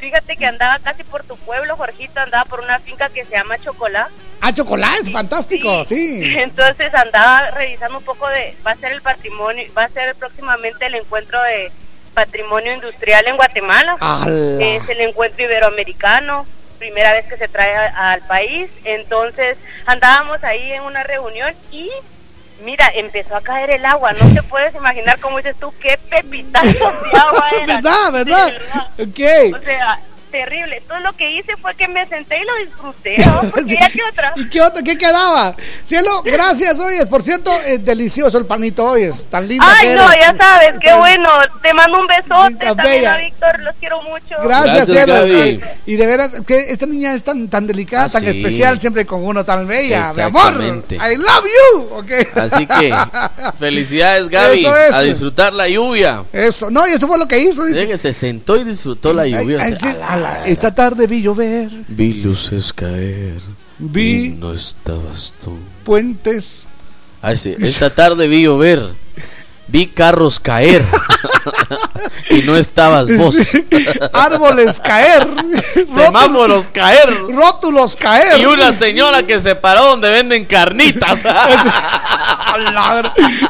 Fíjate 0.00 0.36
que 0.36 0.46
andaba 0.46 0.78
casi 0.78 1.04
por 1.04 1.22
tu 1.24 1.36
pueblo, 1.36 1.76
Jorgito, 1.76 2.20
andaba 2.20 2.44
por 2.44 2.60
una 2.60 2.80
finca 2.80 3.08
que 3.08 3.24
se 3.24 3.32
llama 3.32 3.58
Chocolá. 3.58 4.08
Ah, 4.40 4.52
chocolate, 4.52 5.12
fantástico, 5.12 5.84
sí. 5.84 6.20
Entonces 6.38 6.92
andaba 6.94 7.50
revisando 7.52 7.98
un 7.98 8.04
poco 8.04 8.28
de, 8.28 8.56
va 8.66 8.72
a 8.72 8.76
ser 8.76 8.92
el 8.92 9.02
patrimonio, 9.02 9.64
va 9.76 9.84
a 9.84 9.88
ser 9.88 10.14
próximamente 10.16 10.86
el 10.86 10.96
encuentro 10.96 11.40
de 11.42 11.70
patrimonio 12.14 12.72
industrial 12.72 13.26
en 13.26 13.36
Guatemala. 13.36 13.96
Es 14.60 14.88
el 14.88 15.00
encuentro 15.00 15.44
iberoamericano, 15.44 16.46
primera 16.78 17.12
vez 17.12 17.26
que 17.26 17.36
se 17.36 17.48
trae 17.48 17.74
a- 17.74 18.12
al 18.12 18.20
país. 18.22 18.70
Entonces 18.84 19.56
andábamos 19.86 20.42
ahí 20.44 20.72
en 20.72 20.82
una 20.82 21.02
reunión 21.02 21.54
y 21.70 21.90
mira, 22.64 22.90
empezó 22.94 23.36
a 23.36 23.40
caer 23.40 23.70
el 23.70 23.84
agua. 23.84 24.12
No 24.12 24.34
te 24.34 24.42
puedes 24.44 24.74
imaginar 24.74 25.18
cómo 25.20 25.38
dices 25.38 25.56
tú, 25.58 25.72
qué 25.80 25.98
pepitazos 26.10 27.02
de 27.12 27.18
agua 27.18 27.50
era. 27.62 27.74
¿Verdad, 27.76 28.12
verdad? 28.12 28.52
De 28.96 29.04
Ok. 29.50 29.56
O 29.60 29.64
sea, 29.64 29.98
terrible. 30.32 30.78
Entonces 30.78 31.04
lo 31.04 31.12
que 31.16 31.30
hice 31.30 31.56
fue 31.58 31.74
que 31.76 31.86
me 31.86 32.04
senté 32.08 32.40
y 32.40 32.44
lo 32.44 32.56
disfruté, 32.66 33.18
¿no? 33.26 33.40
Porque 33.50 33.76
ya 33.78 33.88
que 33.90 34.00
otra. 34.10 34.32
¿Y 34.34 34.48
qué 34.48 34.60
otra? 34.60 34.82
¿Qué 34.82 34.98
quedaba? 34.98 35.54
Cielo, 35.84 36.22
gracias, 36.24 36.80
oyes. 36.80 37.06
Por 37.06 37.22
cierto, 37.22 37.52
es 37.64 37.84
delicioso 37.84 38.38
el 38.38 38.46
panito, 38.46 38.84
oyes. 38.86 39.26
Tan 39.30 39.46
lindo 39.46 39.64
Ay, 39.68 39.88
que 39.88 39.94
no, 39.94 40.10
eres. 40.10 40.20
ya 40.20 40.36
sabes, 40.36 40.78
qué 40.80 40.92
bueno. 40.94 41.28
Te 41.62 41.72
mando 41.74 42.00
un 42.00 42.06
besote 42.08 42.48
Linda, 42.50 42.66
también 42.74 42.94
bella. 42.96 43.14
a 43.14 43.18
Víctor, 43.18 43.60
los 43.60 43.76
quiero 43.76 44.02
mucho. 44.02 44.36
Gracias, 44.42 44.74
Gracias, 44.74 44.88
cielo. 44.88 45.14
Gaby. 45.14 45.60
Y 45.86 45.96
de 45.96 46.06
veras, 46.06 46.32
que 46.46 46.58
esta 46.72 46.86
niña 46.86 47.14
es 47.14 47.22
tan, 47.22 47.46
tan 47.48 47.66
delicada, 47.66 48.04
Ah, 48.04 48.08
tan 48.08 48.22
sí. 48.22 48.28
especial, 48.30 48.80
siempre 48.80 49.04
con 49.06 49.24
uno 49.24 49.44
tan 49.44 49.66
bella. 49.68 50.10
Mi 50.16 50.22
amor, 50.22 50.52
Exactamente. 50.54 50.96
I 50.96 51.16
love 51.16 51.44
you. 51.44 52.04
Así 52.40 52.66
que, 52.66 52.94
felicidades, 53.58 54.28
Gaby. 54.28 54.58
Eso 54.60 54.76
es. 54.76 54.92
A 54.94 55.02
disfrutar 55.02 55.52
la 55.52 55.68
lluvia. 55.68 56.24
Eso, 56.32 56.70
no, 56.70 56.86
y 56.88 56.92
eso 56.92 57.06
fue 57.06 57.18
lo 57.18 57.28
que 57.28 57.38
hizo. 57.38 57.64
Dice 57.64 57.86
que 57.86 57.98
se 57.98 58.12
sentó 58.12 58.56
y 58.56 58.64
disfrutó 58.64 59.12
la 59.12 59.26
lluvia. 59.26 59.58
Ay, 59.62 59.72
O 59.72 59.76
sea, 59.76 59.92
sí, 59.92 59.98
a 60.08 60.16
la- 60.22 60.46
esta 60.46 60.74
tarde 60.74 61.06
vi 61.06 61.22
llover, 61.22 61.68
Vi 61.88 62.14
luces 62.22 62.72
caer. 62.72 63.40
Vi- 63.78 64.26
y 64.26 64.28
no 64.30 64.52
estabas 64.52 65.34
tú. 65.42 65.58
puentes. 65.84 66.68
Ay, 67.20 67.36
sí, 67.38 67.54
Esta 67.60 67.90
tarde 67.94 68.26
vi 68.28 68.42
llover. 68.42 68.94
Vi 69.68 69.86
carros 69.86 70.38
caer. 70.40 70.84
y 72.30 72.42
no 72.42 72.56
estabas 72.56 73.08
vos. 73.16 73.36
Árboles 74.12 74.80
caer. 74.80 75.26
Semáforos 75.86 76.68
caer. 76.68 77.08
Rótulos 77.32 77.96
caer. 77.96 78.38
Y 78.40 78.44
una 78.44 78.72
señora 78.72 79.22
que 79.24 79.40
se 79.40 79.54
paró 79.54 79.84
donde 79.86 80.10
venden 80.10 80.44
carnitas. 80.44 81.22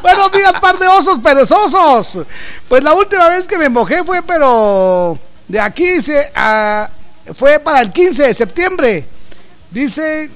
Buenos 0.03 0.33
días, 0.33 0.53
par 0.61 0.79
de 0.79 0.87
osos 0.89 1.19
perezosos. 1.23 2.19
Pues 2.69 2.83
la 2.85 2.93
última 2.95 3.29
vez 3.29 3.47
que 3.49 3.59
me 3.59 3.69
mojé 3.69 4.05
fue, 4.05 4.23
pero 4.23 5.19
de 5.49 5.61
aquí 5.61 6.01
se, 6.01 6.31
ah, 6.35 6.89
fue 7.37 7.59
para 7.61 7.81
el 7.81 7.93
15 7.93 8.23
de 8.25 8.35
septiembre. 8.35 9.05
Dice. 9.71 10.31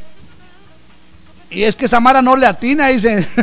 Y 1.49 1.63
es 1.63 1.77
que 1.77 1.87
Samara 1.87 2.21
no 2.23 2.37
le 2.37 2.47
atina, 2.47 2.89
dice. 2.89 3.27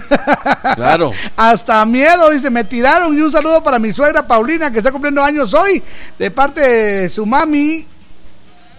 Claro. 0.76 1.12
Hasta 1.36 1.86
miedo, 1.86 2.32
dice, 2.32 2.50
me 2.50 2.64
tiraron. 2.64 3.18
Y 3.18 3.22
un 3.22 3.32
saludo 3.32 3.62
para 3.62 3.80
mi 3.80 3.92
suegra 3.92 4.26
Paulina, 4.26 4.72
que 4.72 4.80
está 4.80 4.92
cumpliendo 4.92 5.24
años 5.24 5.54
hoy, 5.54 5.84
de 6.18 6.32
parte 6.32 6.62
de 6.62 7.10
su 7.10 7.26
mami. 7.26 7.86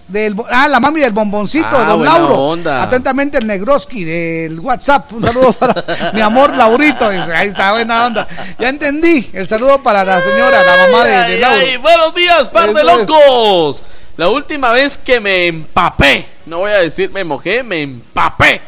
Del, 0.06 0.36
ah, 0.50 0.68
la 0.68 0.80
mami 0.80 1.00
del 1.00 1.12
bomboncito, 1.12 1.66
Ah, 1.70 1.84
don 1.84 2.04
Lauro. 2.04 2.34
onda. 2.38 2.82
Atentamente 2.82 3.38
el 3.38 3.46
Negroski 3.46 4.04
del 4.04 4.60
WhatsApp. 4.60 5.10
Un 5.14 5.24
saludo 5.24 5.52
para 5.54 6.12
mi 6.12 6.20
amor 6.20 6.54
Laurito. 6.54 7.08
Dice, 7.08 7.34
ahí 7.34 7.48
está, 7.48 7.72
buena 7.72 8.06
onda. 8.06 8.28
Ya 8.58 8.68
entendí. 8.68 9.30
El 9.32 9.48
saludo 9.48 9.82
para 9.82 10.04
la 10.04 10.20
señora, 10.20 10.62
la 10.62 10.86
mamá 10.86 11.04
de, 11.06 11.10
de 11.10 11.16
Ay, 11.16 11.40
Lauro. 11.40 11.56
ay, 11.66 11.76
buenos 11.78 12.14
días, 12.14 12.48
par 12.50 12.74
de 12.74 12.80
es. 12.80 12.86
locos. 12.86 13.82
La 14.18 14.28
última 14.28 14.70
vez 14.72 14.98
que 14.98 15.18
me 15.20 15.46
empapé, 15.46 16.26
no 16.46 16.58
voy 16.58 16.70
a 16.70 16.76
decir 16.80 17.10
me 17.10 17.24
mojé, 17.24 17.62
me 17.62 17.80
empapé. 17.82 18.60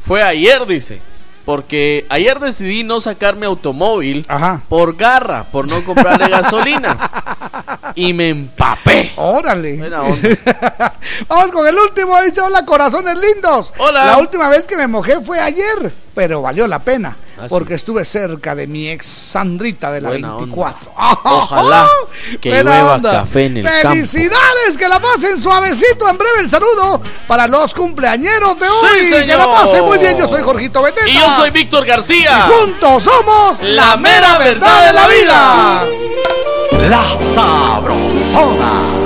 Fue 0.00 0.22
ayer, 0.22 0.64
dice. 0.66 1.00
Porque 1.46 2.04
ayer 2.08 2.40
decidí 2.40 2.82
no 2.82 3.00
sacar 3.00 3.36
mi 3.36 3.46
automóvil 3.46 4.26
por 4.68 4.96
garra, 4.96 5.44
por 5.44 5.68
no 5.68 5.84
comprarle 5.84 6.28
gasolina. 6.30 6.98
Y 7.94 8.12
me 8.12 8.30
empapé. 8.30 9.12
Órale. 9.16 9.76
Buena 9.76 10.02
onda. 10.02 10.28
Vamos 11.28 11.52
con 11.52 11.66
el 11.66 11.78
último. 11.78 12.20
Dice, 12.22 12.40
hola, 12.40 12.66
corazones 12.66 13.16
lindos. 13.16 13.72
Hola. 13.78 14.06
La 14.06 14.18
última 14.18 14.48
vez 14.48 14.66
que 14.66 14.76
me 14.76 14.88
mojé 14.88 15.20
fue 15.20 15.38
ayer, 15.38 15.94
pero 16.14 16.42
valió 16.42 16.66
la 16.66 16.80
pena. 16.80 17.16
Ah, 17.38 17.42
sí. 17.42 17.46
porque 17.50 17.74
estuve 17.74 18.04
cerca 18.04 18.54
de 18.54 18.66
mi 18.66 18.88
ex 18.88 19.06
Sandrita 19.06 19.90
de 19.92 20.00
la 20.00 20.08
Buena 20.08 20.36
onda. 20.36 20.46
24. 20.46 20.92
Ojalá 21.24 21.86
que 22.40 22.50
llueva 22.62 23.02
café 23.02 23.44
en 23.44 23.58
el 23.58 23.64
campo. 23.64 23.88
Felicidades, 23.90 24.78
que 24.78 24.88
la 24.88 25.00
pasen 25.00 25.38
suavecito. 25.38 26.08
En 26.08 26.16
breve 26.16 26.40
el 26.40 26.48
saludo 26.48 27.00
para 27.26 27.46
los 27.46 27.74
cumpleañeros 27.74 28.58
de 28.58 28.68
hoy. 28.68 28.88
Sí, 29.02 29.26
que 29.26 29.36
la 29.36 29.46
pasen 29.46 29.84
muy 29.84 29.98
bien. 29.98 30.18
Yo 30.18 30.26
soy 30.26 30.42
Jorgito 30.42 30.82
Beteta. 30.82 31.08
Y 31.08 31.14
yo 31.14 31.36
soy 31.36 31.50
Víctor 31.50 31.84
García. 31.84 32.46
Y 32.48 32.52
juntos 32.52 33.02
somos 33.02 33.60
La 33.62 33.96
mera 33.96 34.38
verdad 34.38 34.86
de 34.86 34.92
la 34.92 35.06
vida. 35.06 35.84
La 36.88 37.14
Sabrosona. 37.16 39.05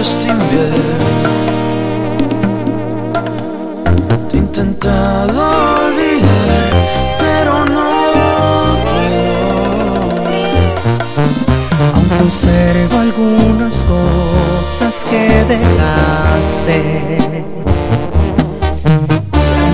este 0.00 0.28
invierno. 0.28 1.30
Te 4.28 4.36
he 4.36 4.40
intentado 4.40 5.38
olvidar, 5.88 6.70
pero 7.18 7.66
no 7.66 7.90
puedo. 8.90 10.10
Aún 11.94 12.08
conservo 12.18 12.98
algunas 12.98 13.84
cosas 13.84 15.04
que 15.10 15.24
dejaste. 15.54 16.78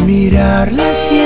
Mirarlas 0.07 0.97
siempre 0.97 1.26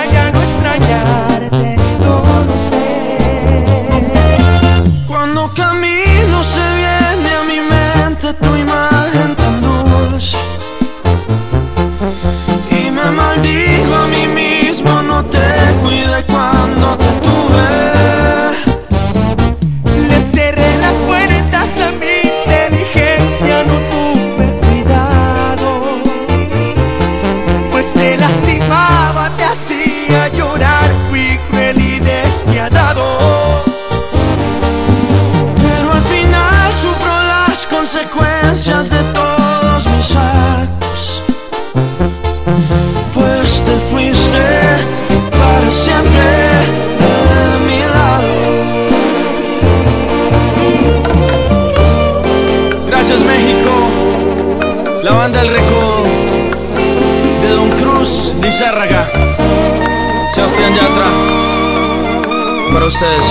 says 63.01 63.30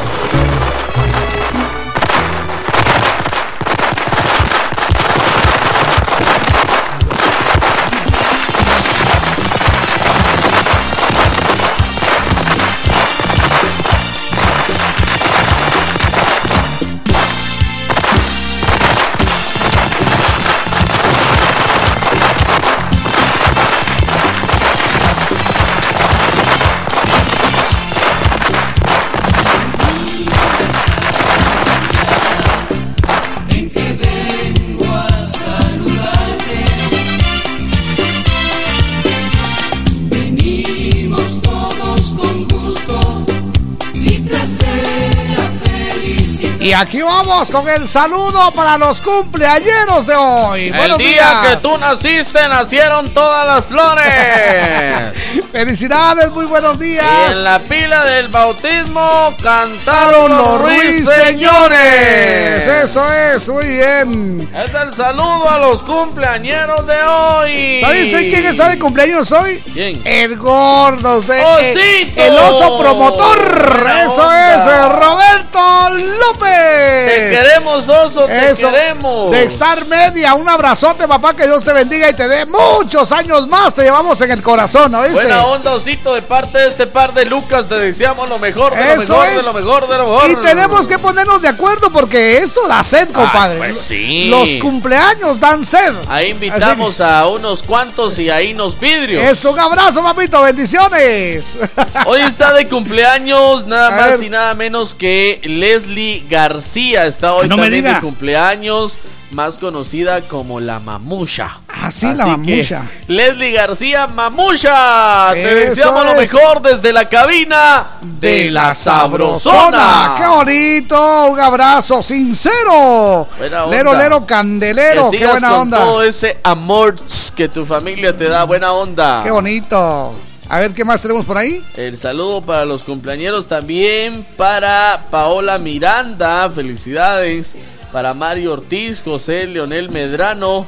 Y 46.71 46.73
aquí 46.73 47.01
vamos 47.01 47.51
con 47.51 47.67
el 47.67 47.85
saludo 47.85 48.49
para 48.51 48.77
los 48.77 49.01
cumpleañeros 49.01 50.07
de 50.07 50.15
hoy. 50.15 50.73
El 50.73 50.97
día 50.97 51.41
que 51.45 51.57
tú 51.57 51.77
naciste, 51.77 52.47
nacieron 52.47 53.09
todas 53.09 53.45
las 53.45 53.65
flores. 53.65 54.05
Felicidades, 55.51 56.31
muy 56.31 56.45
buenos 56.45 56.79
días. 56.79 57.03
Y 57.03 57.31
en 57.33 57.43
la 57.43 57.59
pila 57.59 58.05
del 58.05 58.29
bautismo 58.29 59.35
cantaron 59.43 60.29
los 60.29 60.61
ruiseñores. 60.61 62.65
Eso 62.65 63.03
es, 63.11 63.49
muy 63.49 63.67
bien. 63.67 64.49
Es 64.55 64.73
el 64.73 64.93
saludo 64.93 65.49
a 65.49 65.59
los 65.59 65.83
cumpleañeros 65.83 66.87
de 66.87 67.03
hoy. 67.03 67.81
¿Sabes 67.81 68.07
quién 68.07 68.45
está 68.45 68.69
de 68.69 68.79
cumpleaños 68.79 69.29
hoy? 69.33 69.61
¿Quién? 69.73 70.01
El 70.05 70.37
gordo 70.37 71.19
de 71.19 71.37
eh, 71.37 72.13
el, 72.15 72.31
el 72.31 72.39
oso 72.39 72.77
promotor. 72.77 73.89
Eso 74.05 74.31
es, 74.31 74.65
eh, 74.65 74.87
Roberto. 74.87 75.50
López. 75.53 76.49
Te 76.49 77.29
queremos, 77.29 77.87
oso, 77.89 78.25
te 78.25 78.53
queremos. 78.55 79.31
De 79.31 79.49
Media, 79.87 80.33
un 80.33 80.47
abrazote, 80.47 81.07
papá, 81.07 81.35
que 81.35 81.45
Dios 81.45 81.63
te 81.63 81.73
bendiga 81.73 82.09
y 82.09 82.13
te 82.13 82.27
dé 82.27 82.45
muchos 82.45 83.11
años 83.11 83.47
más. 83.47 83.73
Te 83.73 83.83
llevamos 83.83 84.19
en 84.21 84.31
el 84.31 84.41
corazón, 84.41 84.93
¿oíste? 84.95 85.13
Buena 85.13 85.45
onda, 85.45 85.73
osito, 85.73 86.13
de 86.13 86.21
parte 86.21 86.57
de 86.57 86.67
este 86.67 86.87
par 86.87 87.13
de 87.13 87.25
Lucas, 87.25 87.67
te 87.67 87.75
deseamos 87.75 88.29
lo 88.29 88.39
mejor, 88.39 88.75
de 88.75 88.93
Eso 88.93 89.13
lo 89.13 89.19
mejor, 89.19 89.29
es. 89.29 89.37
de 89.37 89.43
lo 89.43 89.53
mejor, 89.53 89.87
de 89.87 89.97
lo 89.97 90.05
mejor. 90.05 90.29
Y 90.29 90.35
tenemos 90.37 90.87
que 90.87 90.99
ponernos 90.99 91.41
de 91.41 91.49
acuerdo 91.49 91.91
porque 91.91 92.37
esto 92.37 92.67
da 92.67 92.83
sed, 92.83 93.09
compadre. 93.11 93.57
Pues 93.57 93.79
sí. 93.79 94.29
Los 94.29 94.57
cumpleaños 94.57 95.39
dan 95.39 95.63
sed. 95.63 95.93
Ahí 96.07 96.29
invitamos 96.29 97.01
a 97.01 97.27
unos 97.27 97.63
cuantos 97.63 98.17
y 98.19 98.29
ahí 98.29 98.53
nos 98.53 98.79
vidrios. 98.79 99.23
Eso, 99.23 99.51
un 99.51 99.59
abrazo, 99.59 100.03
papito, 100.03 100.41
bendiciones. 100.41 101.57
Hoy 102.05 102.21
está 102.21 102.53
de 102.53 102.67
cumpleaños 102.67 103.65
nada 103.65 103.91
más 104.01 104.21
y 104.21 104.29
nada 104.29 104.55
menos 104.55 104.95
que 104.95 105.40
Leslie 105.43 106.25
García. 106.29 107.05
Está 107.05 107.33
hoy 107.33 107.47
No 107.47 107.57
me 107.57 107.63
también 107.63 107.85
de 107.85 107.99
cumpleaños, 107.99 108.97
más 109.31 109.57
conocida 109.57 110.21
como 110.21 110.59
la 110.59 110.79
Mamusha. 110.79 111.61
Ah, 111.83 111.89
sí, 111.89 112.05
la 112.15 112.27
mamusha. 112.27 112.83
Leslie 113.07 113.53
García 113.53 114.05
Mamusha. 114.05 115.31
Te 115.33 115.55
deseamos 115.55 116.05
lo 116.05 116.13
mejor 116.13 116.61
desde 116.61 116.93
la 116.93 117.09
cabina 117.09 117.87
de 118.01 118.51
la 118.51 118.73
Sabrosona. 118.73 120.15
¡Qué 120.17 120.27
bonito! 120.27 121.25
Un 121.31 121.39
abrazo 121.39 122.03
sincero. 122.03 123.27
Buena 123.37 123.65
onda. 123.65 123.77
Lero, 123.77 123.93
lero, 123.95 124.25
candelero. 124.27 125.09
Que 125.09 125.17
¡Qué 125.17 125.25
buena 125.25 125.49
con 125.49 125.59
onda! 125.61 125.77
todo 125.79 126.03
ese 126.03 126.37
amor 126.43 126.95
que 127.35 127.49
tu 127.49 127.65
familia 127.65 128.15
te 128.15 128.29
da. 128.29 128.43
Buena 128.43 128.73
onda. 128.73 129.23
¡Qué 129.23 129.31
bonito! 129.31 130.13
A 130.51 130.59
ver, 130.59 130.73
¿qué 130.73 130.83
más 130.83 131.01
tenemos 131.01 131.25
por 131.25 131.37
ahí? 131.37 131.63
El 131.77 131.97
saludo 131.97 132.41
para 132.41 132.65
los 132.65 132.83
cumpleañeros 132.83 133.47
también 133.47 134.25
para 134.35 135.05
Paola 135.09 135.57
Miranda, 135.57 136.49
felicidades. 136.49 137.55
Para 137.93 138.13
Mario 138.13 138.51
Ortiz, 138.51 139.01
José 139.01 139.47
Leonel 139.47 139.89
Medrano, 139.89 140.65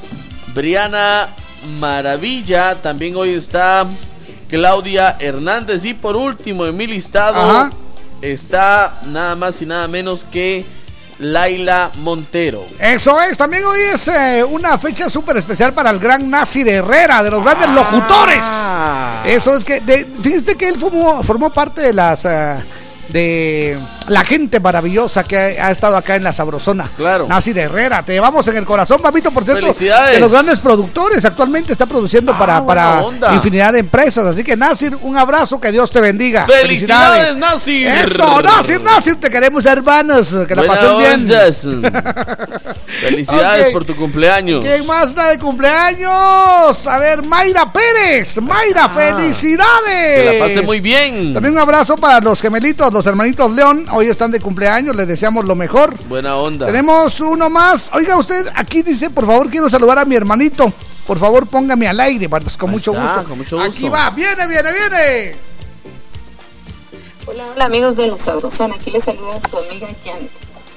Briana 0.55 1.27
Maravilla, 1.81 2.75
también 2.75 3.17
hoy 3.17 3.31
está 3.31 3.85
Claudia 4.47 5.17
Hernández 5.19 5.83
y 5.83 5.93
por 5.93 6.15
último 6.15 6.65
en 6.65 6.77
mi 6.77 6.87
listado 6.87 7.35
Ajá. 7.35 7.69
está 8.21 9.01
nada 9.07 9.35
más 9.35 9.61
y 9.61 9.65
nada 9.65 9.89
menos 9.89 10.23
que 10.23 10.65
Laila 11.19 11.91
Montero. 11.99 12.65
Eso 12.79 13.19
es, 13.21 13.37
también 13.37 13.63
hoy 13.65 13.79
es 13.93 14.07
eh, 14.07 14.43
una 14.43 14.77
fecha 14.77 15.09
súper 15.09 15.37
especial 15.37 15.73
para 15.73 15.89
el 15.89 15.99
gran 15.99 16.29
Nazi 16.29 16.63
de 16.63 16.73
Herrera, 16.73 17.23
de 17.23 17.31
los 17.31 17.43
grandes 17.43 17.69
locutores. 17.69 18.45
Eso 19.25 19.55
es 19.55 19.65
que, 19.65 19.79
de, 19.81 20.05
fíjate 20.21 20.55
que 20.55 20.69
él 20.69 20.79
formó, 20.79 21.23
formó 21.23 21.51
parte 21.51 21.81
de 21.81 21.93
las... 21.93 22.25
eh, 22.25 22.57
de 23.09 23.77
la 24.07 24.23
gente 24.23 24.59
maravillosa 24.59 25.23
que 25.23 25.37
ha, 25.37 25.67
ha 25.67 25.71
estado 25.71 25.95
acá 25.97 26.15
en 26.15 26.23
la 26.23 26.33
Sabrosona. 26.33 26.89
Claro. 26.95 27.27
Nazi 27.27 27.53
de 27.53 27.61
Herrera, 27.61 28.03
te 28.03 28.13
llevamos 28.13 28.47
en 28.47 28.57
el 28.57 28.65
corazón, 28.65 29.01
papito, 29.01 29.31
por 29.31 29.43
cierto. 29.43 29.61
Felicidades. 29.61 30.15
De 30.15 30.19
los 30.19 30.31
grandes 30.31 30.59
productores, 30.59 31.23
actualmente 31.25 31.71
está 31.71 31.85
produciendo 31.85 32.37
para, 32.37 32.59
buena 32.59 32.81
para 32.83 33.01
onda. 33.01 33.33
infinidad 33.33 33.73
de 33.73 33.79
empresas. 33.79 34.25
Así 34.25 34.43
que, 34.43 34.55
Nasir, 34.55 34.97
un 35.01 35.17
abrazo, 35.17 35.59
que 35.59 35.71
Dios 35.71 35.91
te 35.91 36.01
bendiga. 36.01 36.45
¡Felicidades, 36.45 37.35
Nasir! 37.35 37.87
Eso, 37.87 38.41
Nasir, 38.41 38.81
Nasir, 38.81 39.19
te 39.19 39.29
queremos, 39.29 39.65
hermanos. 39.65 40.35
Que 40.47 40.55
la 40.55 40.63
Buena 40.63 40.73
pasen 40.73 40.97
bien. 40.97 41.83
Felicidades 43.01 43.67
por 43.69 43.85
tu 43.85 43.95
cumpleaños. 43.95 44.63
¿Quién 44.63 44.85
más 44.85 45.09
está 45.09 45.29
de 45.29 45.39
cumpleaños? 45.39 46.87
A 46.87 46.97
ver, 46.99 47.23
Mayra 47.23 47.71
Pérez. 47.71 48.37
Mayra, 48.41 48.89
felicidades. 48.89 50.23
Que 50.23 50.31
la 50.33 50.45
pase 50.45 50.61
muy 50.61 50.79
bien. 50.79 51.33
También 51.33 51.53
un 51.53 51.59
abrazo 51.59 51.95
para 51.97 52.19
los 52.19 52.41
gemelitos, 52.41 52.91
los 52.93 53.05
hermanitos 53.05 53.51
León. 53.51 53.85
Hoy 53.91 54.07
están 54.07 54.31
de 54.31 54.39
cumpleaños, 54.39 54.95
les 54.95 55.07
deseamos 55.07 55.45
lo 55.45 55.55
mejor. 55.55 55.95
Buena 56.05 56.35
onda. 56.37 56.65
Tenemos 56.65 57.19
uno 57.19 57.49
más. 57.49 57.89
Oiga, 57.93 58.17
usted 58.17 58.47
aquí 58.55 58.81
dice, 58.81 59.09
por 59.09 59.25
favor, 59.25 59.49
quiero 59.49 59.69
saludar 59.69 59.99
a 59.99 60.05
mi 60.05 60.15
hermanito. 60.15 60.71
Por 61.07 61.19
favor, 61.19 61.47
póngame 61.47 61.87
al 61.87 61.99
aire. 61.99 62.27
Bueno, 62.27 62.45
pues 62.45 62.57
con 62.57 62.71
mucho 62.71 62.91
está, 62.91 63.03
gusto. 63.03 63.29
con 63.29 63.37
mucho 63.37 63.57
gusto. 63.57 63.71
Aquí 63.71 63.89
va, 63.89 64.09
viene, 64.11 64.47
viene, 64.47 64.71
viene. 64.71 65.35
Hola, 67.25 67.45
hola 67.53 67.65
amigos 67.65 67.95
de 67.95 68.07
la 68.07 68.17
Sabrosona, 68.17 68.75
aquí 68.75 68.91
les 68.91 69.03
saluda 69.03 69.39
su 69.49 69.57
amiga 69.57 69.87
Janet. 70.03 70.29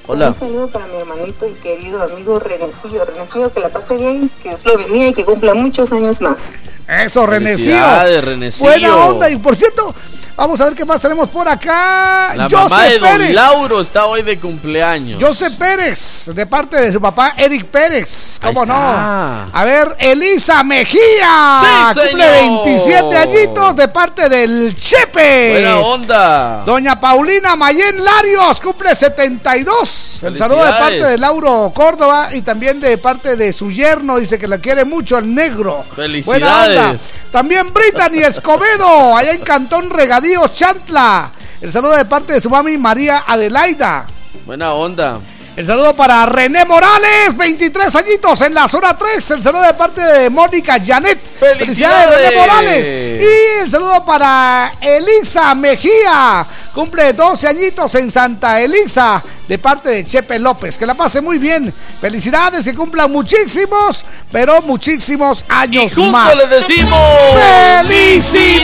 Hola. 0.09 0.27
Un 0.27 0.33
saludo 0.33 0.67
para 0.69 0.87
mi 0.87 0.95
hermanito 0.95 1.45
y 1.45 1.53
querido 1.55 2.01
amigo 2.01 2.39
Renecillo. 2.39 3.03
Renecillo, 3.03 3.51
que 3.51 3.59
la 3.59 3.67
pase 3.67 3.97
bien, 3.97 4.31
que 4.41 4.49
Dios 4.49 4.65
lo 4.65 4.77
bendiga 4.77 5.09
y 5.09 5.13
que 5.13 5.25
cumpla 5.25 5.53
muchos 5.53 5.91
años 5.91 6.21
más. 6.21 6.55
Eso, 6.87 7.25
Renecillo. 7.25 8.21
Renecillo. 8.21 8.69
Buena 8.69 8.95
onda. 8.95 9.29
Y 9.29 9.35
por 9.35 9.57
cierto, 9.57 9.93
vamos 10.37 10.61
a 10.61 10.65
ver 10.65 10.75
qué 10.75 10.85
más 10.85 11.01
tenemos 11.01 11.27
por 11.29 11.47
acá. 11.47 12.33
La 12.35 12.43
Joseph 12.43 12.69
mamá 12.69 12.83
de 12.83 12.99
Don 12.99 13.09
Pérez. 13.09 13.31
Lauro 13.33 13.81
está 13.81 14.05
hoy 14.05 14.21
de 14.21 14.39
cumpleaños. 14.39 15.21
Joseph 15.21 15.55
Pérez, 15.55 16.29
de 16.33 16.45
parte 16.45 16.77
de 16.77 16.93
su 16.93 17.01
papá 17.01 17.33
Eric 17.35 17.65
Pérez. 17.65 18.39
¿Cómo 18.41 18.65
no? 18.65 18.73
A 18.75 19.63
ver, 19.65 19.95
Elisa 19.99 20.63
Mejía. 20.63 21.59
Sí, 21.59 21.99
Cumple 21.99 22.09
señor. 22.09 22.63
27 22.63 23.17
añitos 23.17 23.75
de 23.75 23.87
parte 23.87 24.29
del 24.29 24.75
Chepe. 24.79 25.53
Buena 25.53 25.79
onda. 25.79 26.63
Doña 26.65 26.99
Paulina 26.99 27.55
Mayen 27.55 28.03
Larios 28.03 28.61
cumple 28.61 28.95
72. 28.95 30.23
El 30.23 30.37
saludo 30.37 30.63
de 30.63 30.71
parte 30.71 31.03
de 31.03 31.17
Lauro 31.17 31.71
Córdoba 31.73 32.29
y 32.31 32.41
también 32.41 32.79
de 32.79 32.97
parte 32.97 33.35
de 33.35 33.51
su 33.51 33.71
yerno. 33.71 34.17
Dice 34.17 34.37
que 34.37 34.47
la 34.47 34.59
quiere 34.59 34.85
mucho 34.85 35.17
el 35.17 35.33
negro. 35.33 35.83
Buena 35.95 36.63
onda. 36.63 36.93
Felicidades. 36.93 37.13
También 37.31 37.73
Brittany 37.73 38.23
Escobedo, 38.23 39.15
allá 39.15 39.31
en 39.31 39.41
Cantón 39.41 39.89
Regadío, 39.89 40.26
Chantla. 40.53 41.31
El 41.61 41.71
saludo 41.71 41.95
de 41.95 42.05
parte 42.05 42.33
de 42.33 42.41
su 42.41 42.49
mami 42.49 42.77
María 42.77 43.23
Adelaida. 43.25 44.05
Buena 44.45 44.73
onda. 44.73 45.19
El 45.55 45.65
saludo 45.65 45.95
para 45.95 46.25
René 46.27 46.65
Morales, 46.65 47.35
23 47.35 47.95
añitos 47.95 48.41
en 48.41 48.53
la 48.53 48.67
zona 48.67 48.95
3. 48.95 49.31
El 49.31 49.43
saludo 49.43 49.63
de 49.63 49.73
parte 49.73 50.01
de 50.01 50.29
Mónica 50.29 50.77
Janet. 50.83 51.19
¡Felicidades! 51.39 52.15
René 52.15 52.35
Morales. 52.35 52.87
Y 52.87 53.63
el 53.63 53.71
saludo 53.71 54.05
para 54.05 54.73
Elisa 54.79 55.55
Mejía. 55.55 56.45
Cumple 56.75 57.13
12 57.13 57.47
añitos 57.47 57.95
en 57.95 58.11
Santa 58.11 58.61
Elisa 58.61 59.23
de 59.47 59.57
parte 59.57 59.89
de 59.89 60.05
Chepe 60.05 60.39
López. 60.39 60.77
Que 60.77 60.85
la 60.85 60.93
pase 60.93 61.21
muy 61.21 61.37
bien. 61.37 61.73
Felicidades, 62.01 62.63
que 62.65 62.73
cumplan 62.73 63.11
muchísimos, 63.11 64.03
pero 64.31 64.61
muchísimos 64.61 65.45
años 65.47 65.93
Y 65.95 66.01
más. 66.09 66.37
les 66.37 66.49
decimos 66.49 66.99
¡Felicidades! 67.33 68.61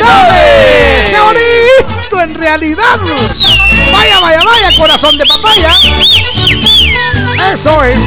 ¡Qué 1.10 1.19
bonito 1.19 2.22
en 2.22 2.35
realidad! 2.35 2.99
Vaya, 3.91 4.19
vaya, 4.19 4.43
vaya, 4.43 4.77
corazón 4.77 5.18
de 5.18 5.26
papaya. 5.26 5.69
Eso 7.51 7.84
es. 7.84 7.99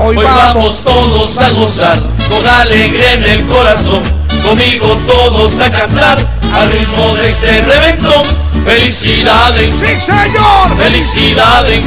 Hoy, 0.00 0.16
Hoy 0.16 0.24
vamos 0.24 0.84
todos 0.84 1.38
a 1.38 1.50
gozar 1.50 2.00
con 2.28 2.46
alegría 2.46 3.14
en 3.14 3.24
el 3.24 3.46
corazón. 3.46 4.02
Conmigo 4.46 4.96
todos 5.06 5.58
a 5.60 5.70
cantar 5.70 6.37
al 6.54 6.70
ritmo 6.72 7.14
de 7.14 7.28
este 7.28 7.62
reventón. 7.62 8.24
Felicidades, 8.64 9.70
sí 9.72 9.86
señor, 10.00 10.76
felicidades, 10.76 11.84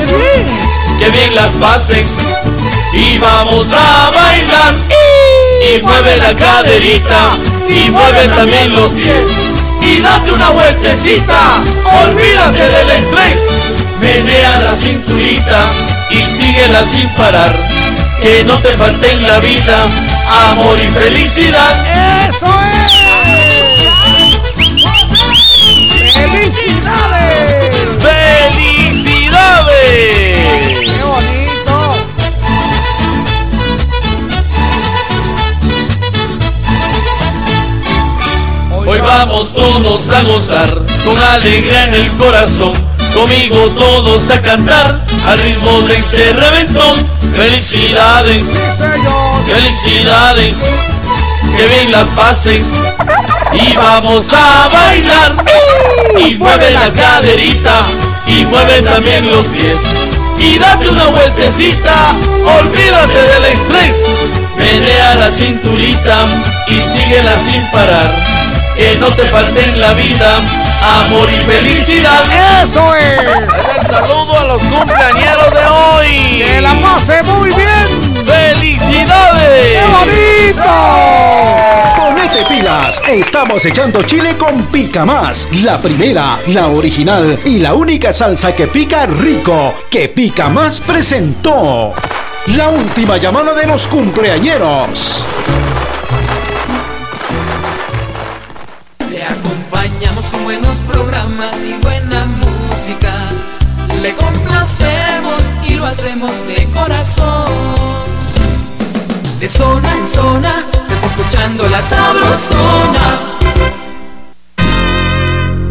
que 1.00 1.10
bien 1.10 1.36
las 1.36 1.52
pases 1.52 2.18
y 2.94 3.18
vamos 3.20 3.68
a 3.74 4.12
bailar. 4.12 4.74
Y 5.74 5.82
mueve 5.84 6.18
la 6.18 6.36
caderita 6.36 7.30
y 7.70 7.90
mueve 7.92 8.28
también 8.36 8.74
los 8.76 8.94
pies 8.94 9.52
y 9.82 10.02
date 10.02 10.32
una 10.32 10.50
vueltecita. 10.50 11.64
Olvídate 12.06 12.70
del 12.70 12.90
estrés, 12.92 13.48
menea 14.00 14.60
la 14.62 14.76
cinturita 14.76 15.60
y 16.10 16.26
síguela 16.26 16.84
sin 16.84 17.08
parar. 17.10 17.56
Que 18.22 18.44
no 18.44 18.60
te 18.60 18.70
falte 18.70 19.12
en 19.12 19.24
la 19.24 19.40
vida 19.40 19.84
amor 20.50 20.78
y 20.80 20.88
felicidad. 20.90 22.28
¡Eso 22.28 22.46
es! 22.72 24.01
¡Felicidades! 29.52 30.80
¡Qué 30.80 31.04
bonito! 31.04 31.96
Hoy 38.88 39.00
vamos 39.00 39.54
todos 39.54 40.10
a 40.10 40.24
gozar 40.24 40.82
con 41.06 41.18
alegría 41.18 41.88
en 41.88 41.96
el 41.96 42.12
corazón. 42.18 42.74
Conmigo 43.14 43.58
todos 43.72 44.30
a 44.30 44.42
cantar 44.42 45.06
al 45.28 45.40
ritmo 45.40 45.82
de 45.82 45.98
este 45.98 46.34
reventón. 46.34 46.96
Felicidades, 47.36 48.46
felicidades, 49.46 50.56
que 51.58 51.68
bien 51.68 51.92
las 51.92 52.08
pases. 52.10 52.74
Y 53.54 53.76
vamos 53.76 54.32
a 54.32 54.70
bailar. 54.70 55.44
Y 56.26 56.36
mueve 56.36 56.72
la 56.72 56.92
caderita 56.94 57.84
y 58.28 58.46
mueve 58.46 58.82
también 58.82 59.30
los 59.30 59.46
pies. 59.48 59.80
Y 60.38 60.58
date 60.58 60.90
una 60.90 61.08
vueltecita, 61.08 61.94
olvídate 62.62 63.22
del 63.22 63.46
estrés. 63.46 64.04
Menea 64.58 65.16
la 65.16 65.32
cinturita 65.32 66.16
y 66.68 66.82
síguela 66.82 67.38
sin 67.38 67.66
parar. 67.72 68.10
que 68.76 68.98
no 69.00 69.08
te 69.08 69.24
falte 69.26 69.64
en 69.64 69.80
la 69.80 69.94
vida 69.94 70.38
amor 71.06 71.30
y 71.32 71.38
felicidad. 71.46 72.64
¡Eso 72.64 72.96
es! 72.96 73.20
Un 73.20 73.88
saludo 73.88 74.40
a 74.40 74.46
los 74.46 74.62
cumpleañeros 74.64 75.52
de 75.54 75.66
hoy. 75.68 76.44
¡Que 76.44 76.62
la 76.62 76.74
pase 76.82 77.22
muy 77.24 77.52
bien! 77.52 78.26
¡Felicidades! 78.26 79.66
¡Qué 79.66 79.84
bonito! 79.92 81.61
Estamos 82.72 83.66
echando 83.66 84.02
chile 84.04 84.38
con 84.38 84.68
Pica 84.68 85.06
Más, 85.06 85.50
la 85.62 85.78
primera, 85.82 86.40
la 86.48 86.68
original 86.68 87.38
y 87.44 87.60
la 87.60 87.74
única 87.74 88.14
salsa 88.14 88.56
que 88.56 88.68
pica 88.68 89.06
rico, 89.06 89.74
que 89.90 90.08
Pica 90.08 90.48
Más 90.48 90.80
presentó. 90.80 91.94
La 92.48 92.70
última 92.70 93.18
llamada 93.18 93.54
de 93.54 93.68
los 93.68 93.88
cumpleañeros. 93.88 95.26
Le 99.10 99.22
acompañamos 99.22 100.26
con 100.28 100.44
buenos 100.46 100.78
programas 100.90 101.62
y 101.66 101.74
buena 101.84 102.26
música. 102.26 103.14
Le 104.02 104.16
complacemos 104.16 105.42
y 105.68 105.74
lo 105.74 105.88
hacemos 105.88 106.48
de 106.48 106.66
corazón. 106.74 108.11
De 109.42 109.50
zona 109.50 109.92
en 109.98 110.08
zona 110.08 110.54
se 110.88 110.94
está 110.94 111.08
escuchando 111.08 111.68
la 111.68 111.82
sabrosona. 111.82 113.40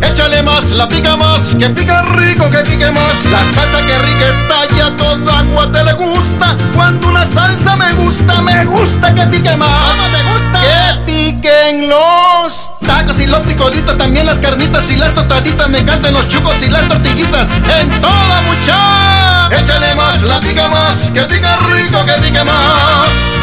Échale 0.02 0.42
más, 0.42 0.72
la 0.72 0.88
pica 0.88 1.14
más, 1.14 1.54
que 1.56 1.70
pica 1.70 2.02
rico, 2.02 2.50
que 2.50 2.58
pique 2.68 2.90
más. 2.90 3.14
La 3.30 3.38
salsa 3.54 3.86
que 3.86 3.96
rica 4.00 4.26
está 4.28 4.76
ya 4.76 4.96
toda 4.96 5.38
agua 5.38 5.70
te 5.70 5.84
le 5.84 5.92
gusta. 5.92 6.56
Cuando 6.74 7.10
una 7.10 7.24
salsa 7.24 7.76
me 7.76 7.94
gusta, 7.94 8.42
me 8.42 8.64
gusta 8.64 9.14
que 9.14 9.22
pique 9.26 9.56
más. 9.56 9.68
¿Cómo 9.68 10.02
te 10.02 10.22
gusta? 10.24 10.60
Que 10.62 11.12
piquen 11.12 11.88
los 11.88 12.70
tacos 12.84 13.20
y 13.20 13.28
los 13.28 13.40
frijolitos, 13.42 13.96
también 13.96 14.26
las 14.26 14.40
carnitas 14.40 14.82
y 14.90 14.96
las 14.96 15.14
tostaditas. 15.14 15.68
Me 15.68 15.78
encantan 15.78 16.12
los 16.12 16.26
chucos 16.26 16.56
y 16.60 16.70
las 16.70 16.88
tortillitas. 16.88 17.46
En 17.80 17.88
toda 18.00 18.40
mucha. 18.48 19.48
Échale 19.56 19.94
más, 19.94 20.22
la 20.22 20.40
pica 20.40 20.66
más, 20.66 20.96
que 21.14 21.20
pica 21.22 21.56
rico, 21.68 22.04
que 22.04 22.12
pique 22.14 22.42
más. 22.42 23.39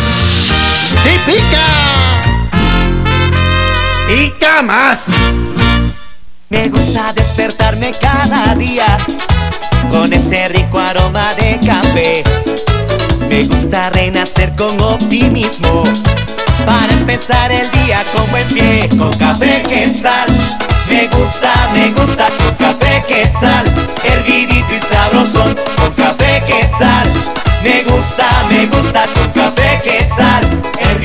¡Sí 1.03 1.19
pica! 1.25 1.67
Pica 4.07 4.61
más. 4.61 5.07
Me 6.49 6.69
gusta 6.69 7.11
despertarme 7.13 7.91
cada 7.99 8.55
día 8.55 8.97
con 9.91 10.11
ese 10.13 10.47
rico 10.47 10.79
aroma 10.79 11.29
de 11.35 11.59
café. 11.65 12.23
Me 13.29 13.43
gusta 13.43 13.89
renacer 13.89 14.55
con 14.55 14.79
optimismo 14.81 15.83
para 16.65 16.91
empezar 16.93 17.51
el 17.51 17.69
día 17.71 18.03
con 18.15 18.29
buen 18.31 18.47
pie. 18.47 18.87
Con 18.97 19.11
café 19.17 19.61
quetzal. 19.63 20.27
Me 20.89 21.07
gusta, 21.07 21.51
me 21.73 21.91
gusta 21.91 22.27
con 22.37 22.55
café 22.55 23.01
quetzal. 23.05 23.65
Hervidito 24.03 24.73
y 24.73 24.79
sabrosón 24.79 25.55
con 25.75 25.93
café 25.93 26.41
quetzal. 26.47 27.11
Me 27.63 27.83
gusta, 27.83 28.29
me 28.49 28.65
gusta 28.67 29.05
con 29.15 29.29
café 29.31 29.77
quetzal. 29.83 30.43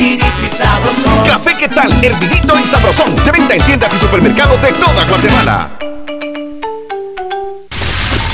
Hervidito 0.03 0.27
y 0.43 0.47
sabrosón. 0.47 1.24
Café 1.24 1.57
¿qué 1.57 1.69
tal? 1.69 1.93
Hervidito 2.05 2.59
y 2.59 2.66
sabrosón. 2.66 3.15
De 3.24 3.31
venta 3.31 3.55
en 3.55 3.62
tiendas 3.62 3.95
y 3.95 3.99
supermercados 3.99 4.61
de 4.61 4.73
toda 4.73 5.05
Guatemala. 5.05 5.69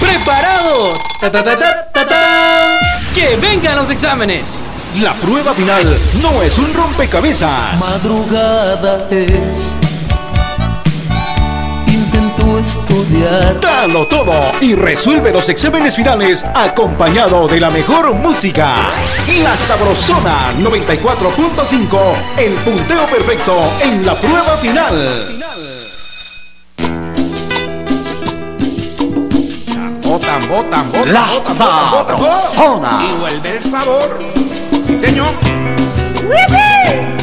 ¡Preparado! 0.01 0.95
¡Ta, 1.21 1.31
ta, 1.31 1.45
ta, 1.45 1.59
ta, 1.59 1.91
ta, 1.93 2.09
ta! 2.09 2.79
¡Que 3.15 3.37
vengan 3.37 3.77
los 3.77 3.91
exámenes! 3.91 4.45
La 5.03 5.13
prueba 5.13 5.53
final 5.53 5.85
no 6.23 6.41
es 6.43 6.57
un 6.57 6.73
rompecabezas. 6.73 7.79
Madrugada 7.79 9.07
es. 9.11 9.75
Estudiar. 12.69 13.59
Dalo 13.63 14.07
todo 14.07 14.35
y 14.61 14.75
resuelve 14.75 15.33
los 15.33 15.49
exámenes 15.49 15.97
finales 15.97 16.45
acompañado 16.55 17.49
de 17.49 17.61
la 17.61 17.71
mejor 17.71 18.13
música. 18.13 18.93
La 19.43 19.57
Sabrosona 19.57 20.53
94.5, 20.59 21.99
el 22.37 22.53
punteo 22.57 23.07
perfecto 23.07 23.55
en 23.81 24.05
la 24.05 24.15
prueba 24.17 24.55
final. 24.59 24.95
Botan, 30.03 30.49
botan, 30.51 30.93
botan. 30.93 31.13
La. 31.15 31.41
Sabrosona. 31.41 33.01
Y 33.03 33.17
vuelve 33.19 33.57
el 33.57 33.63
sabor. 33.63 34.19
Sí, 34.79 34.95
señor. 34.95 35.29
Y 36.23 37.18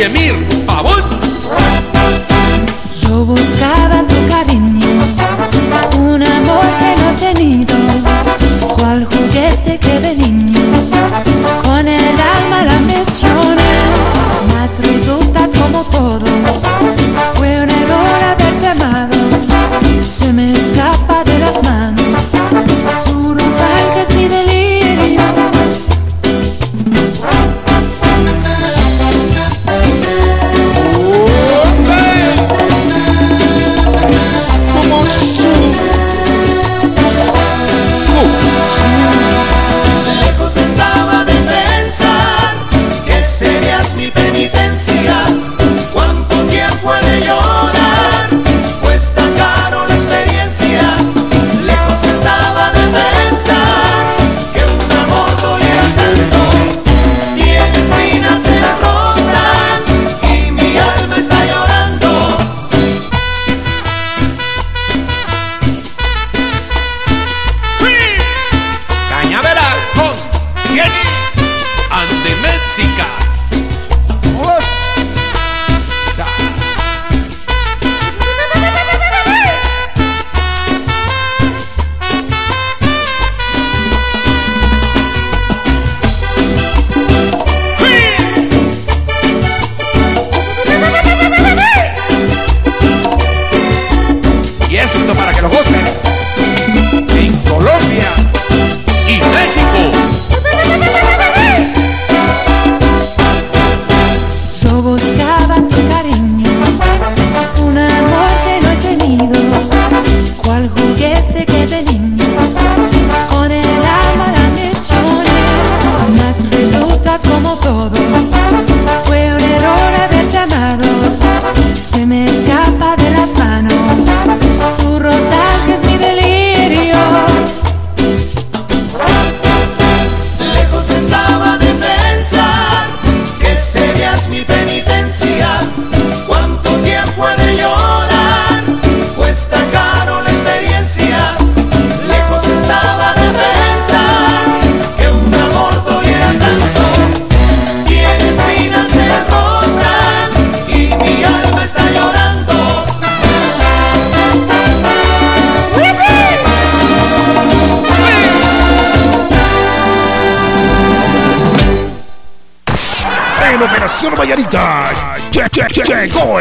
Y 0.00 0.39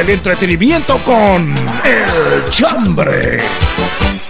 el 0.09 0.15
entretenimiento 0.15 0.97
con 1.05 1.55
El 1.83 2.49
Chambre. 2.49 3.39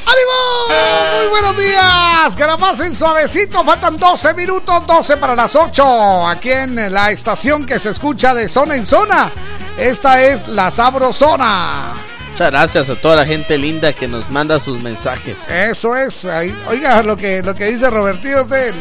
¡Ánimo! 0.06 1.18
Muy 1.18 1.28
buenos 1.30 1.58
días. 1.58 2.36
Que 2.36 2.46
la 2.46 2.58
pasen 2.58 2.94
suavecito. 2.94 3.64
Faltan 3.64 3.98
12 3.98 4.34
minutos, 4.34 4.86
12 4.86 5.18
para 5.18 5.36
las 5.36 5.56
8. 5.56 6.28
Aquí 6.28 6.52
en 6.52 6.92
la 6.92 7.12
estación 7.12 7.66
que 7.66 7.80
se 7.80 7.92
escucha 7.92 8.34
de 8.34 8.50
zona 8.50 8.76
en 8.76 8.86
zona. 8.86 9.32
Esta 9.78 10.22
es 10.22 10.50
la 10.50 10.70
Sabrosona. 10.70 11.94
Muchas 12.32 12.52
gracias 12.52 12.90
a 12.90 12.96
toda 12.96 13.16
la 13.16 13.26
gente 13.26 13.58
linda 13.58 13.94
que 13.94 14.08
nos 14.08 14.30
manda 14.30 14.60
sus 14.60 14.82
mensajes. 14.82 15.50
Eso 15.50 15.96
es. 15.96 16.28
Oiga 16.68 17.02
lo 17.04 17.16
que, 17.16 17.42
lo 17.42 17.56
que 17.56 17.72
dice 17.72 17.90
Robertillo 17.90 18.44
del 18.44 18.76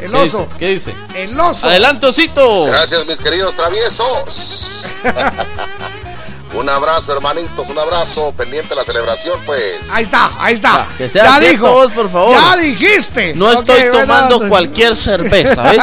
el 0.00 0.10
¿Qué 0.10 0.16
oso. 0.16 0.38
dice? 0.38 0.56
¿Qué 0.58 0.68
dice? 0.68 0.94
El 1.14 1.38
oso. 1.38 1.66
Adelante, 1.68 2.06
osito. 2.06 2.64
Gracias, 2.64 3.06
mis 3.06 3.20
queridos 3.20 3.54
traviesos. 3.54 4.86
un 6.70 6.76
abrazo, 6.76 7.12
hermanitos, 7.12 7.68
un 7.68 7.78
abrazo. 7.78 8.32
Pendiente 8.36 8.68
de 8.70 8.76
la 8.76 8.84
celebración, 8.84 9.40
pues. 9.44 9.90
Ahí 9.92 10.04
está, 10.04 10.30
ahí 10.38 10.54
está. 10.54 10.86
Que 10.96 11.08
sea 11.08 11.24
ya 11.24 11.38
cierto, 11.38 11.50
dijo. 11.50 11.72
vos, 11.72 11.92
por 11.92 12.08
favor. 12.08 12.36
Ya 12.36 12.56
dijiste. 12.58 13.34
No 13.34 13.50
estoy 13.50 13.88
bueno. 13.88 14.00
tomando 14.00 14.48
cualquier 14.48 14.94
cerveza, 14.94 15.62
¿ves? 15.64 15.82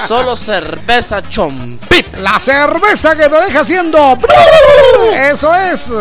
Solo 0.06 0.36
cerveza 0.36 1.28
chompip. 1.28 2.14
La 2.18 2.38
cerveza 2.38 3.16
que 3.16 3.28
te 3.28 3.40
deja 3.40 3.60
haciendo. 3.60 4.16
Eso 5.14 5.52
es. 5.52 5.92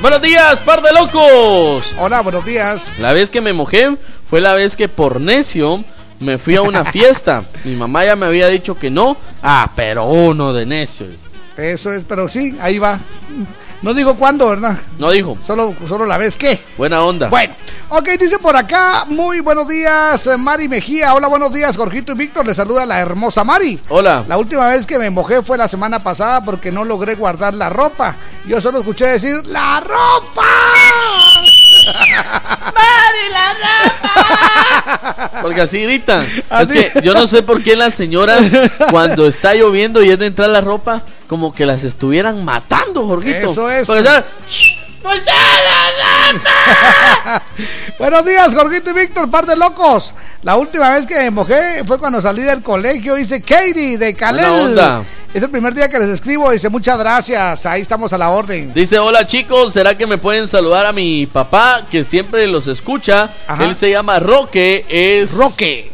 Buenos 0.00 0.20
días, 0.20 0.58
par 0.60 0.82
de 0.82 0.92
locos. 0.92 1.94
Hola, 2.00 2.20
buenos 2.20 2.44
días. 2.44 2.98
La 2.98 3.12
vez 3.12 3.30
que 3.30 3.40
me 3.40 3.52
mojé 3.52 3.96
fue 4.28 4.40
la 4.40 4.54
vez 4.54 4.74
que 4.74 4.88
por 4.88 5.20
necio 5.20 5.84
me 6.18 6.36
fui 6.36 6.56
a 6.56 6.62
una 6.62 6.84
fiesta. 6.84 7.44
Mi 7.64 7.76
mamá 7.76 8.04
ya 8.04 8.16
me 8.16 8.26
había 8.26 8.48
dicho 8.48 8.76
que 8.76 8.90
no. 8.90 9.16
Ah, 9.40 9.70
pero 9.76 10.04
uno 10.06 10.52
de 10.52 10.66
necios. 10.66 11.10
Eso 11.56 11.92
es, 11.92 12.04
pero 12.08 12.28
sí, 12.28 12.56
ahí 12.60 12.78
va. 12.78 12.98
No 13.84 13.92
digo 13.92 14.16
cuándo, 14.16 14.48
¿verdad? 14.48 14.78
No 14.98 15.10
dijo. 15.10 15.36
Solo, 15.42 15.74
solo 15.86 16.06
la 16.06 16.16
vez 16.16 16.38
que. 16.38 16.58
Buena 16.78 17.04
onda. 17.04 17.28
Bueno, 17.28 17.52
ok, 17.90 18.08
dice 18.18 18.38
por 18.38 18.56
acá, 18.56 19.04
muy 19.06 19.40
buenos 19.40 19.68
días, 19.68 20.26
eh, 20.26 20.38
Mari 20.38 20.68
Mejía. 20.68 21.14
Hola, 21.14 21.28
buenos 21.28 21.52
días, 21.52 21.76
Jorgito 21.76 22.12
y 22.12 22.14
Víctor. 22.14 22.46
Le 22.46 22.54
saluda 22.54 22.86
la 22.86 22.98
hermosa 22.98 23.44
Mari. 23.44 23.78
Hola. 23.90 24.24
La 24.26 24.38
última 24.38 24.68
vez 24.68 24.86
que 24.86 24.98
me 24.98 25.10
mojé 25.10 25.42
fue 25.42 25.58
la 25.58 25.68
semana 25.68 26.02
pasada 26.02 26.42
porque 26.42 26.72
no 26.72 26.82
logré 26.82 27.14
guardar 27.14 27.52
la 27.52 27.68
ropa. 27.68 28.16
Yo 28.46 28.58
solo 28.60 28.78
escuché 28.78 29.06
decir, 29.06 29.44
¡La 29.46 29.80
ropa! 29.80 30.42
¡Mari, 32.64 33.28
la 33.30 33.54
ropa! 33.54 35.30
Porque 35.42 35.60
así 35.60 35.82
gritan. 35.82 36.26
Así. 36.48 36.78
Es 36.78 36.94
que 36.94 37.02
yo 37.02 37.12
no 37.12 37.26
sé 37.26 37.42
por 37.42 37.62
qué 37.62 37.76
las 37.76 37.94
señoras, 37.94 38.50
cuando 38.90 39.26
está 39.26 39.54
lloviendo 39.54 40.02
y 40.02 40.08
es 40.10 40.18
de 40.18 40.24
entrar 40.26 40.48
la 40.48 40.62
ropa, 40.62 41.02
como 41.26 41.54
que 41.54 41.66
las 41.66 41.84
estuvieran 41.84 42.44
matando, 42.44 43.06
Jorgito. 43.06 43.46
Eso 43.46 43.70
es. 43.70 43.86
Porque. 43.86 44.08
Buenos 47.98 48.24
días, 48.24 48.54
Jorgito 48.54 48.90
y 48.90 48.94
Víctor, 48.94 49.30
par 49.30 49.46
de 49.46 49.56
locos. 49.56 50.14
La 50.42 50.56
última 50.56 50.90
vez 50.90 51.06
que 51.06 51.14
me 51.14 51.30
mojé 51.30 51.84
fue 51.86 51.98
cuando 51.98 52.20
salí 52.20 52.42
del 52.42 52.62
colegio. 52.62 53.14
Dice 53.14 53.42
Katie 53.42 53.98
de 53.98 54.14
Calel. 54.14 55.04
Es 55.34 55.42
el 55.42 55.50
primer 55.50 55.74
día 55.74 55.88
que 55.88 55.98
les 55.98 56.08
escribo. 56.08 56.50
Dice 56.50 56.68
muchas 56.68 56.98
gracias. 56.98 57.66
Ahí 57.66 57.82
estamos 57.82 58.12
a 58.12 58.18
la 58.18 58.30
orden. 58.30 58.72
Dice, 58.72 58.98
hola 58.98 59.26
chicos, 59.26 59.72
¿será 59.72 59.96
que 59.96 60.06
me 60.06 60.16
pueden 60.16 60.46
saludar 60.46 60.86
a 60.86 60.92
mi 60.92 61.26
papá 61.26 61.86
que 61.90 62.04
siempre 62.04 62.46
los 62.46 62.66
escucha? 62.66 63.30
Ajá. 63.46 63.64
Él 63.64 63.74
se 63.74 63.90
llama 63.90 64.18
Roque, 64.20 64.86
es... 64.88 65.32
Roque. 65.32 65.93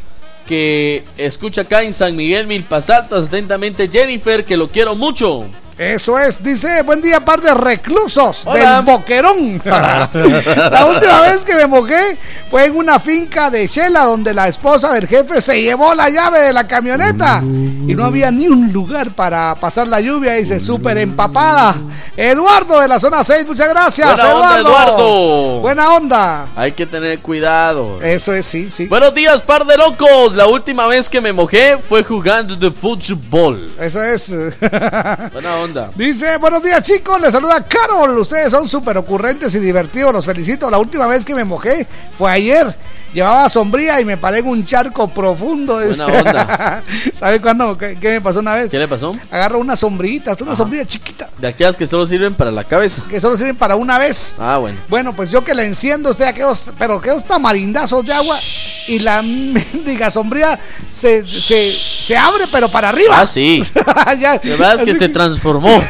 Que 0.51 1.05
escucha 1.17 1.61
acá 1.61 1.85
en 1.85 1.93
San 1.93 2.17
Miguel 2.17 2.49
Milpas 2.49 2.91
Altas, 2.91 3.27
atentamente 3.27 3.89
Jennifer, 3.89 4.45
que 4.45 4.57
lo 4.57 4.67
quiero 4.67 4.97
mucho. 4.97 5.47
Eso 5.81 6.19
es, 6.19 6.43
dice, 6.43 6.83
buen 6.83 7.01
día, 7.01 7.25
par 7.25 7.41
de 7.41 7.55
reclusos 7.55 8.43
Hola. 8.45 8.77
del 8.77 8.85
Boquerón. 8.85 9.63
la 9.65 10.87
última 10.87 11.23
vez 11.23 11.43
que 11.43 11.55
me 11.55 11.67
mojé 11.67 12.19
fue 12.51 12.67
en 12.67 12.77
una 12.77 13.01
finca 13.01 13.49
de 13.49 13.67
Shela 13.67 14.05
donde 14.05 14.35
la 14.35 14.49
esposa 14.49 14.93
del 14.93 15.09
jefe 15.09 15.41
se 15.41 15.63
llevó 15.63 15.95
la 15.95 16.11
llave 16.11 16.41
de 16.41 16.53
la 16.53 16.67
camioneta 16.67 17.41
y 17.43 17.95
no 17.95 18.05
había 18.05 18.31
ni 18.31 18.47
un 18.47 18.71
lugar 18.71 19.13
para 19.13 19.55
pasar 19.55 19.87
la 19.87 20.03
lluvia. 20.03 20.35
Dice, 20.35 20.61
súper 20.61 20.99
empapada. 20.99 21.75
Eduardo 22.15 22.79
de 22.79 22.87
la 22.87 23.01
zona 23.01 23.25
6, 23.25 23.47
muchas 23.47 23.71
gracias. 23.71 24.17
Buena 24.17 24.35
onda, 24.35 24.61
Eduardo. 24.61 25.61
Buena 25.61 25.95
onda. 25.95 26.47
Hay 26.57 26.73
que 26.73 26.85
tener 26.85 27.21
cuidado. 27.21 28.03
Eso 28.03 28.35
es, 28.35 28.45
sí, 28.45 28.71
sí. 28.71 28.87
Buenos 28.87 29.15
días, 29.15 29.41
par 29.41 29.65
de 29.65 29.79
locos. 29.79 30.35
La 30.35 30.47
última 30.47 30.87
vez 30.87 31.09
que 31.09 31.23
me 31.23 31.33
mojé 31.33 31.79
fue 31.79 32.05
jugando 32.05 32.55
de 32.55 32.71
fútbol. 32.71 33.73
Eso 33.81 34.03
es. 34.03 34.29
Buena 35.33 35.57
onda. 35.57 35.70
Dice, 35.95 36.37
buenos 36.39 36.63
días 36.63 36.83
chicos, 36.83 37.21
les 37.21 37.33
saluda 37.33 37.65
Carol. 37.67 38.19
Ustedes 38.19 38.51
son 38.51 38.69
súper 38.69 38.99
ocurrentes 38.99 39.55
y 39.55 39.61
divertidos, 39.61 40.13
los 40.13 40.25
felicito. 40.27 40.71
La 40.71 40.79
última 40.79 41.07
vez 41.07 41.25
que 41.25 41.35
me 41.35 41.45
mojé 41.45 41.87
fue 42.17 42.31
ayer. 42.31 42.75
Llevaba 43.13 43.49
sombría 43.49 44.01
y 44.01 44.05
me 44.05 44.17
paré 44.17 44.39
en 44.39 44.47
un 44.47 44.65
charco 44.65 45.09
profundo. 45.09 45.77
Buena 45.85 46.07
onda. 46.07 46.83
¿Sabe 47.13 47.41
cuándo? 47.41 47.77
¿Qué, 47.77 47.99
qué 48.01 48.11
me 48.11 48.21
pasó 48.21 48.39
una 48.39 48.55
vez? 48.55 48.71
¿Qué 48.71 48.79
le 48.79 48.87
pasó? 48.87 49.17
Agarro 49.31 49.59
una 49.59 49.77
sombrita, 49.77 50.37
una 50.41 50.55
sombrilla 50.55 50.85
chiquita, 50.87 51.29
De 51.39 51.49
aquellas 51.49 51.77
que 51.77 51.87
solo 51.87 52.07
sirven 52.07 52.35
para 52.35 52.51
la 52.53 52.63
cabeza. 52.65 53.03
que 53.09 53.21
solo 53.21 53.37
sirven 53.37 53.57
para 53.57 53.75
una 53.77 53.99
vez. 53.99 54.37
Ah, 54.39 54.59
bueno. 54.59 54.79
Bueno, 54.89 55.13
pues 55.15 55.31
yo 55.31 55.43
que 55.45 55.55
la 55.55 55.65
enciendo, 55.65 56.11
usted 56.11 56.25
aquellos, 56.27 56.71
pero 56.79 56.95
aquellos 56.99 57.25
tamarindazos 57.25 58.05
de 58.07 58.13
agua 58.13 58.39
y 58.87 58.99
la 59.01 59.23
mendiga 59.23 60.11
sombría 60.11 60.59
se, 60.89 61.27
se, 61.27 61.71
se 61.73 62.17
abre, 62.17 62.45
pero 62.53 62.69
para 62.69 62.91
arriba. 62.91 63.21
Ah, 63.21 63.27
sí. 63.27 63.63
Ya, 64.21 64.35
La 64.35 64.51
verdad 64.57 64.75
es 64.75 64.83
que 64.83 64.91
así 64.91 64.99
se 64.99 65.09
transformó. 65.09 65.83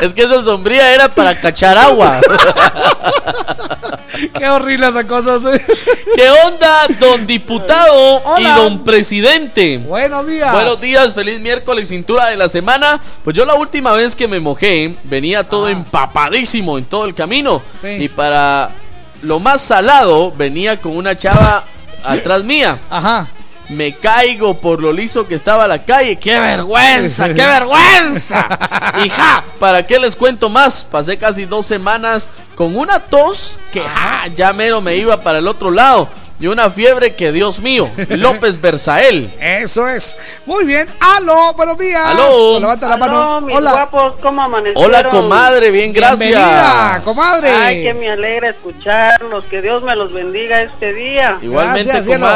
es 0.00 0.14
que 0.14 0.22
esa 0.22 0.42
sombría 0.42 0.92
era 0.92 1.08
para 1.08 1.38
cachar 1.40 1.76
agua. 1.78 2.20
Qué 4.38 4.48
horrible 4.48 4.88
esa 4.88 5.06
cosa. 5.06 5.40
¿Qué 6.14 6.30
onda, 6.46 6.86
don 6.98 7.26
diputado 7.26 8.22
y 8.38 8.44
don 8.44 8.84
presidente? 8.84 9.78
Buenos 9.78 10.26
días. 10.26 10.52
Buenos 10.52 10.80
días, 10.80 11.14
feliz 11.14 11.40
miércoles, 11.40 11.88
cintura 11.88 12.26
de 12.28 12.36
la 12.36 12.48
semana. 12.48 13.00
Pues 13.24 13.36
yo 13.36 13.44
la 13.44 13.54
última 13.54 13.92
vez 13.92 14.16
que 14.16 14.28
me 14.28 14.40
mojé, 14.40 14.94
venía 15.04 15.44
todo 15.44 15.68
empapadísimo 15.68 16.78
en 16.78 16.84
todo 16.84 17.04
el 17.04 17.14
camino. 17.14 17.62
Ah. 17.64 17.78
Sí. 17.80 17.88
Y 18.04 18.08
para 18.08 18.70
lo 19.22 19.40
más 19.40 19.60
salado, 19.60 20.32
venía 20.32 20.80
con 20.80 20.96
una 20.96 21.16
chava 21.16 21.64
atrás 22.04 22.44
mía. 22.44 22.78
Ajá. 22.90 23.28
Me 23.68 23.94
caigo 23.96 24.54
por 24.60 24.80
lo 24.80 24.92
liso 24.92 25.26
que 25.26 25.34
estaba 25.34 25.66
la 25.66 25.84
calle. 25.84 26.16
¡Qué 26.16 26.38
vergüenza! 26.38 27.28
¡Qué 27.28 27.34
vergüenza! 27.46 28.48
Hija, 29.04 29.44
¿para 29.58 29.84
qué 29.86 29.98
les 29.98 30.14
cuento 30.14 30.48
más? 30.48 30.84
Pasé 30.84 31.18
casi 31.18 31.46
dos 31.46 31.66
semanas 31.66 32.30
con 32.54 32.76
una 32.76 33.00
tos 33.00 33.58
que 33.72 33.80
ja, 33.80 34.28
ya 34.34 34.52
mero 34.52 34.80
me 34.80 34.96
iba 34.96 35.20
para 35.20 35.38
el 35.38 35.48
otro 35.48 35.70
lado. 35.70 36.08
Y 36.38 36.48
una 36.48 36.68
fiebre 36.68 37.14
que, 37.14 37.32
Dios 37.32 37.60
mío, 37.60 37.90
López 38.10 38.60
Berzael. 38.60 39.32
Eso 39.40 39.88
es. 39.88 40.16
Muy 40.44 40.66
bien. 40.66 40.86
Aló, 41.00 41.54
buenos 41.54 41.78
días. 41.78 42.02
Aló. 42.04 42.60
Levanta 42.60 42.88
la 42.88 42.96
mano. 42.98 43.40
Mis 43.40 43.56
Hola. 43.56 43.70
guapos, 43.72 44.14
¿cómo 44.20 44.42
amanecieron? 44.42 44.84
Hola, 44.84 45.08
comadre, 45.08 45.70
bien, 45.70 45.94
gracias. 45.94 46.20
Bienvenida, 46.28 47.00
comadre. 47.04 47.50
Ay, 47.50 47.82
que 47.84 47.94
me 47.94 48.10
alegra 48.10 48.50
escucharlos, 48.50 49.44
que 49.44 49.62
Dios 49.62 49.82
me 49.82 49.96
los 49.96 50.12
bendiga 50.12 50.60
este 50.60 50.92
día. 50.92 51.38
Igualmente, 51.40 51.84
Gracias, 51.84 52.04
cielo. 52.04 52.26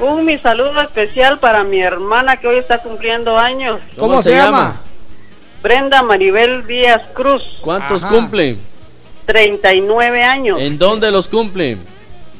Un 0.00 0.24
mi 0.24 0.38
saludo 0.38 0.80
especial 0.80 1.38
para 1.40 1.64
mi 1.64 1.80
hermana 1.80 2.36
que 2.36 2.46
hoy 2.46 2.58
está 2.58 2.78
cumpliendo 2.78 3.36
años, 3.36 3.80
¿Cómo, 3.96 4.22
se, 4.22 4.30
llama? 4.36 4.80
Brenda 5.62 6.02
Maribel 6.02 6.66
Díaz 6.66 7.02
Cruz, 7.14 7.42
¿Cuántos 7.60 8.04
Ajá. 8.04 8.14
cumplen? 8.14 8.60
39 9.26 10.22
años. 10.22 10.60
¿En 10.60 10.78
dónde 10.78 11.10
los 11.10 11.28
cumplen? 11.28 11.80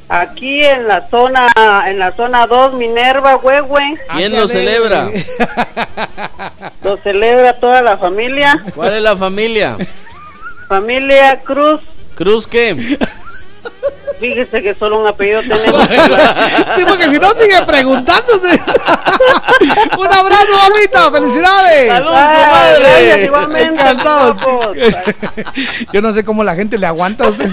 Aquí 0.09 0.65
en 0.65 0.89
la 0.89 1.07
zona 1.11 1.49
en 1.87 1.99
la 1.99 2.13
zona 2.13 2.47
2 2.47 2.75
Minerva 2.75 3.37
Huehue, 3.37 3.99
¿Quién 4.15 4.33
lo 4.35 4.47
celebra? 4.49 5.11
lo 6.83 6.97
celebra 6.99 7.55
toda 7.55 7.83
la 7.83 7.99
familia, 7.99 8.65
¿Cuál 8.75 8.95
es 8.95 9.03
la 9.03 9.17
familia? 9.17 9.77
familia 10.69 11.41
Cruz. 11.41 11.81
¿Cruz 12.15 12.47
qué? 12.47 12.99
Fíjese 14.21 14.63
que 14.63 14.75
solo 14.75 15.01
un 15.01 15.07
apellido 15.07 15.41
tenemos. 15.43 15.87
Sí, 16.75 16.83
porque 16.89 17.09
si 17.09 17.19
no 17.19 17.31
sigue 17.35 17.63
preguntándose. 17.65 18.49
Un 19.99 20.07
abrazo, 20.07 20.59
mamita. 20.71 21.11
Felicidades. 21.13 21.89
Saludos, 21.89 22.15
Ay, 22.17 22.45
comadre. 22.45 22.81
gracias, 22.81 23.21
igualmente. 23.25 23.83
Yo 25.93 26.03
no 26.03 26.13
sé 26.13 26.25
cómo 26.25 26.43
la 26.43 26.55
gente 26.57 26.79
le 26.79 26.87
aguanta 26.87 27.25
a 27.25 27.29
usted. 27.29 27.49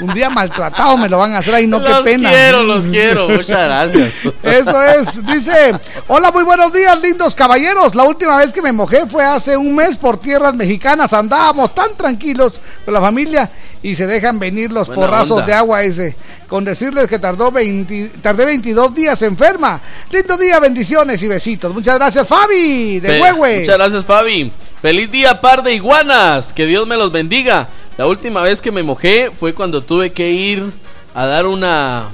Un 0.00 0.12
día 0.14 0.30
maltratado 0.30 0.96
me 0.96 1.08
lo 1.08 1.18
van 1.18 1.34
a 1.34 1.38
hacer 1.38 1.54
ahí, 1.54 1.66
no, 1.66 1.78
los 1.78 1.98
qué 1.98 2.04
pena. 2.12 2.30
quiero, 2.30 2.62
los 2.64 2.86
quiero. 2.86 3.28
Muchas 3.28 3.64
gracias. 3.66 4.10
Eso 4.42 4.82
es, 4.82 5.24
dice, 5.26 5.74
hola, 6.08 6.32
muy 6.32 6.42
buenos 6.42 6.72
días, 6.72 7.00
lindos 7.00 7.34
caballeros. 7.36 7.94
La 7.94 8.02
última 8.04 8.36
vez 8.36 8.52
que 8.52 8.62
me 8.62 8.72
mojé 8.72 9.06
fue 9.06 9.24
hace 9.24 9.56
un 9.56 9.74
mes 9.76 9.96
por 9.96 10.18
tierras 10.18 10.54
mexicanas. 10.54 11.12
Andábamos 11.12 11.72
tan 11.74 11.94
tranquilos 11.96 12.54
con 12.84 12.94
la 12.94 13.00
familia 13.00 13.48
y 13.82 13.94
se 13.94 14.06
dejan 14.06 14.38
venir 14.38 14.70
los 14.72 14.86
Buena 14.88 15.02
porrazos 15.02 15.30
onda. 15.32 15.46
de 15.46 15.54
agua. 15.54 15.69
Dice, 15.78 16.02
dice, 16.06 16.16
con 16.48 16.64
decirles 16.64 17.08
que 17.08 17.18
tardó 17.18 17.50
20, 17.50 18.12
tardé 18.22 18.44
22 18.46 18.94
días 18.94 19.20
enferma. 19.22 19.80
Lindo 20.10 20.36
día, 20.36 20.58
bendiciones 20.60 21.22
y 21.22 21.28
besitos. 21.28 21.72
Muchas 21.72 21.98
gracias, 21.98 22.26
Fabi, 22.26 23.00
de 23.00 23.20
Huehue. 23.20 23.60
Muchas 23.60 23.76
gracias, 23.78 24.04
Fabi. 24.04 24.52
Feliz 24.82 25.10
día, 25.10 25.40
par 25.40 25.62
de 25.62 25.74
iguanas. 25.74 26.52
Que 26.52 26.66
Dios 26.66 26.86
me 26.86 26.96
los 26.96 27.12
bendiga. 27.12 27.68
La 27.96 28.06
última 28.06 28.42
vez 28.42 28.60
que 28.60 28.70
me 28.72 28.82
mojé 28.82 29.30
fue 29.38 29.54
cuando 29.54 29.82
tuve 29.82 30.12
que 30.12 30.30
ir 30.30 30.64
a 31.14 31.26
dar 31.26 31.46
una 31.46 32.08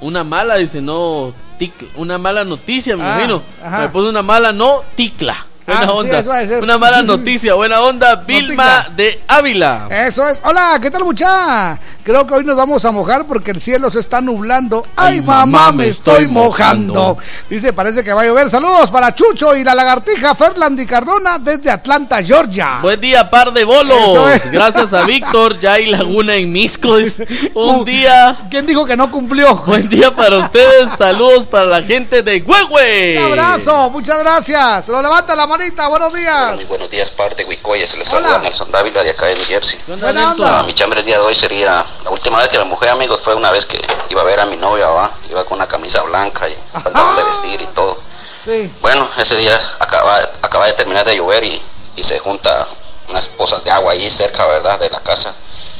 una 0.00 0.24
mala, 0.24 0.56
dice, 0.56 0.80
no, 0.80 1.34
ticla, 1.58 1.88
una 1.96 2.16
mala 2.16 2.42
noticia, 2.44 2.96
me 2.96 3.02
Ah, 3.04 3.12
imagino. 3.16 3.42
ajá. 3.62 3.78
Me 3.80 3.88
puso 3.90 4.08
una 4.08 4.22
mala 4.22 4.52
no 4.52 4.82
ticla. 4.94 5.46
Buena 5.70 5.80
Ah, 5.82 5.86
sí, 5.86 5.98
onda. 5.98 6.42
eso 6.42 6.58
una 6.62 6.78
mala 6.78 7.02
noticia, 7.02 7.54
buena 7.54 7.80
onda, 7.80 8.16
Vilma 8.16 8.86
de 8.96 9.22
Ávila. 9.28 9.86
Eso 9.90 10.28
es. 10.28 10.40
Hola, 10.44 10.78
¿qué 10.80 10.90
tal, 10.90 11.04
mucha? 11.04 11.78
Creo 12.02 12.26
que 12.26 12.32
hoy 12.34 12.44
nos 12.44 12.56
vamos 12.56 12.82
a 12.86 12.90
mojar 12.90 13.26
porque 13.26 13.50
el 13.50 13.60
cielo 13.60 13.90
se 13.90 14.00
está 14.00 14.20
nublando. 14.22 14.86
Ay, 14.96 15.16
Ay, 15.16 15.20
mamá, 15.20 15.46
mamá, 15.46 15.72
me 15.72 15.86
estoy 15.88 16.14
estoy 16.22 16.28
mojando. 16.28 16.94
mojando. 16.94 17.18
Dice, 17.48 17.72
parece 17.74 18.02
que 18.02 18.12
va 18.12 18.22
a 18.22 18.24
llover. 18.24 18.50
Saludos 18.50 18.90
para 18.90 19.14
Chucho 19.14 19.54
y 19.54 19.62
la 19.62 19.74
lagartija 19.74 20.34
Ferland 20.34 20.80
y 20.80 20.86
Cardona 20.86 21.38
desde 21.38 21.70
Atlanta, 21.70 22.22
Georgia. 22.22 22.78
Buen 22.80 23.00
día, 23.00 23.28
par 23.28 23.52
de 23.52 23.64
bolos. 23.64 24.16
Es. 24.34 24.50
Gracias 24.50 24.94
a 24.94 25.02
Víctor, 25.04 25.60
ya 25.60 25.74
hay 25.74 25.86
Laguna 25.86 26.34
en 26.36 26.50
Misco. 26.50 26.96
Un 27.54 27.84
día. 27.84 28.34
¿Quién 28.50 28.66
dijo 28.66 28.86
que 28.86 28.96
no 28.96 29.10
cumplió? 29.10 29.54
Buen 29.66 29.88
día 29.88 30.14
para 30.16 30.38
ustedes. 30.38 30.90
Saludos 30.96 31.44
para 31.46 31.66
la 31.66 31.82
gente 31.82 32.22
de 32.22 32.42
Huehue. 32.42 33.18
Un 33.26 33.32
abrazo, 33.32 33.90
muchas 33.90 34.18
gracias. 34.20 34.88
Lo 34.88 35.02
levanta 35.02 35.36
la 35.36 35.46
buenos 35.68 36.12
días. 36.14 36.54
Muy 36.54 36.64
buenos 36.64 36.90
días, 36.90 37.10
parte 37.10 37.44
Huicoya. 37.44 37.86
Se 37.86 37.96
les 37.98 38.08
saluda 38.08 38.38
Nelson 38.38 38.70
Dávila 38.70 39.02
de 39.02 39.10
acá 39.10 39.26
de 39.26 39.34
New 39.34 39.44
Jersey. 39.44 39.78
Buena 39.86 40.30
onda. 40.30 40.60
Ah, 40.60 40.62
mi 40.62 40.72
chambre 40.72 41.00
el 41.00 41.06
día 41.06 41.18
de 41.18 41.24
hoy 41.24 41.34
sería. 41.34 41.84
La 42.04 42.10
última 42.10 42.38
vez 42.38 42.48
que 42.48 42.58
me 42.58 42.64
mojé, 42.64 42.88
amigos, 42.88 43.20
fue 43.22 43.34
una 43.34 43.50
vez 43.50 43.66
que 43.66 43.80
iba 44.08 44.22
a 44.22 44.24
ver 44.24 44.40
a 44.40 44.46
mi 44.46 44.56
novia, 44.56 44.88
¿va? 44.88 45.10
Iba 45.28 45.44
con 45.44 45.58
una 45.58 45.68
camisa 45.68 46.02
blanca 46.02 46.48
y 46.48 46.56
pantalón 46.72 47.16
de 47.16 47.24
vestir 47.24 47.60
y 47.60 47.66
todo. 47.68 47.98
Sí. 48.44 48.72
Bueno, 48.80 49.08
ese 49.18 49.36
día 49.36 49.58
acaba, 49.78 50.16
acaba 50.40 50.66
de 50.66 50.72
terminar 50.72 51.04
de 51.04 51.16
llover 51.16 51.44
y, 51.44 51.60
y 51.96 52.02
se 52.02 52.18
junta 52.20 52.66
unas 53.08 53.26
pozas 53.26 53.62
de 53.62 53.70
agua 53.70 53.92
ahí 53.92 54.10
cerca, 54.10 54.46
¿verdad? 54.46 54.78
De 54.78 54.88
la 54.88 55.00
casa. 55.00 55.34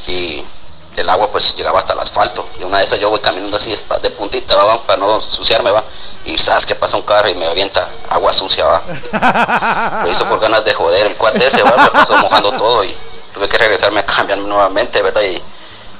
Y 0.07 0.45
el 0.97 1.09
agua 1.09 1.31
pues 1.31 1.55
llegaba 1.57 1.79
hasta 1.79 1.93
el 1.93 2.01
asfalto. 2.01 2.47
Y 2.59 2.65
una 2.65 2.79
de 2.79 2.85
esas 2.85 2.99
yo 2.99 3.11
voy 3.11 3.21
caminando 3.21 3.57
así 3.57 3.75
de 4.03 4.11
puntita, 4.11 4.57
¿va? 4.57 4.83
Para 4.83 4.99
no 4.99 5.17
ensuciarme, 5.17 5.71
¿va? 5.71 5.85
Y 6.25 6.37
sabes 6.39 6.67
que 6.67 6.75
pasa 6.75 6.97
un 6.97 7.03
carro 7.03 7.29
y 7.29 7.35
me 7.35 7.47
avienta 7.47 7.87
agua 8.09 8.33
sucia, 8.33 8.65
¿va? 8.65 10.03
Lo 10.05 10.11
hizo 10.11 10.29
por 10.29 10.41
ganas 10.41 10.65
de 10.65 10.75
joder. 10.75 11.07
El 11.07 11.17
cuate 11.17 11.47
ese, 11.47 11.63
¿va? 11.63 11.77
Me 11.77 11.91
pasó 11.91 12.17
mojando 12.19 12.53
todo 12.53 12.85
y 12.85 12.95
tuve 13.33 13.49
que 13.49 13.59
regresarme 13.59 14.01
a 14.01 14.07
cambiarme 14.07 14.47
nuevamente, 14.49 15.01
¿verdad? 15.03 15.23
Y, 15.23 15.43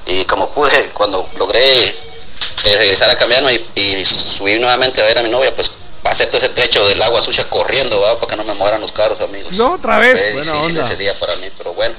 y 0.07 0.25
como 0.25 0.49
pude, 0.51 0.91
cuando 0.91 1.27
logré 1.37 1.87
eh, 1.87 2.77
regresar 2.79 3.11
a 3.11 3.17
cambiarme 3.17 3.55
y, 3.75 3.81
y 3.81 4.05
subir 4.05 4.61
nuevamente 4.61 5.01
a 5.01 5.05
ver 5.05 5.19
a 5.19 5.23
mi 5.23 5.31
novia, 5.31 5.55
pues 5.55 5.71
pasé 6.03 6.27
todo 6.27 6.39
ese 6.39 6.49
trecho 6.51 6.87
del 6.87 7.01
agua 7.03 7.23
sucia 7.23 7.45
corriendo, 7.49 8.01
¿va? 8.01 8.19
Para 8.19 8.31
que 8.31 8.37
no 8.37 8.45
me 8.45 8.55
mueran 8.55 8.81
los 8.81 8.93
carros, 8.93 9.21
amigos. 9.21 9.53
No, 9.53 9.75
otra 9.75 9.99
vez. 9.99 10.21
Fue 10.21 10.43
difícil 10.43 10.55
onda. 10.57 10.81
ese 10.83 10.97
día 10.97 11.15
para 11.19 11.37
mí, 11.37 11.49
pero 11.57 11.73
bueno. 11.75 11.95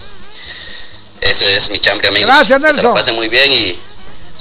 Ese 1.21 1.55
es 1.55 1.69
mi 1.69 1.79
chambre, 1.79 2.07
amigos. 2.07 2.27
Gracias, 2.27 2.59
Que 2.59 2.65
se 2.65 2.67
la 2.67 2.73
Nelson. 2.73 2.93
pasen 2.93 3.15
muy 3.15 3.29
bien 3.29 3.51
y 3.51 3.79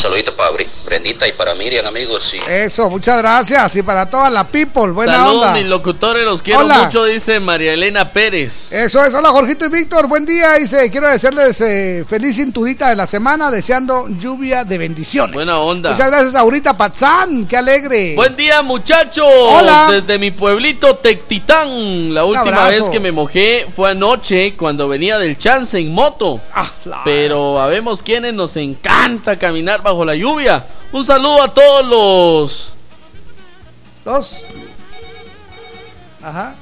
saludito 0.01 0.35
para 0.35 0.51
Brendita 0.85 1.29
y 1.29 1.33
para 1.33 1.55
Miriam, 1.55 1.87
amigos. 1.87 2.33
Y 2.35 2.41
Eso, 2.51 2.89
muchas 2.89 3.19
gracias. 3.19 3.77
Y 3.77 3.83
para 3.83 4.09
toda 4.09 4.31
la 4.31 4.45
people, 4.45 4.91
buena 4.93 5.15
Saludos, 5.15 5.47
onda. 5.47 5.53
mis 5.53 5.67
locutores, 5.67 6.25
los 6.25 6.43
quiero 6.43 6.61
Hola. 6.61 6.85
mucho, 6.85 7.05
dice 7.05 7.39
María 7.39 7.75
Elena 7.75 8.11
Pérez. 8.13 8.73
Eso 8.73 9.05
es, 9.05 9.13
hola 9.15 9.29
Jorgito 9.31 9.67
y 9.67 9.69
Víctor, 9.69 10.09
buen 10.09 10.25
día. 10.25 10.55
Dice, 10.55 10.91
quiero 10.91 11.09
desearles 11.09 11.61
eh, 11.61 12.05
feliz 12.09 12.37
cinturita 12.37 12.89
de 12.89 12.97
la 12.97 13.07
semana, 13.07 13.51
deseando 13.51 14.09
lluvia 14.09 14.65
de 14.65 14.79
bendiciones. 14.79 15.35
Buena 15.35 15.59
onda. 15.59 15.91
Muchas 15.91 16.09
gracias, 16.11 16.35
Aurita 16.35 16.77
Patzán, 16.77 17.47
qué 17.47 17.57
alegre. 17.57 18.15
Buen 18.17 18.35
día, 18.37 18.63
muchachos. 18.63 19.27
Hola. 19.29 19.89
Desde 19.91 20.19
mi 20.19 20.31
pueblito 20.31 20.97
Tectitán. 20.97 22.15
La 22.15 22.25
última 22.25 22.69
vez 22.69 22.89
que 22.89 23.01
me 23.01 23.13
mojé 23.13 23.67
fue 23.77 23.91
anoche 23.91 24.55
cuando 24.57 24.89
venía 24.89 25.19
del 25.19 25.37
chance 25.37 25.79
en 25.79 25.93
moto. 25.93 26.41
Ah, 26.55 26.71
Pero 27.05 27.61
habemos 27.61 28.03
quienes 28.03 28.35
nos 28.35 28.57
encanta 28.57 29.39
caminar 29.39 29.83
bajo 29.91 30.05
la 30.05 30.15
lluvia. 30.15 30.65
Un 30.93 31.05
saludo 31.05 31.43
a 31.43 31.53
todos 31.53 31.87
los. 31.87 32.73
Dos. 34.05 34.47
Ajá. 36.23 36.55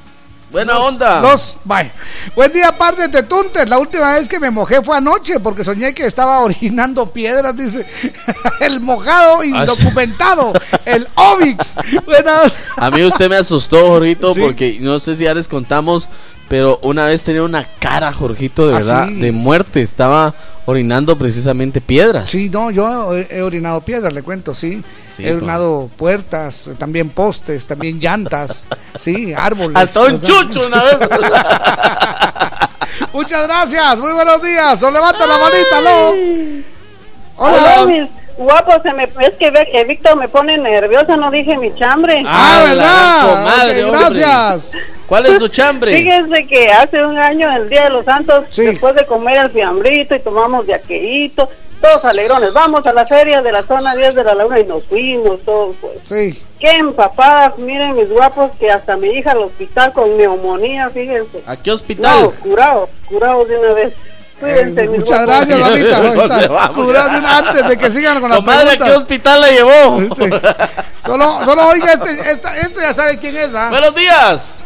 Buena 0.50 0.74
Dos, 0.74 0.82
onda. 0.86 1.20
Dos, 1.20 1.56
bye. 1.64 1.92
Buen 2.34 2.50
día, 2.52 2.72
par 2.72 2.96
de 2.96 3.08
tetuntes. 3.10 3.68
La 3.68 3.78
última 3.78 4.14
vez 4.14 4.28
que 4.28 4.40
me 4.40 4.50
mojé 4.50 4.82
fue 4.82 4.96
anoche 4.96 5.40
porque 5.40 5.62
soñé 5.62 5.92
que 5.92 6.06
estaba 6.06 6.38
orinando 6.44 7.10
piedras, 7.10 7.54
dice. 7.54 7.86
El 8.60 8.80
mojado 8.80 9.44
indocumentado. 9.44 10.54
el 10.86 11.06
Ovix. 11.14 11.76
Buena 12.06 12.42
onda. 12.42 12.54
A 12.76 12.90
mí 12.90 13.04
usted 13.04 13.28
me 13.28 13.36
asustó, 13.36 13.88
Jorgito, 13.88 14.34
porque 14.34 14.78
no 14.80 14.98
sé 15.00 15.14
si 15.14 15.24
ya 15.24 15.34
les 15.34 15.48
contamos, 15.48 16.08
pero 16.48 16.78
una 16.82 17.04
vez 17.06 17.24
tenía 17.24 17.42
una 17.42 17.64
cara, 17.78 18.12
Jorgito, 18.12 18.66
de 18.68 18.74
¿Ah, 18.74 18.78
verdad, 18.78 19.08
sí? 19.08 19.14
de 19.20 19.32
muerte. 19.32 19.82
Estaba 19.82 20.34
orinando 20.66 21.16
precisamente 21.16 21.80
piedras. 21.80 22.28
Sí, 22.30 22.48
no, 22.50 22.70
yo 22.70 23.14
he, 23.16 23.40
orinado 23.42 23.80
piedras, 23.80 24.12
le 24.12 24.22
cuento, 24.22 24.54
sí. 24.54 24.82
Sí, 25.06 25.24
he 25.26 25.30
pa. 25.30 25.36
orinado 25.36 25.90
puertas, 25.96 26.70
también 26.78 27.08
postes, 27.10 27.66
también 27.66 27.98
llantas, 28.00 28.66
sí, 28.98 29.32
árboles. 29.34 29.76
Hasta 29.76 30.02
un 30.02 30.20
chucho 30.20 30.66
una 30.66 30.82
vez. 30.82 30.98
Muchas 33.12 33.46
gracias, 33.46 33.98
muy 33.98 34.12
buenos 34.12 34.42
días. 34.42 34.82
O 34.82 34.90
levanta 34.90 35.26
la 35.26 35.38
manita, 35.38 35.80
¿no? 35.82 36.62
Hola, 37.36 37.84
mis 37.86 38.08
guapos, 38.36 38.76
se 38.82 38.92
me, 38.92 39.04
es 39.04 39.34
que 39.38 39.50
ve- 39.50 39.68
eh, 39.72 39.84
Víctor 39.84 40.16
me 40.16 40.28
pone 40.28 40.58
nerviosa, 40.58 41.16
no 41.16 41.30
dije 41.30 41.56
mi 41.58 41.74
chambre. 41.74 42.22
Ah, 42.26 42.62
¿verdad? 42.66 43.28
comadre, 43.28 43.84
Ok, 43.84 43.94
hombre. 43.94 44.00
gracias. 44.20 44.72
¿Cuál 45.08 45.26
es 45.26 45.38
su 45.38 45.48
chambre? 45.48 45.96
Fíjense 45.96 46.46
que 46.46 46.70
hace 46.70 47.02
un 47.04 47.18
año, 47.18 47.50
el 47.56 47.68
Día 47.68 47.84
de 47.84 47.90
los 47.90 48.04
Santos, 48.04 48.44
después 48.54 48.94
de 48.94 49.06
comer 49.06 49.38
el 49.38 49.50
fiambrito 49.50 50.14
y 50.14 50.20
tomamos 50.20 50.66
de 50.66 50.74
aquelito, 50.74 51.48
todos 51.80 52.04
alegrones, 52.04 52.52
vamos 52.52 52.86
a 52.86 52.92
la 52.92 53.06
feria 53.06 53.40
de 53.40 53.52
la 53.52 53.62
zona 53.62 53.94
10 53.94 54.14
de 54.16 54.24
la 54.24 54.34
laguna 54.34 54.58
y 54.60 54.64
nos 54.64 54.84
fuimos 54.84 55.40
todos, 55.44 55.76
pues. 55.80 55.94
Sí. 56.04 56.42
Qué 56.60 56.70
empapadas, 56.72 57.56
miren 57.56 57.94
mis 57.96 58.10
guapos, 58.10 58.50
que 58.58 58.70
hasta 58.70 58.96
mi 58.96 59.08
hija 59.10 59.30
al 59.30 59.38
hospital 59.44 59.92
con 59.92 60.16
neumonía, 60.18 60.90
fíjense. 60.90 61.40
¿A 61.46 61.56
qué 61.56 61.70
hospital? 61.70 62.20
No, 62.24 62.30
curado, 62.32 62.88
curado 63.06 63.44
de 63.44 63.58
una 63.58 63.72
vez. 63.74 63.94
Cuídense, 64.40 64.88
mis 64.88 65.00
Muchas 65.00 65.24
guapos. 65.24 65.46
gracias, 65.46 65.58
mamita. 65.70 66.00
¿Dónde 66.02 66.20
Ahorita, 66.34 66.48
vamos? 66.48 66.76
curado 66.84 67.08
de 67.10 67.18
una- 67.18 67.38
antes 67.38 67.68
de 67.68 67.76
que 67.78 67.90
sigan 67.90 68.20
con 68.20 68.30
la 68.30 68.36
Comadre, 68.36 68.70
¿a 68.72 68.76
qué 68.78 68.90
hospital 68.92 69.40
la 69.40 69.48
llevó? 69.50 70.14
Solo, 71.06 71.44
solo 71.44 71.68
oiga, 71.68 71.92
este, 71.94 72.30
esta- 72.32 72.56
esto 72.58 72.80
ya 72.80 72.92
sabe 72.92 73.18
quién 73.18 73.36
es, 73.36 73.54
¿ah? 73.54 73.68
Buenos 73.70 73.94
días. 73.94 74.64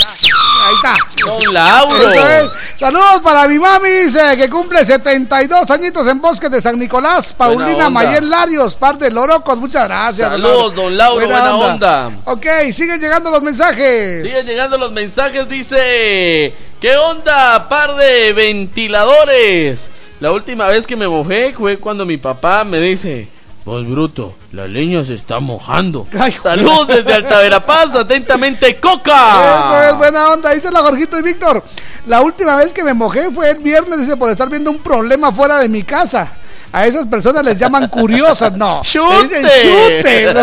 Ahí 0.00 0.74
está. 0.74 0.94
Don 1.24 1.54
Lauro. 1.54 2.10
Es. 2.10 2.50
Saludos 2.78 3.20
para 3.22 3.48
mi 3.48 3.58
mami, 3.58 3.90
dice 3.90 4.36
que 4.36 4.48
cumple 4.48 4.84
72 4.84 5.70
añitos 5.70 6.06
en 6.06 6.20
Bosque 6.20 6.48
de 6.48 6.60
San 6.60 6.78
Nicolás. 6.78 7.32
Paulina 7.32 7.88
onda. 7.88 7.90
Mayen 7.90 8.30
Larios, 8.30 8.76
par 8.76 8.98
de 8.98 9.10
Lorocos. 9.10 9.56
Muchas 9.56 9.88
gracias. 9.88 10.28
Saludos, 10.28 10.74
don 10.74 10.96
Lauro, 10.96 11.26
buena 11.26 11.56
onda. 11.56 12.10
Ok, 12.24 12.46
siguen 12.72 13.00
llegando 13.00 13.30
los 13.30 13.42
mensajes. 13.42 14.22
Siguen 14.22 14.46
llegando 14.46 14.78
los 14.78 14.92
mensajes, 14.92 15.48
dice, 15.48 16.54
¿qué 16.80 16.96
onda, 16.96 17.68
par 17.68 17.96
de 17.96 18.32
ventiladores? 18.32 19.90
La 20.20 20.32
última 20.32 20.68
vez 20.68 20.86
que 20.86 20.96
me 20.96 21.08
mojé 21.08 21.54
fue 21.56 21.78
cuando 21.78 22.04
mi 22.04 22.16
papá 22.16 22.64
me 22.64 22.80
dice, 22.80 23.28
vos 23.68 23.86
bruto, 23.86 24.34
la 24.52 24.66
leña 24.66 25.04
se 25.04 25.12
está 25.12 25.40
mojando. 25.40 26.06
Saludos 26.42 26.88
desde 26.88 27.12
Alta 27.12 27.40
Verapaz, 27.40 27.94
atentamente 27.94 28.76
Coca. 28.76 29.66
Eso 29.66 29.82
es 29.90 29.96
buena 29.98 30.30
onda, 30.30 30.54
dice 30.54 30.70
la 30.70 30.80
Jorgito 30.80 31.18
y 31.18 31.22
Víctor. 31.22 31.62
La 32.06 32.22
última 32.22 32.56
vez 32.56 32.72
que 32.72 32.82
me 32.82 32.94
mojé 32.94 33.30
fue 33.30 33.50
el 33.50 33.58
viernes, 33.58 34.00
dice, 34.00 34.16
por 34.16 34.30
estar 34.30 34.48
viendo 34.48 34.70
un 34.70 34.78
problema 34.78 35.30
fuera 35.32 35.58
de 35.58 35.68
mi 35.68 35.82
casa. 35.82 36.32
A 36.72 36.86
esas 36.86 37.06
personas 37.08 37.44
les 37.44 37.58
llaman 37.58 37.88
curiosas, 37.88 38.54
no. 38.54 38.80
¡Chute! 38.82 39.38
Dicen 39.38 39.62
chute. 39.62 40.34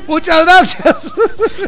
Muchas 0.08 0.44
gracias. 0.44 1.12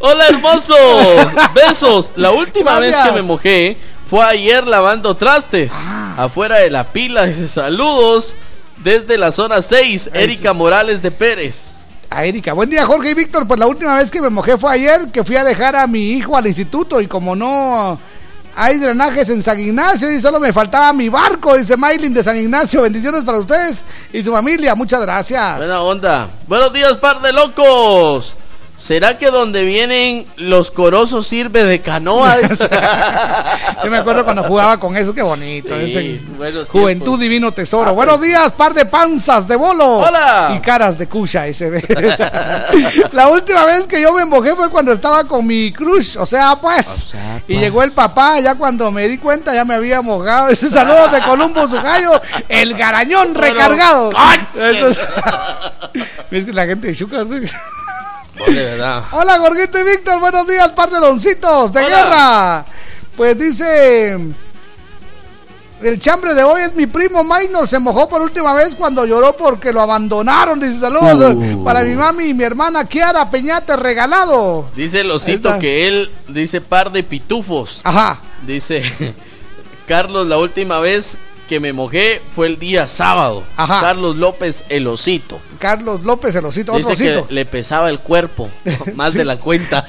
Hola 0.00 0.26
hermosos, 0.26 1.28
besos. 1.54 2.12
La 2.16 2.32
última 2.32 2.80
vez 2.80 2.96
Gracias. 2.96 3.08
que 3.08 3.14
me 3.14 3.22
mojé 3.22 3.76
fue 4.08 4.24
ayer 4.24 4.66
lavando 4.66 5.16
trastes. 5.16 5.72
Afuera 6.16 6.58
de 6.58 6.70
la 6.70 6.82
pila, 6.84 7.26
dice 7.26 7.46
saludos 7.46 8.34
desde 8.82 9.18
la 9.18 9.32
zona 9.32 9.62
6, 9.62 10.10
Erika 10.14 10.52
Morales 10.52 11.02
de 11.02 11.10
Pérez. 11.10 11.80
A 12.08 12.24
Erika, 12.24 12.52
buen 12.52 12.68
día 12.68 12.84
Jorge 12.84 13.10
y 13.10 13.14
Víctor. 13.14 13.46
Pues 13.46 13.60
la 13.60 13.66
última 13.66 13.96
vez 13.96 14.10
que 14.10 14.20
me 14.20 14.30
mojé 14.30 14.58
fue 14.58 14.72
ayer, 14.72 15.08
que 15.12 15.22
fui 15.22 15.36
a 15.36 15.44
dejar 15.44 15.76
a 15.76 15.86
mi 15.86 16.10
hijo 16.10 16.36
al 16.36 16.46
instituto 16.46 17.00
y 17.00 17.06
como 17.06 17.36
no 17.36 17.98
hay 18.56 18.78
drenajes 18.78 19.30
en 19.30 19.42
San 19.42 19.60
Ignacio 19.60 20.10
y 20.10 20.20
solo 20.20 20.40
me 20.40 20.52
faltaba 20.52 20.92
mi 20.92 21.08
barco, 21.08 21.56
dice 21.56 21.76
Maylin 21.76 22.12
de 22.12 22.24
San 22.24 22.36
Ignacio. 22.36 22.82
Bendiciones 22.82 23.22
para 23.22 23.38
ustedes 23.38 23.84
y 24.12 24.22
su 24.24 24.32
familia. 24.32 24.74
Muchas 24.74 25.00
gracias. 25.02 25.58
Buena 25.58 25.82
onda. 25.82 26.28
Buenos 26.48 26.72
días, 26.72 26.96
par 26.96 27.20
de 27.22 27.32
locos. 27.32 28.34
¿Será 28.80 29.18
que 29.18 29.26
donde 29.30 29.62
vienen 29.66 30.24
los 30.36 30.70
corosos 30.70 31.26
sirve 31.26 31.64
de 31.64 31.82
canoa? 31.82 32.36
Yo 33.84 33.90
me 33.90 33.98
acuerdo 33.98 34.24
cuando 34.24 34.42
jugaba 34.42 34.80
con 34.80 34.96
eso, 34.96 35.12
qué 35.12 35.20
bonito. 35.20 35.74
Sí, 35.78 35.92
Este- 35.92 36.64
Juventud 36.70 37.04
tiempos. 37.04 37.20
Divino 37.20 37.52
Tesoro. 37.52 37.90
Ah, 37.90 37.92
Buenos 37.92 38.16
pues. 38.16 38.28
días, 38.28 38.52
par 38.52 38.72
de 38.72 38.86
panzas 38.86 39.46
de 39.46 39.56
bolo. 39.56 39.98
Hola. 39.98 40.54
Y 40.56 40.60
caras 40.60 40.96
de 40.96 41.06
cucha, 41.06 41.46
ese. 41.46 41.70
La 43.12 43.28
última 43.28 43.66
vez 43.66 43.86
que 43.86 44.00
yo 44.00 44.14
me 44.14 44.24
mojé 44.24 44.54
fue 44.56 44.70
cuando 44.70 44.94
estaba 44.94 45.24
con 45.24 45.46
mi 45.46 45.70
crush, 45.72 46.16
o 46.16 46.24
sea, 46.24 46.56
pues. 46.56 47.12
y 47.48 47.58
llegó 47.58 47.82
el 47.82 47.92
papá, 47.92 48.40
ya 48.40 48.54
cuando 48.54 48.90
me 48.90 49.06
di 49.08 49.18
cuenta 49.18 49.52
ya 49.54 49.66
me 49.66 49.74
había 49.74 50.00
mojado. 50.00 50.48
Ese 50.50 50.70
saludo 50.70 51.08
de 51.08 51.20
Columbus, 51.20 51.70
Gallo, 51.82 52.18
el 52.48 52.72
garañón 52.74 53.34
Pero, 53.34 53.40
recargado. 53.46 54.10
es- 54.54 54.98
la 56.54 56.64
gente 56.64 56.86
de 56.88 56.94
Chuca, 56.96 57.24
sí. 57.24 57.46
De 58.46 58.64
verdad. 58.64 59.04
Hola, 59.12 59.38
Gorguito 59.38 59.78
y 59.78 59.84
Víctor, 59.84 60.18
buenos 60.20 60.46
días, 60.46 60.70
par 60.70 60.90
de 60.90 60.98
doncitos 60.98 61.72
de 61.72 61.84
Hola. 61.84 61.88
guerra. 61.96 62.64
Pues 63.16 63.38
dice. 63.38 64.18
El 65.82 65.98
chambre 65.98 66.34
de 66.34 66.42
hoy 66.44 66.60
es 66.60 66.74
mi 66.74 66.86
primo 66.86 67.24
Maynor. 67.24 67.66
Se 67.66 67.78
mojó 67.78 68.06
por 68.06 68.20
última 68.20 68.52
vez 68.52 68.74
cuando 68.74 69.06
lloró 69.06 69.34
porque 69.34 69.72
lo 69.72 69.80
abandonaron. 69.80 70.60
Dice 70.60 70.78
saludos 70.80 71.34
Uh. 71.34 71.64
para 71.64 71.82
mi 71.84 71.94
mami 71.94 72.26
y 72.26 72.34
mi 72.34 72.44
hermana 72.44 72.84
Kiara 72.84 73.30
Peñate 73.30 73.74
regalado. 73.76 74.68
Dice 74.76 75.00
el 75.00 75.10
osito 75.10 75.58
que 75.58 75.88
él 75.88 76.10
dice 76.28 76.60
par 76.60 76.92
de 76.92 77.02
pitufos. 77.02 77.80
Ajá. 77.84 78.18
Dice 78.46 78.82
Carlos, 79.88 80.26
la 80.26 80.36
última 80.36 80.80
vez 80.80 81.16
que 81.48 81.60
me 81.60 81.72
mojé 81.72 82.20
fue 82.34 82.48
el 82.48 82.58
día 82.58 82.86
sábado. 82.86 83.42
Ajá. 83.56 83.80
Carlos 83.80 84.16
López, 84.16 84.64
el 84.68 84.86
osito. 84.86 85.38
Carlos 85.60 86.00
López, 86.02 86.34
el 86.34 86.44
osito, 86.46 86.72
otro 86.72 86.88
Dice 86.88 87.10
osito. 87.10 87.28
que 87.28 87.34
le 87.34 87.44
pesaba 87.44 87.88
el 87.90 88.00
cuerpo, 88.00 88.48
más 88.94 89.12
Sí. 89.12 89.18
de 89.18 89.24
la 89.24 89.36
cuenta. 89.36 89.82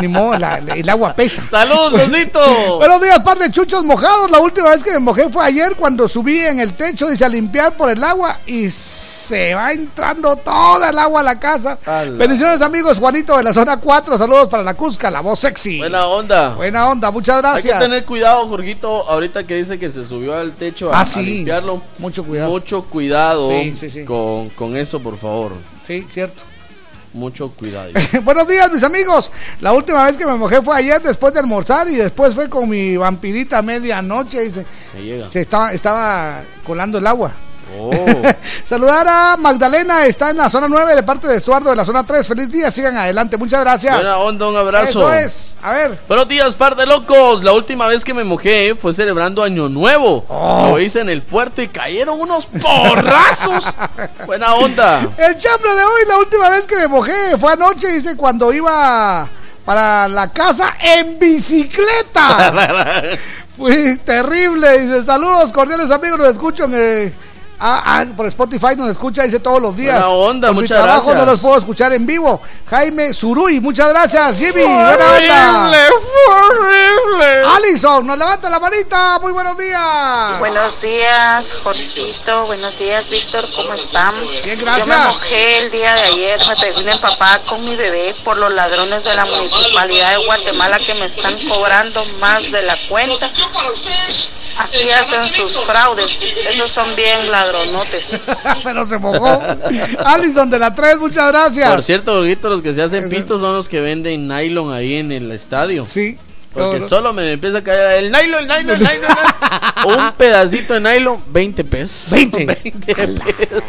Ni 0.00 0.06
modo, 0.06 0.38
la- 0.38 0.58
el 0.58 0.88
agua 0.88 1.12
pesa. 1.14 1.42
¡Saludos, 1.50 1.94
osito! 1.94 2.38
Buenos 2.78 3.02
días, 3.02 3.18
par 3.20 3.36
de 3.40 3.50
chuchos 3.50 3.82
mojados. 3.82 4.30
La 4.30 4.38
última 4.38 4.68
vez 4.70 4.84
que 4.84 4.92
me 4.92 5.00
mojé 5.00 5.28
fue 5.28 5.44
ayer 5.44 5.74
cuando 5.74 6.06
subí 6.06 6.38
en 6.38 6.60
el 6.60 6.74
techo, 6.74 7.08
dice, 7.08 7.24
a 7.24 7.28
limpiar 7.28 7.72
por 7.72 7.90
el 7.90 8.02
agua 8.04 8.38
y 8.46 8.70
se 8.70 9.52
va 9.52 9.72
entrando 9.72 10.36
toda 10.36 10.90
el 10.90 10.98
agua 10.98 11.22
a 11.22 11.24
la 11.24 11.40
casa. 11.40 11.76
Ala. 11.84 12.12
Bendiciones, 12.12 12.60
amigos. 12.62 12.98
Juanito 13.00 13.36
de 13.36 13.42
la 13.42 13.52
zona 13.52 13.78
4. 13.78 14.16
Saludos 14.16 14.46
para 14.46 14.62
la 14.62 14.74
Cusca, 14.74 15.10
la 15.10 15.22
voz 15.22 15.40
sexy. 15.40 15.78
Buena 15.78 16.06
onda. 16.06 16.50
Buena 16.50 16.88
onda, 16.88 17.10
muchas 17.10 17.36
Hay 17.38 17.42
gracias. 17.42 17.78
que 17.80 17.84
tener 17.84 18.04
cuidado, 18.04 18.46
Jorgito, 18.46 19.08
ahorita 19.10 19.42
que 19.42 19.56
dice 19.56 19.76
que 19.76 19.90
se 19.90 20.06
subió 20.06 20.34
al 20.38 20.52
techo 20.52 20.92
a, 20.92 20.98
Ah, 20.98 21.00
a 21.00 21.04
sí. 21.04 21.20
limpiarlo. 21.24 21.82
Mucho 21.98 22.22
cuidado. 22.24 22.48
Mucho 22.50 22.84
cuidado 22.84 23.48
Sí, 23.48 23.74
sí, 23.78 23.90
sí. 23.90 24.04
Con, 24.20 24.48
con 24.50 24.76
eso, 24.76 25.00
por 25.00 25.16
favor. 25.16 25.52
Sí, 25.86 26.06
cierto. 26.10 26.42
Mucho 27.12 27.50
cuidado. 27.50 27.90
Buenos 28.22 28.46
días, 28.46 28.70
mis 28.72 28.82
amigos. 28.82 29.32
La 29.60 29.72
última 29.72 30.04
vez 30.04 30.16
que 30.16 30.26
me 30.26 30.34
mojé 30.36 30.60
fue 30.62 30.76
ayer 30.76 31.00
después 31.02 31.32
de 31.34 31.40
almorzar 31.40 31.88
y 31.88 31.96
después 31.96 32.34
fue 32.34 32.48
con 32.48 32.68
mi 32.68 32.96
vampirita 32.96 33.58
a 33.58 33.62
medianoche. 33.62 34.44
y 34.46 34.50
se, 34.50 34.64
Me 34.94 35.02
llega. 35.02 35.28
se 35.28 35.40
estaba, 35.40 35.72
estaba 35.72 36.42
colando 36.66 36.98
el 36.98 37.06
agua. 37.06 37.32
Oh. 37.78 37.90
Saludar 38.64 39.06
a 39.08 39.36
Magdalena, 39.36 40.06
está 40.06 40.30
en 40.30 40.36
la 40.36 40.50
zona 40.50 40.68
9 40.68 40.94
de 40.94 41.02
parte 41.02 41.26
de 41.26 41.36
Estuardo 41.36 41.70
de 41.70 41.76
la 41.76 41.84
zona 41.84 42.04
3. 42.04 42.26
Feliz 42.26 42.50
día, 42.50 42.70
sigan 42.70 42.96
adelante. 42.96 43.36
Muchas 43.36 43.60
gracias. 43.60 43.94
Buena 43.94 44.18
onda, 44.18 44.48
un 44.48 44.56
abrazo. 44.56 45.12
Eso 45.12 45.12
es. 45.12 45.56
A 45.62 45.72
ver. 45.72 45.98
Buenos 46.08 46.28
días, 46.28 46.54
par 46.54 46.76
de 46.76 46.86
locos. 46.86 47.42
La 47.44 47.52
última 47.52 47.86
vez 47.86 48.04
que 48.04 48.14
me 48.14 48.24
mojé 48.24 48.74
fue 48.74 48.92
celebrando 48.92 49.42
Año 49.42 49.68
Nuevo. 49.68 50.24
Oh. 50.28 50.70
Lo 50.70 50.80
hice 50.80 51.00
en 51.00 51.08
el 51.08 51.22
puerto 51.22 51.62
y 51.62 51.68
cayeron 51.68 52.20
unos 52.20 52.46
porrazos. 52.46 53.64
Buena 54.26 54.54
onda. 54.54 55.00
El 55.16 55.38
chambre 55.38 55.74
de 55.74 55.84
hoy, 55.84 56.02
la 56.08 56.18
última 56.18 56.48
vez 56.50 56.66
que 56.66 56.76
me 56.76 56.88
mojé 56.88 57.38
fue 57.38 57.52
anoche, 57.52 57.88
dice, 57.88 58.16
cuando 58.16 58.52
iba 58.52 59.28
para 59.64 60.08
la 60.08 60.32
casa 60.32 60.74
en 60.80 61.18
bicicleta. 61.18 62.52
Fue 63.56 63.96
terrible. 63.98 64.80
Dice, 64.80 65.04
saludos 65.04 65.52
cordiales 65.52 65.90
amigos, 65.90 66.18
nos 66.18 66.28
escuchan. 66.28 66.72
eh, 66.74 67.12
ah, 67.60 67.82
ah, 67.84 68.04
por 68.16 68.26
Spotify 68.26 68.74
nos 68.76 68.88
escucha, 68.88 69.22
dice 69.22 69.38
todos 69.40 69.60
los 69.60 69.76
días. 69.76 69.98
Buena 69.98 70.08
onda, 70.08 70.48
Por 70.48 70.56
mi 70.56 70.62
muchas 70.62 70.78
trabajo 70.78 71.06
gracias. 71.06 71.26
no 71.26 71.32
los 71.32 71.40
puedo 71.40 71.58
escuchar 71.58 71.92
en 71.92 72.06
vivo. 72.06 72.40
Jaime 72.68 73.12
Zuruy, 73.14 73.60
muchas 73.60 73.88
gracias. 73.90 74.38
Jimmy, 74.38 74.62
buena 74.62 74.92
onda. 74.92 75.70
horrible. 76.28 77.42
Alison, 77.56 78.06
nos 78.06 78.16
levanta 78.18 78.48
la 78.50 78.58
manita. 78.60 79.18
Muy 79.20 79.32
buenos 79.32 79.58
días. 79.58 80.38
Buenos 80.38 80.80
días, 80.80 81.46
Jorgito. 81.62 82.46
Buenos 82.46 82.78
días, 82.78 83.08
Víctor. 83.10 83.44
¿Cómo 83.54 83.74
están? 83.74 84.14
Bien, 84.44 84.56
Yo 84.58 84.64
gracias. 84.64 84.86
me 84.88 85.04
mojé 85.06 85.58
el 85.58 85.70
día 85.70 85.94
de 85.94 86.00
ayer. 86.02 86.40
Me 86.48 86.56
pegué 86.56 86.80
una 86.82 86.92
empapada 86.92 87.40
con 87.40 87.62
mi 87.64 87.74
bebé 87.76 88.14
por 88.24 88.36
los 88.36 88.52
ladrones 88.52 89.04
de 89.04 89.14
la 89.14 89.24
municipalidad 89.26 90.10
de 90.18 90.24
Guatemala 90.26 90.78
que 90.78 90.94
me 90.94 91.06
están 91.06 91.34
cobrando 91.48 92.04
más 92.20 92.50
de 92.50 92.62
la 92.62 92.76
cuenta. 92.88 93.30
Así 94.58 94.88
hacen 94.90 95.24
sus 95.26 95.52
fraudes. 95.64 96.18
Esos 96.50 96.70
son 96.70 96.94
bien 96.96 97.30
ladronotes. 97.30 98.20
Pero 98.64 98.86
se 98.86 98.98
mojó. 98.98 99.40
Alison 100.04 100.50
de 100.50 100.58
la 100.58 100.74
3, 100.74 100.98
muchas 100.98 101.28
gracias. 101.28 101.70
Por 101.70 101.82
cierto, 101.82 102.12
Jorgito, 102.14 102.48
los 102.50 102.62
que 102.62 102.72
se 102.74 102.82
hacen 102.82 103.08
pistos 103.08 103.40
son 103.40 103.54
los 103.54 103.68
que 103.68 103.80
venden 103.80 104.28
nylon 104.28 104.72
ahí 104.72 104.96
en 104.96 105.12
el 105.12 105.30
estadio. 105.32 105.86
Sí. 105.86 106.18
Porque 106.52 106.78
No, 106.78 106.82
no. 106.82 106.88
solo 106.88 107.12
me 107.12 107.30
empieza 107.32 107.58
a 107.58 107.62
caer 107.62 108.04
el 108.04 108.10
nylon, 108.12 108.40
el 108.40 108.48
nylon, 108.48 108.70
el 108.70 108.78
nylon. 108.80 109.00
nylon. 109.86 109.98
Un 110.06 110.12
pedacito 110.14 110.74
de 110.74 110.80
nylon, 110.80 111.22
20 111.28 111.64
pesos. 111.64 112.10
20. 112.10 112.44
20 112.46 112.94
pesos. 112.96 113.62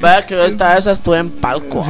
Vaya 0.00 0.22
que 0.24 0.46
esta 0.46 0.74
vez 0.76 0.86
estuve 0.86 1.18
en 1.18 1.30
palco. 1.30 1.84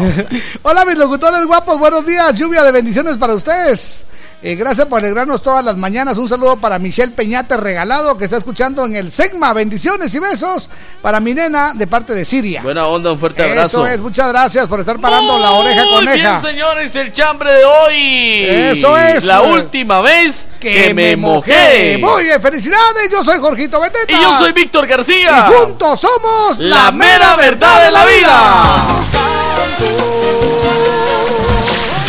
Hola 0.62 0.84
mis 0.86 0.96
locutores 0.96 1.44
guapos, 1.46 1.78
buenos 1.78 2.04
días, 2.06 2.32
lluvia 2.34 2.62
de 2.64 2.72
bendiciones 2.72 3.16
para 3.18 3.34
ustedes. 3.34 4.06
Eh, 4.44 4.56
gracias 4.56 4.88
por 4.88 4.98
alegrarnos 4.98 5.40
todas 5.40 5.64
las 5.64 5.76
mañanas. 5.76 6.18
Un 6.18 6.28
saludo 6.28 6.56
para 6.56 6.80
Michelle 6.80 7.12
Peñate 7.12 7.56
regalado 7.56 8.18
que 8.18 8.24
está 8.24 8.38
escuchando 8.38 8.84
en 8.84 8.96
el 8.96 9.12
Segma. 9.12 9.52
Bendiciones 9.52 10.12
y 10.14 10.18
besos 10.18 10.68
para 11.00 11.20
mi 11.20 11.32
nena 11.32 11.72
de 11.74 11.86
parte 11.86 12.12
de 12.12 12.24
Siria. 12.24 12.60
Buena 12.60 12.88
onda, 12.88 13.12
un 13.12 13.18
fuerte 13.20 13.44
abrazo. 13.44 13.86
Eso 13.86 13.94
es, 13.94 14.00
muchas 14.00 14.28
gracias 14.30 14.66
por 14.66 14.80
estar 14.80 14.98
parando 14.98 15.38
la 15.38 15.52
oreja 15.52 15.84
Muy 15.84 15.92
coneja. 15.92 16.40
bien, 16.40 16.40
señores, 16.40 16.96
el 16.96 17.12
chambre 17.12 17.52
de 17.52 17.64
hoy. 17.64 18.44
Eso 18.48 18.98
es. 18.98 19.26
La 19.26 19.42
última 19.42 20.00
vez 20.00 20.48
que, 20.58 20.92
me 20.92 21.16
mojé. 21.16 21.98
Muy 22.00 22.24
bien, 22.24 22.42
felicidades. 22.42 23.10
Yo 23.12 23.22
soy 23.22 23.38
Jorgito 23.38 23.80
Beteta. 23.80 24.12
Y 24.12 24.14
yo 24.20 24.38
soy 24.38 24.50
Víctor 24.50 24.88
García. 24.88 25.46
Y 25.48 25.52
juntos 25.52 26.00
somos 26.00 26.58
La 26.58 26.90
mera 26.90 27.36
verdad 27.36 27.84
de 27.84 27.90
la 27.92 28.04
vida. 28.04 28.82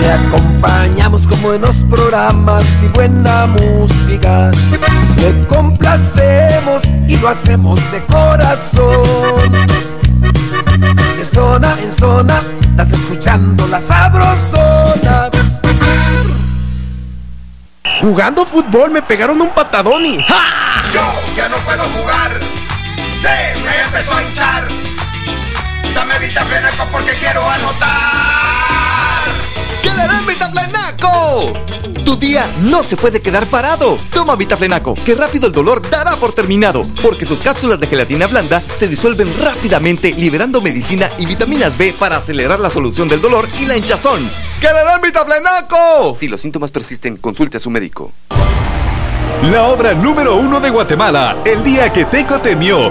Le 0.00 0.12
acompañamos 0.12 1.26
con 1.26 1.42
buenos 1.42 1.84
programas 1.88 2.82
y 2.82 2.88
buena 2.88 3.46
música. 3.46 4.50
Le 5.16 5.46
complacemos 5.46 6.84
y 7.06 7.16
lo 7.18 7.28
hacemos 7.28 7.80
de 7.92 8.02
corazón. 8.06 9.52
De 11.16 11.24
zona 11.24 11.76
en 11.82 11.92
zona, 11.92 12.42
estás 12.70 12.92
escuchando 12.92 13.66
la 13.68 13.80
sabrosona. 13.80 15.30
Jugando 18.00 18.46
fútbol 18.46 18.90
me 18.92 19.02
pegaron 19.02 19.40
un 19.40 19.50
patadón 19.50 20.06
y 20.06 20.22
¡ja! 20.22 20.84
Yo 20.92 21.02
ya 21.36 21.48
no 21.48 21.56
puedo 21.58 21.82
jugar. 21.84 22.38
Se 23.20 23.28
me 23.60 23.80
empezó 23.84 24.14
a 24.14 24.22
hinchar. 24.22 24.68
Dame 25.94 26.18
vitaflenaco 26.20 26.84
porque 26.92 27.12
quiero 27.14 27.48
anotar. 27.48 29.24
¡Que 29.82 29.90
le 29.90 30.08
den 30.08 30.26
Vitaflenaco! 30.26 31.52
Tu 32.08 32.16
día 32.16 32.50
no 32.62 32.82
se 32.82 32.96
puede 32.96 33.20
quedar 33.20 33.46
parado. 33.48 33.98
Toma 34.14 34.34
Vitaflenaco, 34.34 34.94
que 34.94 35.14
rápido 35.14 35.46
el 35.46 35.52
dolor 35.52 35.82
dará 35.90 36.16
por 36.16 36.32
terminado, 36.32 36.80
porque 37.02 37.26
sus 37.26 37.42
cápsulas 37.42 37.78
de 37.78 37.86
gelatina 37.86 38.26
blanda 38.26 38.62
se 38.76 38.88
disuelven 38.88 39.28
rápidamente, 39.38 40.12
liberando 40.12 40.62
medicina 40.62 41.10
y 41.18 41.26
vitaminas 41.26 41.76
B 41.76 41.94
para 41.98 42.16
acelerar 42.16 42.60
la 42.60 42.70
solución 42.70 43.10
del 43.10 43.20
dolor 43.20 43.46
y 43.60 43.66
la 43.66 43.76
hinchazón. 43.76 44.26
¡Que 44.58 44.68
le 44.68 44.90
den 44.90 45.02
Vitaflenaco! 45.02 46.14
Si 46.18 46.28
los 46.28 46.40
síntomas 46.40 46.72
persisten, 46.72 47.18
consulte 47.18 47.58
a 47.58 47.60
su 47.60 47.68
médico. 47.68 48.10
la 49.42 49.64
obra 49.64 49.92
número 49.92 50.36
uno 50.36 50.60
de 50.60 50.70
Guatemala, 50.70 51.42
El 51.44 51.62
día 51.62 51.92
que 51.92 52.06
Teco 52.06 52.40
temió. 52.40 52.90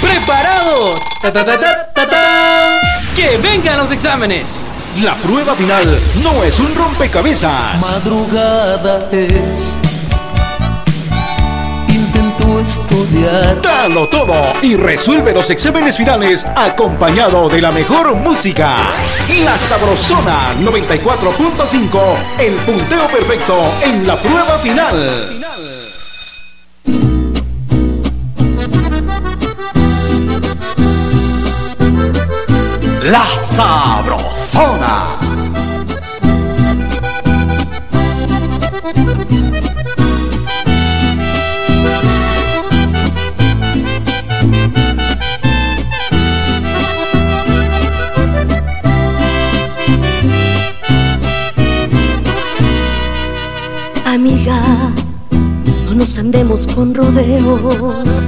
¡Preparados! 0.00 1.00
¡Ta, 1.20 1.32
ta, 1.32 1.44
ta, 1.44 1.58
ta, 1.58 1.92
ta, 1.94 2.08
ta! 2.08 2.80
¡Que 3.14 3.36
vengan 3.38 3.78
los 3.78 3.90
exámenes! 3.90 4.44
La 5.02 5.14
prueba 5.14 5.54
final 5.54 5.84
no 6.22 6.42
es 6.42 6.58
un 6.58 6.74
rompecabezas. 6.74 7.78
Madrugada 7.80 9.08
es. 9.12 9.76
Intento 11.88 12.60
estudiar. 12.60 13.60
Dalo 13.60 14.08
todo 14.08 14.34
y 14.62 14.74
resuelve 14.76 15.34
los 15.34 15.50
exámenes 15.50 15.98
finales 15.98 16.46
acompañado 16.56 17.48
de 17.50 17.60
la 17.60 17.70
mejor 17.72 18.14
música. 18.14 18.94
La 19.44 19.58
Sabrosona 19.58 20.54
94.5, 20.60 22.00
el 22.38 22.54
punteo 22.54 23.06
perfecto 23.08 23.54
en 23.82 24.06
la 24.06 24.16
prueba 24.16 24.58
final. 24.58 24.94
La 33.10 33.24
Sabrosona. 33.36 35.16
Amiga, 54.04 54.60
no 55.84 55.94
nos 55.94 56.18
andemos 56.18 56.66
con 56.66 56.92
rodeos. 56.92 58.26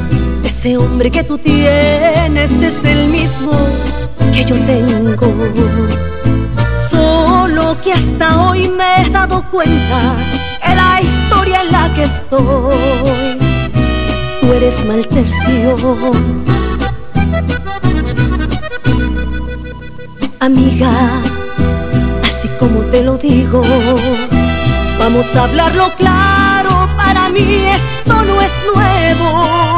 Ese 0.58 0.76
hombre 0.76 1.08
que 1.08 1.22
tú 1.22 1.38
tienes 1.38 2.50
es 2.50 2.84
el 2.84 3.06
mismo 3.06 3.52
que 4.32 4.44
yo 4.44 4.56
tengo. 4.66 5.32
Solo 6.90 7.80
que 7.80 7.92
hasta 7.92 8.42
hoy 8.42 8.68
me 8.68 9.02
he 9.02 9.10
dado 9.10 9.44
cuenta 9.52 10.16
de 10.66 10.74
la 10.74 11.00
historia 11.00 11.62
en 11.62 11.70
la 11.70 11.94
que 11.94 12.02
estoy. 12.02 13.38
Tú 14.40 14.52
eres 14.52 14.84
mal 14.84 15.06
tercio. 15.06 15.76
Amiga, 20.40 20.90
así 22.24 22.48
como 22.58 22.80
te 22.90 23.04
lo 23.04 23.16
digo, 23.16 23.62
vamos 24.98 25.36
a 25.36 25.44
hablarlo 25.44 25.94
claro. 25.96 26.88
Para 26.96 27.28
mí 27.28 27.46
esto 27.46 28.24
no 28.24 28.42
es 28.42 28.50
nuevo. 28.74 29.77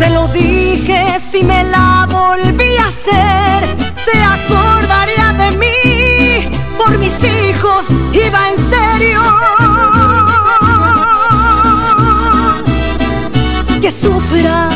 Se 0.00 0.08
lo 0.08 0.28
dije 0.28 1.18
si 1.30 1.44
me 1.44 1.62
la 1.62 2.08
volví 2.10 2.74
a 2.78 2.86
hacer, 2.86 3.76
se 4.02 4.18
acordaría 4.18 5.34
de 5.34 5.56
mí. 5.58 6.58
Por 6.78 6.96
mis 6.96 7.22
hijos 7.22 7.90
iba 8.10 8.48
en 8.48 8.56
serio. 8.70 9.20
Que 13.82 13.90
sufra. 13.90 14.70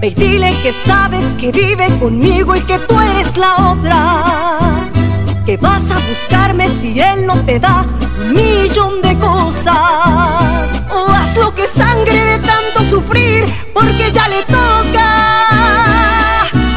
Ve 0.00 0.08
y 0.08 0.14
dile 0.14 0.56
que 0.60 0.72
sabes 0.72 1.36
que 1.36 1.52
vive 1.52 1.86
conmigo 2.00 2.56
y 2.56 2.62
que 2.62 2.80
tú 2.80 2.98
eres 2.98 3.36
la 3.36 3.70
otra. 3.70 4.24
Que 5.46 5.56
vas 5.56 5.88
a 5.88 5.98
buscarme 6.08 6.68
si 6.68 6.98
él 7.00 7.26
no 7.26 7.40
te 7.44 7.60
da 7.60 7.86
un 8.18 8.34
millón 8.34 9.02
de 9.02 9.16
cosas. 9.20 10.82
Haz 10.90 11.36
lo 11.36 11.54
que 11.54 11.68
sangre 11.68 12.24
de 12.24 12.49
porque 13.72 14.10
ya 14.12 14.28
le 14.28 14.42
toca. 14.44 15.08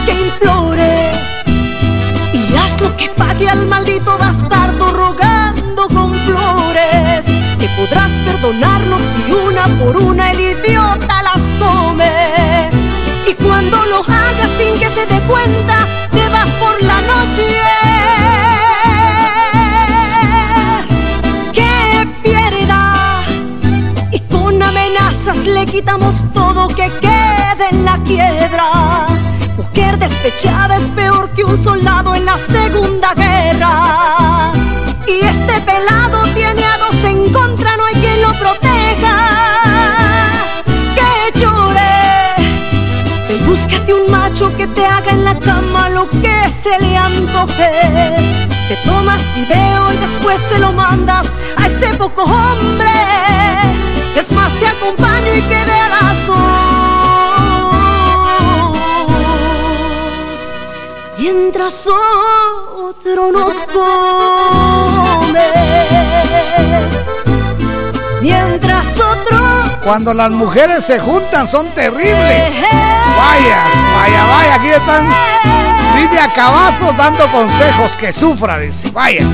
Que 0.05 0.13
implore 0.27 1.11
y 2.33 2.55
haz 2.55 2.81
lo 2.81 2.95
que 2.97 3.09
pague 3.09 3.49
al 3.49 3.65
maldito 3.65 4.17
bastardo 4.17 4.91
rogando 4.91 5.87
con 5.89 6.13
flores. 6.25 7.25
Que 7.59 7.67
podrás 7.77 8.11
perdonarlo 8.25 8.97
si 8.99 9.33
una 9.33 9.67
por 9.79 9.97
una 9.97 10.31
el 10.31 10.39
Mujer 29.57 29.97
despechada 29.97 30.77
es 30.77 30.89
peor 30.91 31.29
que 31.31 31.43
un 31.43 31.61
soldado 31.61 32.13
en 32.15 32.25
la 32.25 32.37
segunda 32.37 33.13
guerra. 33.15 34.51
Y 35.07 35.25
este 35.25 35.61
pelado 35.61 36.23
tiene 36.35 36.63
a 36.63 36.77
dos 36.77 37.03
en 37.03 37.33
contra, 37.33 37.75
no 37.77 37.85
hay 37.85 37.95
quien 37.95 38.21
lo 38.21 38.33
proteja. 38.33 39.17
Que 40.95 41.39
llore. 41.39 41.95
Ven, 43.27 43.45
búscate 43.47 43.93
un 43.93 44.11
macho 44.11 44.55
que 44.55 44.67
te 44.67 44.85
haga 44.85 45.11
en 45.11 45.25
la 45.25 45.39
cama 45.39 45.89
lo 45.89 46.09
que 46.09 46.53
se 46.63 46.79
le 46.79 46.95
antoje. 46.95 47.71
Te 48.67 48.75
tomas 48.85 49.21
video 49.35 49.93
y 49.93 49.97
después 49.97 50.39
se 50.49 50.59
lo 50.59 50.71
mandas 50.71 51.25
a 51.57 51.67
ese 51.67 51.93
poco 51.95 52.23
hombre. 52.23 52.91
Es 54.15 54.31
más, 54.31 54.51
te 54.53 54.67
acompaño 54.67 55.35
y 55.35 55.41
que 55.41 55.65
vea 55.65 55.89
las 55.89 56.29
Mientras 61.23 61.87
otro 61.87 63.31
nos 63.31 63.53
come. 63.73 65.39
Mientras 68.19 68.99
otro 68.99 69.37
Cuando 69.85 70.13
las 70.13 70.31
mujeres 70.31 70.83
se 70.83 70.99
juntan 70.99 71.47
son 71.47 71.69
terribles. 71.69 72.61
Vaya, 73.15 73.63
vaya, 73.95 74.25
vaya, 74.25 74.55
aquí 74.55 74.67
están 74.67 75.07
Lidia 75.95 76.27
Cavazos 76.35 76.97
dando 76.97 77.25
consejos 77.31 77.95
que 77.95 78.11
sufra, 78.11 78.57
dice. 78.57 78.91
Vaya. 78.91 79.25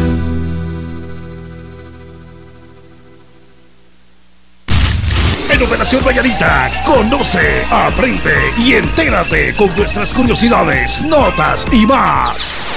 En 5.60 5.66
Operación 5.66 6.04
Valladita, 6.06 6.70
conoce, 6.86 7.64
aprende 7.70 8.34
y 8.58 8.74
entérate 8.76 9.54
con 9.56 9.76
nuestras 9.76 10.14
curiosidades, 10.14 11.02
notas 11.02 11.66
y 11.72 11.86
más. 11.86 12.68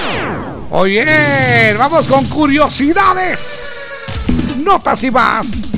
Oye, 0.71 1.75
vamos 1.79 2.07
con 2.09 2.25
curiosidades, 2.27 4.07
notas 4.65 5.03
y 5.05 5.11
más. 5.13 5.69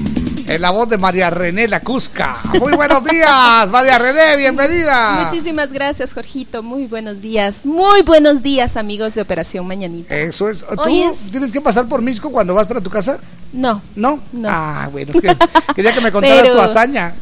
En 0.47 0.61
la 0.61 0.71
voz 0.71 0.89
de 0.89 0.97
María 0.99 1.31
René 1.31 1.69
Lacusca. 1.69 2.39
Muy 2.61 2.73
buenos 2.73 3.03
días, 3.11 3.69
María 3.71 3.99
René, 3.99 4.37
bienvenida. 4.37 5.25
Muchísimas 5.25 5.71
gracias, 5.73 6.13
Jorgito. 6.15 6.63
Muy 6.63 6.87
buenos 6.87 7.21
días. 7.21 7.65
Muy 7.65 8.03
buenos 8.03 8.43
días, 8.43 8.77
amigos 8.77 9.15
de 9.15 9.23
Operación 9.23 9.67
Mañanita. 9.67 10.15
Eso 10.17 10.49
es. 10.49 10.65
¿Tú 10.85 11.11
es- 11.13 11.31
tienes 11.31 11.51
que 11.53 11.61
pasar 11.61 11.87
por 11.87 12.01
Misco 12.03 12.31
cuando 12.31 12.55
vas 12.55 12.67
para 12.67 12.81
tu 12.81 12.91
casa? 12.91 13.19
No. 13.55 13.81
¿No? 13.97 14.21
No. 14.33 14.49
Ah, 14.51 14.89
bueno, 14.93 15.13
es 15.15 15.21
que 15.21 15.37
quería 15.75 15.95
que 15.95 16.01
me 16.01 16.13
contaras 16.13 16.43
Pero- 16.43 16.55
tu 16.55 16.61
hazaña. 16.61 17.15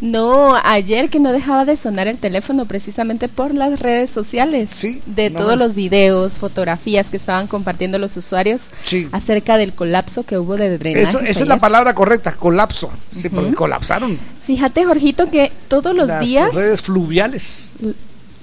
No, 0.00 0.56
ayer 0.64 1.10
que 1.10 1.20
no 1.20 1.30
dejaba 1.30 1.66
de 1.66 1.76
sonar 1.76 2.08
el 2.08 2.16
teléfono 2.16 2.64
precisamente 2.64 3.28
por 3.28 3.52
las 3.52 3.80
redes 3.80 4.08
sociales. 4.08 4.70
Sí. 4.72 5.02
De 5.04 5.28
no 5.28 5.40
todos 5.40 5.58
me- 5.58 5.64
los 5.64 5.74
videos, 5.74 6.34
fotografías 6.38 7.10
que 7.10 7.18
estaban 7.18 7.46
compartiendo 7.46 7.98
los 7.98 8.16
usuarios 8.16 8.62
Sí. 8.82 9.08
acerca 9.12 9.58
del 9.58 9.74
colapso 9.74 10.22
que 10.22 10.38
hubo 10.38 10.56
de 10.56 10.78
drenaje. 10.78 11.02
Eso, 11.02 11.20
esa 11.20 11.42
es 11.42 11.46
la 11.48 11.58
palabra 11.58 11.92
correcta, 11.94 12.32
colapso. 12.32 12.90
Sí, 13.14 13.28
porque 13.28 13.52
colapsaron 13.54 14.18
Fíjate, 14.46 14.84
Jorgito, 14.86 15.30
que 15.30 15.52
todos 15.68 15.94
los 15.94 16.08
las 16.08 16.20
días, 16.20 16.54
redes 16.54 16.80
fluviales. 16.80 17.74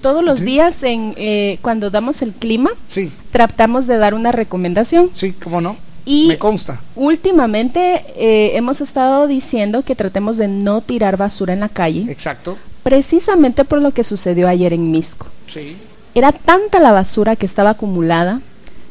todos 0.02 0.24
los 0.24 0.42
días 0.42 0.84
en 0.84 1.16
eh, 1.18 1.58
cuando 1.64 1.90
damos 1.90 2.22
el 2.22 2.34
clima, 2.34 2.70
Sí, 2.88 3.12
tratamos 3.32 3.88
de 3.88 3.98
dar 3.98 4.14
una 4.14 4.32
recomendación. 4.32 5.10
sí, 5.14 5.34
cómo 5.34 5.60
no. 5.60 5.76
Y 6.10 6.28
Me 6.30 6.38
consta. 6.38 6.80
últimamente 6.96 8.06
eh, 8.16 8.52
hemos 8.56 8.80
estado 8.80 9.28
diciendo 9.28 9.84
que 9.84 9.94
tratemos 9.94 10.38
de 10.38 10.48
no 10.48 10.80
tirar 10.80 11.18
basura 11.18 11.52
en 11.52 11.60
la 11.60 11.68
calle, 11.68 12.10
Exacto. 12.10 12.58
precisamente 12.82 13.66
por 13.66 13.82
lo 13.82 13.92
que 13.92 14.06
sucedió 14.06 14.48
ayer 14.48 14.72
en 14.72 14.90
Misco. 14.90 15.28
Sí. 15.52 15.76
Era 16.16 16.32
tanta 16.32 16.80
la 16.80 16.94
basura 16.94 17.36
que 17.36 17.46
estaba 17.46 17.72
acumulada, 17.72 18.40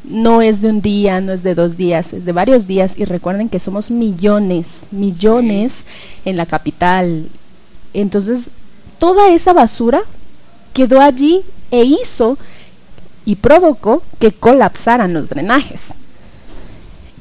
no 0.05 0.43
es 0.43 0.61
de 0.61 0.69
un 0.69 0.83
día, 0.83 1.23
no 1.23 1.33
es 1.33 1.43
de 1.43 1.55
dos 1.55 1.79
días, 1.79 2.13
es 2.13 2.27
de 2.27 2.33
varios 2.33 2.67
días 2.67 2.93
y 2.99 3.07
recuerden 3.07 3.49
que 3.49 3.61
somos 3.61 3.91
millones, 3.91 4.67
millones 4.91 5.85
en 6.27 6.37
la 6.37 6.45
capital. 6.45 7.29
Entonces, 7.95 8.49
toda 8.99 9.31
esa 9.31 9.55
basura 9.55 10.03
quedó 10.75 11.01
allí 11.01 11.41
e 11.71 11.83
hizo 11.85 12.37
y 13.25 13.37
provocó 13.37 14.03
que 14.21 14.33
colapsaran 14.33 15.15
los 15.15 15.31
drenajes. 15.31 15.81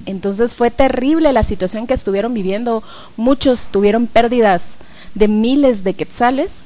Entonces 0.06 0.54
fue 0.54 0.72
terrible 0.72 1.34
la 1.34 1.44
situación 1.44 1.88
que 1.88 1.94
estuvieron 1.94 2.34
viviendo. 2.34 2.84
Muchos 3.18 3.68
tuvieron 3.68 4.08
pérdidas 4.08 4.76
de 5.14 5.28
miles 5.28 5.84
de 5.84 5.94
quetzales. 5.94 6.60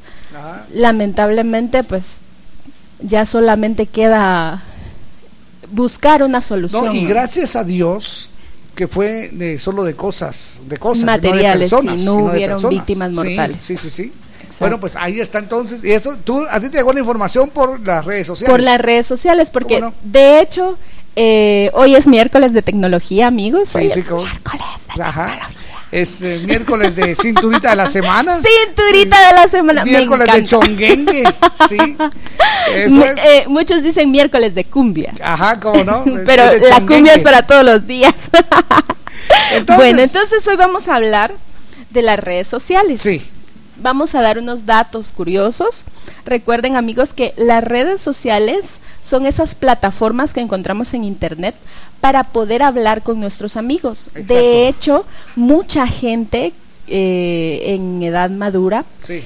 Lamentablemente, 0.74 1.84
pues 1.84 2.18
ya 3.00 3.26
solamente 3.26 3.86
queda 3.86 4.64
buscar 5.72 6.24
una 6.24 6.42
solución. 6.42 6.86
No, 6.86 6.94
y 6.94 7.06
gracias 7.06 7.56
a 7.56 7.64
Dios 7.64 8.30
que 8.76 8.88
fue 8.88 9.30
de, 9.34 9.60
solo 9.60 9.84
de 9.84 9.96
cosas, 9.96 10.62
de 10.68 10.78
cosas, 10.78 11.04
Materiales, 11.04 11.72
no 11.72 11.82
de 11.82 11.84
personas, 11.84 12.06
no 12.06 12.16
hubieron 12.18 12.70
víctimas 12.70 13.12
mortales. 13.12 13.62
Sí, 13.62 13.76
sí, 13.76 13.90
sí. 13.90 14.14
Bueno, 14.60 14.80
pues 14.80 14.96
ahí 14.96 15.20
está 15.20 15.40
entonces. 15.40 15.84
Y 15.84 15.92
esto, 15.92 16.18
tú, 16.24 16.46
a 16.50 16.60
ti 16.60 16.70
te 16.70 16.78
llegó 16.78 16.94
la 16.94 17.00
información 17.00 17.50
por 17.50 17.80
las 17.86 18.06
redes 18.06 18.28
sociales. 18.28 18.52
por 18.52 18.62
las 18.62 18.80
redes 18.80 19.06
sociales, 19.06 19.50
porque 19.50 19.84
de 20.04 20.42
hecho 20.42 20.78
eh, 21.22 21.70
hoy 21.74 21.96
es 21.96 22.08
miércoles 22.08 22.54
de 22.54 22.62
tecnología, 22.62 23.28
amigos. 23.28 23.76
Hoy 23.76 23.88
Sí, 23.88 23.92
sí, 23.96 24.00
es 24.00 24.08
como- 24.08 24.24
Ajá. 25.04 25.50
Es 25.92 26.22
eh, 26.22 26.40
miércoles 26.46 26.96
de 26.96 27.14
cinturita 27.16 27.72
de 27.72 27.76
la 27.76 27.88
semana. 27.88 28.40
Cinturita 28.68 29.28
de 29.28 29.34
la 29.34 29.48
semana. 29.50 29.84
me 29.84 29.92
Miércoles 29.92 30.34
de 30.34 30.44
chonguengue. 30.46 31.24
Sí. 31.68 31.78
Eso 32.74 32.96
Me- 32.96 33.08
es. 33.12 33.18
eh, 33.26 33.44
muchos 33.48 33.84
dicen 33.84 34.10
miércoles 34.12 34.56
de 34.56 34.64
cumbia. 34.64 35.12
Ajá, 35.22 35.60
cómo 35.60 35.84
no. 35.84 36.06
Pero 36.26 36.46
de 36.46 36.60
la 36.62 36.78
chonguengue. 36.78 36.94
cumbia 36.96 37.16
es 37.16 37.24
para 37.24 37.42
todos 37.46 37.66
los 37.66 37.86
días. 37.86 38.14
Entonces- 39.52 39.76
bueno, 39.76 40.02
entonces 40.02 40.48
hoy 40.48 40.56
vamos 40.56 40.88
a 40.88 40.96
hablar 40.96 41.34
de 41.90 42.02
las 42.02 42.20
redes 42.20 42.48
sociales. 42.48 43.02
Sí. 43.02 43.22
Vamos 43.82 44.16
a 44.16 44.22
dar 44.22 44.38
unos 44.38 44.66
datos 44.66 45.12
curiosos. 45.12 45.86
Recuerden 46.26 46.76
amigos 46.76 47.14
que 47.14 47.34
las 47.38 47.64
redes 47.64 48.02
sociales 48.02 48.80
son 49.04 49.26
esas 49.26 49.56
plataformas 49.56 50.34
que 50.34 50.42
encontramos 50.42 50.94
en 50.94 51.04
internet 51.04 51.56
para 52.02 52.24
poder 52.26 52.64
hablar 52.64 53.04
con 53.04 53.20
nuestros 53.20 53.58
amigos. 53.58 54.12
De 54.14 54.68
hecho, 54.68 55.06
mucha 55.36 55.88
gente 55.88 56.54
eh, 56.88 57.62
en 57.68 58.02
edad 58.02 58.30
madura 58.30 58.84
Sí. 59.06 59.24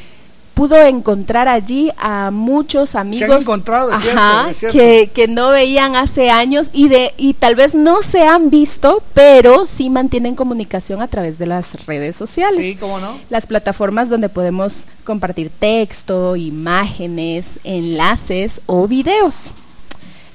Pudo 0.53 0.75
encontrar 0.81 1.47
allí 1.47 1.91
a 1.97 2.29
muchos 2.31 2.95
amigos 2.95 3.41
encontrado, 3.41 3.91
es 3.91 4.01
cierto, 4.01 4.19
ajá, 4.19 4.49
es 4.51 4.57
cierto. 4.57 4.77
que, 4.77 5.09
que 5.13 5.27
no 5.27 5.49
veían 5.49 5.95
hace 5.95 6.29
años 6.29 6.69
y 6.73 6.89
de 6.89 7.13
y 7.17 7.33
tal 7.33 7.55
vez 7.55 7.73
no 7.75 8.01
se 8.03 8.23
han 8.23 8.49
visto, 8.49 9.01
pero 9.13 9.65
sí 9.65 9.89
mantienen 9.89 10.35
comunicación 10.35 11.01
a 11.01 11.07
través 11.07 11.37
de 11.39 11.47
las 11.47 11.85
redes 11.85 12.15
sociales. 12.15 12.63
Sí, 12.63 12.75
cómo 12.75 12.99
no. 12.99 13.17
Las 13.29 13.47
plataformas 13.47 14.09
donde 14.09 14.29
podemos 14.29 14.85
compartir 15.03 15.49
texto, 15.49 16.35
imágenes, 16.35 17.59
enlaces 17.63 18.61
o 18.67 18.87
videos. 18.87 19.51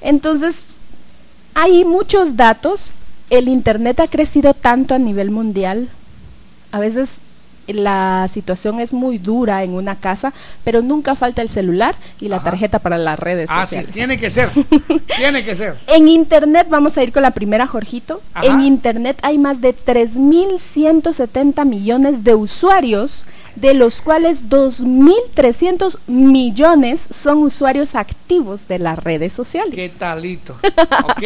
Entonces, 0.00 0.62
hay 1.54 1.84
muchos 1.84 2.36
datos. 2.36 2.92
El 3.30 3.48
Internet 3.48 4.00
ha 4.00 4.08
crecido 4.08 4.54
tanto 4.54 4.94
a 4.94 4.98
nivel 4.98 5.30
mundial. 5.30 5.88
A 6.72 6.80
veces 6.80 7.18
la 7.72 8.28
situación 8.32 8.80
es 8.80 8.92
muy 8.92 9.18
dura 9.18 9.62
en 9.62 9.72
una 9.74 9.96
casa, 9.96 10.32
pero 10.64 10.82
nunca 10.82 11.14
falta 11.14 11.42
el 11.42 11.48
celular 11.48 11.94
y 12.20 12.28
la 12.28 12.40
tarjeta 12.42 12.78
para 12.78 12.98
las 12.98 13.18
redes 13.18 13.48
Ah, 13.52 13.66
sí, 13.66 13.76
sociales. 13.76 13.94
tiene 13.94 14.18
que 14.18 14.30
ser. 14.30 14.48
tiene 15.16 15.44
que 15.44 15.54
ser. 15.54 15.76
En 15.86 16.08
Internet, 16.08 16.66
vamos 16.70 16.96
a 16.96 17.02
ir 17.02 17.12
con 17.12 17.22
la 17.22 17.30
primera, 17.32 17.66
Jorgito. 17.66 18.20
Ajá. 18.34 18.46
En 18.46 18.60
Internet 18.62 19.18
hay 19.22 19.38
más 19.38 19.60
de 19.60 19.74
3.170 19.74 21.64
millones 21.64 22.24
de 22.24 22.34
usuarios, 22.34 23.24
de 23.60 23.74
los 23.74 24.00
cuales 24.00 24.48
2.300 24.48 25.98
millones 26.06 27.06
son 27.12 27.38
usuarios 27.38 27.94
activos 27.94 28.68
de 28.68 28.78
las 28.78 29.02
redes 29.02 29.32
sociales. 29.32 29.74
¿Qué 29.74 29.88
talito? 29.88 30.56
Ok. 31.04 31.22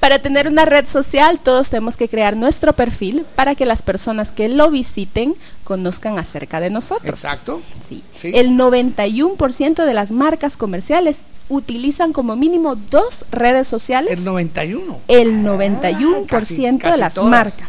Para 0.00 0.20
tener 0.20 0.48
una 0.48 0.64
red 0.64 0.86
social, 0.86 1.40
todos 1.42 1.70
tenemos 1.70 1.96
que 1.96 2.08
crear 2.08 2.36
nuestro 2.36 2.72
perfil 2.72 3.24
para 3.34 3.54
que 3.54 3.66
las 3.66 3.82
personas 3.82 4.32
que 4.32 4.48
lo 4.48 4.70
visiten 4.70 5.34
conozcan 5.64 6.18
acerca 6.18 6.60
de 6.60 6.70
nosotros. 6.70 7.24
Exacto. 7.24 7.62
Sí. 7.88 8.02
Sí. 8.16 8.32
El 8.34 8.50
91% 8.52 9.84
de 9.84 9.94
las 9.94 10.10
marcas 10.10 10.56
comerciales 10.56 11.16
utilizan 11.48 12.12
como 12.12 12.36
mínimo 12.36 12.76
dos 12.76 13.24
redes 13.30 13.68
sociales. 13.68 14.12
El 14.12 14.24
91. 14.24 14.98
El 15.08 15.42
91% 15.44 16.24
Ah, 16.24 16.26
casi- 16.26 16.62
de 16.62 16.78
casi 16.78 17.00
las 17.00 17.14
todas. 17.14 17.30
marcas. 17.30 17.68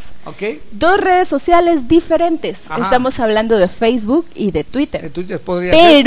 Dos 0.72 1.00
redes 1.00 1.28
sociales 1.30 1.88
diferentes. 1.88 2.60
Ajá. 2.70 2.84
Estamos 2.84 3.18
hablando 3.20 3.58
de 3.58 3.68
Facebook 3.70 4.26
y 4.36 4.52
de 4.52 4.64
Twitter. 4.66 5.02
De 5.02 5.10
Twitter 5.10 5.40
podría 5.40 5.72
ser. 5.72 6.04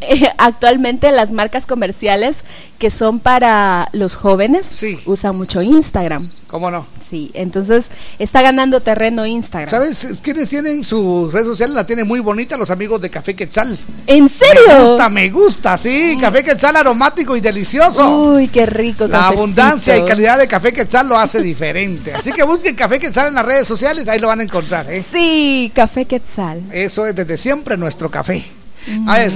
Eh, 0.00 0.28
actualmente 0.38 1.10
las 1.12 1.32
marcas 1.32 1.66
comerciales 1.66 2.38
que 2.78 2.90
son 2.90 3.18
para 3.18 3.88
los 3.92 4.14
jóvenes 4.14 4.84
usan 5.06 5.36
mucho 5.36 5.62
Instagram. 5.62 6.30
¿Cómo 6.46 6.70
no? 6.70 6.86
Sí, 7.08 7.30
entonces 7.34 7.86
está 8.18 8.42
ganando 8.42 8.80
terreno 8.80 9.26
Instagram. 9.26 9.70
¿Sabes 9.70 10.20
quiénes 10.22 10.48
tienen 10.48 10.84
su 10.84 11.30
red 11.32 11.44
social? 11.44 11.74
La 11.74 11.86
tienen 11.86 12.06
muy 12.06 12.20
bonita 12.20 12.56
los 12.56 12.70
amigos 12.70 13.00
de 13.00 13.10
Café 13.10 13.34
Quetzal. 13.34 13.78
¿En 14.06 14.28
serio? 14.28 14.62
Me 14.68 14.80
gusta, 14.82 15.08
me 15.08 15.30
gusta, 15.30 15.78
sí. 15.78 16.16
Café 16.20 16.44
Quetzal 16.44 16.76
aromático 16.76 17.34
y 17.36 17.40
delicioso. 17.40 18.34
Uy, 18.34 18.48
qué 18.48 18.66
rico. 18.66 19.06
La 19.06 19.18
cafecito. 19.18 19.40
abundancia 19.40 19.96
y 19.96 20.04
calidad 20.04 20.38
de 20.38 20.46
Café 20.46 20.72
Quetzal 20.72 21.08
lo 21.08 21.18
hace 21.18 21.42
diferente. 21.42 22.14
Así 22.14 22.32
que 22.32 22.42
busquen 22.42 22.76
Café 22.76 22.98
Quetzal 22.98 23.28
en 23.28 23.34
las 23.34 23.46
redes 23.46 23.66
sociales, 23.66 24.06
ahí 24.08 24.20
lo 24.20 24.28
van 24.28 24.40
a 24.40 24.42
encontrar. 24.44 24.90
¿eh? 24.90 25.02
Sí, 25.10 25.72
Café 25.74 26.04
Quetzal. 26.04 26.62
Eso 26.72 27.06
es 27.06 27.16
desde 27.16 27.36
siempre 27.36 27.76
nuestro 27.76 28.10
café. 28.10 28.44
A 29.06 29.18
ver, 29.18 29.32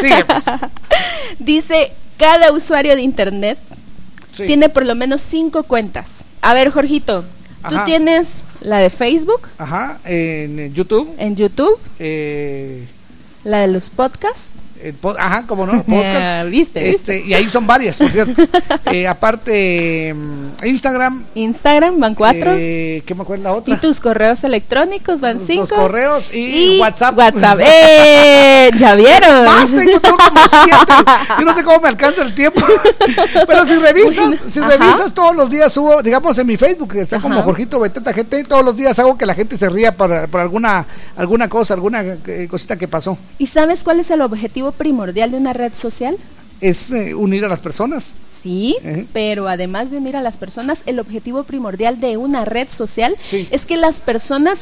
sigue 0.00 0.24
pues. 0.26 0.44
Dice, 1.38 1.92
cada 2.18 2.52
usuario 2.52 2.94
de 2.96 3.02
Internet 3.02 3.58
Sí. 4.32 4.44
tiene 4.46 4.68
por 4.68 4.84
lo 4.84 4.94
menos 4.94 5.22
cinco 5.22 5.62
cuentas. 5.62 6.06
A 6.42 6.52
ver, 6.52 6.70
Jorgito, 6.70 7.24
tú 7.70 7.74
tienes 7.86 8.42
la 8.60 8.78
de 8.78 8.90
Facebook, 8.90 9.48
Ajá, 9.56 9.98
en 10.04 10.74
YouTube. 10.74 11.10
en 11.16 11.36
YouTube, 11.36 11.78
Eh, 11.98 12.86
la 13.44 13.60
de 13.60 13.68
los 13.68 13.88
podcasts. 13.88 14.48
El 14.82 15.00
pod- 15.00 15.16
ajá, 15.18 15.46
como 15.46 15.66
no, 15.66 15.82
podcast. 15.84 16.48
¿Viste, 16.50 16.88
Este, 16.90 17.24
y 17.26 17.34
ahí 17.34 17.48
son 17.48 17.66
varias, 17.66 17.96
por 17.96 18.08
cierto. 18.08 18.42
Eh, 18.92 19.06
aparte, 19.08 20.14
mm, 20.14 20.64
Instagram. 20.66 21.24
Instagram 21.34 21.98
van 21.98 22.14
cuatro. 22.14 22.52
Eh, 22.56 23.02
¿Qué 23.04 23.14
me 23.14 23.22
acuerdo 23.22 23.44
la 23.44 23.52
otra? 23.52 23.74
y 23.74 23.78
tus 23.78 23.98
correos 24.00 24.44
electrónicos 24.44 25.20
van 25.20 25.40
cinco. 25.44 25.68
correos 25.74 26.32
y 26.32 26.78
WhatsApp. 26.80 27.18
WhatsApp. 27.18 27.60
¡Eh! 27.62 28.70
¿Ya 28.76 28.94
vieron? 28.94 29.44
Más 29.44 29.70
tengo, 29.70 30.00
tengo 30.00 30.16
como 30.16 30.40
siete. 30.48 30.92
Yo 31.38 31.44
no 31.44 31.54
sé 31.54 31.64
cómo 31.64 31.80
me 31.80 31.88
alcanza 31.88 32.22
el 32.22 32.34
tiempo. 32.34 32.60
Pero 33.46 33.66
si 33.66 33.74
revisas, 33.76 34.36
si 34.46 34.60
Ajá. 34.60 34.68
revisas 34.70 35.12
todos 35.12 35.34
los 35.34 35.50
días 35.50 35.72
subo, 35.72 36.02
digamos 36.02 36.36
en 36.38 36.46
mi 36.46 36.56
Facebook, 36.56 36.92
que 36.92 37.00
está 37.02 37.20
como 37.20 37.34
Ajá. 37.36 37.44
Jorgito 37.44 37.80
Beteta 37.80 38.12
GT, 38.12 38.44
todos 38.48 38.64
los 38.64 38.76
días 38.76 38.98
hago 38.98 39.18
que 39.18 39.26
la 39.26 39.34
gente 39.34 39.56
se 39.56 39.68
ría 39.68 39.92
por, 39.92 40.28
por 40.28 40.40
alguna, 40.40 40.86
alguna 41.16 41.48
cosa, 41.48 41.74
alguna 41.74 42.02
eh, 42.02 42.46
cosita 42.50 42.76
que 42.76 42.88
pasó. 42.88 43.18
¿Y 43.38 43.46
sabes 43.48 43.82
cuál 43.82 44.00
es 44.00 44.10
el 44.10 44.20
objetivo 44.22 44.65
primordial 44.72 45.30
de 45.30 45.36
una 45.38 45.52
red 45.52 45.72
social? 45.74 46.16
Es 46.60 46.90
eh, 46.92 47.14
unir 47.14 47.44
a 47.44 47.48
las 47.48 47.60
personas. 47.60 48.14
Sí, 48.42 48.76
Ejé. 48.82 49.06
pero 49.12 49.48
además 49.48 49.90
de 49.90 49.98
unir 49.98 50.16
a 50.16 50.22
las 50.22 50.36
personas, 50.36 50.78
el 50.86 51.00
objetivo 51.00 51.42
primordial 51.44 52.00
de 52.00 52.16
una 52.16 52.44
red 52.44 52.68
social 52.70 53.16
Sí. 53.24 53.48
es 53.50 53.66
que 53.66 53.76
las 53.76 53.96
personas 54.00 54.60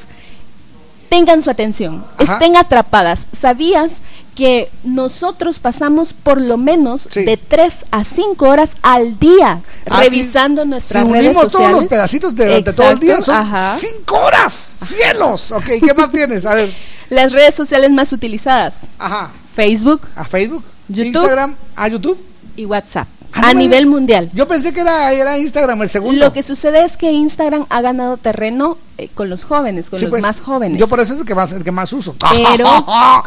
tengan 1.08 1.42
su 1.42 1.50
atención, 1.50 2.04
Ajá. 2.18 2.32
estén 2.34 2.56
atrapadas. 2.56 3.26
¿Sabías 3.38 3.92
que 4.34 4.68
nosotros 4.82 5.60
pasamos 5.60 6.12
por 6.12 6.40
lo 6.40 6.56
menos 6.56 7.08
de 7.14 7.36
3 7.36 7.84
a 7.92 8.02
5 8.02 8.48
horas 8.48 8.76
al 8.82 9.16
día 9.20 9.60
Ah, 9.88 10.00
revisando 10.00 10.64
nuestras 10.64 11.04
si 11.06 11.12
redes 11.12 11.26
unimos 11.26 11.42
sociales. 11.44 11.68
todos 11.70 11.82
los 11.82 11.90
pedacitos 11.90 12.34
de, 12.34 12.62
de 12.62 12.72
todo 12.72 12.90
el 12.90 12.98
día, 12.98 13.22
son 13.22 13.36
ajá. 13.36 13.58
cinco 13.76 14.16
horas. 14.18 14.52
¡Cielos! 14.52 15.52
Ok, 15.52 15.64
¿qué 15.86 15.94
más 15.94 16.10
tienes? 16.10 16.44
A 16.46 16.54
ver. 16.54 16.72
Las 17.10 17.30
redes 17.32 17.54
sociales 17.54 17.90
más 17.92 18.12
utilizadas. 18.12 18.74
Ajá. 18.98 19.30
Facebook. 19.54 20.08
A 20.16 20.24
Facebook. 20.24 20.64
YouTube. 20.88 21.14
Instagram. 21.14 21.54
A 21.76 21.88
YouTube. 21.88 22.18
Y 22.56 22.64
WhatsApp. 22.66 23.08
A 23.34 23.52
nivel 23.52 23.86
mundial. 23.86 24.30
Yo 24.32 24.46
pensé 24.48 24.72
que 24.72 24.80
era, 24.80 25.12
era 25.12 25.36
Instagram 25.38 25.82
el 25.82 25.90
segundo. 25.90 26.24
Lo 26.24 26.32
que 26.32 26.42
sucede 26.42 26.84
es 26.84 26.96
que 26.96 27.10
Instagram 27.12 27.66
ha 27.68 27.80
ganado 27.80 28.16
terreno 28.16 28.78
eh, 28.96 29.08
con 29.12 29.28
los 29.28 29.44
jóvenes, 29.44 29.90
con 29.90 29.98
Sí, 29.98 30.04
los 30.04 30.10
pues, 30.10 30.22
más 30.22 30.40
jóvenes. 30.40 30.78
Yo 30.78 30.86
por 30.88 31.00
eso 31.00 31.14
es 31.14 31.20
el 31.20 31.26
que 31.26 31.34
más, 31.34 31.50
el 31.52 31.64
que 31.64 31.72
más 31.72 31.92
uso. 31.92 32.14
Pero 32.18 32.68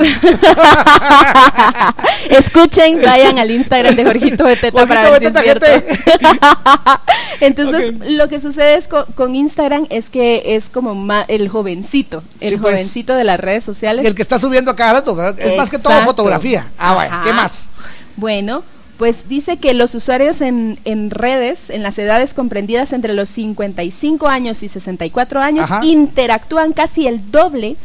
escuchen, 2.30 3.02
vayan 3.02 3.40
al 3.40 3.52
Instagram 3.52 3.96
de 3.96 4.06
Jorgito 4.06 4.44
Beteta 4.46 4.72
Jorgito 4.80 4.88
para 4.88 5.10
ver 5.10 5.20
si 5.20 5.26
es 5.28 5.34
Beteta, 5.34 5.68
cierto. 5.68 7.02
Entonces, 7.42 7.94
lo 8.12 8.28
que 8.28 8.40
sucede 8.42 8.76
es 8.76 8.88
co- 8.88 9.06
con, 9.16 9.36
Instagram 9.36 9.86
es 9.90 10.10
que 10.10 10.56
es 10.56 10.66
como 10.66 10.96
ma- 10.96 11.26
el 11.28 11.50
jovencito, 11.50 12.24
el 12.40 12.50
Sí, 12.52 12.58
pues. 12.58 12.74
jovencito 12.76 13.14
de 13.14 13.24
las 13.24 13.40
redes 13.40 13.64
sociales. 13.64 14.06
El 14.06 14.16
que 14.16 14.22
está 14.22 14.40
subiendo 14.40 14.72
a 14.72 14.76
cada 14.76 14.94
rato, 14.94 15.16
¿verdad? 15.16 15.40
Es 15.40 15.56
más 15.58 15.70
que 15.70 15.80
todo 15.80 15.94
fotografía. 16.02 16.66
Ah, 16.78 16.94
bueno. 16.96 17.22
¿qué 17.24 17.34
más? 17.34 17.70
Bueno, 18.16 18.64
pues 18.98 19.30
dice 19.30 19.58
que 19.58 19.74
los 19.74 19.94
usuarios 19.96 20.42
en, 20.42 20.80
en 20.86 21.12
redes, 21.12 21.70
en 21.70 21.84
las 21.84 21.98
edades 22.00 22.34
comprendidas 22.34 22.94
entre 22.94 23.14
los 23.14 23.30
55 23.30 24.28
años 24.28 24.64
y 24.64 24.68
64 24.68 25.40
años, 25.40 25.66
Ajá. 25.70 25.86
interactúan 25.86 26.74
casi 26.74 27.06
el 27.08 27.30
doble 27.32 27.76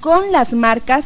con 0.00 0.32
las 0.32 0.52
marcas 0.54 1.04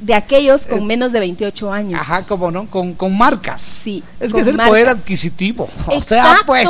de 0.00 0.14
aquellos 0.14 0.64
con 0.66 0.86
menos 0.86 1.10
de 1.12 1.18
28 1.18 1.72
años. 1.72 2.00
Ajá, 2.00 2.24
como 2.24 2.50
no, 2.52 2.66
con, 2.66 2.94
con 2.94 3.16
marcas. 3.18 3.60
Sí. 3.60 4.02
Es 4.20 4.32
que 4.32 4.42
es 4.42 4.46
el 4.46 4.54
marcas. 4.54 4.68
poder 4.70 4.88
adquisitivo. 4.88 5.68
O 5.86 5.92
Exacto, 5.92 6.06
sea, 6.14 6.40
pues. 6.46 6.68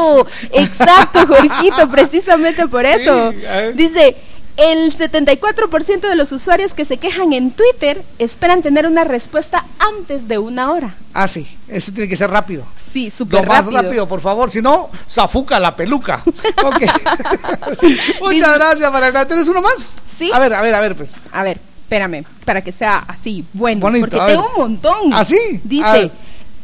exacto, 0.52 1.26
Jorgito, 1.26 1.88
precisamente 1.90 2.66
por 2.68 2.86
Sí, 2.86 2.92
eso. 3.02 3.32
Dice, 3.74 4.16
el 4.58 4.92
74% 4.92 6.00
de 6.00 6.16
los 6.16 6.32
usuarios 6.32 6.74
que 6.74 6.84
se 6.84 6.98
quejan 6.98 7.32
en 7.32 7.52
Twitter 7.52 8.02
esperan 8.18 8.60
tener 8.60 8.86
una 8.86 9.04
respuesta 9.04 9.64
antes 9.78 10.26
de 10.26 10.38
una 10.38 10.72
hora. 10.72 10.96
Ah, 11.14 11.28
sí, 11.28 11.46
eso 11.68 11.92
tiene 11.92 12.08
que 12.08 12.16
ser 12.16 12.28
rápido. 12.30 12.66
Sí, 12.92 13.08
súper 13.08 13.42
Lo 13.42 13.46
más 13.46 13.66
rápido. 13.66 13.82
rápido, 13.82 14.08
por 14.08 14.20
favor, 14.20 14.50
si 14.50 14.60
no, 14.60 14.90
zafuca 15.08 15.60
la 15.60 15.76
peluca. 15.76 16.22
Muchas 18.20 18.54
gracias, 18.56 18.92
Mariana. 18.92 19.26
¿Tienes 19.28 19.46
uno 19.46 19.62
más? 19.62 19.98
Sí. 20.18 20.30
A 20.34 20.40
ver, 20.40 20.52
a 20.52 20.60
ver, 20.60 20.74
a 20.74 20.80
ver, 20.80 20.96
pues. 20.96 21.20
A 21.30 21.44
ver, 21.44 21.60
espérame, 21.82 22.24
para 22.44 22.60
que 22.60 22.72
sea 22.72 23.04
así, 23.06 23.44
bueno, 23.52 23.80
Bonito, 23.80 24.08
porque 24.08 24.26
tengo 24.26 24.50
un 24.56 24.60
montón. 24.60 25.12
¿Ah, 25.12 25.24
sí? 25.24 25.36
A 25.36 25.60
Dice, 25.62 26.10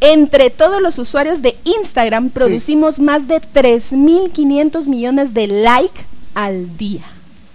entre 0.00 0.50
todos 0.50 0.82
los 0.82 0.98
usuarios 0.98 1.42
de 1.42 1.56
Instagram 1.62 2.30
producimos 2.30 2.98
más 2.98 3.28
de 3.28 3.40
3.500 3.40 4.88
millones 4.88 5.32
de 5.32 5.46
like 5.46 6.04
al 6.34 6.76
día. 6.76 7.04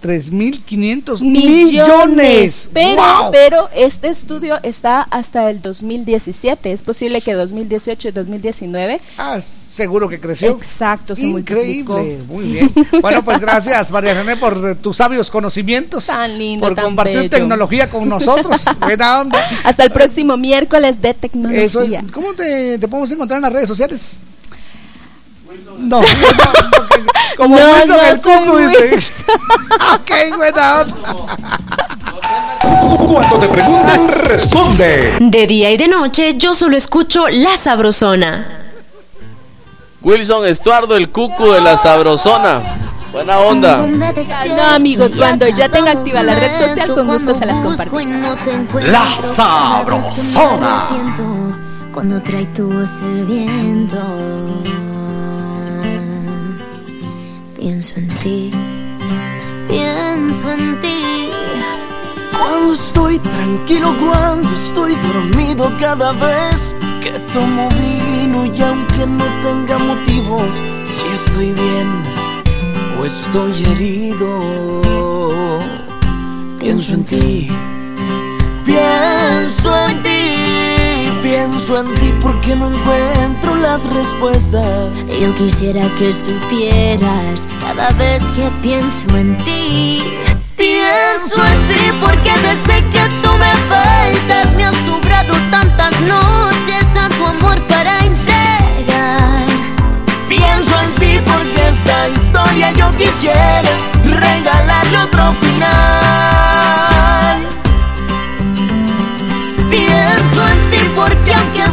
3.500 0.02 1.20
Millones. 1.20 1.72
millones. 1.72 2.70
Pero, 2.72 2.96
¡Wow! 3.02 3.30
pero 3.30 3.68
este 3.74 4.08
estudio 4.08 4.58
está 4.62 5.02
hasta 5.02 5.50
el 5.50 5.60
2017. 5.60 6.72
Es 6.72 6.82
posible 6.82 7.20
que 7.20 7.34
2018 7.34 8.08
y 8.08 8.10
2019. 8.10 9.00
Ah, 9.18 9.40
seguro 9.40 10.08
que 10.08 10.18
creció. 10.18 10.50
Exacto, 10.52 11.14
se 11.14 11.22
Increíble, 11.22 11.92
multiplicó. 11.94 12.32
muy 12.32 12.44
bien. 12.46 12.70
Bueno, 13.00 13.22
pues 13.24 13.40
gracias, 13.40 13.90
María 13.90 14.14
René, 14.14 14.36
por 14.36 14.70
eh, 14.70 14.74
tus 14.74 14.96
sabios 14.96 15.30
conocimientos. 15.30 16.06
Tan 16.06 16.38
lindo, 16.38 16.66
Por 16.66 16.74
tan 16.74 16.86
compartir 16.86 17.16
bello. 17.16 17.30
tecnología 17.30 17.90
con 17.90 18.08
nosotros. 18.08 18.64
Buena 18.80 19.20
onda. 19.20 19.38
Hasta 19.64 19.84
el 19.84 19.90
próximo 19.90 20.36
miércoles 20.36 21.00
de 21.02 21.14
tecnología. 21.14 21.62
Eso 21.62 21.82
es- 21.82 21.90
¿Cómo 22.12 22.32
te, 22.34 22.78
te 22.78 22.88
podemos 22.88 23.10
encontrar 23.10 23.38
en 23.38 23.42
las 23.42 23.52
redes 23.52 23.68
sociales? 23.68 24.22
No, 25.78 26.00
no, 26.00 26.02
no, 26.02 27.09
como 27.40 27.56
No, 27.56 27.62
Wilson 27.72 27.96
no 27.96 28.02
el 28.02 28.20
cuco 28.20 28.58
dice. 28.58 28.98
Ok, 29.94 30.36
buena. 30.36 30.84
Cuando 33.06 33.38
te 33.38 33.48
preguntan, 33.48 34.08
responde. 34.08 35.16
De 35.18 35.46
día 35.46 35.70
y 35.70 35.78
de 35.78 35.88
noche 35.88 36.34
yo 36.36 36.52
solo 36.52 36.76
escucho 36.76 37.28
La 37.28 37.56
Sabrosona. 37.56 38.46
Wilson 40.02 40.46
Estuardo, 40.46 40.96
el 40.96 41.08
cucu 41.08 41.50
de 41.52 41.62
la 41.62 41.78
sabrosona. 41.78 42.60
Buena 43.12 43.38
onda. 43.38 43.86
No, 43.86 44.62
amigos, 44.74 45.12
cuando 45.16 45.48
ya 45.48 45.68
tenga 45.70 45.92
activa 45.92 46.22
la 46.22 46.34
red 46.34 46.68
social, 46.68 46.94
con 46.94 47.06
gusto 47.06 47.34
se 47.34 47.46
las 47.46 47.60
compartiré. 47.60 48.90
La 48.90 49.16
Sabrosona. 49.16 50.88
Cuando 51.92 52.22
trae 52.22 52.46
tu 52.46 52.70
voz 52.70 52.90
el 53.02 53.24
viento, 53.26 53.96
pienso 57.60 57.94
en 57.96 58.08
ti, 58.08 58.50
pienso 59.68 60.50
en 60.50 60.80
ti. 60.80 61.28
Cuando 62.32 62.72
estoy 62.72 63.18
tranquilo, 63.18 63.94
cuando 63.98 64.48
estoy 64.50 64.94
dormido 65.12 65.70
cada 65.78 66.12
vez 66.12 66.74
que 67.02 67.10
tomo 67.34 67.68
vino 67.70 68.46
y 68.46 68.62
aunque 68.62 69.06
no 69.06 69.24
tenga 69.42 69.78
motivos, 69.78 70.48
si 70.90 71.06
estoy 71.14 71.52
bien 71.52 71.88
o 72.98 73.04
estoy 73.04 73.52
herido, 73.72 74.30
pienso 76.58 76.94
en 76.94 77.04
ti, 77.04 77.48
pienso 78.64 79.88
en 79.88 80.02
ti, 80.02 80.09
pienso 81.46 81.80
en 81.80 81.86
ti 81.98 82.12
porque 82.20 82.54
no 82.54 82.68
encuentro 82.70 83.56
las 83.56 83.84
respuestas. 83.94 84.94
Yo 85.20 85.34
quisiera 85.34 85.88
que 85.96 86.12
supieras 86.12 87.48
cada 87.62 87.90
vez 87.92 88.24
que 88.32 88.50
pienso 88.60 89.08
en 89.16 89.36
ti. 89.38 90.02
Pienso 90.56 91.42
en 91.46 91.68
ti 91.68 91.92
porque 91.98 92.30
desde 92.42 92.84
que 92.90 93.08
tú 93.22 93.32
me 93.38 93.52
faltas 93.70 94.54
me 94.54 94.64
han 94.64 94.74
sobrado 94.84 95.34
tantas 95.50 95.98
noches, 96.02 96.84
tanto 96.92 97.26
amor 97.26 97.58
para 97.68 97.98
entregar. 98.00 99.46
Pienso 100.28 100.74
en 100.82 100.94
ti 100.96 101.20
porque 101.24 101.68
esta 101.70 102.08
historia 102.10 102.72
yo 102.72 102.94
quisiera 102.98 103.70
regalarle 104.04 104.98
otro 104.98 105.32
final. 105.32 107.00
Pienso 109.70 110.48
en 110.48 110.68
ti 110.68 110.78
porque 110.96 111.29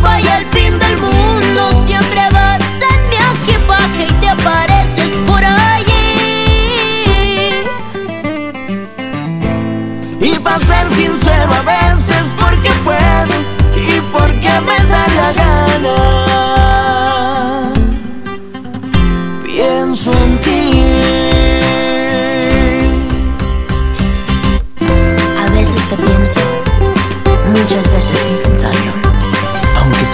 vaya 0.08 0.36
al 0.38 0.46
fin 0.48 0.80
del 0.80 0.98
mundo, 0.98 1.62
siempre 1.86 2.22
vas 2.32 2.64
en 2.92 3.00
mi 3.10 3.18
equipaje 3.34 4.04
y 4.10 4.14
te 4.22 4.30
apareces 4.30 5.12
por 5.28 5.44
allí. 5.44 6.08
Y 10.22 10.40
para 10.40 10.60
ser 10.60 10.90
sincero 10.90 11.52
a 11.62 11.64
veces 11.76 12.36
porque 12.40 12.72
puedo 12.86 13.36
y 13.76 14.02
porque 14.14 14.52
me 14.68 14.78
da 14.92 15.04
la 15.20 15.30
gana. 15.42 15.98
Pienso 19.44 20.12
en 20.12 20.40
ti. 20.46 20.62
A 25.44 25.46
veces 25.52 25.82
te 25.90 25.96
pienso, 26.06 26.42
muchas 27.56 27.86
veces 27.94 28.18
sin 28.20 28.38
pensarlo. 28.44 28.97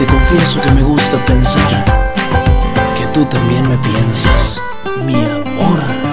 Te 0.03 0.09
confieso 0.09 0.59
que 0.59 0.71
me 0.71 0.84
gusta 0.84 1.17
pensar 1.25 1.85
que 2.97 3.07
tú 3.13 3.23
también 3.23 3.69
me 3.69 3.77
piensas, 3.77 4.59
mi 5.05 5.15
amor. 5.15 6.12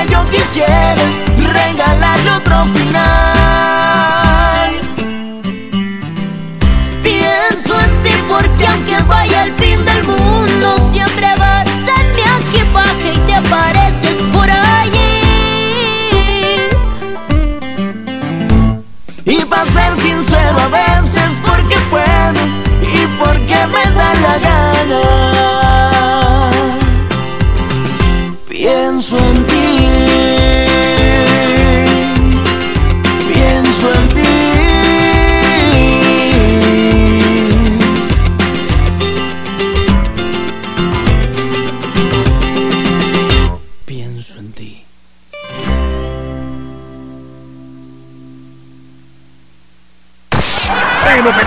Historia 0.00 0.04
yo 0.04 0.24
quisiera 0.30 1.02
regalarle 1.52 2.30
otro 2.32 2.64
final. 2.66 3.10
Pienso 7.02 7.80
en 7.80 8.02
ti 8.02 8.10
porque 8.28 8.66
aunque 8.66 9.02
vaya 9.06 9.42
al 9.42 9.52
fin 9.54 9.84
del 9.84 10.04
mundo, 10.04 10.76
siempre 10.92 11.26
vas 11.38 11.68
en 11.68 12.14
mi 12.14 12.22
equipaje 12.22 13.12
y 13.14 13.18
te 13.18 13.34
apareces 13.34 14.18
por 14.32 14.50
allí. 14.50 15.20
Y 19.24 19.44
para 19.44 19.66
ser 19.66 19.96
sincero 19.96 20.58
a 20.60 20.68
veces 20.68 21.40
porque 21.44 21.76
puedo 21.90 22.40
y 22.82 23.06
porque 23.22 23.66
me 23.66 23.90
da 23.94 24.14
la 24.14 24.38
gana. 24.38 25.00
Pienso 28.48 29.18
en 29.18 29.46
ti. 29.46 29.59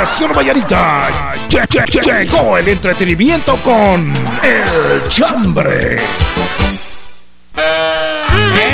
Nación 0.04 0.34
Vallarita. 0.36 1.08
Lle- 1.48 1.66
lle- 1.70 1.86
lle- 1.86 2.26
Llegó 2.26 2.58
el 2.58 2.68
entretenimiento 2.68 3.56
con 3.64 4.14
El 4.44 5.08
Chambre. 5.08 5.96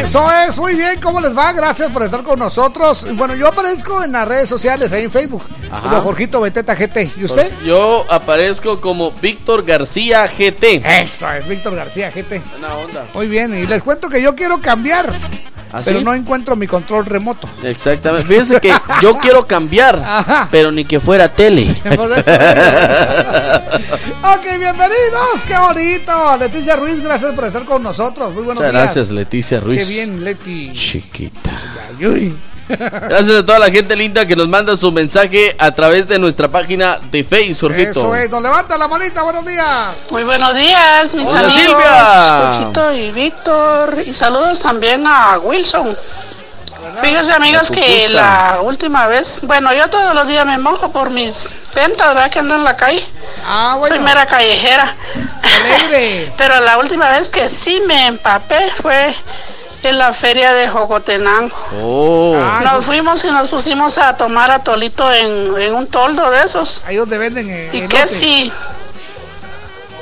Eso 0.02 0.32
es, 0.32 0.58
muy 0.58 0.74
bien, 0.74 1.00
¿cómo 1.00 1.22
les 1.22 1.38
va? 1.38 1.54
Gracias 1.54 1.92
por 1.92 2.02
estar 2.02 2.24
con 2.24 2.40
nosotros. 2.40 3.06
Bueno, 3.16 3.36
yo 3.36 3.48
aparezco 3.48 4.04
en 4.04 4.14
las 4.14 4.28
redes 4.28 4.50
sociales, 4.50 4.92
ahí 4.92 5.04
en 5.04 5.12
Facebook, 5.12 5.44
Ajá. 5.72 5.82
como 5.82 6.02
Jorgito 6.02 6.42
Beteta 6.42 6.74
GT. 6.74 7.12
¿Y 7.18 7.26
usted? 7.26 7.54
Yo 7.64 8.08
aparezco 8.10 8.82
como 8.82 9.12
Víctor 9.12 9.64
García 9.64 10.26
GT. 10.26 10.82
Eso 10.84 11.32
es, 11.32 11.48
Víctor 11.48 11.76
García 11.76 12.10
GT. 12.10 12.42
Buena 12.54 12.74
onda. 12.74 13.06
Muy 13.14 13.28
bien, 13.28 13.54
y 13.54 13.68
les 13.68 13.84
cuento 13.84 14.10
que 14.10 14.20
yo 14.20 14.34
quiero 14.36 14.60
cambiar, 14.62 15.14
¿Ah, 15.72 15.82
pero 15.86 16.00
sí? 16.00 16.06
no 16.06 16.14
encuentro 16.14 16.56
mi 16.56 16.68
control 16.68 17.06
remoto. 17.06 17.48
Exactamente. 17.64 18.28
Fíjense 18.28 18.60
que 18.60 18.74
yo 19.02 19.18
quiero 19.20 19.46
cambiar, 19.46 20.48
pero 20.52 20.72
ni 20.72 20.86
que 20.86 21.00
fuera 21.00 21.30
tele. 21.30 21.68
Ok, 24.22 24.44
bienvenidos, 24.44 25.42
qué 25.48 25.58
bonito. 25.58 26.38
Leticia 26.38 26.76
Ruiz, 26.76 27.02
gracias 27.02 27.34
por 27.34 27.46
estar 27.46 27.66
con 27.66 27.82
nosotros. 27.82 28.34
Muy 28.34 28.44
buenos 28.44 28.64
Muchas 28.64 28.72
días. 28.72 28.84
gracias, 28.84 29.12
Leticia 29.12 29.60
Ruiz. 29.60 29.88
Qué 29.88 29.94
bien, 29.94 30.24
Leti. 30.24 30.72
Chiquita. 30.74 31.52
Ay, 31.98 32.06
uy. 32.06 32.36
Gracias 32.70 33.38
a 33.38 33.46
toda 33.46 33.58
la 33.58 33.72
gente 33.72 33.96
linda 33.96 34.28
que 34.28 34.36
nos 34.36 34.48
manda 34.48 34.76
su 34.78 34.92
mensaje 34.92 35.56
a 35.58 35.72
través 35.72 36.08
de 36.08 36.20
nuestra 36.20 36.48
página 36.48 37.00
de 37.12 37.24
Facebook, 37.24 37.72
Jorgito. 37.72 38.00
Eso 38.00 38.16
es, 38.16 38.30
nos 38.30 38.44
levanta 38.44 38.78
la 38.78 38.88
manita, 38.88 39.24
buenos 39.24 39.46
días. 39.46 39.96
Muy 40.12 40.24
buenos 40.24 40.56
días, 40.56 41.14
mis 41.16 41.28
Hola, 41.28 41.40
amigos. 41.40 41.62
Silvia. 41.62 42.54
Jorgito 42.54 42.94
y 42.94 43.12
Víctor. 43.12 44.04
Y 44.06 44.14
saludos 44.14 44.62
también 44.62 45.06
a 45.08 45.40
Wilson. 45.40 45.98
Fíjense, 47.02 47.34
amigos, 47.34 47.72
que 47.72 48.08
la 48.10 48.60
última 48.62 49.08
vez, 49.08 49.42
bueno, 49.44 49.74
yo 49.74 49.90
todos 49.90 50.14
los 50.14 50.28
días 50.28 50.46
me 50.46 50.58
mojo 50.58 50.92
por 50.92 51.10
mis 51.10 51.54
ventas, 51.74 52.08
¿verdad? 52.08 52.30
Que 52.30 52.40
ando 52.40 52.56
en 52.56 52.64
la 52.64 52.76
calle. 52.76 53.06
Ah, 53.46 53.76
bueno. 53.80 53.96
Soy 53.96 54.04
mera 54.04 54.26
callejera. 54.26 54.96
Alegre. 55.44 56.34
Pero 56.38 56.60
la 56.62 56.78
última 56.78 57.10
vez 57.10 57.30
que 57.30 57.50
sí 57.50 57.82
me 57.88 58.08
empapé 58.08 58.70
fue 58.82 59.14
en 59.84 59.98
la 59.98 60.14
feria 60.14 60.54
de 60.54 60.68
Jocotenango. 60.68 61.56
Oh. 61.82 62.36
Ah, 62.38 62.62
Nos 62.64 62.86
fuimos 62.86 63.24
y 63.24 63.28
nos 63.32 63.48
pusimos 63.48 63.98
a 63.98 64.18
tomar 64.18 64.52
atolito 64.52 65.12
en, 65.12 65.58
en 65.60 65.74
un 65.74 65.88
toldo 65.88 66.30
de 66.30 66.44
esos. 66.44 66.84
Ahí 66.86 66.98
donde 66.98 67.18
venden 67.18 67.50
eh, 67.50 67.70
Y 67.74 67.82
que 67.88 68.08
si 68.08 68.52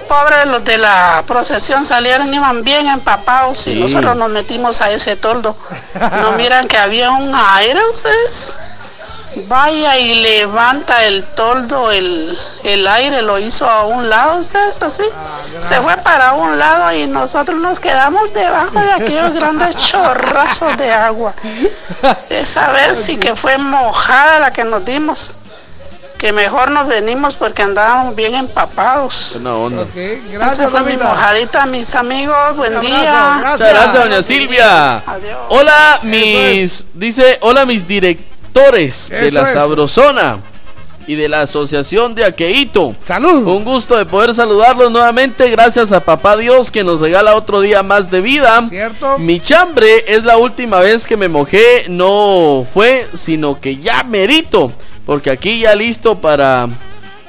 pobres 0.07 0.45
los 0.47 0.63
de 0.63 0.77
la 0.77 1.23
procesión 1.27 1.83
salieron, 1.85 2.33
iban 2.33 2.63
bien 2.63 2.87
empapados 2.87 3.59
Sí. 3.59 3.71
y 3.71 3.81
nosotros 3.81 4.15
nos 4.15 4.29
metimos 4.29 4.81
a 4.81 4.91
ese 4.91 5.15
toldo. 5.15 5.55
No 6.21 6.31
miran 6.33 6.67
que 6.67 6.77
había 6.77 7.11
un 7.11 7.33
aire 7.35 7.79
ustedes. 7.91 8.57
Vaya 9.47 9.97
y 9.97 10.21
levanta 10.21 11.03
el 11.05 11.23
toldo, 11.23 11.91
el, 11.91 12.37
el 12.63 12.87
aire 12.87 13.21
lo 13.21 13.39
hizo 13.39 13.69
a 13.69 13.85
un 13.85 14.09
lado, 14.09 14.39
ustedes 14.39 14.81
así. 14.81 15.03
Se 15.59 15.81
fue 15.81 15.97
para 15.97 16.33
un 16.33 16.57
lado 16.57 16.93
y 16.93 17.07
nosotros 17.07 17.59
nos 17.59 17.79
quedamos 17.79 18.33
debajo 18.33 18.79
de 18.79 18.91
aquellos 18.91 19.33
grandes 19.33 19.75
chorrazos 19.91 20.77
de 20.77 20.91
agua. 20.91 21.33
Esa 22.29 22.71
vez 22.71 22.99
sí 22.99 23.17
que 23.17 23.35
fue 23.35 23.57
mojada 23.57 24.39
la 24.39 24.51
que 24.51 24.63
nos 24.63 24.83
dimos. 24.85 25.35
Que 26.17 26.33
mejor 26.33 26.71
nos 26.71 26.87
venimos 26.87 27.35
porque 27.35 27.61
andábamos 27.61 28.15
bien 28.15 28.33
empapados. 28.33 29.33
Buena 29.33 29.55
onda. 29.55 29.83
Ok, 29.83 29.95
Esa 29.95 30.37
gracias, 30.37 30.71
fue 30.71 30.81
mi 30.81 30.97
mojadita, 30.97 31.65
mis 31.67 31.93
amigos. 31.93 32.55
Buen 32.55 32.79
día. 32.79 33.33
Muchas 33.35 33.59
gracias, 33.59 33.93
doña 33.93 34.23
Silvia. 34.23 34.97
Adiós. 35.05 35.37
Hola, 35.49 35.99
mis. 36.01 36.87
Dice, 36.95 37.37
hola, 37.41 37.65
mis 37.65 37.85
directores 38.57 39.09
de 39.09 39.31
la 39.31 39.43
es. 39.43 39.49
Sabrosona 39.51 40.39
y 41.05 41.15
de 41.15 41.29
la 41.29 41.41
Asociación 41.41 42.15
de 42.15 42.25
Aqueito. 42.25 42.95
Salud. 43.03 43.47
Un 43.47 43.63
gusto 43.63 43.95
de 43.95 44.05
poder 44.05 44.33
saludarlos 44.33 44.91
nuevamente. 44.91 45.49
Gracias 45.49 45.91
a 45.93 46.01
Papá 46.01 46.35
Dios 46.35 46.69
que 46.69 46.83
nos 46.83 46.99
regala 46.99 47.35
otro 47.35 47.61
día 47.61 47.81
más 47.81 48.11
de 48.11 48.19
vida. 48.19 48.67
¿Cierto? 48.67 49.17
Mi 49.17 49.39
chambre 49.39 50.03
es 50.07 50.23
la 50.25 50.37
última 50.37 50.81
vez 50.81 51.07
que 51.07 51.15
me 51.15 51.29
mojé. 51.29 51.85
No 51.87 52.65
fue, 52.73 53.07
sino 53.13 53.59
que 53.59 53.77
ya 53.77 54.03
merito. 54.03 54.71
Porque 55.05 55.29
aquí 55.31 55.59
ya 55.61 55.73
listo 55.75 56.19
para 56.19 56.67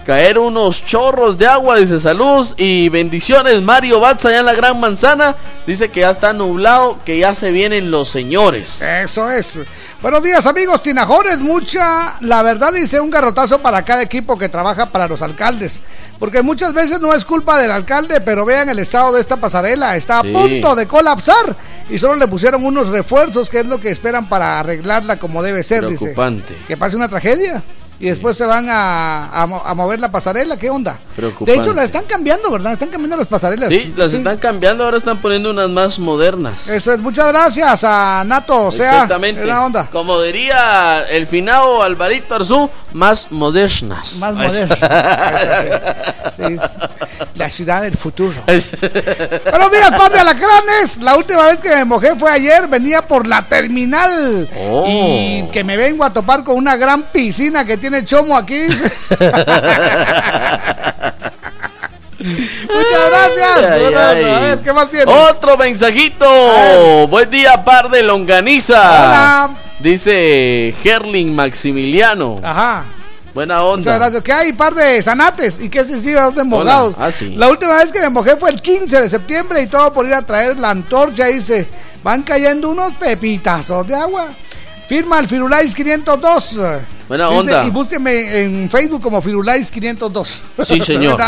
caer 0.04 0.40
unos 0.40 0.84
chorros 0.84 1.38
de 1.38 1.46
agua. 1.46 1.76
Dice 1.76 2.00
salud 2.00 2.44
y 2.56 2.88
bendiciones. 2.88 3.62
Mario 3.62 4.00
Batz 4.00 4.24
allá 4.24 4.40
en 4.40 4.46
la 4.46 4.54
Gran 4.54 4.80
Manzana. 4.80 5.36
Dice 5.68 5.88
que 5.88 6.00
ya 6.00 6.10
está 6.10 6.32
nublado, 6.32 6.98
que 7.04 7.18
ya 7.18 7.32
se 7.32 7.52
vienen 7.52 7.92
los 7.92 8.08
señores. 8.08 8.82
Eso 8.82 9.30
es. 9.30 9.60
Buenos 10.00 10.22
días, 10.22 10.46
amigos 10.46 10.80
Tinajores. 10.80 11.38
Mucha, 11.38 12.18
la 12.20 12.40
verdad, 12.44 12.72
dice 12.72 13.00
un 13.00 13.10
garrotazo 13.10 13.58
para 13.58 13.82
cada 13.82 14.00
equipo 14.00 14.38
que 14.38 14.48
trabaja 14.48 14.86
para 14.86 15.08
los 15.08 15.22
alcaldes. 15.22 15.80
Porque 16.20 16.40
muchas 16.40 16.72
veces 16.72 17.00
no 17.00 17.12
es 17.12 17.24
culpa 17.24 17.60
del 17.60 17.72
alcalde, 17.72 18.20
pero 18.20 18.44
vean 18.44 18.68
el 18.68 18.78
estado 18.78 19.12
de 19.12 19.20
esta 19.20 19.38
pasarela. 19.38 19.96
Está 19.96 20.20
a 20.20 20.22
punto 20.22 20.76
de 20.76 20.86
colapsar. 20.86 21.56
Y 21.90 21.98
solo 21.98 22.14
le 22.14 22.28
pusieron 22.28 22.64
unos 22.64 22.88
refuerzos, 22.90 23.50
que 23.50 23.60
es 23.60 23.66
lo 23.66 23.80
que 23.80 23.90
esperan 23.90 24.28
para 24.28 24.60
arreglarla 24.60 25.16
como 25.16 25.42
debe 25.42 25.64
ser, 25.64 25.84
dice. 25.88 26.12
Preocupante. 26.12 26.56
Que 26.68 26.76
pase 26.76 26.94
una 26.94 27.08
tragedia. 27.08 27.60
Y 28.00 28.06
después 28.10 28.36
se 28.36 28.44
van 28.46 28.68
a, 28.70 29.28
a 29.42 29.46
mo- 29.46 29.62
a 29.64 29.74
mover 29.74 29.98
la 30.00 30.08
pasarela. 30.12 30.56
¿Qué 30.56 30.70
onda? 30.70 30.98
De 31.40 31.54
hecho, 31.54 31.72
la 31.74 31.82
están 31.82 32.04
cambiando, 32.04 32.48
¿verdad? 32.50 32.72
Están 32.74 32.90
cambiando 32.90 33.16
las 33.16 33.26
pasarelas. 33.26 33.68
Sí, 33.70 33.92
las 33.96 34.12
Sí. 34.12 34.18
están 34.18 34.36
cambiando. 34.36 34.84
Ahora 34.84 34.98
están 34.98 35.18
poniendo 35.20 35.50
unas 35.50 35.68
más 35.68 35.98
modernas. 35.98 36.68
Eso 36.68 36.92
es. 36.92 37.00
Muchas 37.00 37.26
gracias 37.28 37.82
a 37.82 38.22
Nato. 38.24 38.66
O 38.66 38.70
sea, 38.72 38.84
Exactamente. 38.92 39.44
la 39.44 39.64
onda. 39.64 39.88
Como 39.90 40.22
diría 40.22 41.04
el 41.10 41.26
finado 41.26 41.82
Alvarito 41.82 42.36
Arzú, 42.36 42.70
más 42.92 43.32
modernas. 43.32 44.14
Más 44.18 44.34
moderno. 44.34 44.76
Sí. 46.36 46.56
La 47.34 47.48
ciudad 47.48 47.82
del 47.82 47.94
futuro. 47.96 48.34
Buenos 48.46 48.70
días, 49.72 49.90
par 49.96 50.12
de 50.12 50.20
alacranes. 50.20 50.98
La 50.98 51.16
última 51.16 51.46
vez 51.46 51.60
que 51.60 51.68
me 51.70 51.84
mojé 51.84 52.14
fue 52.16 52.30
ayer. 52.30 52.68
Venía 52.68 53.02
por 53.02 53.26
la 53.26 53.42
terminal. 53.48 54.48
Oh. 54.56 54.84
Y 54.86 55.48
que 55.52 55.64
me 55.64 55.76
vengo 55.76 56.04
a 56.04 56.12
topar 56.12 56.44
con 56.44 56.56
una 56.56 56.76
gran 56.76 57.04
piscina 57.04 57.64
que 57.64 57.76
tiene 57.76 57.87
chomo 58.04 58.36
aquí. 58.36 58.62
Muchas 62.18 63.10
gracias. 63.10 63.70
Ay, 63.70 63.80
Bueno, 63.82 63.98
ay. 64.00 64.24
A 64.24 64.38
ver, 64.40 64.58
¿qué 64.60 64.72
más 64.72 64.90
tiene? 64.90 65.12
Otro 65.12 65.56
mensajito. 65.56 67.06
Buen 67.08 67.30
día, 67.30 67.64
par 67.64 67.90
de 67.90 68.02
longanizas. 68.02 68.76
Hola. 68.78 69.50
Dice 69.78 70.74
Gerling 70.82 71.34
Maximiliano. 71.34 72.40
Ajá. 72.42 72.84
Buena 73.34 73.58
Muchas 73.60 73.74
onda. 73.74 73.98
gracias. 73.98 74.22
Que 74.24 74.32
hay 74.32 74.52
par 74.52 74.74
de 74.74 75.00
zanates 75.00 75.60
y 75.60 75.68
que 75.68 75.84
se 75.84 76.00
sigan 76.00 76.34
de 76.34 76.42
mojados. 76.42 76.96
Ah, 76.98 77.12
sí. 77.12 77.36
La 77.36 77.48
última 77.48 77.76
vez 77.76 77.92
que 77.92 78.00
me 78.00 78.10
mojé 78.10 78.36
fue 78.36 78.50
el 78.50 78.60
15 78.60 79.02
de 79.02 79.10
septiembre 79.10 79.62
y 79.62 79.68
todo 79.68 79.92
por 79.92 80.04
ir 80.06 80.14
a 80.14 80.22
traer 80.22 80.58
la 80.58 80.70
antorcha. 80.70 81.26
Dice, 81.26 81.68
van 82.02 82.22
cayendo 82.24 82.70
unos 82.70 82.94
pepitazos 82.94 83.86
de 83.86 83.94
agua. 83.94 84.26
Firma 84.88 85.18
el 85.18 85.28
Firulais 85.28 85.74
502. 85.74 86.60
Buena 87.08 87.28
Dice, 87.28 87.40
onda. 87.40 87.64
Y 87.66 87.70
búsqueme 87.70 88.42
en 88.42 88.70
Facebook 88.70 89.02
como 89.02 89.20
Firulais 89.20 89.70
502. 89.70 90.42
Sí, 90.64 90.80
señor. 90.84 91.20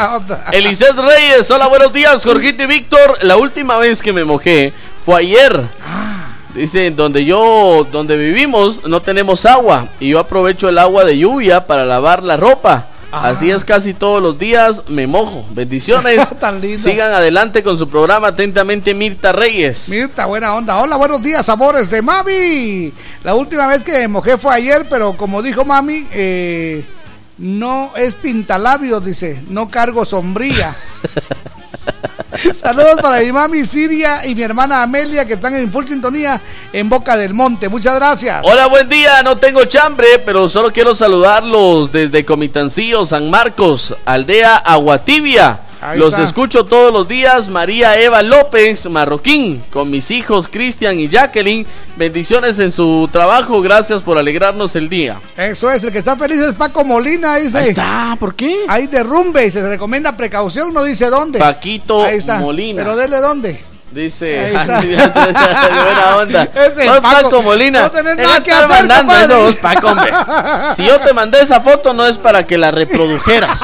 Eliseth 0.50 0.96
Reyes, 0.96 1.50
hola, 1.50 1.68
buenos 1.68 1.92
días, 1.92 2.24
Jorgito 2.24 2.62
y 2.62 2.66
Víctor. 2.66 3.18
La 3.20 3.36
última 3.36 3.76
vez 3.76 4.02
que 4.02 4.14
me 4.14 4.24
mojé 4.24 4.72
fue 5.04 5.20
ayer. 5.20 5.62
Dice, 6.54 6.90
donde 6.90 7.26
yo, 7.26 7.86
donde 7.92 8.16
vivimos, 8.16 8.86
no 8.86 9.02
tenemos 9.02 9.44
agua. 9.44 9.88
Y 10.00 10.08
yo 10.08 10.20
aprovecho 10.20 10.70
el 10.70 10.78
agua 10.78 11.04
de 11.04 11.18
lluvia 11.18 11.66
para 11.66 11.84
lavar 11.84 12.22
la 12.22 12.38
ropa. 12.38 12.86
Así 13.12 13.50
es 13.50 13.64
casi 13.64 13.92
todos 13.92 14.22
los 14.22 14.38
días, 14.38 14.84
me 14.88 15.06
mojo. 15.06 15.44
Bendiciones. 15.50 16.34
Tan 16.40 16.60
lindo. 16.60 16.78
Sigan 16.78 17.12
adelante 17.12 17.62
con 17.62 17.76
su 17.76 17.88
programa. 17.88 18.28
Atentamente, 18.28 18.94
Mirta 18.94 19.32
Reyes. 19.32 19.88
Mirta, 19.88 20.26
buena 20.26 20.54
onda. 20.54 20.76
Hola, 20.78 20.96
buenos 20.96 21.22
días, 21.22 21.48
amores 21.48 21.90
de 21.90 22.02
Mami. 22.02 22.92
La 23.24 23.34
última 23.34 23.66
vez 23.66 23.84
que 23.84 23.92
me 23.92 24.08
mojé 24.08 24.38
fue 24.38 24.54
ayer, 24.54 24.86
pero 24.88 25.16
como 25.16 25.42
dijo 25.42 25.64
Mami, 25.64 26.06
eh, 26.12 26.84
no 27.38 27.92
es 27.96 28.14
pintalabios, 28.14 29.04
dice, 29.04 29.42
no 29.48 29.68
cargo 29.68 30.04
sombría. 30.04 30.74
Saludos 32.54 33.00
para 33.02 33.20
mi 33.20 33.32
mami 33.32 33.64
Siria 33.64 34.24
y 34.26 34.34
mi 34.34 34.42
hermana 34.42 34.82
Amelia 34.82 35.26
que 35.26 35.34
están 35.34 35.54
en 35.54 35.70
full 35.70 35.86
sintonía 35.86 36.40
en 36.72 36.88
Boca 36.88 37.16
del 37.16 37.34
Monte. 37.34 37.68
Muchas 37.68 37.94
gracias. 37.96 38.40
Hola, 38.44 38.66
buen 38.66 38.88
día. 38.88 39.22
No 39.22 39.36
tengo 39.36 39.64
chambre, 39.66 40.18
pero 40.24 40.48
solo 40.48 40.72
quiero 40.72 40.94
saludarlos 40.94 41.92
desde 41.92 42.24
Comitancillo, 42.24 43.04
San 43.04 43.30
Marcos, 43.30 43.94
aldea 44.04 44.56
Aguatibia. 44.56 45.60
Ahí 45.80 45.98
Los 45.98 46.14
está. 46.14 46.24
escucho 46.24 46.64
todos 46.64 46.92
los 46.92 47.08
días. 47.08 47.48
María 47.48 47.98
Eva 47.98 48.22
López, 48.22 48.88
Marroquín, 48.90 49.62
con 49.72 49.90
mis 49.90 50.10
hijos 50.10 50.48
Cristian 50.48 50.98
y 51.00 51.08
Jacqueline. 51.08 51.66
Bendiciones 51.96 52.58
en 52.58 52.70
su 52.70 53.08
trabajo. 53.10 53.60
Gracias 53.62 54.02
por 54.02 54.18
alegrarnos 54.18 54.76
el 54.76 54.88
día. 54.88 55.18
Eso 55.36 55.70
es, 55.70 55.82
el 55.82 55.92
que 55.92 55.98
está 55.98 56.16
feliz 56.16 56.38
es 56.38 56.54
Paco 56.54 56.84
Molina, 56.84 57.36
dice. 57.36 57.58
Ahí 57.58 57.68
está, 57.68 58.16
¿por 58.20 58.34
qué? 58.34 58.64
Hay 58.68 58.86
derrumbe 58.88 59.46
y 59.46 59.50
se 59.50 59.66
recomienda 59.66 60.16
precaución, 60.16 60.72
no 60.74 60.84
dice 60.84 61.06
dónde. 61.06 61.38
Paquito 61.38 62.04
Ahí 62.04 62.18
está. 62.18 62.38
Molina. 62.38 62.82
Pero 62.82 62.96
dele 62.96 63.16
dónde. 63.18 63.69
Dice. 63.90 64.56
Andy, 64.56 64.88
de 64.88 64.96
buena 64.96 66.16
onda. 66.18 66.42
Ese 66.54 66.86
Paco, 66.86 67.02
Paco 67.02 67.42
Molina. 67.42 67.82
no 67.82 67.90
tenés 67.90 68.16
nada 68.16 68.40
que 68.42 68.52
hacer, 68.52 68.68
mandando 68.68 69.12
compadre. 69.12 69.24
eso, 69.24 69.40
vos, 69.40 69.54
Paco, 69.56 69.86
hombre. 69.88 70.12
Si 70.76 70.84
yo 70.84 71.00
te 71.00 71.12
mandé 71.12 71.40
esa 71.40 71.60
foto, 71.60 71.92
no 71.92 72.06
es 72.06 72.16
para 72.16 72.46
que 72.46 72.56
la 72.56 72.70
reprodujeras. 72.70 73.60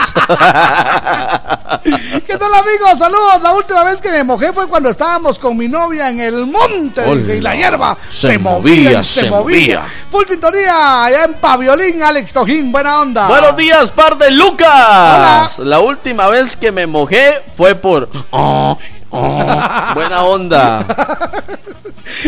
¿Qué 2.26 2.36
tal 2.36 2.52
amigos? 2.54 2.98
Saludos. 2.98 3.40
La 3.42 3.52
última 3.52 3.84
vez 3.84 4.00
que 4.00 4.10
me 4.10 4.24
mojé 4.24 4.52
fue 4.52 4.66
cuando 4.66 4.90
estábamos 4.90 5.38
con 5.38 5.56
mi 5.56 5.68
novia 5.68 6.08
en 6.08 6.20
el 6.20 6.46
monte 6.46 7.04
dice, 7.16 7.36
y 7.36 7.40
la 7.40 7.54
hierba 7.54 7.96
Se 8.08 8.28
se, 8.28 8.38
movía, 8.38 9.02
se, 9.04 9.20
se 9.20 9.30
movía. 9.30 9.80
movía. 9.80 9.82
Full 10.10 10.24
sintonía 10.28 11.04
allá 11.04 11.24
en 11.24 11.34
Paviolín, 11.34 12.02
Alex 12.02 12.32
Tojín. 12.32 12.72
Buena 12.72 13.00
onda. 13.00 13.28
Buenos 13.28 13.56
días, 13.56 13.90
par 13.92 14.18
de 14.18 14.30
Lucas. 14.32 14.68
Hola. 14.68 15.50
La 15.58 15.78
última 15.80 16.28
vez 16.28 16.56
que 16.56 16.72
me 16.72 16.86
mojé 16.86 17.42
fue 17.56 17.74
por. 17.76 18.08
Oh, 18.30 18.76
oh. 19.10 19.94
Buena 19.94 20.24
onda. 20.26 20.84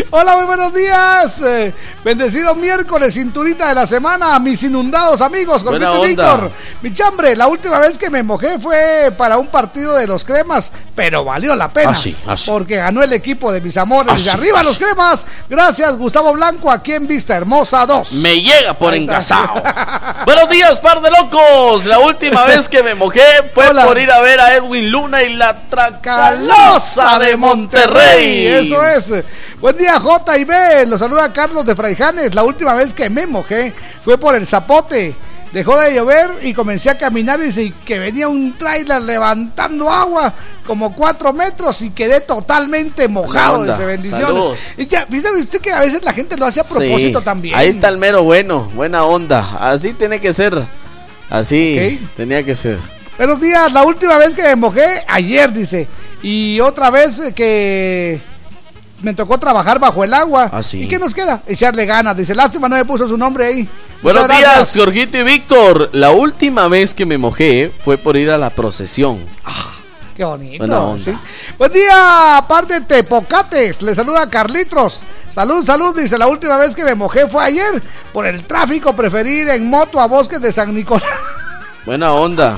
Hola, 0.09 0.35
muy 0.35 0.45
buenos 0.45 0.73
días. 0.73 1.41
Eh, 1.41 1.73
bendecido 2.03 2.53
miércoles, 2.55 3.13
cinturita 3.13 3.69
de 3.69 3.75
la 3.75 3.87
semana 3.87 4.37
mis 4.39 4.61
inundados 4.63 5.21
amigos. 5.21 5.63
Onda. 5.63 5.99
Víctor. 6.01 6.51
Mi 6.81 6.93
chambre, 6.93 7.35
la 7.35 7.47
última 7.47 7.79
vez 7.79 7.97
que 7.97 8.09
me 8.09 8.21
mojé 8.21 8.59
fue 8.59 9.11
para 9.17 9.37
un 9.37 9.47
partido 9.47 9.95
de 9.95 10.07
los 10.07 10.25
cremas, 10.25 10.71
pero 10.95 11.23
valió 11.23 11.55
la 11.55 11.69
pena. 11.69 11.91
Ah, 11.91 11.95
sí, 11.95 12.15
ah. 12.27 12.35
Porque 12.45 12.75
ganó 12.75 13.01
el 13.01 13.13
equipo 13.13 13.51
de 13.51 13.61
mis 13.61 13.77
amores. 13.77 14.11
Ah, 14.11 14.15
de 14.15 14.19
sí, 14.19 14.29
arriba 14.29 14.59
ah, 14.59 14.63
los 14.63 14.77
cremas. 14.77 15.25
Gracias, 15.49 15.95
Gustavo 15.97 16.33
Blanco, 16.33 16.69
aquí 16.69 16.93
en 16.93 17.07
Vista 17.07 17.37
Hermosa 17.37 17.85
2. 17.85 18.13
Me 18.13 18.41
llega 18.41 18.73
por 18.73 18.93
engasado. 18.93 19.61
Buenos 20.25 20.49
días, 20.49 20.79
par 20.79 21.01
de 21.01 21.09
locos. 21.09 21.85
La 21.85 21.99
última 21.99 22.45
vez 22.45 22.67
que 22.67 22.83
me 22.83 22.95
mojé 22.95 23.21
fue 23.53 23.69
Hola. 23.69 23.85
por 23.85 23.97
ir 23.97 24.11
a 24.11 24.19
ver 24.21 24.39
a 24.41 24.55
Edwin 24.55 24.91
Luna 24.91 25.23
y 25.23 25.35
la 25.35 25.55
Tracalosa 25.69 25.99
Calosa 26.01 27.19
de 27.19 27.37
Monterrey. 27.37 28.47
Eso 28.47 28.83
es. 28.83 29.13
Buen 29.69 29.77
día, 29.77 29.99
J 29.99 30.37
y 30.39 30.45
B. 30.45 30.85
Los 30.87 30.99
saluda 30.99 31.31
Carlos 31.31 31.63
de 31.63 31.75
Fraijanes. 31.75 32.33
La 32.33 32.43
última 32.43 32.73
vez 32.73 32.91
que 32.91 33.07
me 33.07 33.27
mojé 33.27 33.71
fue 34.03 34.17
por 34.17 34.33
el 34.33 34.47
zapote. 34.47 35.13
Dejó 35.53 35.79
de 35.79 35.93
llover 35.93 36.27
y 36.41 36.55
comencé 36.55 36.89
a 36.89 36.97
caminar 36.97 37.39
y 37.39 37.43
dice 37.43 37.71
que 37.85 37.99
venía 37.99 38.27
un 38.27 38.57
tráiler 38.57 38.99
levantando 39.03 39.87
agua 39.87 40.33
como 40.65 40.95
cuatro 40.95 41.33
metros 41.33 41.83
y 41.83 41.91
quedé 41.91 42.19
totalmente 42.19 43.07
mojado. 43.07 43.63
Dice 43.63 43.85
bendiciones. 43.85 44.59
Y 44.75 44.87
ya, 44.87 45.05
¿viste, 45.07 45.29
viste 45.35 45.59
que 45.59 45.71
a 45.71 45.81
veces 45.81 46.03
la 46.03 46.13
gente 46.13 46.35
lo 46.35 46.47
hace 46.47 46.61
a 46.61 46.63
propósito 46.63 47.19
Sí, 47.19 47.25
también. 47.25 47.55
Ahí 47.55 47.67
está 47.67 47.89
el 47.89 47.99
mero 47.99 48.23
bueno, 48.23 48.71
buena 48.73 49.03
onda. 49.03 49.55
Así 49.59 49.93
tiene 49.93 50.19
que 50.19 50.33
ser. 50.33 50.65
Así 51.29 52.01
tenía 52.17 52.41
que 52.41 52.55
ser. 52.55 52.79
Buenos 53.19 53.39
días, 53.39 53.71
la 53.71 53.83
última 53.83 54.17
vez 54.17 54.33
que 54.33 54.41
me 54.41 54.55
mojé, 54.55 55.05
ayer, 55.07 55.53
dice. 55.53 55.87
Y 56.23 56.59
otra 56.59 56.89
vez 56.89 57.21
que 57.35 58.19
me 59.01 59.13
tocó 59.13 59.37
trabajar 59.37 59.79
bajo 59.79 60.03
el 60.03 60.13
agua. 60.13 60.49
Ah, 60.51 60.63
sí. 60.63 60.83
¿Y 60.83 60.87
qué 60.87 60.99
nos 60.99 61.13
queda? 61.13 61.41
Echarle 61.47 61.85
ganas. 61.85 62.15
Dice, 62.15 62.35
lástima, 62.35 62.67
no 62.69 62.75
me 62.75 62.85
puso 62.85 63.07
su 63.07 63.17
nombre 63.17 63.45
ahí. 63.45 63.69
Buenos 64.01 64.23
Muchas 64.23 64.37
días, 64.37 64.53
gracias. 64.55 64.83
Jorgito 64.83 65.17
y 65.17 65.23
Víctor. 65.23 65.89
La 65.93 66.11
última 66.11 66.67
vez 66.67 66.93
que 66.93 67.05
me 67.05 67.17
mojé 67.17 67.71
fue 67.83 67.97
por 67.97 68.15
ir 68.17 68.29
a 68.29 68.37
la 68.37 68.49
procesión. 68.49 69.19
Qué 70.15 70.23
bonito. 70.23 70.57
Buena 70.65 70.81
onda. 70.81 71.03
¿sí? 71.03 71.17
Buen 71.57 71.71
día, 71.71 72.37
aparte 72.37 72.73
de 72.73 72.81
Tepocates. 72.81 73.81
Le 73.81 73.95
saluda 73.95 74.29
Carlitos. 74.29 75.03
Salud, 75.29 75.63
salud. 75.63 75.97
Dice, 75.97 76.17
la 76.17 76.27
última 76.27 76.57
vez 76.57 76.75
que 76.75 76.83
me 76.83 76.95
mojé 76.95 77.27
fue 77.27 77.43
ayer. 77.43 77.81
Por 78.11 78.25
el 78.25 78.43
tráfico, 78.43 78.93
preferí 78.93 79.41
ir 79.41 79.49
en 79.49 79.69
moto 79.69 79.99
a 79.99 80.07
Bosques 80.07 80.41
de 80.41 80.51
San 80.51 80.73
Nicolás. 80.73 81.07
Buena 81.85 82.13
onda. 82.13 82.57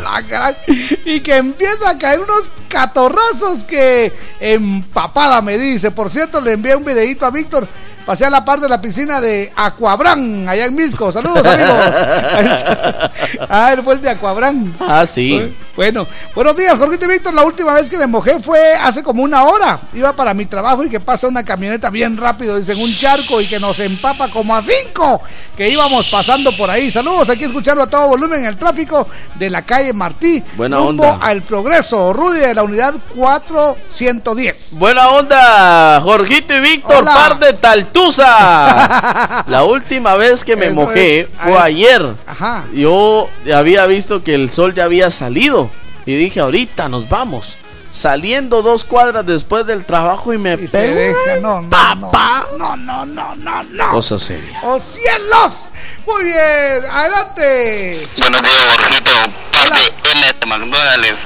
Y 1.06 1.22
que 1.22 1.38
empieza 1.38 1.90
a 1.90 1.98
caer 1.98 2.19
unos 2.19 2.51
catorrazos 2.67 3.64
que 3.64 4.11
empapada 4.40 5.41
me 5.41 5.58
dice. 5.58 5.91
Por 5.91 6.11
cierto, 6.11 6.41
le 6.41 6.53
envié 6.53 6.75
un 6.75 6.85
videito 6.85 7.25
a 7.25 7.32
Víctor. 7.32 7.67
Pasé 8.06 8.26
a 8.26 8.30
la 8.30 8.44
parte 8.44 8.64
de 8.64 8.70
la 8.70 8.82
piscina 8.82 9.22
de 9.22 9.52
Aquabrán, 9.56 10.48
allá 10.50 10.66
en 10.66 10.76
Misco. 10.76 11.12
Saludos, 11.12 11.46
amigos. 11.46 11.72
Ah, 13.50 13.74
él 13.74 13.82
fue 13.84 13.96
el 13.96 14.02
de 14.02 14.10
Aquabrán. 14.10 14.74
Ah, 14.80 15.06
sí. 15.06 15.54
Bueno, 15.76 16.06
buenos 16.36 16.56
días, 16.56 16.78
Jorgito 16.78 17.06
y 17.06 17.08
Víctor. 17.08 17.34
La 17.34 17.44
última 17.44 17.74
vez 17.74 17.90
que 17.90 17.98
me 17.98 18.08
mojé 18.08 18.40
fue 18.40 18.60
hace 18.76 19.04
como 19.04 19.24
una 19.24 19.44
hora. 19.44 19.80
Iba 19.94 20.14
para 20.14 20.34
mi 20.34 20.46
trabajo 20.46 20.84
y 20.84 20.90
que 20.90 21.00
pasa 21.00 21.28
una 21.28 21.44
camioneta 21.44 21.90
bien 21.90 22.18
rápido, 22.18 22.58
dicen 22.58 22.80
un 22.80 22.94
charco 22.94 23.42
y 23.42 23.46
que 23.46 23.60
nos 23.60 23.80
empapa 23.80 24.28
como 24.28 24.56
a 24.56 24.62
cinco 24.62 25.22
que 25.56 25.70
íbamos 25.70 26.10
pasando 26.10 26.52
por 26.54 26.70
ahí. 26.70 26.92
Saludos, 26.92 27.30
aquí 27.30 27.46
escuchando 27.46 27.84
a 27.84 27.88
todo 27.88 28.10
volumen 28.10 28.40
en 28.42 28.48
el 28.48 28.58
tráfico 28.58 29.08
de 29.36 29.50
la 29.50 29.62
calle 29.62 29.94
Martí. 29.94 30.44
Buena 30.56 30.78
rumbo 30.78 31.04
onda. 31.04 31.26
al 31.26 31.42
progreso. 31.42 32.14
Rudy 32.14 32.40
de 32.40 32.54
la 32.54 32.64
unidad 32.64 32.96
410. 33.16 34.78
Buena 34.78 35.10
onda, 35.10 36.02
Jorgito 36.02 36.56
y 36.56 36.60
Víctor, 36.60 37.06
par 37.06 37.40
de 37.40 37.54
Taltusa. 37.94 39.44
La 39.48 39.64
última 39.64 40.16
vez 40.16 40.44
que 40.44 40.56
me 40.56 40.68
Eso 40.68 40.76
mojé 40.76 41.22
es. 41.22 41.28
fue 41.42 41.58
Ahí. 41.58 41.86
ayer. 41.86 42.14
Ajá. 42.28 42.66
Yo 42.74 43.30
había 43.53 43.86
visto 43.86 44.24
que 44.24 44.36
el 44.36 44.50
sol 44.50 44.74
ya 44.74 44.86
había 44.86 45.11
salido 45.11 45.70
y 46.06 46.16
dije, 46.16 46.40
ahorita 46.40 46.90
nos 46.90 47.08
vamos. 47.10 47.58
Saliendo 47.92 48.61
dos 48.61 48.86
cuadras 48.86 49.26
después 49.26 49.66
del 49.66 49.84
trabajo 49.84 50.34
y 50.34 50.38
me 50.38 50.58
pegó 50.58 50.95
deja, 50.95 51.36
no, 51.42 51.61
no, 51.61 51.70
papá. 51.70 52.48
no, 52.58 52.78
no, 52.78 53.06
no, 53.06 53.36
no, 53.36 53.64
no. 53.64 53.90
Cosa 53.92 54.18
seria. 54.18 54.61
¡Oh 54.64 54.80
cielos! 54.80 55.68
Muy 56.08 56.24
bien, 56.24 56.84
adelante. 56.90 58.08
Buenos 58.18 58.42
días, 58.44 58.66
Borjito. 58.78 59.11
Parte 59.52 59.94
M 60.14 60.26
de 60.40 60.45
McDonald's. 60.45 61.20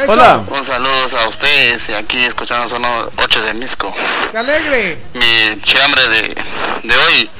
Eso. 0.00 0.12
Hola. 0.12 0.42
Un 0.48 0.66
saludo 0.66 1.18
a 1.18 1.28
ustedes 1.28 1.88
y 1.88 1.92
aquí 1.94 2.24
escuchando 2.24 2.68
son 2.68 2.82
los 2.82 3.08
8 3.16 3.42
de 3.42 3.54
Misco. 3.54 3.94
¡Qué 4.30 4.38
alegre! 4.38 4.98
Mi 5.12 5.60
chambre 5.62 6.08
de, 6.08 6.36
de 6.82 6.96
hoy, 6.96 7.30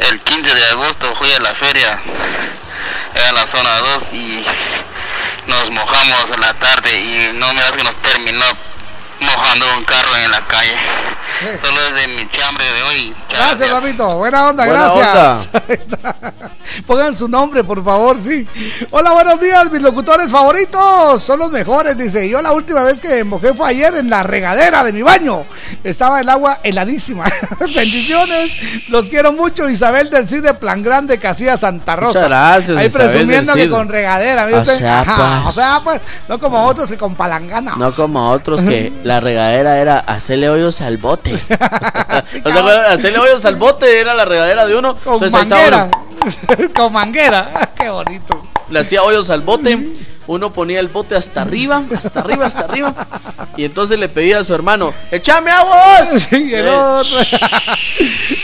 el 0.00 0.20
15 0.20 0.54
de 0.54 0.64
agosto, 0.66 1.14
fui 1.16 1.32
a 1.32 1.40
la 1.40 1.54
feria 1.54 2.00
en 3.28 3.34
la 3.34 3.46
zona 3.46 3.78
2 3.78 4.12
y 4.12 4.44
nos 5.46 5.70
mojamos 5.70 6.30
en 6.32 6.40
la 6.40 6.54
tarde 6.54 6.98
y 6.98 7.30
no 7.34 7.52
me 7.54 7.60
das 7.60 7.72
que 7.72 7.84
nos 7.84 7.94
terminó 8.02 8.44
mojando 9.24 9.66
un 9.76 9.84
carro 9.84 10.16
en 10.24 10.30
la 10.30 10.46
calle. 10.46 10.74
Solo 11.60 11.80
es 11.88 11.94
de 11.94 12.08
mi 12.08 12.28
chambre 12.30 12.64
de 12.64 12.82
hoy. 12.82 13.14
Gracias, 13.28 13.68
Ramito. 13.68 14.16
Buena 14.16 14.48
onda, 14.48 14.64
Buena 14.66 14.94
gracias. 14.94 15.48
Está. 15.68 16.14
Pongan 16.86 17.14
su 17.14 17.28
nombre, 17.28 17.62
por 17.62 17.84
favor, 17.84 18.20
sí. 18.20 18.46
Hola, 18.90 19.12
buenos 19.12 19.40
días, 19.40 19.70
mis 19.70 19.82
locutores 19.82 20.30
favoritos. 20.30 21.22
Son 21.22 21.38
los 21.38 21.50
mejores, 21.50 21.96
dice. 21.96 22.28
Yo 22.28 22.40
la 22.40 22.52
última 22.52 22.82
vez 22.84 23.00
que 23.00 23.24
mojé 23.24 23.52
fue 23.54 23.68
ayer 23.68 23.94
en 23.96 24.10
la 24.10 24.22
regadera 24.22 24.82
de 24.84 24.92
mi 24.92 25.02
baño. 25.02 25.42
Estaba 25.82 26.20
el 26.20 26.28
agua 26.28 26.60
heladísima. 26.62 27.24
Bendiciones. 27.60 28.88
Los 28.88 29.10
quiero 29.10 29.32
mucho. 29.32 29.68
Isabel 29.68 30.10
del 30.10 30.28
CID 30.28 30.42
de 30.42 30.54
Plan 30.54 30.82
Grande, 30.82 31.18
Casilla 31.18 31.56
Santa 31.56 31.96
Rosa. 31.96 32.20
Muchas 32.20 32.28
gracias, 32.28 32.78
Ahí 32.78 32.86
Isabel 32.86 33.10
presumiendo 33.10 33.54
que 33.54 33.68
con 33.68 33.88
regadera. 33.88 34.46
¿viste? 34.46 34.72
O 34.72 34.78
sea, 34.78 35.00
Ajá, 35.00 35.42
pues. 35.44 35.46
o 35.56 35.60
sea, 35.60 35.80
pues, 35.82 36.00
no 36.28 36.38
como 36.38 36.64
otros 36.64 36.88
que 36.88 36.96
con 36.96 37.14
palangana. 37.14 37.74
No 37.76 37.94
como 37.94 38.30
otros 38.30 38.62
que 38.62 38.92
la 39.04 39.13
regadera 39.20 39.78
era 39.78 39.98
hacerle 39.98 40.48
hoyos 40.50 40.80
al 40.80 40.98
bote. 40.98 41.32
¿No 41.32 42.52
te 42.52 42.58
acuerdas? 42.58 42.98
Hacerle 42.98 43.18
hoyos 43.18 43.44
al 43.44 43.56
bote 43.56 44.00
era 44.00 44.14
la 44.14 44.24
regadera 44.24 44.66
de 44.66 44.76
uno. 44.76 44.96
Con 44.96 45.22
Entonces 45.22 45.48
manguera. 45.48 45.88
uno, 46.20 46.68
con 46.74 46.92
manguera. 46.92 47.70
Qué 47.76 47.88
bonito. 47.88 48.40
le 48.70 48.80
hacía 48.80 49.02
hoyos 49.02 49.30
al 49.30 49.40
bote. 49.42 49.78
Uno 50.26 50.50
ponía 50.54 50.80
el 50.80 50.88
bote 50.88 51.14
hasta 51.16 51.42
arriba, 51.42 51.82
hasta 51.94 52.20
arriba, 52.20 52.46
hasta 52.46 52.60
arriba. 52.60 52.94
Y 53.56 53.64
entonces 53.64 53.98
le 54.00 54.08
pedía 54.08 54.40
a 54.40 54.44
su 54.44 54.52
hermano, 54.52 54.92
¡Échame 55.12 55.48
agua! 55.50 55.76
vos". 56.10 56.22
Y 56.32 56.54
el 56.54 56.66
otro. 56.68 57.18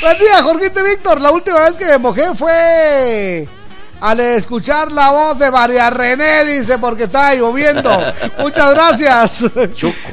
Buen 0.02 0.18
día, 0.20 0.42
Jorgito 0.44 0.81
y 0.86 0.90
Víctor. 0.90 1.20
La 1.20 1.32
última 1.32 1.58
vez 1.60 1.76
que 1.76 1.84
me 1.86 1.99
mojé 1.99 2.32
fue 2.36 3.49
al 4.01 4.20
escuchar 4.20 4.91
la 4.93 5.11
voz 5.11 5.39
de 5.39 5.51
María 5.51 5.91
René, 5.91 6.45
dice, 6.45 6.79
porque 6.79 7.05
estaba 7.05 7.35
lloviendo. 7.35 7.91
Muchas 8.39 8.70
gracias. 8.75 9.45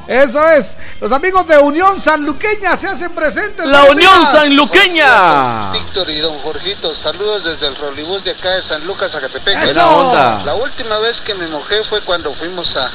Eso 0.08 0.48
es. 0.50 0.78
Los 1.00 1.12
amigos 1.12 1.48
de 1.48 1.58
Unión 1.58 2.00
Sanluqueña 2.00 2.76
se 2.76 2.88
hacen 2.88 3.12
presentes. 3.12 3.66
La 3.66 3.84
Unión 3.84 3.98
días. 3.98 4.32
Sanluqueña. 4.32 5.72
Víctor 5.72 6.10
y 6.10 6.20
don 6.20 6.38
Jorgito, 6.40 6.94
saludos 6.94 7.46
desde 7.46 7.68
el 7.68 7.76
Rolibús 7.76 8.24
de 8.24 8.32
acá 8.32 8.52
de 8.52 8.62
San 8.62 8.86
Lucas, 8.86 9.12
Zacatepec. 9.12 9.64
Buena 9.64 9.88
onda. 9.88 10.44
La 10.44 10.56
última 10.56 11.00
vez 11.00 11.22
que 11.22 11.34
me 11.36 11.48
mojé 11.48 11.84
fue 11.84 12.02
cuando 12.02 12.34
fuimos 12.34 12.76
a 12.78 12.90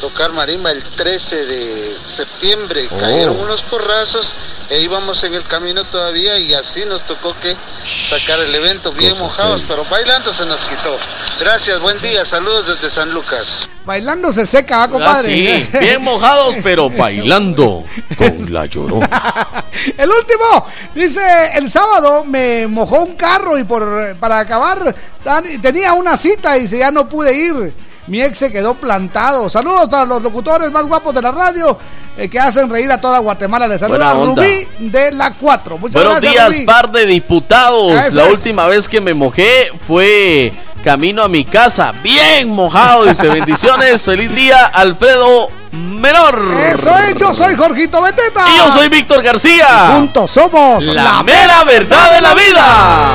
tocar 0.00 0.32
marimba 0.32 0.70
el 0.72 0.82
13 0.82 1.46
de 1.46 1.94
septiembre. 1.94 2.88
Oh. 2.90 2.98
Cayeron 2.98 3.38
unos 3.40 3.62
porrazos 3.62 4.34
e 4.70 4.80
íbamos 4.80 5.22
en 5.24 5.34
el 5.34 5.44
camino 5.44 5.82
todavía 5.84 6.38
y 6.38 6.54
así 6.54 6.84
nos 6.86 7.02
tocó 7.04 7.34
que 7.40 7.54
sacar 7.84 8.38
el 8.40 8.54
evento 8.54 8.92
bien 8.92 9.10
Cosa 9.12 9.24
mojados, 9.24 9.60
seria. 9.60 9.74
pero 9.76 9.88
bailando 9.90 10.32
se 10.32 10.46
nos 10.46 10.64
quitó. 10.64 10.96
Gracias, 11.38 11.80
buen 11.80 12.00
día, 12.00 12.24
saludos 12.24 12.68
desde 12.68 12.88
San 12.90 13.10
Lucas. 13.12 13.68
Bailando 13.84 14.32
se 14.32 14.46
seca, 14.46 14.76
¿va, 14.78 14.84
Ah, 14.84 14.88
compadre? 14.88 15.22
sí, 15.24 15.68
bien 15.80 16.02
mojados, 16.02 16.56
pero 16.62 16.88
bailando 16.90 17.84
con 18.16 18.52
la 18.52 18.66
llorona. 18.66 19.64
El 19.96 20.10
último, 20.10 20.66
dice, 20.94 21.20
el 21.54 21.70
sábado 21.70 22.24
me 22.24 22.66
mojó 22.66 23.02
un 23.02 23.16
carro 23.16 23.56
y 23.58 23.64
por 23.64 24.16
para 24.16 24.38
acabar 24.40 24.94
tan- 25.24 25.60
tenía 25.62 25.92
una 25.94 26.16
cita 26.16 26.56
y 26.58 26.62
dice, 26.62 26.78
ya 26.78 26.90
no 26.90 27.08
pude 27.08 27.34
ir. 27.34 27.72
Mi 28.06 28.20
ex 28.22 28.38
se 28.38 28.50
quedó 28.50 28.74
plantado. 28.74 29.48
Saludos 29.48 29.92
a 29.92 30.04
los 30.04 30.22
locutores 30.22 30.70
más 30.72 30.84
guapos 30.84 31.14
de 31.14 31.22
la 31.22 31.30
radio. 31.32 31.78
eh, 32.16 32.28
que 32.28 32.38
hacen 32.40 32.68
reír 32.68 32.90
a 32.90 33.00
toda 33.00 33.18
Guatemala. 33.20 33.68
Les 33.68 33.80
saluda 33.80 34.12
Rubí 34.14 34.66
de 34.78 35.12
la 35.12 35.32
4. 35.32 35.78
Muchas 35.78 36.02
Buenos 36.02 36.20
días, 36.20 36.60
par 36.66 36.90
de 36.90 37.06
diputados. 37.06 38.12
la 38.14 38.24
última 38.24 38.66
vez 38.66 38.88
que 38.88 39.00
me 39.00 39.14
mojé 39.14 39.70
fue 39.86 40.52
camino 40.82 41.22
a 41.22 41.28
mi 41.28 41.44
casa, 41.44 41.92
bien 42.02 42.50
mojado. 42.50 43.04
Dice 43.04 43.28
bendiciones, 43.32 44.02
feliz 44.02 44.34
día, 44.34 44.66
Alfredo 44.66 45.48
Menor. 45.72 46.52
Eso 46.72 46.92
es, 46.98 47.14
yo 47.16 47.32
soy 47.32 47.54
Jorgito 47.54 48.02
Beteta. 48.02 48.44
Y 48.52 48.56
yo 48.56 48.70
soy 48.72 48.88
Víctor 48.88 49.22
García. 49.22 49.92
Juntos 49.94 50.30
somos 50.32 50.84
la 50.84 51.22
mera 51.22 51.62
verdad 51.64 52.14
de 52.16 52.20
la 52.22 52.34
vida. 52.34 53.06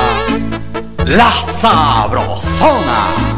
La 1.04 1.32
sabrosona. 1.42 3.35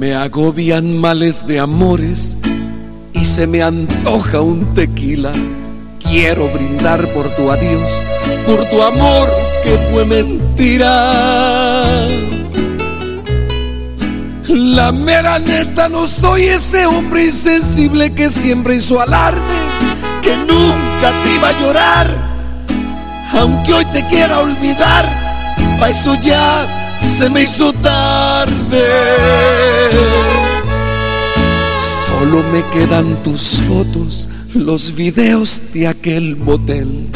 Me 0.00 0.14
agobian 0.14 0.96
males 0.96 1.46
de 1.46 1.60
amores 1.60 2.38
y 3.12 3.22
se 3.22 3.46
me 3.46 3.62
antoja 3.62 4.40
un 4.40 4.72
tequila. 4.74 5.30
Quiero 6.02 6.48
brindar 6.48 7.06
por 7.08 7.28
tu 7.36 7.50
adiós, 7.50 7.90
por 8.46 8.64
tu 8.70 8.82
amor 8.82 9.28
que 9.62 9.76
fue 9.92 10.06
mentira. 10.06 11.12
La 14.48 14.90
mera 14.90 15.38
neta 15.38 15.90
no 15.90 16.06
soy 16.06 16.44
ese 16.44 16.86
hombre 16.86 17.26
insensible 17.26 18.14
que 18.14 18.30
siempre 18.30 18.76
hizo 18.76 19.02
alarde, 19.02 19.42
que 20.22 20.34
nunca 20.34 21.12
te 21.22 21.34
iba 21.34 21.50
a 21.50 21.60
llorar, 21.60 22.16
aunque 23.38 23.74
hoy 23.74 23.84
te 23.92 24.02
quiera 24.06 24.38
olvidar, 24.38 25.04
pa' 25.78 25.90
eso 25.90 26.16
ya 26.22 26.79
se 27.02 27.28
me 27.30 27.42
hizo 27.42 27.72
tarde. 27.72 28.84
Solo 32.06 32.42
me 32.52 32.64
quedan 32.72 33.22
tus 33.22 33.60
fotos, 33.68 34.28
los 34.54 34.94
videos 34.94 35.60
de 35.72 35.88
aquel 35.88 36.36
motel. 36.36 37.08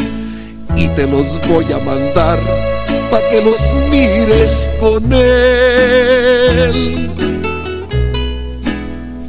Y 0.76 0.88
te 0.88 1.06
los 1.06 1.40
voy 1.48 1.72
a 1.72 1.78
mandar 1.78 2.38
para 3.10 3.28
que 3.30 3.42
los 3.42 3.60
mires 3.90 4.70
con 4.80 5.12
él. 5.12 7.10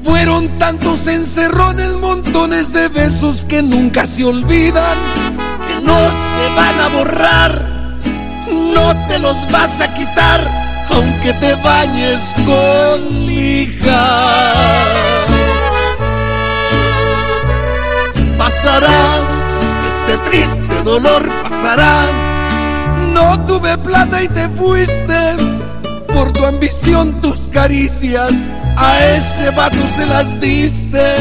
Fueron 0.04 0.48
tantos 0.60 1.08
encerrones, 1.08 1.90
montones 2.02 2.74
de 2.74 2.88
besos 2.88 3.46
que 3.46 3.62
nunca 3.62 4.06
se 4.06 4.24
olvidan, 4.24 4.98
que 5.68 5.86
no 5.86 5.98
se 5.98 6.56
van 6.56 6.80
a 6.80 6.90
borrar 6.90 7.75
no 8.76 9.08
te 9.08 9.18
los 9.20 9.38
vas 9.52 9.82
a 9.82 9.92
quitar, 9.94 10.42
aunque 10.90 11.34
te 11.34 11.56
bañes 11.56 12.22
con 12.46 13.26
lija. 13.26 14.54
Pasará, 18.38 19.02
este 19.90 20.18
triste 20.30 20.84
dolor 20.84 21.24
pasará. 21.42 22.06
No 23.14 23.40
tuve 23.46 23.78
plata 23.78 24.22
y 24.22 24.28
te 24.28 24.48
fuiste 24.50 25.22
por 26.14 26.32
tu 26.34 26.46
ambición, 26.46 27.22
tus 27.22 27.50
caricias. 27.50 28.34
A 28.78 29.06
ese 29.06 29.50
vato 29.52 29.80
se 29.96 30.06
las 30.06 30.40
diste. 30.42 31.16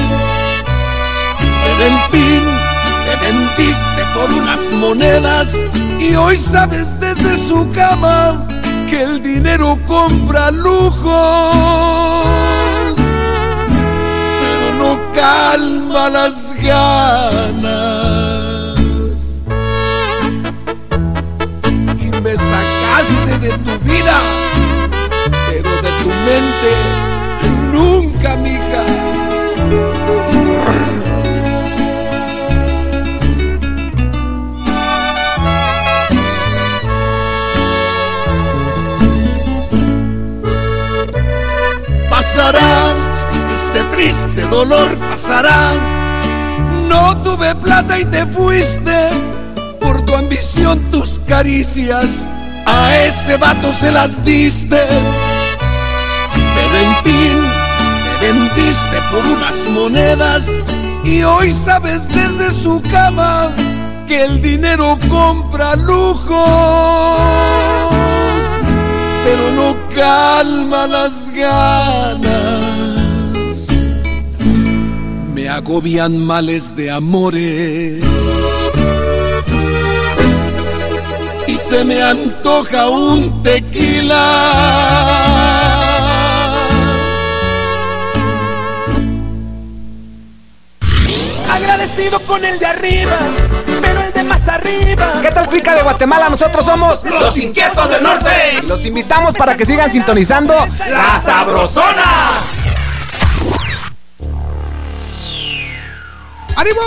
En 1.86 1.96
fin, 2.10 2.42
vendiste 3.24 4.02
por 4.14 4.30
unas 4.32 4.70
monedas 4.72 5.56
y 5.98 6.14
hoy 6.14 6.36
sabes 6.36 6.98
desde 7.00 7.36
su 7.36 7.70
cama 7.72 8.46
que 8.88 9.02
el 9.02 9.22
dinero 9.22 9.78
compra 9.86 10.50
lujos, 10.50 11.04
pero 14.40 14.74
no 14.78 14.98
calma 15.14 16.10
las 16.10 16.54
ganas. 16.62 17.64
Y 21.98 22.10
me 22.22 22.36
sacaste 22.36 23.38
de 23.40 23.50
tu 23.58 23.78
vida, 23.84 24.20
pero 25.48 25.70
de 25.84 25.90
tu 26.02 26.10
mente 26.28 26.72
nunca, 27.72 28.36
mija. 28.36 29.13
Pasará, 42.34 42.92
este 43.54 43.80
triste 43.94 44.42
dolor 44.42 44.98
pasará. 44.98 45.74
No 46.88 47.16
tuve 47.18 47.54
plata 47.54 48.00
y 48.00 48.04
te 48.06 48.26
fuiste 48.26 49.08
por 49.80 50.04
tu 50.04 50.16
ambición, 50.16 50.80
tus 50.90 51.20
caricias. 51.28 52.24
A 52.66 52.96
ese 52.98 53.36
vato 53.36 53.72
se 53.72 53.92
las 53.92 54.24
diste. 54.24 54.82
Pero 56.54 56.76
en 56.76 56.94
fin, 57.04 57.36
te 58.04 58.26
vendiste 58.26 58.98
por 59.12 59.24
unas 59.26 59.68
monedas 59.70 60.48
y 61.04 61.22
hoy 61.22 61.52
sabes 61.52 62.08
desde 62.08 62.50
su 62.50 62.82
cama 62.90 63.52
que 64.08 64.24
el 64.24 64.42
dinero 64.42 64.98
compra 65.08 65.76
lujos 65.76 66.34
pero 69.24 69.50
no 69.52 69.83
calma 69.94 70.86
las 70.86 71.30
ganas. 71.30 72.64
Me 75.32 75.48
agobian 75.48 76.18
males 76.18 76.74
de 76.76 76.90
amores 76.90 78.04
y 81.46 81.54
se 81.54 81.84
me 81.84 82.02
antoja 82.02 82.88
un 82.88 83.42
tequila. 83.42 84.24
Agradecido 91.50 92.18
con 92.20 92.44
el 92.44 92.58
de 92.58 92.66
arriba. 92.66 93.18
¿Qué 95.22 95.30
tal, 95.30 95.48
clica 95.48 95.74
de 95.74 95.82
Guatemala? 95.82 96.28
Nosotros 96.28 96.66
somos 96.66 97.04
los 97.04 97.36
inquietos 97.38 97.88
del 97.88 98.02
norte. 98.02 98.62
Los 98.62 98.84
invitamos 98.86 99.34
para 99.34 99.56
que 99.56 99.64
sigan 99.64 99.90
sintonizando 99.90 100.54
La 100.88 101.20
Sabrosona. 101.20 102.42
¡Ánimo! 106.64 106.80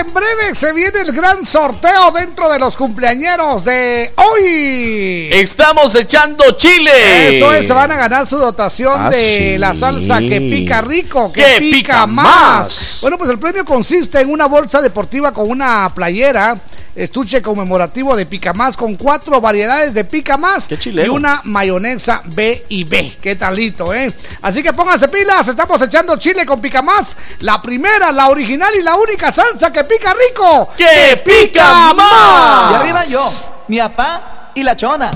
En 0.00 0.12
breve 0.12 0.54
se 0.54 0.72
viene 0.74 1.00
el 1.00 1.12
gran 1.12 1.44
sorteo 1.46 2.10
dentro 2.10 2.50
de 2.50 2.58
los 2.58 2.76
cumpleañeros 2.76 3.64
de 3.64 4.12
hoy. 4.16 5.30
Estamos 5.32 5.94
echando 5.94 6.44
chile. 6.58 7.38
Eso 7.38 7.54
es, 7.54 7.66
se 7.66 7.72
van 7.72 7.90
a 7.90 7.96
ganar 7.96 8.26
su 8.26 8.36
dotación 8.36 9.06
ah, 9.06 9.08
de 9.08 9.56
la 9.58 9.74
salsa 9.74 10.18
que 10.18 10.40
pica 10.40 10.82
rico, 10.82 11.32
que, 11.32 11.56
pica, 11.58 12.06
más. 12.06 12.98
Bueno, 13.00 13.16
pues 13.16 13.30
el 13.30 13.38
premio 13.38 13.64
consiste 13.64 14.20
en 14.20 14.30
una 14.30 14.44
bolsa 14.44 14.82
deportiva 14.82 15.32
con 15.32 15.50
una 15.50 15.90
playera 15.94 16.58
estuche 16.94 17.42
conmemorativo 17.42 18.16
de 18.16 18.26
pica 18.26 18.52
más 18.52 18.76
con 18.76 18.96
cuatro 18.96 19.40
variedades 19.40 19.94
de 19.94 20.04
pica 20.04 20.36
más 20.36 20.68
y 20.70 21.08
una 21.08 21.40
mayonesa 21.44 22.22
B 22.24 22.64
y 22.68 22.84
B. 22.84 23.16
Qué 23.20 23.36
talito, 23.36 23.92
¿eh? 23.92 24.12
Así 24.42 24.62
que 24.62 24.72
pónganse 24.72 25.08
pilas, 25.08 25.48
estamos 25.48 25.80
echando 25.82 26.16
chile 26.16 26.46
con 26.46 26.60
pica 26.60 26.82
más. 26.82 27.16
La 27.40 27.60
primera, 27.60 28.12
la 28.12 28.28
original 28.28 28.72
y 28.78 28.82
la 28.82 28.96
única 28.96 29.32
salsa 29.32 29.72
que 29.72 29.84
pica 29.84 30.14
rico. 30.14 30.70
¡Que 30.76 31.20
pica 31.24 31.92
más! 31.94 32.70
Y 32.70 32.74
arriba 32.74 33.04
yo, 33.06 33.30
mi 33.68 33.78
papá 33.78 34.50
y 34.54 34.62
la 34.62 34.76
chona. 34.76 35.10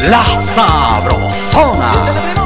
La 0.00 0.24
sabrosona. 0.36 2.39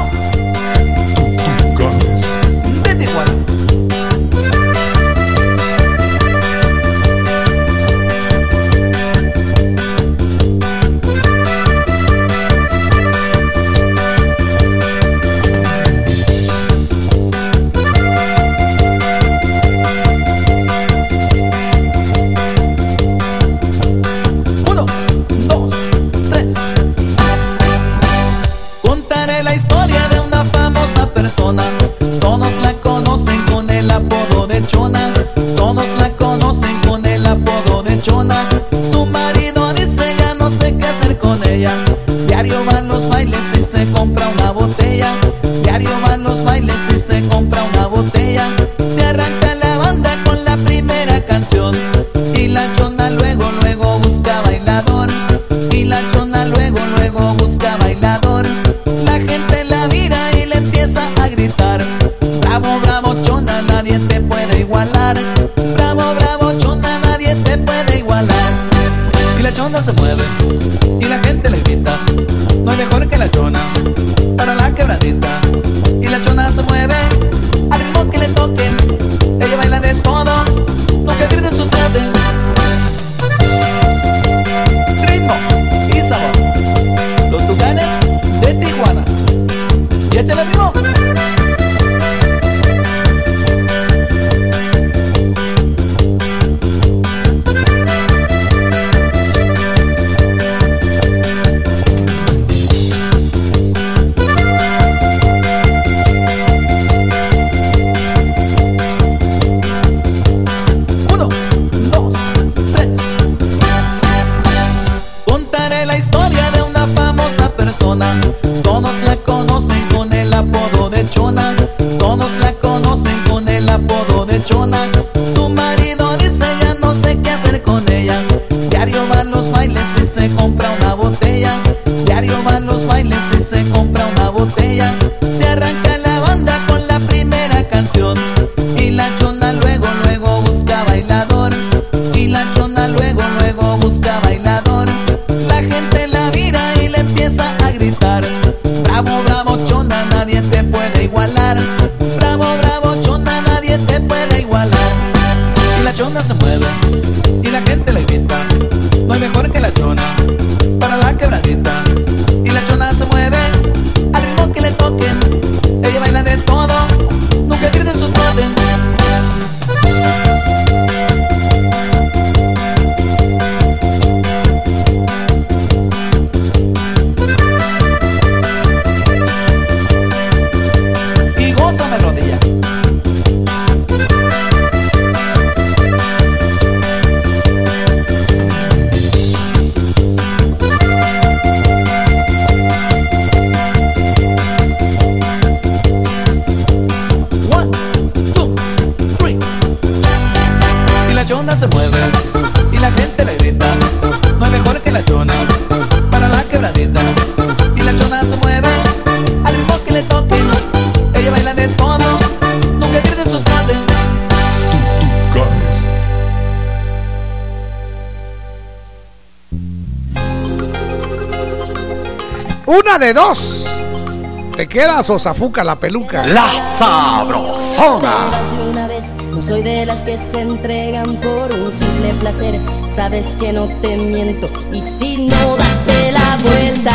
queda 224.75 225.01
sosafuca 225.03 225.63
la 225.63 225.77
peluca. 225.77 226.27
La 226.27 226.51
sabrosona. 226.59 228.29
una 228.69 228.87
vez, 228.87 229.15
no 229.31 229.41
soy 229.41 229.63
de 229.63 229.85
las 229.85 229.99
que 229.99 230.17
se 230.17 230.41
entregan 230.41 231.15
por 231.15 231.53
un 231.53 231.71
simple 231.71 232.13
placer. 232.19 232.59
Sabes 232.93 233.37
que 233.39 233.53
no 233.53 233.67
te 233.81 233.95
miento 233.95 234.49
y 234.73 234.81
si 234.81 235.27
no, 235.27 235.55
date 235.55 236.11
la 236.11 236.37
vuelta. 236.43 236.91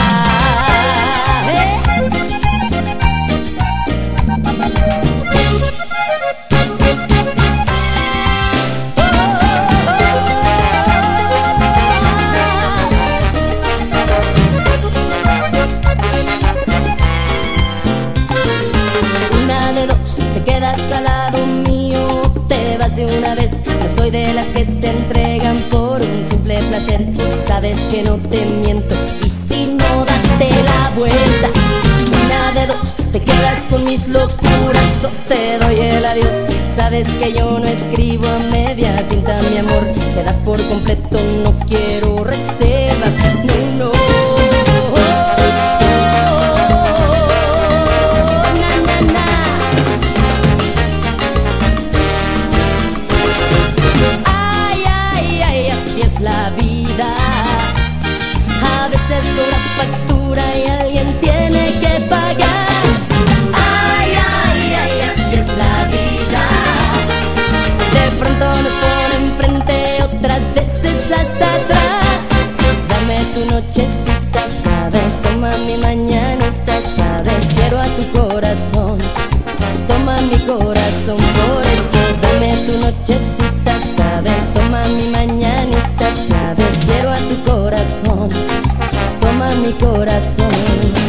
¿Eh? 1.49 2.20
Sabes 27.47 27.79
que 27.91 28.03
no 28.03 28.17
te 28.17 28.45
miento 28.47 28.95
y 29.25 29.29
si 29.29 29.67
no 29.67 30.05
date 30.05 30.49
la 30.65 30.91
vuelta. 30.97 31.49
Una 32.25 32.53
de 32.59 32.67
dos, 32.67 32.97
te 33.13 33.21
quedas 33.21 33.67
con 33.69 33.85
mis 33.85 34.09
locuras 34.09 35.05
o 35.05 35.09
te 35.29 35.59
doy 35.59 35.79
el 35.79 36.05
adiós. 36.05 36.47
Sabes 36.77 37.09
que 37.09 37.33
yo 37.33 37.59
no 37.59 37.67
escribo 37.67 38.27
a 38.27 38.39
media 38.51 39.07
tinta, 39.09 39.37
mi 39.51 39.59
amor. 39.59 39.85
Te 40.15 40.23
por 40.45 40.63
completo, 40.69 41.19
no 41.45 41.59
quiero 41.67 42.25
reservas. 42.25 43.40
nochecita, 73.81 74.49
sabes, 74.49 75.23
toma 75.23 75.51
mi 75.59 75.77
mañanita, 75.77 76.81
sabes, 76.97 77.47
quiero 77.55 77.79
a 77.79 77.85
tu 77.85 78.05
corazón, 78.13 78.99
toma 79.89 80.21
mi 80.21 80.39
corazón, 80.41 81.17
por 81.17 81.67
eso 81.67 81.99
dame 82.21 82.57
tu 82.67 82.79
nochecita, 82.79 83.81
sabes, 83.97 84.53
toma 84.55 84.83
mi 84.89 85.09
mañanita, 85.09 86.15
sabes, 86.15 86.79
quiero 86.85 87.11
a 87.11 87.17
tu 87.17 87.43
corazón, 87.51 88.29
toma 89.21 89.55
mi 89.55 89.73
corazón. 89.73 91.00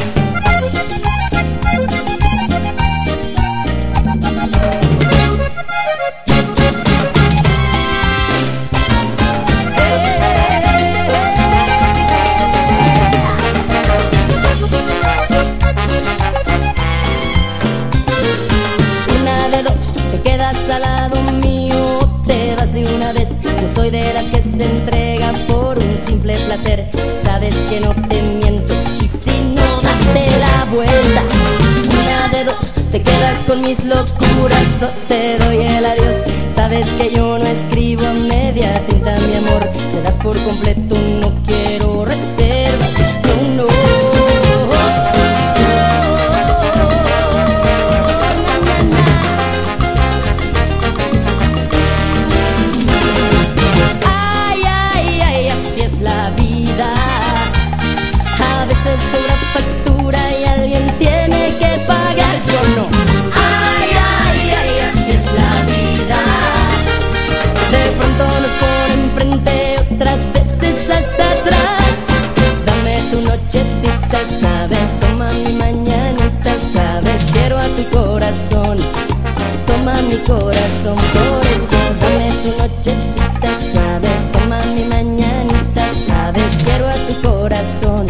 sabes 27.41 27.55
que 27.67 27.79
no 27.79 27.89
te 28.07 28.21
miento. 28.21 28.73
Y 29.01 29.07
si 29.07 29.31
no, 29.55 29.81
date 29.81 30.27
la 30.37 30.65
vuelta. 30.65 31.23
Una 31.89 32.27
de 32.37 32.43
dos, 32.45 32.73
te 32.91 33.01
quedas 33.01 33.39
con 33.47 33.61
mis 33.61 33.83
locuras 33.83 34.83
o 34.83 34.87
te 35.07 35.39
doy 35.39 35.65
el 35.65 35.83
adiós. 35.83 36.17
Sabes 36.55 36.85
que 36.99 37.11
yo 37.11 37.39
no 37.39 37.47
escribo 37.47 38.03
media 38.29 38.73
tinta, 38.85 39.15
mi 39.27 39.35
amor. 39.35 39.67
Me 39.93 40.01
das 40.01 40.17
por 40.17 40.37
completo, 40.43 40.95
no 41.19 41.33
quiero 41.45 41.60
mi 80.11 80.17
corazón, 80.25 80.95
por 81.13 81.45
eso 81.45 81.79
dame 82.01 82.31
tu 82.43 82.51
nochecita, 82.57 83.49
sabes, 83.73 84.31
toma 84.31 84.59
mi 84.75 84.83
mañanita, 84.83 85.89
sabes, 86.07 86.55
quiero 86.65 86.89
a 86.89 86.93
tu 86.93 87.21
corazón. 87.21 88.07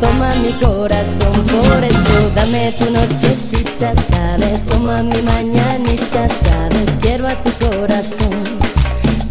Toma 0.00 0.34
mi 0.42 0.52
corazón, 0.52 1.32
por 1.44 1.84
eso 1.84 2.30
dame 2.34 2.70
tu 2.72 2.90
nochecita, 2.90 3.94
sabes, 3.96 4.66
toma 4.66 5.02
mi 5.02 5.22
mañanita, 5.22 6.28
sabes, 6.28 6.90
quiero 7.00 7.26
a 7.28 7.34
tu 7.42 7.50
corazón. 7.66 8.58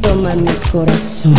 Toma 0.02 0.34
mi 0.36 0.54
corazón. 0.72 1.36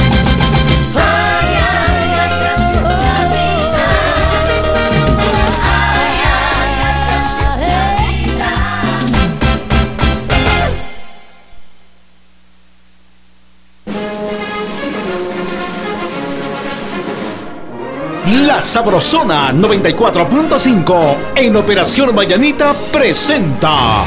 La 18.57 18.62
Sabrosona 18.62 19.52
94.5 19.52 21.17
en 21.35 21.57
Operación 21.57 22.15
Mayanita 22.15 22.73
presenta 22.91 24.02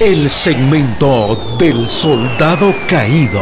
el 0.00 0.28
segmento 0.28 1.54
del 1.56 1.88
soldado 1.88 2.74
caído. 2.88 3.40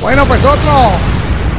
Bueno, 0.00 0.24
pues 0.26 0.44
otro 0.44 0.92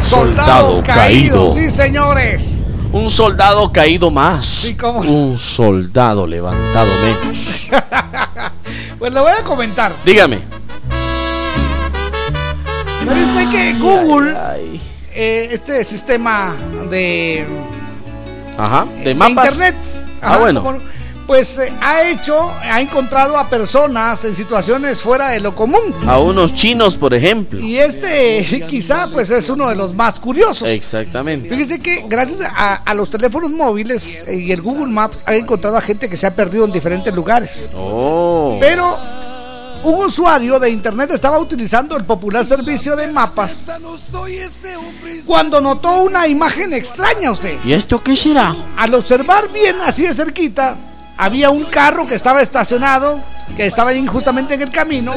soldado, 0.02 0.80
Soldado 0.80 0.84
caído. 0.84 1.52
caído. 1.52 1.54
Sí, 1.54 1.70
señores. 1.70 2.60
Un 2.94 3.10
soldado 3.10 3.74
caído 3.74 4.10
más. 4.10 4.46
Sí, 4.46 4.76
¿cómo? 4.78 5.02
Un 5.02 5.38
soldado 5.38 6.26
levantado 6.26 6.88
menos. 7.04 7.68
Pues 9.00 9.12
le 9.12 9.20
voy 9.20 9.34
a 9.34 9.44
comentar. 9.44 9.92
Dígame. 10.06 10.43
Este 15.84 15.98
sistema 15.98 16.56
de, 16.90 17.46
Ajá. 18.58 18.86
De 19.00 19.04
de 19.10 19.16
mapas. 19.16 19.52
internet, 19.52 19.76
Ah, 20.22 20.38
bueno. 20.40 20.64
como- 20.64 20.80
pues 21.28 21.58
eh, 21.58 21.72
ha 21.82 22.04
hecho, 22.04 22.38
ha 22.64 22.82
encontrado 22.82 23.38
a 23.38 23.50
personas 23.50 24.24
en 24.26 24.36
situaciones 24.36 25.02
fuera 25.02 25.30
de 25.30 25.40
lo 25.40 25.56
común. 25.56 25.94
A 26.06 26.20
unos 26.20 26.54
chinos, 26.54 26.98
por 26.98 27.14
ejemplo. 27.14 27.60
Y 27.62 27.78
este 27.80 28.66
quizá 28.70 29.10
pues 29.12 29.30
es 29.30 29.50
uno 29.50 29.70
de 29.70 29.76
los 29.76 29.94
más 29.96 30.20
curiosos. 30.20 30.68
Exactamente. 30.68 31.48
Fíjese 31.50 31.80
que 31.82 32.04
gracias 32.10 32.42
a, 32.54 32.76
a 32.76 32.94
los 32.94 33.10
teléfonos 33.10 33.52
móviles 33.52 34.24
eh, 34.28 34.36
y 34.36 34.52
el 34.52 34.62
Google 34.62 34.88
Maps 34.92 35.24
ha 35.26 35.34
encontrado 35.36 35.78
a 35.78 35.82
gente 35.82 36.10
que 36.10 36.18
se 36.18 36.28
ha 36.28 36.36
perdido 36.36 36.66
en 36.66 36.74
diferentes 36.74 37.14
lugares. 37.16 37.70
Oh. 37.76 38.58
Pero 38.60 38.98
un 39.84 40.06
usuario 40.06 40.60
de 40.60 40.70
internet 40.70 41.12
estaba 41.12 41.40
utilizando 41.40 41.98
el 41.98 42.04
popular 42.04 42.46
servicio 42.46 42.96
de 42.96 43.08
mapas 43.08 43.70
cuando 45.26 45.62
notó 45.62 46.04
una 46.04 46.28
imagen 46.28 46.74
extraña 46.74 47.32
usted. 47.32 47.58
¿Y 47.64 47.74
esto 47.74 48.02
qué 48.04 48.16
será? 48.16 48.56
Al 48.78 48.94
observar 48.94 49.50
bien 49.52 49.76
así 49.82 50.04
de 50.04 50.14
cerquita, 50.14 50.78
había 51.18 51.50
un 51.50 51.66
carro 51.66 52.08
que 52.08 52.16
estaba 52.16 52.42
estacionado, 52.42 53.20
que 53.56 53.66
estaba 53.66 53.92
ahí 53.92 54.06
justamente 54.06 54.56
en 54.56 54.64
el 54.64 54.72
camino, 54.72 55.14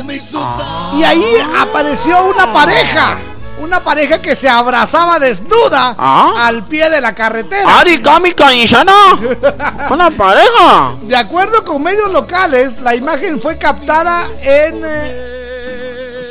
y 0.97 1.03
ahí 1.03 1.25
apareció 1.59 2.27
una 2.27 2.53
pareja. 2.53 3.19
Una 3.59 3.83
pareja 3.83 4.21
que 4.21 4.37
se 4.37 4.49
abrazaba 4.49 5.19
desnuda 5.19 5.97
al 6.47 6.65
pie 6.65 6.91
de 6.91 7.01
la 7.01 7.15
carretera. 7.15 7.81
¡Ari, 7.81 8.01
Kami, 8.01 8.33
Kaishana! 8.33 8.93
¡Una 9.91 10.11
pareja! 10.11 10.95
De 11.03 11.17
acuerdo 11.17 11.65
con 11.65 11.83
medios 11.83 12.13
locales, 12.13 12.81
la 12.81 12.95
imagen 12.95 13.41
fue 13.41 13.57
captada 13.57 14.29
en 14.43 14.83
eh, 14.85 15.36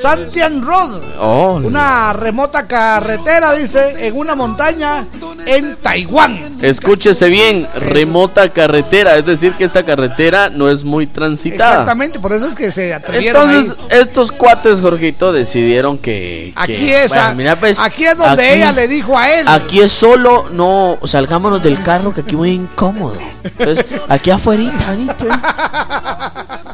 Santian 0.02 0.62
Road, 0.62 1.02
Oh, 1.20 1.56
una 1.64 2.14
remota 2.14 2.68
carretera, 2.68 3.54
dice, 3.54 4.08
en 4.08 4.16
una 4.18 4.36
montaña 4.36 5.06
en 5.46 5.76
Taiwán. 5.78 6.58
Escúchese 6.62 7.28
bien, 7.30 7.68
remota 7.76 8.50
carretera, 8.50 9.16
es 9.18 9.26
decir 9.26 9.54
que 9.54 9.64
esta 9.64 9.84
carretera 9.84 10.50
no 10.50 10.70
es 10.70 10.84
muy 10.84 11.08
transitada. 11.08 11.72
Exactamente, 11.72 12.20
por 12.20 12.34
eso 12.34 12.48
es 12.48 12.56
que 12.56 12.72
se 12.72 12.94
atrevieron 12.94 13.50
Entonces, 13.50 13.76
ahí. 13.92 14.00
estos 14.02 14.32
cuates, 14.32 14.82
Jorgito, 14.82 15.32
decidieron 15.32 15.98
que. 15.98 16.54
Aquí 16.56 16.76
que- 16.76 17.04
es, 17.06 17.10
bueno, 17.10 17.24
a- 17.28 17.34
mira, 17.34 17.60
pues, 17.60 17.80
aquí 17.80 18.06
es 18.06 18.18
donde 18.18 18.44
aquí- 18.48 18.56
ella 18.58 18.72
le 18.72 18.88
dijo 18.88 19.18
a 19.18 19.30
él. 19.32 19.48
Aquí 19.48 19.80
es 19.82 19.92
solo, 19.92 20.46
no, 20.52 20.98
salgámonos 21.06 21.64
del 21.64 21.82
carro 21.82 22.14
que 22.14 22.22
aquí 22.22 22.36
muy 22.36 22.52
incómodo. 22.52 23.18
Entonces, 23.44 23.86
aquí 24.10 24.32
afuera, 24.32 24.64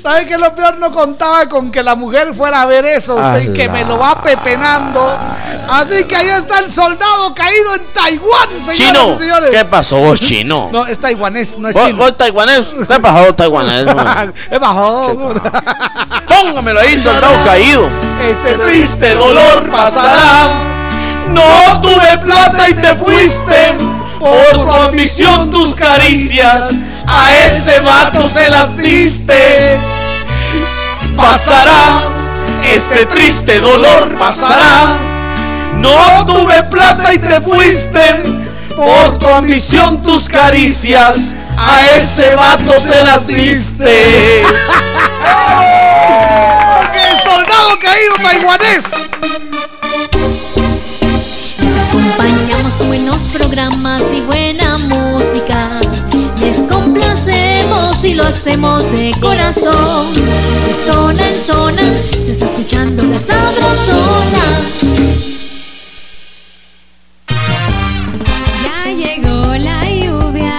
¿Sabe 0.00 0.26
qué 0.26 0.36
lo 0.36 0.54
peor? 0.54 0.78
No 0.78 0.92
contaba 0.92 1.48
con 1.48 1.70
que 1.72 1.82
la 1.82 1.94
mujer 1.94 2.34
fuera 2.34 2.62
a 2.62 2.66
ver 2.66 2.84
eso, 2.84 3.16
usted, 3.16 3.50
y 3.50 3.52
que 3.54 3.68
me 3.68 3.84
lo 3.84 3.98
va 3.98 4.20
pepenando. 4.20 5.18
Así 5.70 6.04
que 6.04 6.14
ahí 6.14 6.28
está 6.28 6.58
el 6.60 6.70
soldado 6.70 7.34
caído 7.34 7.74
en 7.74 7.86
Taiwán, 7.92 8.48
señoras 8.64 8.76
Chino, 8.76 9.12
y 9.12 9.16
señores. 9.16 9.50
¿qué 9.50 9.64
pasó 9.64 9.96
vos, 9.98 10.20
chino? 10.26 10.68
No, 10.72 10.86
es 10.86 10.98
taiwanés, 10.98 11.58
no 11.58 11.68
es 11.68 11.74
¿Vos, 11.74 11.86
chino. 11.86 11.96
vos 11.98 12.16
taiwanés? 12.16 12.70
¿Qué 12.86 13.00
pasó, 13.00 13.34
taiwanés? 13.34 13.86
Es. 14.50 14.60
Póngamelo 16.28 16.80
ahí, 16.80 16.96
soldado 16.96 17.34
caído. 17.44 17.88
Este 18.28 18.54
triste 18.58 19.14
dolor 19.14 19.70
pasará. 19.70 20.64
No 21.28 21.80
tuve 21.80 22.18
plata 22.18 22.68
y 22.68 22.74
te 22.74 22.94
fuiste. 22.94 23.74
Por 24.18 24.52
tu 24.52 24.72
ambición, 24.72 25.50
tus 25.50 25.74
caricias. 25.74 26.74
A 27.06 27.32
ese 27.46 27.80
vato 27.80 28.28
se 28.28 28.50
las 28.50 28.76
diste. 28.76 29.78
Pasará. 31.16 32.02
Este 32.64 33.06
triste 33.06 33.60
dolor 33.60 34.16
pasará. 34.18 34.98
No 35.74 36.26
tuve 36.26 36.62
plata 36.64 37.14
y 37.14 37.18
te 37.18 37.40
fuiste. 37.40 38.00
Por 38.74 39.18
tu 39.18 39.28
ambición, 39.28 40.02
tus 40.02 40.28
caricias. 40.28 41.34
A 41.56 41.86
ese 41.96 42.34
vato 42.34 42.78
se 42.80 43.02
las 43.02 43.26
diste. 43.28 44.42
¡El 46.92 47.18
soldado 47.24 47.78
caído 47.80 48.14
taiwanés! 48.22 48.84
Acompañamos 51.88 52.86
buenos 52.86 53.18
programas 53.28 54.02
y 54.14 54.20
buena 54.22 54.76
música. 54.76 55.05
Y 58.02 58.14
lo 58.14 58.24
hacemos 58.24 58.84
de 58.92 59.12
corazón. 59.20 60.14
De 60.14 60.92
zona 60.92 61.28
en 61.28 61.44
zona 61.44 61.94
se 62.12 62.30
está 62.30 62.44
escuchando 62.44 63.02
la 63.02 63.18
sabrosona. 63.18 64.44
Ya 68.62 68.92
llegó 68.92 69.56
la 69.56 69.90
lluvia. 69.90 70.56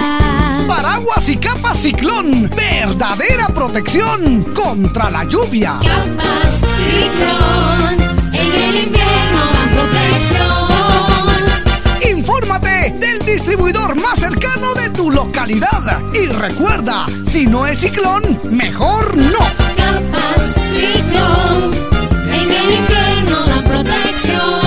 Paraguas 0.68 1.30
y 1.30 1.38
capa 1.38 1.74
ciclón. 1.74 2.50
Verdadera 2.50 3.48
protección 3.48 4.44
contra 4.54 5.10
la 5.10 5.24
lluvia. 5.24 5.80
Capas 5.82 6.66
ciclón. 6.86 7.98
En 8.34 8.52
el 8.62 8.76
invierno 8.76 9.40
dan 9.54 9.70
protección. 9.70 10.57
Infórmate 12.38 12.94
del 13.00 13.18
distribuidor 13.26 14.00
más 14.00 14.20
cercano 14.20 14.72
de 14.76 14.92
tu 14.92 15.10
localidad. 15.10 16.00
Y 16.14 16.28
recuerda, 16.28 17.08
si 17.26 17.48
no 17.48 17.66
es 17.66 17.80
ciclón, 17.80 18.22
mejor 18.52 19.18
no. 19.18 19.40
Capas 19.76 20.54
ciclón. 20.72 21.72
En 22.32 22.52
el 22.52 22.72
invierno 22.76 23.44
dan 23.48 23.64
protección. 23.64 24.67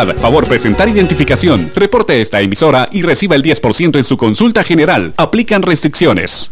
favor 0.17 0.47
presentar 0.47 0.89
identificación. 0.89 1.71
Reporte 1.75 2.21
esta 2.21 2.41
emisora 2.41 2.89
y 2.91 3.01
reciba 3.01 3.35
el 3.35 3.43
10% 3.43 3.97
en 3.97 4.03
su 4.03 4.17
consulta 4.17 4.63
general. 4.63 5.13
Aplican 5.17 5.61
restricciones. 5.61 6.51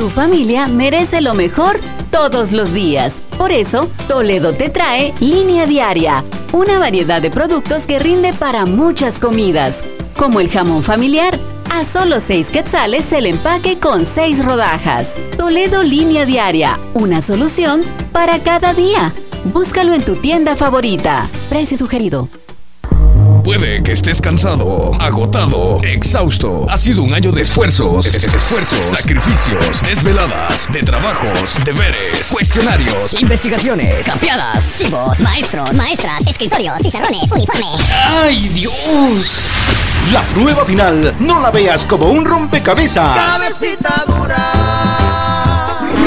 Tu 0.00 0.08
familia 0.08 0.66
merece 0.66 1.20
lo 1.20 1.34
mejor 1.34 1.78
todos 2.10 2.52
los 2.52 2.72
días. 2.72 3.20
Por 3.36 3.52
eso, 3.52 3.90
Toledo 4.08 4.54
te 4.54 4.70
trae 4.70 5.12
Línea 5.20 5.66
Diaria, 5.66 6.24
una 6.52 6.78
variedad 6.78 7.20
de 7.20 7.30
productos 7.30 7.84
que 7.84 7.98
rinde 7.98 8.32
para 8.32 8.64
muchas 8.64 9.18
comidas, 9.18 9.84
como 10.16 10.40
el 10.40 10.48
jamón 10.48 10.82
familiar. 10.84 11.38
A 11.70 11.84
solo 11.84 12.20
6 12.20 12.48
quetzales 12.48 13.12
el 13.12 13.26
empaque 13.26 13.78
con 13.78 14.06
6 14.06 14.42
rodajas. 14.42 15.16
Toledo 15.36 15.82
Línea 15.82 16.24
Diaria, 16.24 16.80
una 16.94 17.20
solución 17.20 17.82
para 18.10 18.38
cada 18.38 18.72
día. 18.72 19.12
Búscalo 19.52 19.92
en 19.92 20.02
tu 20.02 20.16
tienda 20.16 20.56
favorita. 20.56 21.28
Precio 21.50 21.76
sugerido. 21.76 22.30
Puede 23.44 23.82
que 23.82 23.92
estés 23.92 24.20
cansado, 24.20 24.92
agotado, 25.00 25.80
exhausto. 25.82 26.66
Ha 26.68 26.76
sido 26.76 27.02
un 27.02 27.14
año 27.14 27.32
de 27.32 27.42
esfuerzos, 27.42 28.06
es- 28.06 28.14
es- 28.22 28.34
esfuerzos, 28.34 28.84
sacrificios, 28.84 29.82
desveladas, 29.82 30.68
de 30.72 30.82
trabajos, 30.82 31.54
deberes, 31.64 32.28
cuestionarios. 32.30 33.14
Investigaciones, 33.20 34.06
campeadas, 34.06 34.78
chivos, 34.78 35.20
maestros, 35.20 35.74
maestras, 35.76 36.26
escritorios, 36.26 36.80
pizarrones, 36.82 37.30
uniforme. 37.32 37.66
¡Ay, 38.08 38.48
Dios! 38.48 39.48
La 40.12 40.22
prueba 40.22 40.64
final 40.64 41.14
no 41.18 41.40
la 41.40 41.50
veas 41.50 41.86
como 41.86 42.06
un 42.06 42.24
rompecabezas. 42.24 43.16
Cabecita 43.16 44.04
dura. 44.06 45.19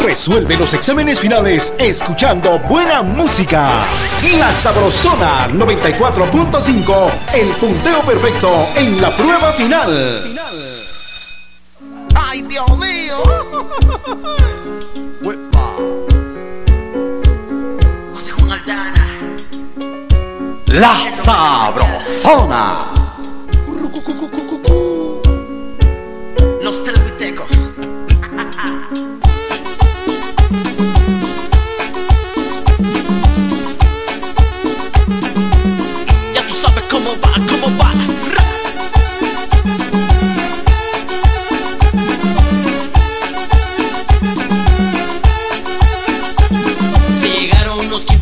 Resuelve 0.03 0.57
los 0.57 0.73
exámenes 0.73 1.19
finales 1.19 1.73
escuchando 1.77 2.59
buena 2.59 3.01
música. 3.01 3.85
La 4.37 4.51
Sabrosona 4.51 5.47
94.5, 5.47 7.11
el 7.33 7.47
punteo 7.51 8.01
perfecto 8.01 8.49
en 8.75 9.01
la 9.01 9.09
prueba 9.11 9.51
final. 9.53 10.21
¡Ay, 12.15 12.41
Dios 12.41 12.77
mío! 12.77 13.23
La 20.73 21.05
Sabrosona. 21.05 23.02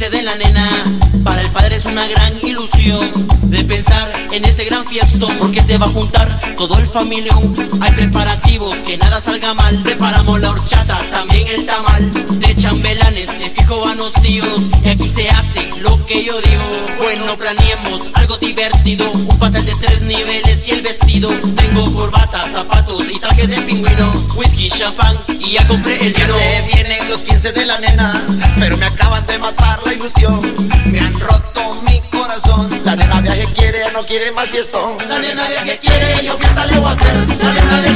Llegaron 0.01 0.09
los 0.09 0.09
15 0.09 0.09
de 0.09 0.23
la 0.23 0.35
nena. 0.35 1.00
Para 1.23 1.41
el 1.41 1.49
padre 1.49 1.75
es 1.75 1.85
una 1.85 2.07
gran 2.07 2.33
ilusión 2.41 2.99
de 3.43 3.63
pensar 3.63 4.11
en 4.31 4.45
este 4.45 4.65
gran 4.65 4.85
fiestón. 4.85 5.35
Porque 5.37 5.61
se 5.61 5.77
va 5.77 5.85
a 5.85 5.89
juntar 5.89 6.27
todo 6.57 6.77
el 6.79 6.87
familión. 6.87 7.53
Hay 7.81 7.91
preparativos, 7.91 8.75
que 8.77 8.97
nada 8.97 9.21
salga 9.21 9.53
mal. 9.53 9.81
Preparamos 9.83 10.39
la 10.39 10.51
horchata, 10.51 10.99
también 11.11 11.47
el 11.47 11.65
tamal. 11.65 12.11
De 12.39 12.55
chambelanes, 12.55 13.39
de 13.39 13.49
fijo 13.49 13.81
van 13.81 13.97
los 13.97 14.13
tíos. 14.13 14.69
Y 14.83 14.89
aquí 14.89 15.09
se 15.09 15.29
hace 15.29 15.69
lo 15.81 16.05
que 16.05 16.23
yo 16.23 16.39
digo. 16.41 16.97
Bueno, 17.01 17.37
planeemos 17.37 18.11
algo 18.15 18.37
divertido. 18.37 19.11
Un 19.11 19.39
pastel 19.39 19.65
de 19.65 19.75
tres 19.81 20.01
niveles 20.01 20.67
y 20.67 20.71
el 20.71 20.81
vestido. 20.81 21.29
Tengo 21.55 21.91
corbata, 21.93 22.43
zapatos 22.47 23.05
y 23.09 23.19
traje 23.19 23.47
de 23.47 23.57
pingüino. 23.61 24.13
Whisky, 24.35 24.69
champán 24.69 25.17
y 25.39 25.51
ya 25.51 25.67
compré 25.67 25.95
el 26.07 26.13
Ya 26.13 26.25
vino. 26.25 26.37
se 26.37 26.67
vienen 26.73 27.09
los 27.09 27.21
15 27.21 27.51
de 27.51 27.65
la 27.65 27.79
nena, 27.79 28.21
pero 28.59 28.77
me 28.77 28.85
acaban 28.85 29.25
de 29.27 29.37
matar 29.37 29.79
la 29.85 29.93
ilusión. 29.93 30.39
Me 30.85 30.99
han 30.99 31.10
roto 31.19 31.81
mi 31.83 32.01
corazón. 32.11 32.69
La 32.85 32.95
nena 32.95 33.21
viaje 33.21 33.45
quiere, 33.55 33.91
no 33.93 34.01
quiere 34.01 34.31
más 34.31 34.49
fiestón. 34.49 34.97
La 35.07 35.19
nena 35.19 35.47
viaje 35.47 35.79
quiere, 35.79 36.23
yo 36.23 36.37
fiesta 36.37 36.65
le 36.65 36.77
voy 36.79 36.89
a 36.89 36.91
hacer. 36.91 37.13
La 37.43 37.53
nena 37.53 37.90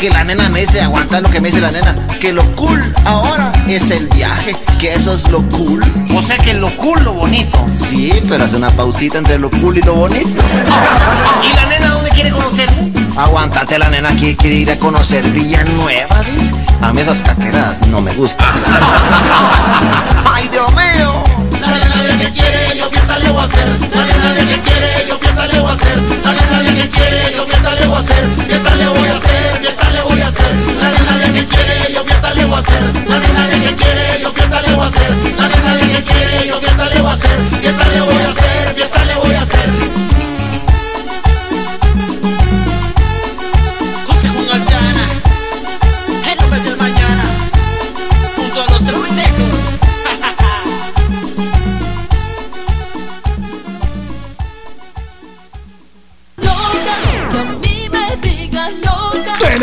que 0.00 0.08
la 0.08 0.24
nena 0.24 0.48
me 0.48 0.60
dice, 0.60 0.80
aguanta 0.80 1.20
lo 1.20 1.28
que 1.28 1.42
me 1.42 1.48
dice 1.48 1.60
la 1.60 1.70
nena, 1.70 1.94
que 2.22 2.32
lo 2.32 2.42
cool 2.56 2.82
ahora 3.04 3.52
es 3.68 3.90
el 3.90 4.08
viaje, 4.08 4.56
que 4.78 4.94
eso 4.94 5.14
es 5.14 5.28
lo 5.28 5.46
cool. 5.50 5.84
O 6.16 6.22
sea 6.22 6.38
que 6.38 6.54
lo 6.54 6.70
cool, 6.76 7.04
lo 7.04 7.12
bonito. 7.12 7.66
Sí, 7.70 8.10
pero 8.26 8.44
hace 8.44 8.56
una 8.56 8.70
pausita 8.70 9.18
entre 9.18 9.38
lo 9.38 9.50
cool 9.50 9.76
y 9.76 9.82
lo 9.82 9.94
bonito. 9.94 10.42
¿Y 11.44 11.54
la 11.54 11.66
nena 11.66 11.88
dónde 11.90 12.08
quiere 12.08 12.30
conocer? 12.30 12.70
Aguántate, 13.14 13.78
la 13.78 13.90
nena 13.90 14.16
que 14.16 14.34
quiere 14.36 14.56
ir 14.56 14.70
a 14.70 14.78
conocer 14.78 15.22
Villanueva, 15.32 16.22
dice. 16.22 16.54
A 16.80 16.94
mí 16.94 17.02
esas 17.02 17.20
caqueras 17.20 17.86
no 17.88 18.00
me 18.00 18.14
gustan. 18.14 18.48
¡Ay, 20.24 20.48
Dios 20.48 20.72
mío! 20.72 21.22
La 21.60 22.02
nena 22.02 22.18
que 22.18 22.30
quiere, 22.32 22.69
le 23.22 23.30
voy 23.30 23.44
hacer. 23.44 23.68
La 23.94 24.04
nena 24.04 24.30
que 24.48 24.60
quiere, 24.60 25.06
yo 25.08 25.18
fiesta 25.18 25.46
le 25.46 25.60
voy 25.60 25.70
hacer. 25.70 25.96
La 26.24 26.32
nena 26.32 26.58
que 26.74 26.90
quiere, 26.90 27.34
yo 27.36 27.46
fiesta 27.46 27.74
le 27.74 27.86
voy 27.86 27.98
hacer. 27.98 28.24
Fiesta 28.46 28.74
le 28.74 28.86
voy 28.88 29.08
a 29.08 29.16
hacer, 29.16 29.58
fiesta 29.60 29.90
le 29.90 30.02
voy 30.02 30.20
a 30.20 30.28
hacer. 30.28 30.52
La 30.80 30.88
nena 30.90 31.32
que 31.32 31.44
quiere, 31.46 31.92
yo 31.94 32.04
fiesta 32.04 32.34
le 32.34 32.44
voy 32.44 32.58
hacer. 32.58 32.82
La 33.08 33.18
nena 33.18 33.48
que 33.50 33.74
quiere, 33.76 34.20
yo 34.22 34.30
fiesta 34.32 34.60
le 34.62 34.74
hacer. 34.74 35.10
La 35.38 35.48
nena 35.48 35.76
que 35.78 36.04
quiere, 36.04 36.46
yo 36.48 36.60
fiesta 36.60 36.84
le 36.88 36.98
hacer. 37.00 37.38
Fiesta 37.60 37.84
le 37.92 38.00
voy 38.00 38.14
a 38.14 38.28
hacer, 38.28 38.39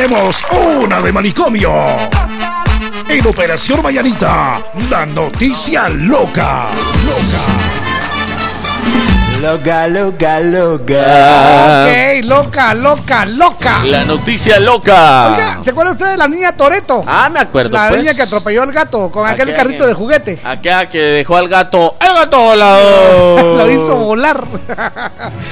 Tenemos 0.08 0.42
una 0.86 1.02
de 1.02 1.12
manicomio. 1.12 1.74
En 3.10 3.28
Operación 3.28 3.82
Mañanita, 3.84 4.62
la 4.90 5.06
noticia 5.06 5.90
loca. 5.90 6.68
Loca, 9.42 9.88
loca, 9.90 10.38
Ah. 10.38 10.40
loca. 10.40 11.86
Ok, 11.88 12.24
loca, 12.24 12.74
loca, 12.74 13.26
loca. 13.26 13.80
La 13.84 14.06
noticia 14.06 14.62
loca. 14.62 15.34
Oiga, 15.34 15.58
¿se 15.62 15.72
acuerda 15.72 15.92
usted 15.92 16.12
de 16.12 16.18
la 16.18 16.28
niña 16.30 16.54
Toreto? 16.56 17.04
Ah, 17.06 17.30
me 17.30 17.42
acuerdo. 17.42 17.72
La 17.76 17.90
pues. 17.90 18.00
niña 18.00 18.14
que 18.16 18.22
atropelló 18.22 18.64
al 18.64 18.72
gato 18.72 19.12
con 19.12 19.28
aquel 19.28 19.42
Aquella 19.50 19.58
carrito 19.58 19.86
de 19.86 19.94
juguete. 19.94 20.40
Aquella 20.44 20.88
que 20.88 21.00
dejó 21.00 21.36
al 21.36 21.50
gato. 21.50 21.96
¡El 22.00 22.14
gato 22.14 22.40
volador! 22.42 23.42
Lo 23.58 23.72
hizo 23.76 23.96
volar. 23.98 24.42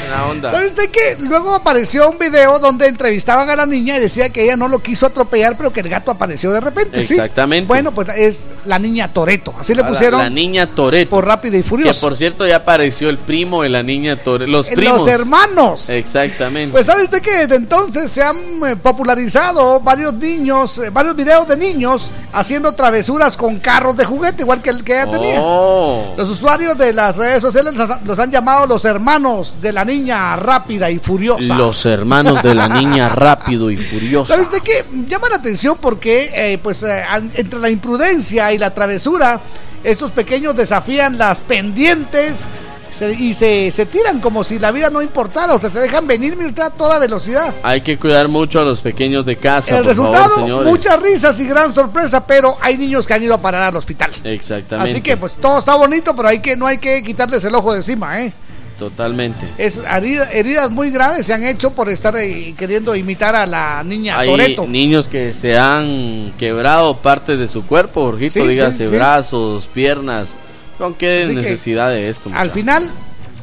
Buena 0.07 0.25
onda. 0.25 0.51
¿Sabe 0.51 0.67
usted 0.67 0.89
que 0.89 1.23
luego 1.23 1.53
apareció 1.55 2.09
un 2.09 2.17
video 2.19 2.59
donde 2.59 2.87
entrevistaban 2.87 3.49
a 3.49 3.55
la 3.55 3.65
niña 3.65 3.97
y 3.97 3.99
decía 3.99 4.29
que 4.29 4.43
ella 4.43 4.55
no 4.55 4.67
lo 4.67 4.79
quiso 4.79 5.05
atropellar, 5.05 5.57
pero 5.57 5.71
que 5.73 5.79
el 5.81 5.89
gato 5.89 6.11
apareció 6.11 6.51
de 6.51 6.59
repente, 6.61 7.03
¿sí? 7.03 7.13
Exactamente. 7.13 7.67
Bueno, 7.67 7.91
pues 7.91 8.09
es 8.09 8.47
la 8.65 8.77
niña 8.79 9.11
Toreto. 9.11 9.53
Así 9.59 9.73
le 9.73 9.81
La- 9.81 9.87
pusieron 9.87 10.19
La, 10.21 10.29
niña 10.29 10.67
Toreto. 10.67 11.09
por 11.09 11.25
rápido 11.25 11.55
y 11.57 11.61
Que 11.63 11.67
furioso. 11.69 12.01
por 12.01 12.15
cierto 12.15 12.45
ya 12.45 12.57
apareció 12.57 13.09
el 13.09 13.17
primo 13.17 13.63
de 13.63 13.69
la 13.69 13.81
niña 13.83 14.15
Toreto. 14.15 14.51
Los 14.51 14.69
Eh, 14.69 14.75
primos. 14.75 14.99
Los 14.99 15.07
hermanos. 15.07 15.89
Exactamente. 15.89 16.71
Pues 16.71 16.85
sabe 16.85 17.03
usted 17.03 17.21
que 17.21 17.31
desde 17.31 17.55
entonces 17.55 18.11
se 18.11 18.21
han 18.23 18.37
eh, 18.65 18.75
popularizado 18.75 19.79
varios 19.79 20.13
niños, 20.13 20.77
eh, 20.77 20.89
varios 20.91 21.15
videos 21.15 21.47
de 21.47 21.57
niños 21.57 22.11
haciendo 22.33 22.73
travesuras 22.73 23.35
con 23.37 23.59
carros 23.59 23.97
de 23.97 24.05
juguete, 24.05 24.43
igual 24.43 24.61
que 24.61 24.69
el 24.69 24.83
que 24.83 24.93
ella 24.93 25.09
tenía. 25.11 25.37
Oh. 25.41 26.13
Los 26.17 26.29
usuarios 26.29 26.77
de 26.77 26.93
las 26.93 27.15
redes 27.15 27.41
sociales 27.41 27.73
los, 27.73 27.89
los 28.03 28.19
han 28.19 28.29
llamado 28.31 28.67
los 28.67 28.85
hermanos 28.85 29.55
de 29.61 29.71
la 29.73 29.83
niña 29.85 29.94
rápida 30.35 30.91
y 30.91 30.99
furiosa. 30.99 31.55
Los 31.57 31.85
hermanos 31.85 32.41
de 32.43 32.53
la 32.55 32.67
niña 32.69 33.09
rápido 33.15 33.71
y 33.71 33.77
furioso. 33.77 34.33
¿Sabes 34.33 34.51
de 34.51 34.61
qué? 34.61 34.85
Llama 35.07 35.29
la 35.29 35.35
atención 35.37 35.77
porque, 35.79 36.31
eh, 36.33 36.57
pues, 36.61 36.83
eh, 36.83 37.03
entre 37.35 37.59
la 37.59 37.69
imprudencia 37.69 38.51
y 38.53 38.57
la 38.57 38.73
travesura, 38.73 39.39
estos 39.83 40.11
pequeños 40.11 40.55
desafían 40.55 41.17
las 41.17 41.41
pendientes 41.41 42.45
se- 42.91 43.11
y 43.13 43.33
se, 43.33 43.71
se 43.71 43.85
tiran 43.87 44.21
como 44.21 44.43
si 44.43 44.57
la 44.57 44.71
vida 44.71 44.89
no 44.89 45.01
importara, 45.01 45.53
o 45.53 45.59
sea, 45.59 45.69
se 45.69 45.79
dejan 45.79 46.07
venir 46.07 46.37
a 46.61 46.69
toda 46.69 46.97
velocidad. 46.97 47.53
Hay 47.61 47.81
que 47.81 47.97
cuidar 47.97 48.27
mucho 48.29 48.61
a 48.61 48.63
los 48.63 48.79
pequeños 48.81 49.25
de 49.25 49.35
casa. 49.35 49.71
El 49.77 49.83
por 49.83 49.87
resultado, 49.89 50.29
favor, 50.35 50.65
muchas 50.65 51.01
risas 51.01 51.37
y 51.39 51.45
gran 51.45 51.73
sorpresa, 51.73 52.25
pero 52.25 52.57
hay 52.61 52.77
niños 52.77 53.05
que 53.05 53.13
han 53.13 53.21
ido 53.23 53.33
a 53.33 53.37
parar 53.41 53.63
al 53.63 53.75
hospital. 53.75 54.11
Exactamente. 54.23 54.91
Así 54.91 55.01
que, 55.01 55.17
pues, 55.17 55.35
todo 55.35 55.59
está 55.59 55.75
bonito, 55.75 56.15
pero 56.15 56.29
hay 56.29 56.39
que, 56.39 56.55
no 56.55 56.65
hay 56.67 56.77
que 56.77 57.03
quitarles 57.03 57.43
el 57.43 57.53
ojo 57.55 57.71
de 57.73 57.79
encima, 57.79 58.21
¿eh? 58.21 58.33
Totalmente. 58.79 59.45
Es, 59.57 59.77
herida- 59.79 60.29
heridas 60.33 60.69
muy 60.69 60.89
graves 60.91 61.25
se 61.25 61.33
han 61.33 61.43
hecho 61.45 61.71
por 61.73 61.89
estar 61.89 62.15
eh, 62.17 62.53
queriendo 62.57 62.95
imitar 62.95 63.33
a 63.35 63.45
la 63.45 63.81
niña 63.83 64.19
Hay 64.19 64.29
Toreto. 64.29 64.67
niños 64.67 65.07
que 65.07 65.31
se 65.33 65.57
han 65.57 66.33
quebrado 66.37 66.97
parte 66.97 67.37
de 67.37 67.47
su 67.47 67.65
cuerpo, 67.65 68.03
Jorgito, 68.05 68.33
Sí, 68.43 68.47
dígase 68.47 68.87
sí, 68.87 68.93
brazos, 68.95 69.67
piernas. 69.73 70.35
¿Con 70.77 70.93
qué 70.93 71.23
Así 71.25 71.35
necesidad 71.35 71.89
de 71.89 72.09
esto? 72.09 72.27
Al 72.29 72.33
muchacho? 72.49 72.53
final, 72.53 72.91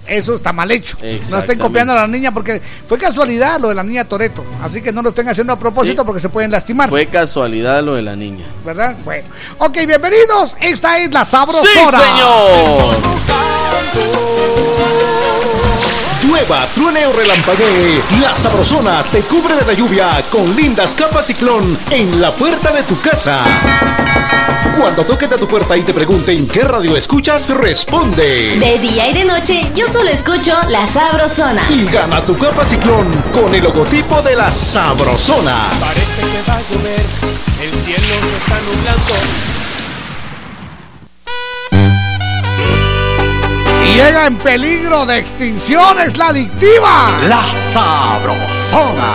eso 0.07 0.35
está 0.35 0.53
mal 0.53 0.71
hecho. 0.71 0.97
No 1.31 1.39
estén 1.39 1.59
copiando 1.59 1.93
a 1.93 1.97
la 1.97 2.07
niña 2.07 2.33
porque 2.33 2.61
fue 2.87 2.99
casualidad 2.99 3.61
lo 3.61 3.69
de 3.69 3.75
la 3.75 3.83
niña 3.85 4.05
Toreto. 4.05 4.45
Así 4.63 4.83
que 4.83 4.93
no 4.93 5.03
lo 5.03 5.11
estén 5.11 5.29
haciendo 5.29 5.53
a 5.53 5.59
propósito 5.59 6.03
Sí. 6.03 6.07
porque 6.07 6.21
se 6.21 6.29
pueden 6.29 6.51
lastimar. 6.51 6.89
Fue 6.89 7.07
casualidad 7.07 7.83
lo 7.83 7.95
de 7.95 8.03
la 8.03 8.17
niña. 8.17 8.45
¿Verdad? 8.65 8.97
Bueno. 9.05 9.29
Ok, 9.59 9.79
bienvenidos. 9.87 10.57
Esta 10.61 10.99
es 10.99 11.13
la 11.13 11.25
sabrosona. 11.25 11.69
¡Sí, 11.71 11.79
señor! 11.79 12.97
Llueva, 16.25 16.67
truene 16.75 17.05
o 17.07 17.13
relampaguee, 17.13 18.01
la 18.21 18.35
sabrosona 18.35 19.03
te 19.11 19.21
cubre 19.23 19.57
de 19.57 19.65
la 19.65 19.73
lluvia 19.73 20.23
con 20.31 20.55
lindas 20.57 20.95
capas 20.95 21.27
ciclón 21.27 21.77
en 21.91 22.21
la 22.21 22.31
puerta 22.33 22.71
de 22.73 22.83
tu 22.85 23.01
casa. 23.01 23.43
Cuando 24.77 25.05
toquen 25.05 25.33
a 25.33 25.37
tu 25.37 25.47
puerta 25.47 25.77
y 25.77 25.83
te 25.83 25.93
pregunten 25.93 26.47
qué 26.49 26.63
radio 26.63 26.97
escuchas, 26.97 27.51
responde. 27.51 28.57
De 28.59 28.79
día 28.79 29.09
y 29.09 29.15
de 29.15 29.25
noche, 29.25 29.71
yo 29.75 29.87
solo 29.87 30.09
escucho 30.09 30.53
La 30.69 30.87
Sabrosona. 30.87 31.63
Y 31.71 31.85
gana 31.87 32.25
tu 32.25 32.37
capa 32.37 32.65
ciclón 32.65 33.07
con 33.33 33.55
el 33.55 33.63
logotipo 33.63 34.23
de 34.23 34.35
la 34.35 34.51
sabrosona. 34.51 35.57
Parece 35.79 36.23
que 36.23 36.51
va 36.51 36.57
a 36.57 36.63
llover, 36.63 37.05
el 37.63 37.71
cielo 37.85 38.07
se 38.07 38.37
está 38.39 38.61
nublando. 38.67 39.15
Llega 43.95 44.27
en 44.27 44.37
peligro 44.37 45.05
de 45.05 45.19
extinción, 45.19 46.01
es 46.01 46.17
la 46.17 46.29
adictiva. 46.29 47.19
La 47.29 47.45
sabrosona. 47.73 49.13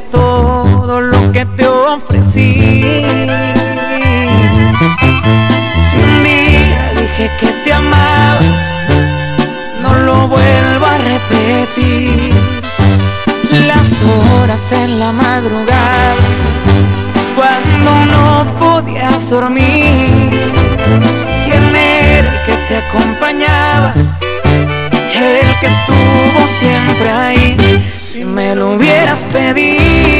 Todo 0.00 1.00
lo 1.00 1.32
que 1.32 1.44
te 1.44 1.66
ofrecí. 1.66 3.04
Si 5.84 5.96
un 5.96 6.24
día 6.24 6.92
dije 6.96 7.30
que 7.40 7.46
te 7.64 7.72
amaba, 7.72 8.40
no 9.82 9.94
lo 10.06 10.28
vuelvo 10.28 10.86
a 10.86 10.98
repetir. 11.12 12.32
Las 13.66 14.02
horas 14.02 14.72
en 14.72 14.98
la 14.98 15.12
madrugada, 15.12 16.14
cuando 17.36 18.06
no 18.12 18.58
podías 18.58 19.28
dormir. 19.28 20.52
¿Quién 21.44 21.76
era 21.76 22.32
el 22.32 22.44
que 22.46 22.54
te 22.68 22.76
acompañaba? 22.78 23.92
el 25.22 25.58
que 25.60 25.66
estuvo 25.66 26.46
siempre 26.58 27.10
ahí. 27.10 27.51
Si 29.32 29.38
me 29.38 29.44
lo 29.44 29.52
hubieras 29.52 30.11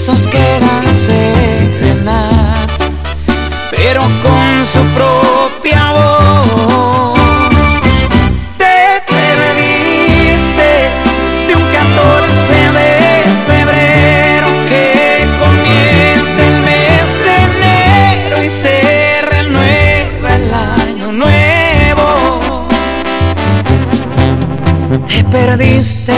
esos 0.00 0.28
que 0.28 0.46
dan 0.60 0.86
serenata, 1.06 2.66
pero 3.72 4.02
con 4.24 4.66
su 4.72 4.80
propia 4.96 5.82
voz. 5.92 7.18
Te 8.62 8.78
perdiste 9.14 10.70
de 11.48 11.52
un 11.56 11.64
14 11.80 12.52
de 12.78 12.90
febrero 13.48 14.48
que 14.70 14.86
comienza 15.42 16.40
el 16.50 16.56
mes 16.70 17.06
de 17.26 17.34
enero 17.50 18.36
y 18.44 18.50
se 18.62 18.76
renueva 19.32 20.28
el 20.36 20.48
año 20.54 21.06
nuevo. 21.24 22.08
Te 25.08 25.18
perdiste 25.24 26.17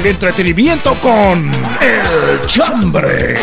el 0.00 0.06
entretenimiento 0.06 0.94
con 0.94 1.50
El 1.80 2.46
Chambre. 2.46 3.34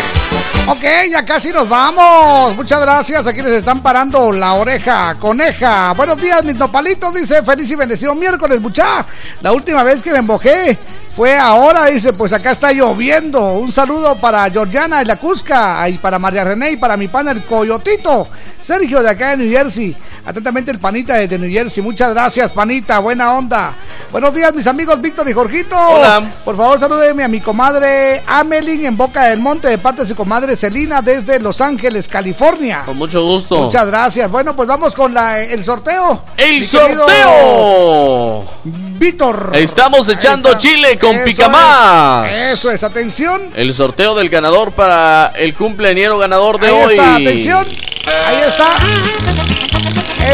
Ok, 0.67 0.83
ya 1.11 1.23
casi 1.23 1.51
nos 1.51 1.69
vamos. 1.69 2.55
Muchas 2.55 2.81
gracias 2.81 3.27
a 3.27 3.33
quienes 3.33 3.51
están 3.51 3.81
parando 3.81 4.31
la 4.31 4.53
oreja 4.53 5.15
coneja. 5.19 5.93
Buenos 5.93 6.19
días, 6.19 6.43
mis 6.43 6.55
nopalitos. 6.55 7.13
Dice 7.13 7.43
feliz 7.43 7.69
y 7.69 7.75
bendecido 7.75 8.15
miércoles, 8.15 8.59
mucha. 8.59 9.05
La 9.41 9.51
última 9.51 9.83
vez 9.83 10.01
que 10.01 10.11
me 10.11 10.17
embojé 10.17 10.77
fue 11.15 11.37
ahora. 11.37 11.85
Dice, 11.85 12.13
pues 12.13 12.33
acá 12.33 12.51
está 12.51 12.71
lloviendo. 12.71 13.53
Un 13.53 13.71
saludo 13.71 14.15
para 14.15 14.49
Georgiana 14.49 15.03
y 15.03 15.05
la 15.05 15.17
Cusca. 15.17 15.87
Y 15.89 15.99
para 15.99 16.17
María 16.17 16.43
René 16.43 16.71
y 16.71 16.77
para 16.77 16.97
mi 16.97 17.07
pana 17.07 17.31
el 17.31 17.43
Coyotito. 17.43 18.27
Sergio 18.59 19.03
de 19.03 19.09
acá 19.09 19.29
de 19.31 19.37
New 19.37 19.51
Jersey. 19.51 19.95
Atentamente 20.25 20.71
el 20.71 20.79
panita 20.79 21.15
desde 21.15 21.37
New 21.37 21.51
Jersey. 21.51 21.83
Muchas 21.83 22.13
gracias, 22.13 22.49
panita. 22.51 22.99
Buena 22.99 23.33
onda. 23.33 23.73
Buenos 24.11 24.33
días, 24.33 24.53
mis 24.53 24.65
amigos 24.67 25.01
Víctor 25.01 25.29
y 25.29 25.33
Jorgito. 25.33 25.75
Hola. 25.75 26.31
Por 26.45 26.55
favor, 26.55 26.79
salúdeme 26.79 27.25
a 27.25 27.27
mi 27.27 27.41
comadre 27.41 28.23
Amelin 28.25 28.85
en 28.85 28.95
Boca 28.95 29.25
del 29.25 29.39
Monte 29.39 29.67
de 29.67 29.77
parte 29.77 30.03
de 30.03 30.07
su 30.07 30.15
comadre 30.15 30.55
Celina 30.55 31.01
desde 31.01 31.41
Los 31.41 31.59
Ángeles, 31.59 32.07
California. 32.07 32.83
Con 32.85 32.95
mucho 32.97 33.21
gusto. 33.23 33.57
Muchas 33.57 33.85
gracias. 33.85 34.31
Bueno, 34.31 34.55
pues 34.55 34.65
vamos 34.67 34.95
con 34.95 35.13
la- 35.13 35.41
el 35.41 35.61
sorteo. 35.61 36.21
¡El 36.37 36.65
sorteo! 36.65 38.45
Víctor. 38.63 39.51
Estamos 39.53 40.07
echando 40.07 40.49
está. 40.49 40.59
chile 40.61 40.97
con 40.97 41.13
Eso 41.13 41.25
Picamás. 41.25 42.31
es, 42.31 42.53
Eso 42.53 42.71
es, 42.71 42.83
atención. 42.83 43.41
El 43.55 43.73
sorteo 43.73 44.15
del 44.15 44.29
ganador 44.29 44.71
para 44.71 45.33
el 45.35 45.53
cumpleañero 45.53 46.17
ganador 46.17 46.59
de 46.61 46.67
Ahí 46.67 46.73
hoy. 46.73 46.91
está, 46.95 47.15
atención. 47.15 47.65
Ahí 48.25 48.37
está. 48.47 48.65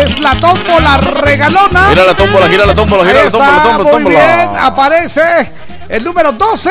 Es 0.02 0.20
la 0.20 0.32
tómbola 0.32 0.98
regalona. 0.98 1.90
Gira 1.90 2.04
la 2.06 2.16
tómbola, 2.16 2.48
gira 2.48 2.66
la 2.66 2.76
tómbola, 2.76 3.04
gira 3.06 3.20
Ahí 3.20 3.26
la 3.26 3.32
tómbola, 3.32 3.58
está, 3.58 3.64
tómbola, 3.64 3.84
muy 3.84 4.04
tómbola. 4.04 4.36
bien, 4.36 4.50
aparece 4.62 5.52
el 5.90 6.04
número 6.04 6.32
12. 6.32 6.70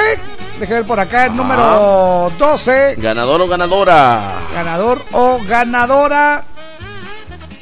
Déjame 0.59 0.79
ver 0.81 0.87
por 0.87 1.01
acá 1.01 1.27
el 1.27 1.37
número 1.37 2.33
12. 2.39 2.97
Ganador 2.99 3.43
o 3.43 3.49
ganadora. 3.49 4.21
Ganador 4.55 5.05
o 5.13 5.41
ganadora. 5.47 6.45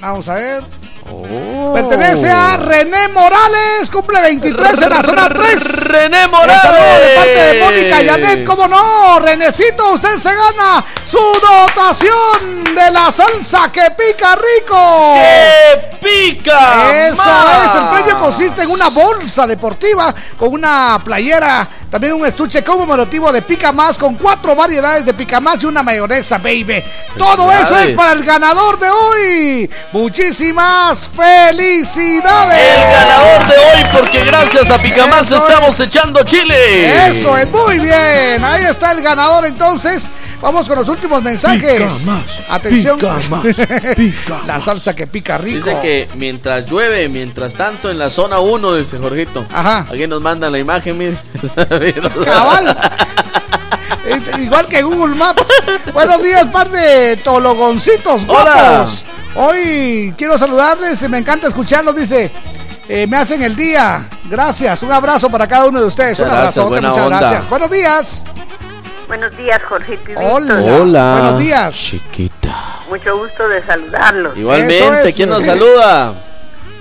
Vamos 0.01 0.29
a 0.29 0.35
ver. 0.35 0.65
Oh. 1.11 1.60
Pertenece 1.75 2.31
a 2.31 2.57
René 2.57 3.09
Morales, 3.09 3.91
cumple 3.91 4.21
23 4.21 4.83
en 4.83 4.91
la 4.91 5.03
zona 5.03 5.29
3. 5.29 5.89
René 5.89 6.27
Un 6.27 6.33
saludo 6.33 7.01
de 7.01 7.15
parte 7.15 7.31
de 7.31 7.61
Morales. 7.61 7.65
Mónica 7.65 8.03
Yanet, 8.03 8.45
¿cómo 8.45 8.69
no? 8.69 9.19
Renecito, 9.21 9.93
usted 9.93 10.17
se 10.17 10.31
gana 10.31 10.85
su 11.05 11.19
dotación 11.19 12.75
de 12.75 12.91
la 12.91 13.11
salsa 13.13 13.71
que 13.73 13.83
pica 13.91 14.37
rico. 14.37 15.15
¡Que 15.15 15.97
pica! 15.99 17.09
Eso 17.09 17.25
más! 17.25 17.67
es, 17.67 17.75
el 17.75 17.89
premio 17.89 18.21
consiste 18.21 18.63
en 18.63 18.71
una 18.71 18.89
bolsa 18.89 19.47
deportiva 19.47 20.15
con 20.37 20.53
una 20.53 21.01
playera, 21.05 21.69
también 21.91 22.15
un 22.15 22.27
estuche 22.27 22.63
conmemorativo 22.65 23.33
de 23.33 23.43
pica 23.43 23.73
más 23.73 23.99
con 23.99 24.15
cuatro 24.15 24.55
variedades 24.55 25.05
de 25.05 25.15
pica 25.15 25.41
más 25.41 25.63
y 25.63 25.67
una 25.67 25.83
mayonesa, 25.83 26.39
baby. 26.39 26.83
Todo 27.17 27.51
eso 27.53 27.77
es 27.79 27.93
para 27.93 28.13
el 28.13 28.25
ganador 28.25 28.79
de 28.79 28.89
hoy. 28.89 29.71
Muchísimas 29.93 31.09
felicidades. 31.09 31.60
El 31.61 31.85
ganador 31.85 33.47
de 33.47 33.55
hoy, 33.55 33.85
porque 33.93 34.25
gracias 34.25 34.71
a 34.71 34.81
Picamás 34.81 35.27
Eso 35.27 35.37
estamos 35.37 35.79
es. 35.79 35.89
echando 35.89 36.23
chile. 36.23 37.09
Eso 37.09 37.37
es, 37.37 37.51
muy 37.51 37.79
bien. 37.79 38.43
Ahí 38.43 38.65
está 38.65 38.93
el 38.93 39.03
ganador 39.03 39.45
entonces. 39.45 40.09
Vamos 40.41 40.67
con 40.67 40.79
los 40.79 40.89
últimos 40.89 41.23
mensajes. 41.23 41.75
Pica 41.83 42.13
más, 42.13 42.41
Atención. 42.49 42.99
pica 42.99 43.19
más, 43.29 44.47
La 44.47 44.59
salsa 44.59 44.97
que 44.97 45.07
pica 45.07 45.37
rico. 45.37 45.59
Dice 45.59 45.79
que 45.83 46.09
mientras 46.15 46.65
llueve, 46.65 47.11
mientras 47.11 47.53
tanto 47.53 47.91
en 47.91 47.99
la 47.99 48.09
zona 48.09 48.39
1, 48.39 48.77
dice 48.77 48.97
Jorgito. 48.99 49.45
Ajá. 49.53 49.87
Aquí 49.91 50.07
nos 50.07 50.23
mandan 50.23 50.53
la 50.53 50.59
imagen, 50.59 50.97
mire. 50.97 51.19
Cabal. 52.25 52.75
Igual 54.39 54.67
que 54.67 54.81
Google 54.81 55.15
Maps. 55.15 55.47
Buenos 55.93 56.23
días, 56.23 56.47
par 56.47 56.71
de 56.71 57.19
tologoncitos 57.19 58.23
Hola. 58.27 58.87
Hoy 59.35 60.15
quiero 60.19 60.37
saludarles, 60.39 61.09
me 61.09 61.19
encanta 61.19 61.47
escucharlos, 61.49 61.95
dice. 61.95 62.31
eh, 62.89 63.07
me 63.07 63.17
hacen 63.17 63.43
el 63.43 63.55
día. 63.55 64.05
Gracias. 64.25 64.83
Un 64.83 64.93
abrazo 64.93 65.31
para 65.31 65.47
cada 65.47 65.67
uno 65.67 65.81
de 65.81 65.87
ustedes. 65.87 66.19
Muchas 66.21 66.57
Un 66.57 66.69
buena 66.69 66.89
muchas 66.89 67.05
onda. 67.07 67.19
gracias. 67.21 67.49
Buenos 67.49 67.71
días. 67.71 68.25
Buenos 69.07 69.37
días, 69.37 69.61
Jorgito 69.69 70.13
Hola. 70.17 70.61
Hola. 70.61 71.13
Buenos 71.21 71.39
días. 71.39 71.75
Chiquita. 71.75 72.55
Mucho 72.89 73.17
gusto 73.19 73.49
de 73.49 73.65
saludarlos. 73.65 74.37
Igualmente, 74.37 75.09
es. 75.09 75.15
¿quién 75.17 75.29
nos 75.29 75.45
saluda? 75.45 76.15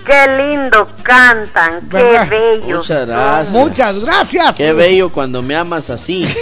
Qué 0.06 0.28
lindo 0.38 0.90
cantan, 1.04 1.82
qué 1.90 1.98
¿Verdad? 1.98 2.30
bello. 2.30 2.78
Muchas 2.78 3.08
gracias. 3.08 3.52
Muchas 3.52 4.06
gracias. 4.06 4.58
Qué 4.58 4.74
bello 4.74 5.12
cuando 5.12 5.42
me 5.42 5.56
amas 5.56 5.90
así. 5.90 6.28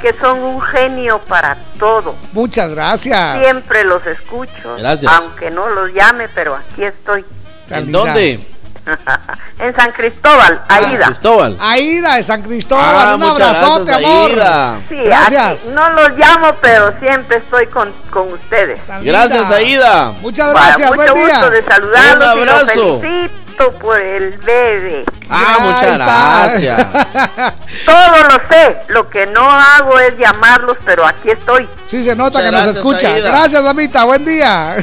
Que 0.00 0.14
son 0.14 0.38
un 0.40 0.62
genio 0.62 1.18
para 1.18 1.58
todo. 1.78 2.14
Muchas 2.32 2.70
gracias. 2.70 3.38
Siempre 3.44 3.84
los 3.84 4.06
escucho. 4.06 4.76
Gracias. 4.78 5.12
Aunque 5.12 5.50
no 5.50 5.68
los 5.68 5.92
llame, 5.92 6.26
pero 6.34 6.56
aquí 6.56 6.84
estoy. 6.84 7.22
¿En 7.68 7.92
dónde? 7.92 8.40
en 9.58 9.76
San 9.76 9.92
Cristóbal, 9.92 10.60
Aida. 10.68 11.06
Cristóbal. 11.06 11.56
Aida 11.60 12.14
de 12.16 12.22
San 12.22 12.42
Cristóbal, 12.42 12.84
Ah, 13.08 13.14
un 13.16 13.22
abrazote, 13.22 13.84
gracias, 13.90 14.04
amor. 14.10 14.30
Aida. 14.30 14.78
Sí, 14.88 14.96
Gracias. 15.04 15.64
aquí 15.66 15.74
no 15.74 15.90
los 15.90 16.10
llamo, 16.18 16.54
pero 16.60 16.94
siempre 16.98 17.36
estoy 17.38 17.66
con, 17.66 17.92
con 18.10 18.32
ustedes. 18.32 18.80
Gracias, 19.02 19.50
Aida. 19.50 20.12
Muchas 20.20 20.52
gracias, 20.52 20.94
mucho 20.94 21.12
buen 21.12 21.26
día. 21.26 21.34
gusto 21.34 21.50
de 21.50 21.62
saludarlos 21.62 22.34
Un 22.34 22.40
abrazo. 22.40 22.72
y 22.72 22.76
los 22.76 23.00
felicito 23.00 23.72
por 23.80 24.00
el 24.00 24.30
bebé. 24.38 25.04
Ah, 25.28 25.58
muchas 25.60 25.96
gracias. 25.98 26.86
Todo 27.86 28.22
lo 28.24 28.40
sé, 28.50 28.76
lo 28.88 29.08
que 29.08 29.26
no 29.26 29.48
hago 29.48 29.98
es 30.00 30.16
llamarlos, 30.18 30.76
pero 30.84 31.06
aquí 31.06 31.30
estoy. 31.30 31.68
Sí, 31.90 32.04
se 32.04 32.14
nota 32.14 32.38
Muchas 32.38 32.44
que 32.44 32.66
nos 32.66 32.76
escucha. 32.76 33.14
Aida. 33.14 33.30
Gracias, 33.30 33.62
mamita. 33.64 34.04
Buen 34.04 34.24
día. 34.24 34.76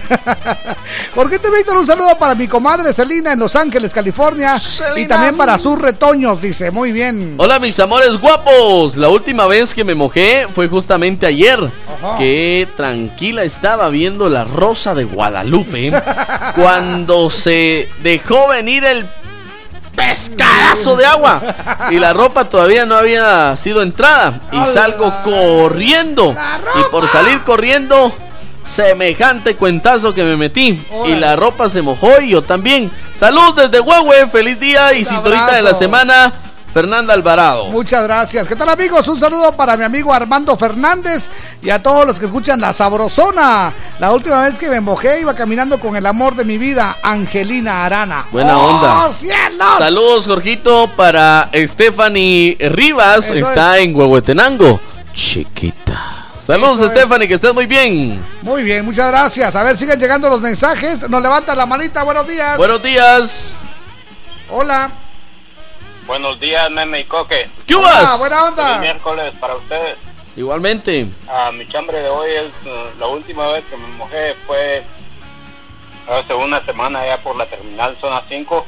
Jorgito 1.15 1.49
Víctor, 1.49 1.77
un 1.77 1.85
saludo 1.85 2.19
para 2.19 2.35
mi 2.35 2.49
comadre 2.49 2.93
Celina 2.93 3.31
en 3.31 3.39
Los 3.39 3.55
Ángeles, 3.55 3.93
California. 3.93 4.57
Y 4.97 5.05
también 5.05 5.37
para 5.37 5.57
sus 5.57 5.79
retoños, 5.79 6.41
dice. 6.41 6.69
Muy 6.69 6.91
bien. 6.91 7.35
Hola 7.37 7.59
mis 7.59 7.79
amores 7.79 8.19
guapos, 8.19 8.97
la 8.97 9.07
última 9.07 9.47
vez 9.47 9.73
que 9.73 9.85
me 9.85 9.95
mojé 9.95 10.47
fue 10.53 10.67
justamente 10.67 11.25
ayer. 11.25 11.71
Ajá. 11.97 12.17
Qué 12.17 12.67
tranquila 12.75 13.43
estaba 13.43 13.87
viendo 13.87 14.27
la 14.27 14.43
Rosa 14.43 14.93
de 14.93 15.05
Guadalupe 15.05 15.93
cuando 16.55 17.29
se 17.29 17.87
dejó 18.03 18.49
venir 18.49 18.83
el 18.83 19.07
pescadazo 19.97 20.95
de 20.95 21.05
agua. 21.05 21.41
Y 21.89 21.95
la 21.95 22.13
ropa 22.13 22.45
todavía 22.45 22.85
no 22.85 22.95
había 22.95 23.57
sido 23.57 23.81
entrada. 23.81 24.39
Y 24.53 24.65
salgo 24.65 25.11
corriendo. 25.23 26.33
Y 26.79 26.91
por 26.91 27.07
salir 27.09 27.41
corriendo 27.41 28.13
semejante 28.63 29.55
cuentazo 29.55 30.13
que 30.13 30.23
me 30.23 30.37
metí. 30.37 30.79
Y 31.05 31.15
la 31.15 31.35
ropa 31.35 31.67
se 31.67 31.81
mojó 31.81 32.21
y 32.21 32.29
yo 32.29 32.43
también. 32.43 32.91
Salud 33.13 33.55
desde 33.55 33.79
Huehue, 33.79 34.27
feliz 34.27 34.59
día 34.59 34.93
y 34.93 35.03
cinturita 35.03 35.55
de 35.55 35.63
la 35.63 35.73
semana. 35.73 36.31
Fernanda 36.77 37.11
Alvarado. 37.11 37.69
Muchas 37.69 38.03
gracias. 38.03 38.47
¿Qué 38.47 38.55
tal 38.55 38.69
amigos? 38.69 39.07
Un 39.07 39.19
saludo 39.19 39.51
para 39.53 39.75
mi 39.75 39.83
amigo 39.83 40.13
Armando 40.13 40.55
Fernández 40.55 41.27
y 41.59 41.71
a 41.71 41.81
todos 41.81 42.05
los 42.05 42.19
que 42.19 42.25
escuchan 42.27 42.61
La 42.61 42.71
Sabrosona. 42.71 43.73
La 43.97 44.11
última 44.13 44.43
vez 44.43 44.59
que 44.59 44.69
me 44.69 44.79
mojé 44.79 45.21
iba 45.21 45.33
caminando 45.33 45.79
con 45.79 45.95
el 45.95 46.05
amor 46.05 46.35
de 46.35 46.45
mi 46.45 46.59
vida, 46.59 46.97
Angelina 47.01 47.83
Arana. 47.83 48.27
Buena 48.31 48.59
¡Oh, 48.59 48.75
onda. 48.75 49.11
cielos! 49.11 49.75
Saludos, 49.79 50.27
Jorgito, 50.27 50.87
para 50.95 51.49
Stephanie 51.51 52.55
Rivas. 52.59 53.31
Eso 53.31 53.33
Está 53.33 53.79
en 53.79 53.95
Huehuetenango. 53.95 54.79
Chiquita. 55.15 56.27
Saludos, 56.37 56.81
es. 56.81 56.91
Stephanie, 56.91 57.27
que 57.27 57.33
estés 57.33 57.55
muy 57.55 57.65
bien. 57.65 58.23
Muy 58.43 58.61
bien, 58.61 58.85
muchas 58.85 59.07
gracias. 59.07 59.55
A 59.55 59.63
ver, 59.63 59.79
siguen 59.79 59.99
llegando 59.99 60.29
los 60.29 60.41
mensajes. 60.41 61.09
Nos 61.09 61.23
levantan 61.23 61.57
la 61.57 61.65
manita. 61.65 62.03
Buenos 62.03 62.27
días. 62.27 62.55
Buenos 62.55 62.83
días. 62.83 63.55
Hola. 64.51 64.91
Buenos 66.07 66.39
días, 66.39 66.71
Meme 66.71 67.01
y 67.01 67.03
Coque. 67.03 67.49
¿Qué 67.67 67.75
Hola, 67.75 67.87
hubas? 67.87 68.19
buena 68.19 68.45
onda. 68.45 68.65
Feliz 68.65 68.79
miércoles 68.79 69.35
para 69.41 69.55
ustedes. 69.55 69.97
Igualmente. 70.37 71.05
Ah, 71.27 71.51
mi 71.53 71.67
chambre 71.67 72.01
de 72.01 72.07
hoy 72.07 72.29
es 72.31 72.51
eh, 72.65 72.91
la 72.97 73.07
última 73.07 73.47
vez 73.49 73.65
que 73.65 73.75
me 73.75 73.87
mojé 73.89 74.33
fue 74.45 74.83
hace 76.09 76.33
una 76.33 76.63
semana 76.63 77.05
ya 77.05 77.17
por 77.17 77.35
la 77.35 77.45
terminal 77.45 77.97
zona 77.99 78.21
5 78.29 78.65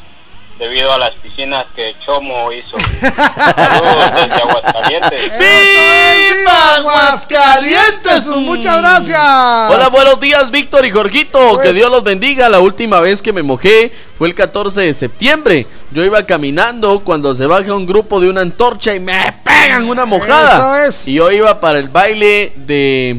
debido 0.59 0.91
a 0.91 0.97
las 0.97 1.11
piscinas 1.15 1.65
que 1.73 1.95
Chomo 2.05 2.51
hizo. 2.51 2.77
Saludos 2.99 4.11
desde 4.13 4.41
Aguascalientes. 4.41 5.31
¡Viva 5.39 6.75
Aguascalientes! 6.75 8.27
Muchas 8.27 8.79
gracias. 8.79 9.19
Hola, 9.19 9.87
buenos 9.89 10.19
días, 10.19 10.51
Víctor 10.51 10.85
y 10.85 10.91
Jorgito. 10.91 11.39
Pues- 11.55 11.67
Que 11.67 11.73
Dios 11.73 11.89
los 11.89 12.03
bendiga. 12.03 12.49
La 12.49 12.59
última 12.59 12.99
vez 12.99 13.21
que 13.21 13.31
me 13.31 13.41
mojé 13.41 13.91
fue 14.17 14.27
el 14.27 14.35
14 14.35 14.81
de 14.81 14.93
septiembre. 14.93 15.65
Yo 15.91 16.03
iba 16.03 16.23
caminando 16.25 16.99
cuando 16.99 17.33
se 17.33 17.45
baja 17.45 17.73
un 17.73 17.85
grupo 17.85 18.19
de 18.19 18.29
una 18.29 18.41
antorcha 18.41 18.93
y 18.93 18.99
me 18.99 19.33
pegan 19.43 19.89
una 19.89 20.05
mojada. 20.05 20.83
Eso 20.83 20.89
es. 20.89 21.07
Y 21.07 21.13
yo 21.15 21.31
iba 21.31 21.59
para 21.61 21.79
el 21.79 21.87
baile 21.87 22.51
de. 22.57 23.17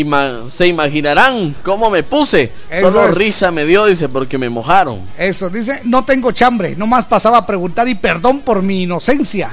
Ima- 0.00 0.48
se 0.48 0.66
imaginarán 0.66 1.54
cómo 1.62 1.90
me 1.90 2.02
puse. 2.02 2.52
Eso 2.70 2.90
Solo 2.90 3.08
es. 3.08 3.14
risa 3.16 3.50
me 3.50 3.64
dio, 3.64 3.86
dice, 3.86 4.08
porque 4.08 4.38
me 4.38 4.48
mojaron. 4.48 5.00
Eso, 5.18 5.48
dice, 5.50 5.80
no 5.84 6.04
tengo 6.04 6.32
chambre, 6.32 6.74
nomás 6.76 7.04
pasaba 7.06 7.38
a 7.38 7.46
preguntar 7.46 7.88
y 7.88 7.94
perdón 7.94 8.40
por 8.40 8.62
mi 8.62 8.82
inocencia. 8.82 9.50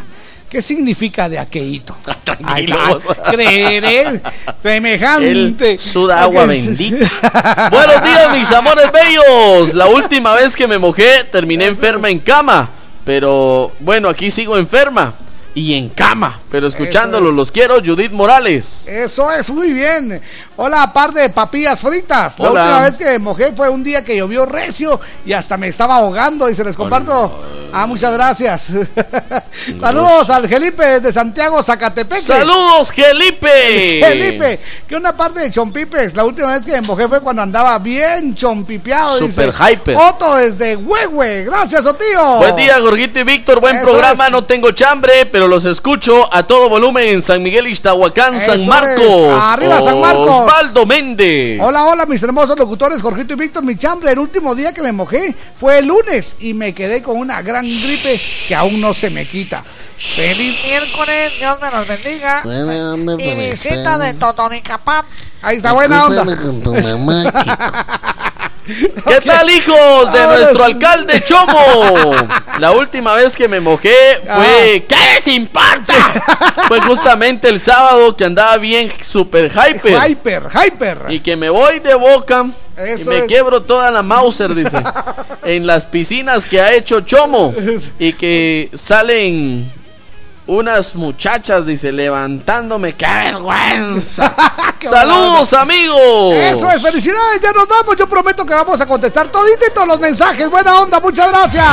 ¿Qué 0.50 0.62
significa 0.62 1.28
de 1.30 1.40
aqueíto? 1.40 1.96
Ay, 2.46 2.68
Tranquilo. 2.68 3.00
creeré 3.32 4.22
semejante. 4.62 5.72
Él 5.72 5.80
suda 5.80 6.22
agua 6.22 6.46
bendita. 6.46 7.10
Buenos 7.72 8.04
días, 8.04 8.38
mis 8.38 8.52
amores 8.52 8.86
bellos. 8.92 9.74
La 9.74 9.88
última 9.88 10.34
vez 10.36 10.56
que 10.56 10.68
me 10.68 10.78
mojé 10.78 11.24
terminé 11.32 11.66
enferma 11.66 12.10
en 12.10 12.20
cama. 12.20 12.70
Pero 13.04 13.72
bueno, 13.80 14.08
aquí 14.10 14.30
sigo 14.32 14.58
enferma 14.58 15.14
y 15.56 15.74
en 15.76 15.90
cama. 15.90 16.40
Pero 16.50 16.68
escuchándolos, 16.68 17.32
es. 17.32 17.36
los 17.36 17.52
quiero, 17.52 17.76
Judith 17.84 18.12
Morales. 18.12 18.88
Eso 18.88 19.32
es 19.32 19.50
muy 19.50 19.74
bien. 19.74 20.22
Hola, 20.56 20.94
par 20.94 21.12
de 21.14 21.30
papillas 21.30 21.82
fritas. 21.82 22.38
La 22.40 22.52
Hola. 22.52 22.62
última 22.62 22.80
vez 22.82 22.98
que 22.98 23.20
mojé 23.20 23.52
fue 23.54 23.70
un 23.70 23.84
día 23.84 24.06
que 24.06 24.16
llovió 24.16 24.46
recio 24.46 25.00
y 25.26 25.34
hasta 25.34 25.58
me 25.58 25.68
estaba 25.68 25.96
ahogando 25.96 26.48
y 26.50 26.54
se 26.56 26.64
les 26.64 26.76
comparto. 26.76 27.40
Ah, 27.76 27.88
muchas 27.88 28.14
gracias. 28.14 28.72
Saludos 29.80 30.30
al 30.30 30.48
Felipe 30.48 31.00
de 31.00 31.12
Santiago, 31.12 31.64
Zacatepec. 31.64 32.22
¡Saludos, 32.22 32.92
Gelipe! 32.92 34.00
Felipe, 34.04 34.60
que 34.88 34.96
una 34.96 35.18
parte 35.18 35.40
de 35.40 35.50
Chompipes, 35.50 36.16
la 36.16 36.24
última 36.24 36.52
vez 36.54 36.64
que 36.64 36.72
me 36.74 36.82
mojé 36.82 37.08
fue 37.08 37.20
cuando 37.22 37.42
andaba 37.42 37.80
bien 37.80 38.36
chompipeado. 38.36 39.18
Super 39.18 39.48
dice. 39.52 39.72
hyper. 39.74 39.98
Otto 39.98 40.36
desde 40.36 40.76
Huehue, 40.76 41.46
gracias, 41.46 41.84
Otío. 41.88 42.36
Buen 42.38 42.56
día, 42.56 42.78
Gorgito 42.78 43.20
y 43.20 43.24
Víctor. 43.24 43.60
Buen 43.60 43.78
Eso 43.78 43.86
programa. 43.90 44.26
es. 44.26 44.32
No 44.32 44.44
tengo 44.44 44.72
chambre, 44.72 45.26
pero 45.26 45.48
los 45.48 45.66
escucho 45.66 46.32
a 46.32 46.44
todo 46.44 46.70
volumen 46.70 47.08
en 47.10 47.22
San 47.24 47.42
Miguel, 47.42 47.66
Ixtahuacán, 47.68 48.40
San 48.40 48.58
Eso 48.58 48.70
Marcos. 48.70 49.02
es. 49.04 49.44
Arriba, 49.52 49.82
San 49.82 50.00
Marcos. 50.00 50.43
Osvaldo 50.46 50.86
Méndez. 50.86 51.60
Hola, 51.62 51.86
hola, 51.86 52.06
mis 52.06 52.22
hermosos 52.22 52.58
locutores, 52.58 53.02
Jorgito 53.02 53.34
y 53.34 53.36
Víctor, 53.36 53.64
mi 53.64 53.78
chambre. 53.78 54.12
El 54.12 54.20
último 54.20 54.56
día 54.56 54.74
que 54.74 54.82
me 54.82 54.92
mojé 54.92 55.36
fue 55.60 55.80
el 55.80 55.86
lunes 55.86 56.38
y 56.40 56.54
me 56.54 56.74
quedé 56.74 57.02
con 57.02 57.18
una 57.18 57.42
gran 57.42 57.66
gripe 57.66 58.20
que 58.48 58.56
aún 58.56 58.80
no 58.82 58.94
se 58.94 59.10
me 59.10 59.26
quita. 59.26 59.64
Feliz 59.98 60.66
miércoles, 60.68 61.40
Dios 61.40 61.58
me 61.62 61.72
los 61.72 61.88
bendiga. 61.88 62.44
Y 63.20 63.36
visita 63.36 63.98
de 63.98 64.14
Totonicapap. 64.16 65.06
Ahí 65.44 65.58
está, 65.58 65.74
buena 65.74 66.06
onda. 66.06 66.26
¿Qué 68.66 69.20
tal, 69.20 69.50
hijos 69.50 70.14
de 70.14 70.20
Ahora 70.20 70.38
nuestro 70.38 70.66
sí. 70.66 70.72
alcalde 70.72 71.22
Chomo? 71.22 72.16
La 72.60 72.72
última 72.72 73.14
vez 73.14 73.36
que 73.36 73.50
me 73.50 73.60
mojé 73.60 73.94
fue. 74.26 74.86
¿Qué 74.88 74.96
les 74.96 75.28
importa? 75.28 75.94
fue 76.70 76.80
justamente 76.80 77.50
el 77.50 77.60
sábado 77.60 78.16
que 78.16 78.24
andaba 78.24 78.56
bien 78.58 78.90
super 79.02 79.52
hyper. 79.52 80.10
Hyper, 80.10 80.44
hyper. 80.50 80.98
Y 81.10 81.20
que 81.20 81.36
me 81.36 81.50
voy 81.50 81.80
de 81.80 81.94
boca. 81.94 82.46
Eso 82.78 83.12
y 83.12 83.16
me 83.16 83.22
es. 83.22 83.28
quiebro 83.28 83.64
toda 83.64 83.92
la 83.92 84.02
Mauser, 84.02 84.56
dice. 84.56 84.82
en 85.44 85.68
las 85.68 85.86
piscinas 85.86 86.46
que 86.46 86.62
ha 86.62 86.74
hecho 86.74 87.02
Chomo. 87.02 87.54
Y 88.00 88.14
que 88.14 88.70
salen 88.74 89.70
unas 90.48 90.96
muchachas, 90.96 91.66
dice, 91.66 91.92
levantándome. 91.92 92.96
¡Qué 92.96 93.06
vergüenza! 93.06 94.34
¡Saludos, 94.82 95.54
amigos! 95.54 96.36
Eso 96.36 96.70
es, 96.70 96.82
felicidades, 96.82 97.40
ya 97.42 97.52
nos 97.54 97.68
vamos. 97.68 97.96
Yo 97.96 98.08
prometo 98.08 98.46
que 98.46 98.54
vamos 98.54 98.80
a 98.82 98.86
contestar 98.86 99.30
todito 99.30 99.66
y 99.66 99.74
todos 99.74 99.88
los 99.88 100.00
mensajes. 100.00 100.50
Buena 100.50 100.80
onda, 100.80 101.00
muchas 101.00 101.30
gracias. 101.30 101.66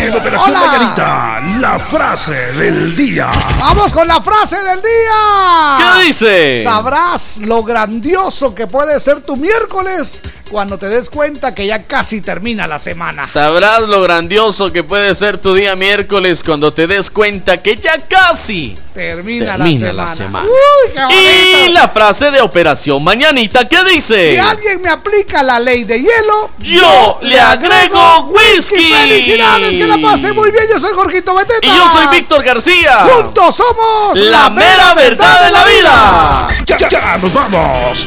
En 0.00 0.14
Operación 0.14 0.56
Hola. 0.56 0.66
Mañanita, 0.66 1.40
la 1.60 1.78
frase 1.78 2.52
del 2.52 2.94
día. 2.94 3.30
Vamos 3.58 3.92
con 3.92 4.06
la 4.06 4.20
frase 4.20 4.62
del 4.62 4.80
día. 4.80 5.78
¿Qué 5.78 6.06
dice? 6.06 6.62
Sabrás 6.62 7.38
lo 7.38 7.64
grandioso 7.64 8.54
que 8.54 8.66
puede 8.68 9.00
ser 9.00 9.22
tu 9.22 9.36
miércoles 9.36 10.22
cuando 10.50 10.78
te 10.78 10.88
des 10.88 11.10
cuenta 11.10 11.54
que 11.54 11.66
ya 11.66 11.82
casi 11.84 12.20
termina 12.20 12.66
la 12.66 12.78
semana. 12.78 13.26
Sabrás 13.26 13.82
lo 13.82 14.00
grandioso 14.00 14.72
que 14.72 14.84
puede 14.84 15.14
ser 15.14 15.38
tu 15.38 15.54
día 15.54 15.76
miércoles 15.76 16.42
cuando 16.44 16.72
te 16.72 16.86
des 16.86 17.10
cuenta 17.10 17.62
que 17.62 17.76
ya 17.76 17.98
casi 18.08 18.76
Termina, 18.94 19.56
termina 19.56 19.92
la 19.92 20.04
la 20.04 20.08
semana. 20.08 20.46
Uy, 20.46 21.00
qué. 21.08 21.66
Y 21.66 21.68
la 21.68 21.88
frase 21.88 22.30
de 22.30 22.40
Operación 22.40 23.04
Mañanita, 23.04 23.68
¿qué 23.68 23.84
dice? 23.84 24.32
Si 24.32 24.38
alguien 24.38 24.80
me 24.80 24.88
aplica 24.88 25.42
la 25.42 25.58
ley 25.58 25.84
de 25.84 25.98
hielo, 25.98 26.50
Yo 26.58 27.18
le 27.20 27.38
agrego 27.38 28.30
whisky. 28.30 28.94
¡Felicidades! 28.94 29.76
Que 29.76 29.86
la 29.86 29.98
pase 29.98 30.32
muy 30.32 30.50
bien. 30.50 30.64
Yo 30.70 30.80
soy 30.80 30.94
Jorgito 30.94 31.34
Beteta. 31.34 31.66
Y 31.66 31.76
yo 31.76 31.88
soy 31.90 32.06
Víctor 32.08 32.42
García. 32.42 33.00
Juntos 33.02 33.56
somos 33.56 34.18
La 34.18 34.48
mera 34.48 34.94
verdad 34.94 35.44
de 35.44 35.50
la 35.50 35.64
vida. 35.64 36.48
Ya, 36.64 36.88
ya, 36.88 37.18
nos 37.18 37.32
vamos. 37.34 38.06